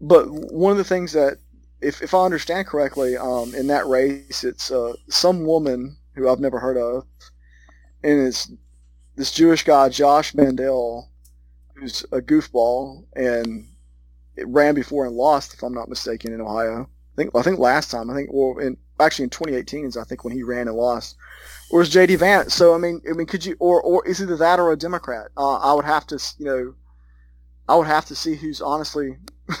But 0.00 0.26
one 0.28 0.72
of 0.72 0.78
the 0.78 0.82
things 0.82 1.12
that, 1.12 1.38
if, 1.80 2.02
if 2.02 2.12
I 2.12 2.24
understand 2.24 2.66
correctly, 2.66 3.16
um, 3.16 3.54
in 3.54 3.68
that 3.68 3.86
race, 3.86 4.42
it's 4.42 4.72
uh, 4.72 4.94
some 5.08 5.44
woman 5.44 5.96
who 6.16 6.28
I've 6.28 6.40
never 6.40 6.58
heard 6.58 6.78
of, 6.78 7.04
and 8.02 8.26
it's 8.26 8.50
this 9.14 9.30
Jewish 9.30 9.62
guy, 9.62 9.88
Josh 9.88 10.34
Mandel, 10.34 11.08
who's 11.76 12.04
a 12.10 12.20
goofball, 12.20 13.04
and 13.14 13.68
it 14.34 14.48
ran 14.48 14.74
before 14.74 15.06
and 15.06 15.14
lost, 15.14 15.54
if 15.54 15.62
I'm 15.62 15.74
not 15.74 15.88
mistaken, 15.88 16.32
in 16.32 16.40
Ohio. 16.40 16.90
I 17.14 17.16
think 17.16 17.36
I 17.36 17.42
think 17.42 17.60
last 17.60 17.92
time, 17.92 18.10
I 18.10 18.14
think, 18.16 18.30
well, 18.32 18.58
in, 18.58 18.76
actually 18.98 19.24
in 19.24 19.30
2018 19.30 19.86
is 19.86 19.96
I 19.96 20.02
think 20.02 20.24
when 20.24 20.34
he 20.34 20.42
ran 20.42 20.66
and 20.66 20.76
lost, 20.76 21.14
or 21.70 21.82
is 21.82 21.90
JD 21.90 22.18
Vance. 22.18 22.54
So 22.54 22.74
I 22.74 22.78
mean, 22.78 23.00
I 23.08 23.12
mean, 23.12 23.26
could 23.26 23.44
you, 23.44 23.56
or 23.58 23.82
or 23.82 24.06
is 24.06 24.20
either 24.20 24.36
that 24.36 24.58
or 24.60 24.72
a 24.72 24.76
Democrat? 24.76 25.28
Uh, 25.36 25.56
I 25.56 25.72
would 25.72 25.84
have 25.84 26.06
to, 26.08 26.18
you 26.38 26.44
know, 26.44 26.74
I 27.68 27.76
would 27.76 27.86
have 27.86 28.06
to 28.06 28.14
see 28.14 28.34
who's 28.34 28.60
honestly. 28.60 29.16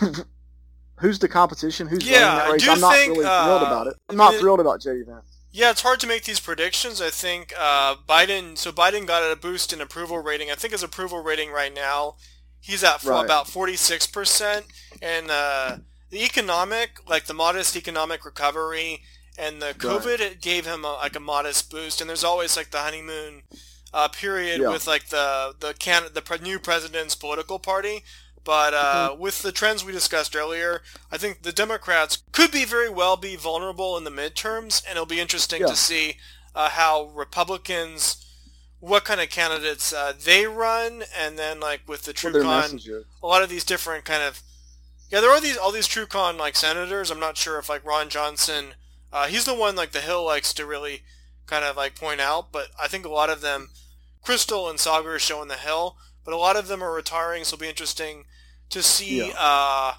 who's 1.00 1.18
the 1.18 1.28
competition? 1.28 1.86
Who's 1.86 2.08
yeah, 2.08 2.22
running 2.22 2.36
that 2.36 2.52
race? 2.52 2.68
I'm 2.68 2.80
not 2.80 2.94
think, 2.94 3.12
really 3.14 3.24
uh, 3.24 3.44
thrilled 3.44 3.62
about 3.62 3.86
it. 3.88 3.94
I'm 4.08 4.16
not 4.16 4.34
it, 4.34 4.40
thrilled 4.40 4.60
about 4.60 4.80
JD 4.80 5.06
Vance. 5.06 5.26
Yeah, 5.50 5.70
it's 5.70 5.82
hard 5.82 5.98
to 6.00 6.06
make 6.06 6.24
these 6.24 6.38
predictions. 6.38 7.00
I 7.00 7.10
think 7.10 7.52
uh, 7.58 7.96
Biden. 8.08 8.56
So 8.56 8.70
Biden 8.70 9.06
got 9.06 9.30
a 9.30 9.34
boost 9.36 9.72
in 9.72 9.80
approval 9.80 10.18
rating. 10.18 10.50
I 10.50 10.54
think 10.54 10.72
his 10.72 10.82
approval 10.82 11.22
rating 11.22 11.50
right 11.50 11.74
now, 11.74 12.16
he's 12.60 12.84
at 12.84 13.02
Right. 13.04 13.24
about 13.24 13.48
forty 13.48 13.76
six 13.76 14.06
percent, 14.06 14.66
and 15.02 15.30
uh, 15.30 15.78
the 16.10 16.22
economic, 16.24 17.00
like 17.08 17.24
the 17.24 17.34
modest 17.34 17.76
economic 17.76 18.24
recovery, 18.24 19.02
and 19.40 19.60
the 19.62 19.74
COVID, 19.74 20.20
it 20.20 20.40
gave 20.40 20.66
him 20.66 20.84
a, 20.84 20.92
like 20.94 21.16
a 21.16 21.20
modest 21.20 21.70
boost. 21.70 22.00
And 22.00 22.08
there's 22.08 22.24
always 22.24 22.56
like 22.56 22.70
the 22.70 22.78
honeymoon 22.78 23.42
uh, 23.92 24.08
period 24.08 24.60
Yeah. 24.60 24.68
with 24.70 24.86
like 24.86 25.06
the 25.08 25.54
the 25.58 25.74
can 25.74 26.04
the 26.12 26.38
new 26.42 26.58
president's 26.58 27.14
political 27.14 27.58
party. 27.58 28.02
But 28.42 28.72
uh, 28.72 29.14
with 29.18 29.42
the 29.42 29.52
trends 29.52 29.84
we 29.84 29.92
discussed 29.92 30.34
earlier, 30.34 30.80
I 31.12 31.18
think 31.18 31.42
the 31.42 31.52
Democrats 31.52 32.22
could 32.32 32.50
be 32.50 32.64
very 32.64 32.88
well 32.88 33.16
be 33.16 33.36
vulnerable 33.36 33.98
in 33.98 34.04
the 34.04 34.10
midterms, 34.10 34.82
and 34.86 34.92
it'll 34.92 35.06
be 35.06 35.20
interesting 35.20 35.60
Yeah. 35.60 35.66
to 35.68 35.76
see 35.76 36.16
uh, 36.54 36.70
how 36.70 37.10
Republicans, 37.14 38.16
what 38.80 39.04
kind 39.04 39.20
of 39.20 39.28
candidates 39.28 39.92
uh, 39.92 40.14
they 40.18 40.46
run, 40.46 41.04
and 41.16 41.38
then 41.38 41.60
like 41.60 41.82
with 41.86 42.04
the 42.04 42.14
TrueCon, 42.14 43.04
a 43.22 43.26
lot 43.26 43.42
of 43.42 43.50
these 43.50 43.64
different 43.64 44.04
kind 44.04 44.22
of 44.22 44.42
yeah, 45.10 45.20
there 45.20 45.30
are 45.30 45.40
these 45.40 45.56
all 45.56 45.72
these 45.72 45.88
TrueCon 45.88 46.38
like 46.38 46.56
senators. 46.56 47.10
I'm 47.10 47.20
not 47.20 47.36
sure 47.36 47.58
if 47.58 47.68
like 47.68 47.84
Ron 47.84 48.08
Johnson, 48.08 48.74
uh, 49.12 49.26
he's 49.26 49.44
the 49.44 49.54
one 49.54 49.76
like 49.76 49.92
the 49.92 50.00
Hill 50.00 50.24
likes 50.24 50.52
to 50.54 50.66
really 50.66 51.02
kind 51.46 51.64
of 51.64 51.76
like 51.76 51.94
point 51.98 52.20
out, 52.20 52.52
but 52.52 52.68
I 52.80 52.86
think 52.88 53.04
a 53.04 53.08
lot 53.10 53.30
of 53.30 53.40
them, 53.40 53.70
Krystal 54.24 54.68
and 54.70 54.78
Saagar 54.78 55.16
are 55.16 55.18
showing 55.18 55.48
the 55.48 55.56
Hill, 55.56 55.96
but 56.24 56.34
a 56.34 56.36
lot 56.36 56.56
of 56.56 56.68
them 56.68 56.82
are 56.82 56.92
retiring, 56.92 57.44
so 57.44 57.54
it'll 57.54 57.62
be 57.62 57.68
interesting 57.68 58.24
to 58.70 58.82
see 58.82 59.18
Yeah. 59.18 59.32
uh, 59.36 59.94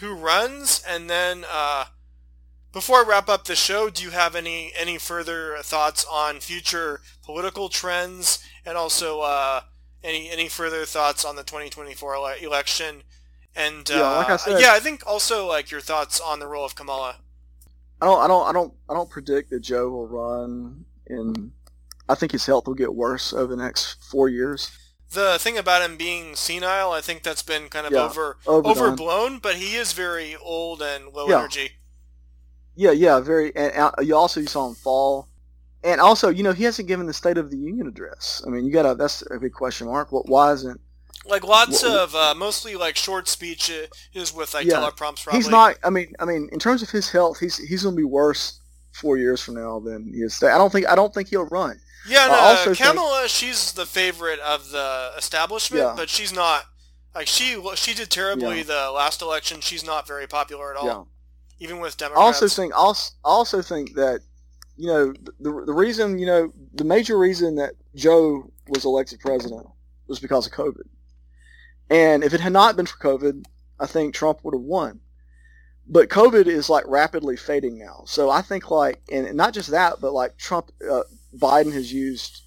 who 0.00 0.14
runs, 0.14 0.82
and 0.88 1.08
then 1.08 1.44
uh, 1.48 1.84
before 2.72 2.98
I 3.04 3.08
wrap 3.08 3.28
up 3.28 3.44
the 3.44 3.54
show, 3.54 3.88
do 3.90 4.02
you 4.02 4.10
have 4.10 4.34
any 4.34 4.72
any 4.76 4.98
further 4.98 5.56
thoughts 5.62 6.04
on 6.10 6.40
future 6.40 7.00
political 7.22 7.68
trends, 7.68 8.42
and 8.66 8.76
also 8.76 9.20
uh, 9.20 9.60
any 10.02 10.28
any 10.28 10.48
further 10.48 10.84
thoughts 10.84 11.24
on 11.24 11.36
the 11.36 11.44
2024 11.44 12.16
ele- 12.16 12.26
election? 12.42 13.02
And 13.54 13.88
uh, 13.88 13.94
Yeah, 13.94 14.10
like 14.10 14.30
I 14.30 14.36
said- 14.36 14.60
yeah, 14.60 14.72
I 14.72 14.80
think 14.80 15.06
also 15.06 15.46
like 15.46 15.70
your 15.70 15.80
thoughts 15.80 16.18
on 16.20 16.40
the 16.40 16.48
role 16.48 16.64
of 16.64 16.74
Kamala. 16.74 17.18
I 18.04 18.06
don't, 18.06 18.20
I 18.22 18.28
don't, 18.28 18.46
I 18.48 18.52
don't, 18.52 18.74
I 18.90 18.94
don't 18.94 19.08
predict 19.08 19.48
that 19.50 19.60
Joe 19.60 19.88
will 19.88 20.06
run 20.06 20.84
in. 21.06 21.52
I 22.06 22.14
think 22.14 22.32
his 22.32 22.44
health 22.44 22.66
will 22.66 22.74
get 22.74 22.94
worse 22.94 23.32
over 23.32 23.56
the 23.56 23.62
next 23.62 24.04
four 24.04 24.28
years. 24.28 24.70
The 25.10 25.38
thing 25.38 25.56
about 25.56 25.80
him 25.80 25.96
being 25.96 26.34
senile, 26.36 26.92
I 26.92 27.00
think 27.00 27.22
that's 27.22 27.42
been 27.42 27.68
kind 27.68 27.86
of 27.86 27.92
Yeah, 27.92 28.00
over 28.04 28.36
overdone. 28.46 28.76
overblown, 28.76 29.38
but 29.38 29.54
he 29.56 29.74
is 29.76 29.92
very 29.94 30.36
old 30.36 30.82
and 30.82 31.08
low 31.14 31.28
Yeah. 31.30 31.38
energy. 31.38 31.70
Yeah, 32.74 32.90
yeah, 32.90 33.20
very. 33.20 33.54
And 33.56 33.90
you 34.02 34.14
also 34.16 34.40
you 34.40 34.48
saw 34.48 34.68
him 34.68 34.74
fall, 34.74 35.28
and 35.82 36.00
also 36.00 36.28
you 36.28 36.42
know 36.42 36.52
he 36.52 36.64
hasn't 36.64 36.88
given 36.88 37.06
the 37.06 37.14
State 37.14 37.38
of 37.38 37.50
the 37.50 37.56
Union 37.56 37.86
address. 37.86 38.42
I 38.46 38.50
mean, 38.50 38.66
you 38.66 38.72
got 38.72 38.82
to 38.82 38.94
that's 38.96 39.22
a 39.30 39.38
big 39.38 39.52
question 39.52 39.86
mark. 39.86 40.12
What? 40.12 40.28
Why 40.28 40.52
isn't 40.52 40.80
Like 41.26 41.44
lots 41.44 41.82
Wha- 41.82 42.02
of 42.02 42.14
uh, 42.14 42.34
mostly 42.36 42.76
like 42.76 42.96
short 42.96 43.28
speeches 43.28 43.88
is 44.12 44.32
with 44.34 44.52
like 44.54 44.66
Yeah, 44.66 44.74
teleprompts. 44.76 45.24
Probably. 45.24 45.38
he's 45.38 45.48
not? 45.48 45.76
I 45.82 45.90
mean, 45.90 46.12
I 46.20 46.24
mean, 46.24 46.48
in 46.52 46.58
terms 46.58 46.82
of 46.82 46.90
his 46.90 47.10
health, 47.10 47.38
he's 47.40 47.56
he's 47.56 47.82
going 47.82 47.94
to 47.94 48.00
be 48.00 48.04
worse 48.04 48.60
four 48.92 49.16
years 49.16 49.40
from 49.42 49.54
now 49.54 49.80
than 49.80 50.12
he 50.12 50.20
is. 50.20 50.38
today. 50.38 50.52
I 50.52 50.58
don't 50.58 50.70
think 50.70 50.86
I 50.88 50.94
don't 50.94 51.12
think 51.14 51.28
he'll 51.28 51.46
run. 51.46 51.80
Yeah, 52.06 52.26
no, 52.26 52.34
also 52.34 52.74
think- 52.74 52.78
Kamala, 52.90 53.28
she's 53.28 53.72
the 53.72 53.86
favorite 53.86 54.38
of 54.40 54.70
the 54.70 55.12
establishment, 55.16 55.82
Yeah. 55.82 55.94
but 55.96 56.08
she's 56.10 56.32
not. 56.32 56.64
Like 57.14 57.26
she 57.28 57.62
she 57.76 57.94
did 57.94 58.10
terribly 58.10 58.58
Yeah. 58.58 58.64
the 58.64 58.90
last 58.90 59.22
election. 59.22 59.60
She's 59.60 59.84
not 59.84 60.06
very 60.06 60.26
popular 60.26 60.72
at 60.72 60.76
all, 60.76 60.86
Yeah. 60.86 61.66
even 61.66 61.78
with 61.80 61.96
Democrats. 61.96 62.42
also 62.42 62.48
think 62.48 62.76
also 62.76 63.12
also 63.24 63.62
think 63.62 63.94
that 63.94 64.20
you 64.76 64.88
know 64.88 65.12
the 65.40 65.64
the 65.64 65.72
reason 65.72 66.18
you 66.18 66.26
know 66.26 66.52
the 66.74 66.84
major 66.84 67.16
reason 67.16 67.54
that 67.54 67.74
Joe 67.94 68.50
was 68.68 68.84
elected 68.84 69.20
president 69.20 69.64
was 70.08 70.18
because 70.18 70.46
of 70.46 70.52
COVID, 70.52 70.82
and 71.90 72.24
if 72.24 72.32
it 72.34 72.40
had 72.40 72.52
not 72.52 72.76
been 72.76 72.86
for 72.86 72.98
COVID, 72.98 73.44
I 73.80 73.86
think 73.86 74.14
Trump 74.14 74.40
would 74.42 74.54
have 74.54 74.62
won. 74.62 75.00
But 75.86 76.08
COVID 76.08 76.46
is 76.46 76.70
like 76.70 76.84
rapidly 76.86 77.36
fading 77.36 77.78
now, 77.78 78.04
so 78.06 78.30
I 78.30 78.40
think 78.40 78.70
like 78.70 79.00
and 79.12 79.34
not 79.34 79.52
just 79.52 79.70
that, 79.70 80.00
but 80.00 80.12
like 80.12 80.36
Trump, 80.38 80.70
uh, 80.90 81.02
Biden 81.36 81.72
has 81.74 81.92
used 81.92 82.40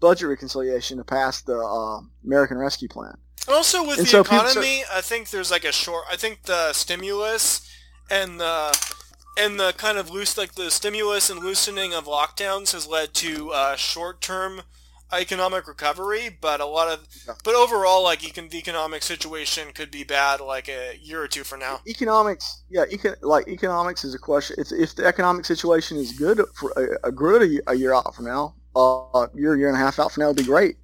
budget 0.00 0.28
reconciliation 0.28 0.96
to 0.98 1.04
pass 1.04 1.42
the 1.42 1.58
uh, 1.58 2.00
American 2.24 2.58
Rescue 2.58 2.88
Plan. 2.88 3.16
And 3.46 3.56
also 3.56 3.82
with 3.84 3.98
And 3.98 4.06
the 4.06 4.10
so 4.10 4.22
people- 4.22 4.38
so- 4.38 4.46
economy, 4.60 4.84
I 4.92 5.00
think 5.00 5.30
there's 5.30 5.50
like 5.50 5.64
a 5.64 5.72
short. 5.72 6.04
I 6.10 6.16
think 6.16 6.44
the 6.44 6.72
stimulus 6.72 7.68
and 8.08 8.38
the 8.38 8.96
and 9.36 9.58
the 9.58 9.72
kind 9.76 9.98
of 9.98 10.10
loose 10.10 10.38
like 10.38 10.54
the 10.54 10.70
stimulus 10.70 11.28
and 11.28 11.40
loosening 11.40 11.92
of 11.92 12.04
lockdowns 12.04 12.72
has 12.72 12.86
led 12.86 13.14
to 13.14 13.50
uh, 13.50 13.74
short-term 13.76 14.62
economic 15.12 15.66
recovery, 15.68 16.36
but 16.40 16.60
a 16.60 16.66
lot 16.66 16.88
of 16.88 17.06
but 17.44 17.54
overall, 17.54 18.02
like 18.02 18.20
econ- 18.20 18.50
the 18.50 18.58
economic 18.58 19.02
situation 19.02 19.72
could 19.72 19.90
be 19.90 20.04
bad 20.04 20.40
like 20.40 20.68
a 20.68 20.98
year 21.00 21.22
or 21.22 21.28
two 21.28 21.44
from 21.44 21.60
now. 21.60 21.80
economics 21.86 22.62
yeah 22.68 22.84
econ, 22.86 23.16
like 23.22 23.48
economics 23.48 24.04
is 24.04 24.14
a 24.14 24.18
question 24.18 24.56
if, 24.58 24.70
if 24.72 24.94
the 24.94 25.06
economic 25.06 25.44
situation 25.44 25.96
is 25.96 26.12
good 26.12 26.40
for 26.54 26.72
a, 26.76 27.08
a 27.08 27.12
good 27.12 27.42
a, 27.42 27.70
a 27.70 27.74
year 27.74 27.94
out 27.94 28.14
from 28.14 28.26
now 28.26 28.54
uh, 28.76 28.80
a 28.80 29.28
year 29.34 29.56
year 29.56 29.68
and 29.68 29.76
a 29.76 29.80
half 29.80 29.98
out 29.98 30.12
from 30.12 30.22
now 30.22 30.28
would 30.28 30.36
be 30.36 30.44
great. 30.44 30.76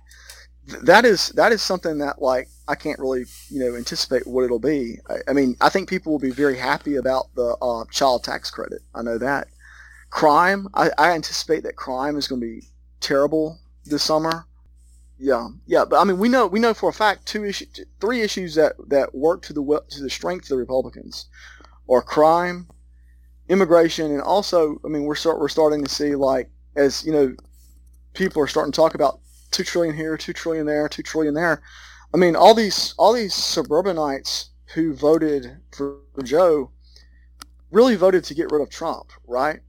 Th- 0.69 0.82
that 0.82 1.05
is 1.05 1.28
that 1.31 1.53
is 1.53 1.62
something 1.62 1.98
that 1.98 2.20
like 2.20 2.48
I 2.69 2.74
can't 2.74 2.98
really 2.98 3.24
you 3.48 3.61
know 3.61 3.77
anticipate 3.77 4.27
what 4.27 4.44
it'll 4.44 4.59
be. 4.59 4.98
I, 5.09 5.16
I 5.28 5.32
mean 5.32 5.57
I 5.61 5.69
think 5.69 5.89
people 5.89 6.12
will 6.12 6.19
be 6.19 6.31
very 6.31 6.57
happy 6.59 6.97
about 6.97 7.35
the 7.35 7.57
uh, 7.62 7.85
child 7.90 8.24
tax 8.24 8.51
credit. 8.51 8.82
I 8.94 9.03
know 9.03 9.19
that. 9.19 9.48
Crime 10.11 10.69
I, 10.74 10.90
I 10.98 11.12
anticipate 11.12 11.62
that 11.65 11.77
crime 11.77 12.16
is 12.16 12.27
going 12.28 12.40
to 12.40 12.47
be 12.47 12.69
terrible 13.01 13.59
this 13.87 14.03
summer 14.03 14.47
yeah, 15.19 15.49
yeah, 15.67 15.85
but 15.89 15.99
I 15.99 16.05
mean, 16.05 16.19
we 16.19 16.29
know 16.29 16.47
we 16.47 16.61
know 16.61 16.75
for 16.75 16.91
a 16.91 16.93
fact 16.93 17.27
two 17.27 17.45
issues, 17.45 17.69
three 18.01 18.21
issues 18.21 18.55
that 18.57 18.75
that 18.89 19.15
work 19.15 19.43
to 19.43 19.55
the 19.55 19.83
to 19.89 20.03
the 20.03 20.11
strength 20.11 20.45
of 20.45 20.49
the 20.51 20.57
Republicans 20.57 21.27
are 21.89 22.03
crime, 22.03 22.69
immigration, 23.49 24.11
and 24.13 24.21
also, 24.21 24.79
I 24.85 24.89
mean, 24.89 25.05
we're 25.05 25.15
start 25.15 25.41
we're 25.41 25.49
starting 25.49 25.83
to 25.83 25.91
see 25.91 26.15
like 26.15 26.51
as 26.77 27.05
you 27.05 27.13
know, 27.13 27.35
people 28.13 28.43
are 28.43 28.47
starting 28.47 28.73
to 28.73 28.77
talk 28.77 28.95
about 28.95 29.21
two 29.53 29.65
trillion 29.65 29.97
here, 29.97 30.19
two 30.19 30.35
trillion 30.35 30.67
there, 30.67 30.87
two 30.87 31.03
trillion 31.03 31.33
there. 31.33 31.63
I 32.13 32.19
mean, 32.19 32.37
all 32.37 32.53
these 32.55 32.95
all 32.99 33.15
these 33.15 33.35
suburbanites 33.35 34.51
who 34.75 34.93
voted 34.95 35.57
for 35.75 36.01
Joe 36.25 36.71
really 37.71 37.97
voted 37.97 38.23
to 38.25 38.35
get 38.35 38.53
rid 38.53 38.61
of 38.61 38.69
Trump, 38.69 39.13
right? 39.27 39.61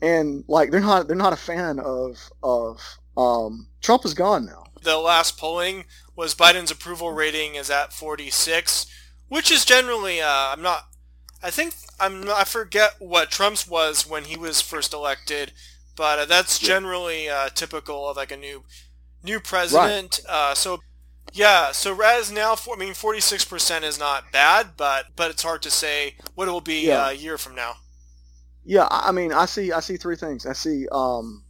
And 0.00 0.42
like 0.48 0.72
they're 0.72 0.80
not 0.80 1.06
they're 1.06 1.14
not 1.14 1.32
a 1.32 1.36
fan 1.36 1.78
of 1.78 2.32
of 2.42 2.98
um, 3.16 3.68
Trump 3.80 4.04
is 4.04 4.14
gone 4.14 4.46
now. 4.46 4.64
The 4.82 4.98
last 4.98 5.38
polling 5.38 5.84
was 6.16 6.34
Biden's 6.34 6.70
approval 6.70 7.12
rating 7.12 7.54
is 7.54 7.70
at 7.70 7.92
46, 7.92 8.86
which 9.28 9.50
is 9.50 9.64
generally 9.64 10.20
uh, 10.20 10.52
I'm 10.52 10.62
not 10.62 10.84
I 11.42 11.50
think 11.50 11.74
I'm 11.98 12.28
I 12.30 12.44
forget 12.44 12.94
what 12.98 13.30
Trump's 13.30 13.68
was 13.68 14.08
when 14.08 14.24
he 14.24 14.36
was 14.36 14.60
first 14.60 14.92
elected, 14.92 15.52
but 15.96 16.18
uh, 16.18 16.24
that's 16.24 16.58
generally 16.58 17.28
uh, 17.28 17.48
typical 17.48 18.08
of 18.08 18.16
like 18.16 18.32
a 18.32 18.36
new 18.36 18.64
new 19.22 19.40
president. 19.40 20.20
Right. 20.26 20.34
Uh, 20.34 20.54
so 20.54 20.80
yeah, 21.32 21.72
so 21.72 21.98
as 22.02 22.30
now, 22.30 22.54
I 22.54 22.76
mean, 22.76 22.92
46% 22.92 23.82
is 23.82 23.98
not 23.98 24.30
bad, 24.32 24.70
but 24.76 25.06
but 25.16 25.30
it's 25.30 25.42
hard 25.42 25.62
to 25.62 25.70
say 25.70 26.16
what 26.34 26.48
it 26.48 26.50
will 26.50 26.60
be 26.60 26.86
yeah. 26.86 27.06
Uh, 27.06 27.10
a 27.10 27.14
year 27.14 27.38
from 27.38 27.54
now. 27.54 27.76
Yeah, 28.64 28.86
I 28.90 29.10
mean, 29.10 29.32
I 29.32 29.46
see 29.46 29.72
I 29.72 29.80
see 29.80 29.96
three 29.96 30.16
things. 30.16 30.46
I 30.46 30.52
see 30.52 30.86
um, 30.92 31.42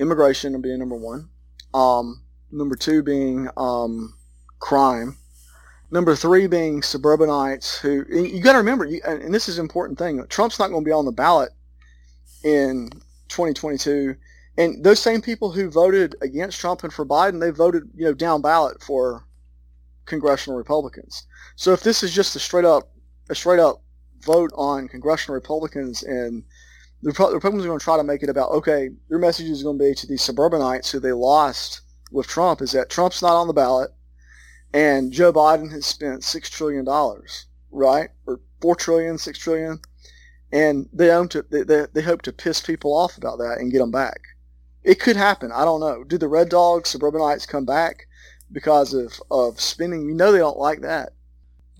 immigration 0.00 0.60
being 0.60 0.78
number 0.78 0.96
one, 0.96 1.28
um, 1.74 2.22
number 2.50 2.74
two 2.74 3.02
being 3.02 3.48
um, 3.56 4.14
crime, 4.58 5.16
number 5.90 6.16
three 6.16 6.46
being 6.46 6.82
suburbanites 6.82 7.78
who 7.78 8.04
you 8.08 8.42
got 8.42 8.52
to 8.52 8.58
remember, 8.58 8.88
and 9.06 9.32
this 9.32 9.48
is 9.48 9.58
an 9.58 9.64
important 9.64 9.98
thing. 9.98 10.24
Trump's 10.28 10.58
not 10.58 10.70
going 10.70 10.82
to 10.82 10.88
be 10.88 10.92
on 10.92 11.04
the 11.04 11.12
ballot 11.12 11.50
in 12.42 12.88
2022 13.28 14.16
and 14.60 14.84
those 14.84 15.00
same 15.00 15.22
people 15.22 15.52
who 15.52 15.70
voted 15.70 16.16
against 16.20 16.60
Trump 16.60 16.84
and 16.84 16.92
for 16.92 17.06
Biden, 17.06 17.40
they 17.40 17.50
voted, 17.50 17.84
you 17.94 18.04
know, 18.04 18.12
down 18.12 18.42
ballot 18.42 18.82
for 18.82 19.24
congressional 20.04 20.58
Republicans. 20.58 21.26
So 21.56 21.72
if 21.72 21.80
this 21.82 22.02
is 22.02 22.12
just 22.12 22.36
a 22.36 22.38
straight 22.38 22.66
up, 22.66 22.90
a 23.30 23.34
straight 23.34 23.58
up 23.58 23.82
vote 24.20 24.50
on 24.54 24.86
congressional 24.88 25.34
Republicans 25.34 26.02
and 26.02 26.44
the 27.02 27.08
Republicans 27.10 27.64
are 27.64 27.68
going 27.68 27.78
to 27.78 27.84
try 27.84 27.96
to 27.96 28.04
make 28.04 28.22
it 28.22 28.28
about, 28.28 28.50
okay, 28.50 28.90
your 29.08 29.18
message 29.18 29.46
is 29.46 29.62
going 29.62 29.78
to 29.78 29.84
be 29.84 29.94
to 29.94 30.06
these 30.06 30.22
suburbanites 30.22 30.90
who 30.90 31.00
they 31.00 31.12
lost 31.12 31.80
with 32.10 32.26
Trump 32.26 32.60
is 32.60 32.72
that 32.72 32.90
Trump's 32.90 33.22
not 33.22 33.36
on 33.36 33.46
the 33.46 33.52
ballot 33.52 33.90
and 34.72 35.12
Joe 35.12 35.32
Biden 35.32 35.70
has 35.72 35.86
spent 35.86 36.22
$6 36.22 36.50
trillion, 36.50 36.86
right? 37.70 38.10
Or 38.26 38.40
$4 38.60 38.76
trillion, 38.76 39.16
$6 39.16 39.38
trillion. 39.38 39.80
And 40.52 40.88
they, 40.92 41.10
own 41.10 41.28
to, 41.28 41.44
they, 41.50 41.62
they, 41.62 41.86
they 41.92 42.02
hope 42.02 42.22
to 42.22 42.32
piss 42.32 42.60
people 42.60 42.96
off 42.96 43.16
about 43.16 43.38
that 43.38 43.58
and 43.58 43.72
get 43.72 43.78
them 43.78 43.90
back. 43.90 44.20
It 44.82 45.00
could 45.00 45.16
happen. 45.16 45.52
I 45.52 45.64
don't 45.64 45.80
know. 45.80 46.04
Do 46.04 46.18
the 46.18 46.28
Red 46.28 46.48
Dogs, 46.48 46.90
suburbanites 46.90 47.46
come 47.46 47.64
back 47.64 48.06
because 48.50 48.94
of, 48.94 49.20
of 49.30 49.60
spending? 49.60 50.06
We 50.06 50.14
know 50.14 50.32
they 50.32 50.38
don't 50.38 50.58
like 50.58 50.80
that. 50.80 51.12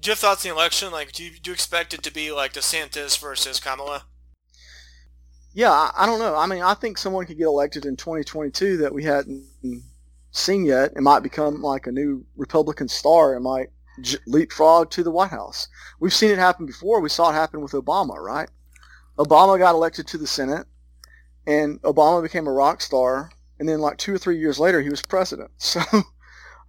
Do 0.01 0.09
you 0.09 0.13
have 0.13 0.19
thoughts 0.19 0.45
on 0.45 0.51
the 0.51 0.57
election? 0.57 0.93
Like, 0.93 1.13
do 1.13 1.25
you, 1.25 1.31
do 1.39 1.51
you 1.51 1.55
expect 1.55 1.95
it 1.95 2.03
to 2.05 2.13
be 2.13 2.31
like 2.33 2.53
DeSantis 2.53 3.19
versus 3.19 3.61
Kamala? 3.61 4.05
Yeah, 5.53 5.71
I, 5.73 5.91
I 5.97 6.07
don't 6.07 6.19
know. 6.21 6.37
I 6.37 6.47
mean, 6.47 6.63
I 6.63 6.75
think 6.75 6.99
someone 6.99 7.27
could 7.27 7.39
get 7.39 7.47
elected 7.47 7.85
in 7.87 7.97
2022 7.97 8.79
that 8.79 8.95
we 8.95 9.05
hadn't 9.05 9.45
seen 10.33 10.65
yet. 10.65 10.93
It 10.97 11.03
might 11.03 11.23
become 11.23 11.63
like 11.63 11.87
a 11.87 11.93
new 11.93 12.25
Republican 12.37 12.89
star. 12.89 13.35
It 13.35 13.41
might 13.41 13.69
j- 14.01 14.19
leapfrog 14.27 14.91
to 14.93 15.03
the 15.03 15.11
White 15.11 15.31
House. 15.31 15.69
We've 15.99 16.15
seen 16.15 16.31
it 16.31 16.39
happen 16.39 16.67
before. 16.67 17.01
We 17.01 17.09
saw 17.09 17.31
it 17.31 17.35
happen 17.35 17.61
with 17.61 17.73
Obama, 17.73 18.17
right? 18.17 18.49
Obama 19.19 19.59
got 19.59 19.75
elected 19.75 20.07
to 20.09 20.19
the 20.19 20.27
Senate 20.27 20.67
and 21.47 21.81
Obama 21.83 22.23
became 22.23 22.47
a 22.47 22.53
rock 22.53 22.81
star, 22.81 23.31
and 23.59 23.69
then 23.69 23.81
like 23.81 23.99
two 23.99 24.15
or 24.15 24.19
three 24.19 24.39
years 24.39 24.59
later, 24.59 24.81
he 24.81 24.91
was 24.91 25.03
president. 25.03 25.51
So 25.59 25.81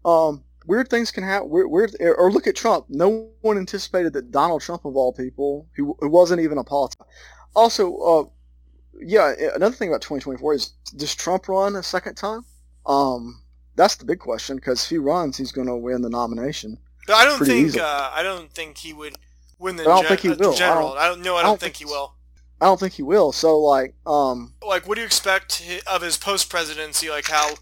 um, 0.04 0.44
weird 0.66 0.90
things 0.90 1.12
can 1.12 1.24
happen. 1.24 1.50
Weird, 1.50 1.70
weird, 1.70 1.96
or 2.00 2.32
look 2.32 2.48
at 2.48 2.56
Trump. 2.56 2.86
No 2.90 3.30
one 3.42 3.58
anticipated 3.58 4.14
that 4.14 4.32
Donald 4.32 4.62
Trump, 4.62 4.86
of 4.86 4.96
all 4.96 5.14
people, 5.14 5.68
who, 5.76 5.96
who 6.00 6.10
wasn't 6.10 6.42
even 6.42 6.58
a 6.58 6.64
politician. 6.64 7.06
Also, 7.56 7.98
uh, 7.98 8.24
yeah, 9.00 9.34
another 9.56 9.76
thing 9.76 9.90
about 9.90 10.02
2024 10.02 10.54
is 10.54 10.74
does 10.96 11.16
Trump 11.16 11.48
run 11.48 11.76
a 11.76 11.84
second 11.84 12.16
time? 12.16 12.46
Um, 12.86 13.42
that's 13.76 13.96
the 13.96 14.06
big 14.06 14.20
question 14.20 14.58
because 14.58 14.84
if 14.84 14.90
he 14.90 14.98
runs, 14.98 15.38
he's 15.38 15.52
going 15.52 15.68
to 15.68 15.76
win 15.76 16.02
the 16.02 16.10
nomination. 16.10 16.78
But 17.08 17.16
I 17.16 17.26
don't 17.26 17.46
think 17.46 17.78
uh, 17.78 18.12
I 18.14 18.24
don't 18.24 18.52
think 18.52 18.78
he 18.78 18.94
would 18.94 19.16
win 19.60 19.76
the. 19.76 19.84
I 19.84 19.86
don't 19.86 20.08
think 20.08 20.20
he 20.22 20.30
will. 20.30 20.54
General, 20.54 20.90
I 20.90 20.92
don't, 20.92 20.98
I 20.98 21.08
don't 21.08 21.22
know. 21.22 21.36
I 21.36 21.42
don't, 21.42 21.46
I 21.46 21.50
don't 21.50 21.60
think, 21.60 21.76
think 21.76 21.90
he 21.90 21.94
will. 21.94 22.16
I 22.62 22.66
don't 22.66 22.80
think 22.80 22.94
he 22.94 23.04
will. 23.04 23.32
So 23.32 23.60
like, 23.60 23.96
um, 24.06 24.54
like, 24.66 24.88
what 24.88 24.96
do 24.96 25.02
you 25.02 25.06
expect 25.06 25.82
of 25.88 26.04
his 26.04 26.18
post 26.18 26.50
presidency? 26.50 27.10
Like, 27.10 27.28
how 27.28 27.56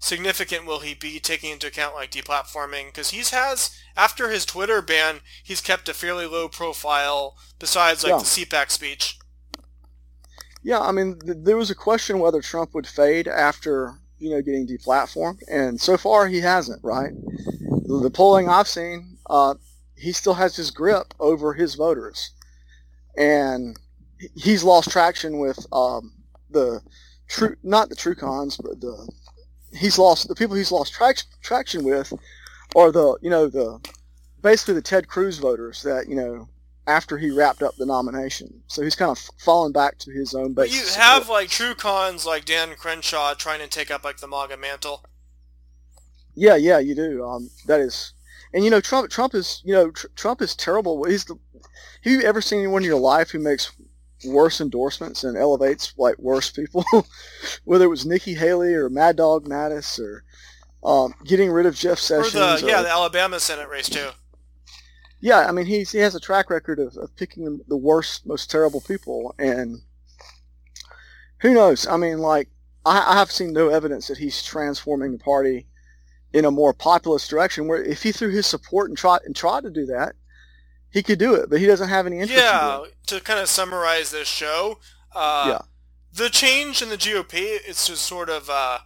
significant 0.00 0.66
will 0.66 0.80
he 0.80 0.94
be, 0.94 1.20
taking 1.20 1.52
into 1.52 1.68
account 1.68 1.94
like 1.94 2.10
deplatforming? 2.10 2.86
Because 2.86 3.10
he's 3.10 3.30
has 3.30 3.78
after 3.96 4.30
his 4.30 4.44
Twitter 4.44 4.82
ban, 4.82 5.20
he's 5.44 5.60
kept 5.60 5.88
a 5.88 5.94
fairly 5.94 6.26
low 6.26 6.48
profile. 6.48 7.36
Besides 7.60 8.02
like 8.02 8.10
yeah. 8.10 8.18
the 8.18 8.24
CPAC 8.24 8.70
speech. 8.70 9.19
Yeah, 10.62 10.80
I 10.80 10.92
mean, 10.92 11.18
th- 11.20 11.38
there 11.40 11.56
was 11.56 11.70
a 11.70 11.74
question 11.74 12.18
whether 12.18 12.40
Trump 12.40 12.74
would 12.74 12.86
fade 12.86 13.28
after 13.28 13.94
you 14.18 14.30
know 14.30 14.42
getting 14.42 14.66
deplatformed, 14.66 15.40
and 15.50 15.80
so 15.80 15.96
far 15.96 16.28
he 16.28 16.40
hasn't. 16.40 16.82
Right, 16.84 17.12
the 17.86 18.10
polling 18.12 18.48
I've 18.48 18.68
seen, 18.68 19.18
uh, 19.28 19.54
he 19.96 20.12
still 20.12 20.34
has 20.34 20.56
his 20.56 20.70
grip 20.70 21.14
over 21.18 21.54
his 21.54 21.74
voters, 21.74 22.30
and 23.16 23.78
he's 24.34 24.62
lost 24.62 24.90
traction 24.90 25.38
with 25.38 25.66
um, 25.72 26.12
the 26.50 26.82
true, 27.28 27.56
not 27.62 27.88
the 27.88 27.96
true 27.96 28.14
cons, 28.14 28.56
but 28.56 28.80
the 28.80 29.10
he's 29.72 29.98
lost 29.98 30.28
the 30.28 30.34
people 30.34 30.56
he's 30.56 30.72
lost 30.72 30.92
traction 30.92 31.28
traction 31.42 31.84
with 31.84 32.12
are 32.76 32.92
the 32.92 33.16
you 33.22 33.30
know 33.30 33.48
the 33.48 33.80
basically 34.42 34.74
the 34.74 34.82
Ted 34.82 35.08
Cruz 35.08 35.38
voters 35.38 35.82
that 35.82 36.08
you 36.08 36.16
know 36.16 36.48
after 36.90 37.16
he 37.16 37.30
wrapped 37.30 37.62
up 37.62 37.76
the 37.76 37.86
nomination. 37.86 38.62
So 38.66 38.82
he's 38.82 38.96
kind 38.96 39.10
of 39.10 39.18
fallen 39.38 39.72
back 39.72 39.98
to 39.98 40.10
his 40.10 40.34
own 40.34 40.54
base. 40.54 40.70
But 40.70 40.96
you 40.96 41.00
have 41.00 41.28
like 41.28 41.48
true 41.48 41.74
cons 41.74 42.26
like 42.26 42.44
Dan 42.44 42.74
Crenshaw 42.76 43.34
trying 43.34 43.60
to 43.60 43.68
take 43.68 43.90
up 43.90 44.04
like 44.04 44.18
the 44.18 44.26
MAGA 44.26 44.56
mantle. 44.56 45.04
Yeah, 46.34 46.56
yeah, 46.56 46.78
you 46.78 46.94
do. 46.94 47.24
Um, 47.24 47.50
that 47.66 47.80
is, 47.80 48.12
and 48.52 48.64
you 48.64 48.70
know 48.70 48.80
Trump. 48.80 49.10
Trump 49.10 49.34
is 49.34 49.62
you 49.64 49.72
know 49.72 49.90
tr- 49.90 50.08
Trump 50.16 50.42
is 50.42 50.54
terrible. 50.54 51.04
He's 51.04 51.24
the. 51.24 51.38
Have 52.02 52.12
you 52.12 52.22
ever 52.22 52.40
seen 52.40 52.60
anyone 52.60 52.82
in 52.82 52.88
your 52.88 53.00
life 53.00 53.30
who 53.30 53.38
makes 53.38 53.72
worse 54.24 54.60
endorsements 54.60 55.24
and 55.24 55.36
elevates 55.36 55.92
like 55.96 56.18
worse 56.18 56.50
people, 56.50 56.84
whether 57.64 57.84
it 57.84 57.88
was 57.88 58.06
Nikki 58.06 58.34
Haley 58.34 58.74
or 58.74 58.88
Mad 58.88 59.16
Dog 59.16 59.46
Mattis 59.46 59.98
or 59.98 60.24
um, 60.82 61.14
getting 61.24 61.50
rid 61.50 61.66
of 61.66 61.74
Jeff 61.74 61.98
Sessions. 61.98 62.34
Or 62.34 62.58
the, 62.58 62.66
yeah, 62.66 62.80
or, 62.80 62.82
the 62.84 62.90
Alabama 62.90 63.40
Senate 63.40 63.68
race 63.68 63.88
too. 63.88 64.10
Yeah, 65.20 65.46
I 65.46 65.52
mean 65.52 65.66
he's 65.66 65.92
he 65.92 65.98
has 65.98 66.14
a 66.14 66.20
track 66.20 66.50
record 66.50 66.78
of, 66.78 66.96
of 66.96 67.14
picking 67.16 67.60
the 67.68 67.76
worst, 67.76 68.26
most 68.26 68.50
terrible 68.50 68.80
people, 68.80 69.34
and 69.38 69.82
who 71.40 71.54
knows? 71.54 71.86
I 71.86 71.96
mean, 71.96 72.18
like 72.18 72.48
I, 72.86 73.14
I 73.14 73.18
have 73.18 73.30
seen 73.30 73.52
no 73.52 73.68
evidence 73.68 74.08
that 74.08 74.18
he's 74.18 74.42
transforming 74.42 75.12
the 75.12 75.18
party 75.18 75.66
in 76.32 76.44
a 76.44 76.50
more 76.50 76.72
populist 76.72 77.28
direction. 77.28 77.66
Where 77.68 77.82
if 77.82 78.02
he 78.02 78.12
threw 78.12 78.30
his 78.30 78.46
support 78.46 78.90
and 78.90 78.96
tried 78.96 79.22
and 79.24 79.36
tried 79.36 79.64
to 79.64 79.70
do 79.70 79.86
that, 79.86 80.14
he 80.90 81.02
could 81.02 81.18
do 81.18 81.34
it, 81.34 81.50
but 81.50 81.60
he 81.60 81.66
doesn't 81.66 81.88
have 81.88 82.06
any 82.06 82.20
interest. 82.20 82.42
Yeah, 82.42 82.84
in 82.84 82.90
to 83.08 83.20
kind 83.20 83.40
of 83.40 83.48
summarize 83.48 84.10
this 84.10 84.28
show, 84.28 84.78
uh, 85.14 85.44
yeah, 85.48 85.62
the 86.12 86.30
change 86.30 86.82
in 86.82 86.88
the 86.88 86.96
GOP 86.96 87.34
it's 87.34 87.86
just 87.86 88.02
sort 88.02 88.30
of 88.30 88.48
uh, 88.50 88.78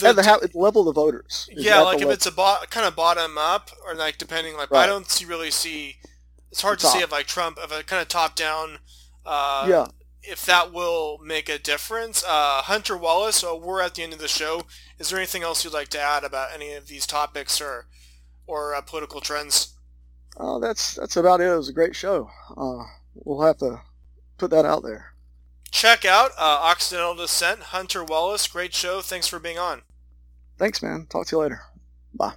the, 0.00 0.08
at 0.08 0.16
the 0.16 0.50
level 0.54 0.82
of 0.82 0.86
the 0.94 1.00
voters. 1.00 1.48
Yeah, 1.52 1.80
like 1.80 1.96
if 1.96 2.00
level. 2.00 2.12
it's 2.12 2.26
a 2.26 2.32
bo- 2.32 2.58
kind 2.70 2.86
of 2.86 2.96
bottom 2.96 3.38
up, 3.38 3.70
or 3.86 3.94
like 3.94 4.18
depending, 4.18 4.56
like 4.56 4.70
right. 4.70 4.84
I 4.84 4.86
don't 4.86 5.08
see 5.10 5.24
really 5.24 5.50
see. 5.50 5.96
It's 6.50 6.62
hard 6.62 6.78
the 6.78 6.82
to 6.82 6.86
top. 6.86 6.96
say 6.96 7.02
if 7.02 7.12
like 7.12 7.26
Trump, 7.26 7.58
of 7.58 7.72
a 7.72 7.82
kind 7.82 8.02
of 8.02 8.08
top 8.08 8.34
down. 8.34 8.78
Uh, 9.24 9.66
yeah. 9.68 9.86
If 10.22 10.44
that 10.46 10.72
will 10.72 11.18
make 11.24 11.48
a 11.48 11.58
difference, 11.58 12.22
uh, 12.26 12.62
Hunter 12.62 12.96
Wallace. 12.96 13.36
So 13.36 13.56
we're 13.56 13.80
at 13.80 13.94
the 13.94 14.02
end 14.02 14.12
of 14.12 14.18
the 14.18 14.28
show. 14.28 14.64
Is 14.98 15.08
there 15.08 15.18
anything 15.18 15.42
else 15.42 15.64
you'd 15.64 15.72
like 15.72 15.88
to 15.88 16.00
add 16.00 16.24
about 16.24 16.52
any 16.54 16.74
of 16.74 16.88
these 16.88 17.06
topics 17.06 17.60
or 17.60 17.86
or 18.46 18.74
uh, 18.74 18.82
political 18.82 19.20
trends? 19.20 19.76
uh, 20.36 20.58
that's 20.58 20.94
that's 20.94 21.16
about 21.16 21.40
it. 21.40 21.44
It 21.48 21.56
was 21.56 21.68
a 21.68 21.72
great 21.72 21.96
show. 21.96 22.28
Uh, 22.56 22.84
we'll 23.14 23.40
have 23.46 23.58
to 23.58 23.80
put 24.38 24.50
that 24.50 24.64
out 24.64 24.82
there. 24.82 25.14
Check 25.70 26.04
out 26.04 26.32
uh, 26.32 26.58
Occidental 26.62 27.14
Dissent, 27.14 27.60
Hunter 27.60 28.04
Wallace. 28.04 28.46
Great 28.48 28.74
show. 28.74 29.00
Thanks 29.00 29.28
for 29.28 29.38
being 29.38 29.58
on. 29.58 29.82
Thanks, 30.60 30.82
man. 30.82 31.06
Talk 31.08 31.26
to 31.28 31.36
you 31.36 31.40
later. 31.40 31.62
Bye. 32.14 32.34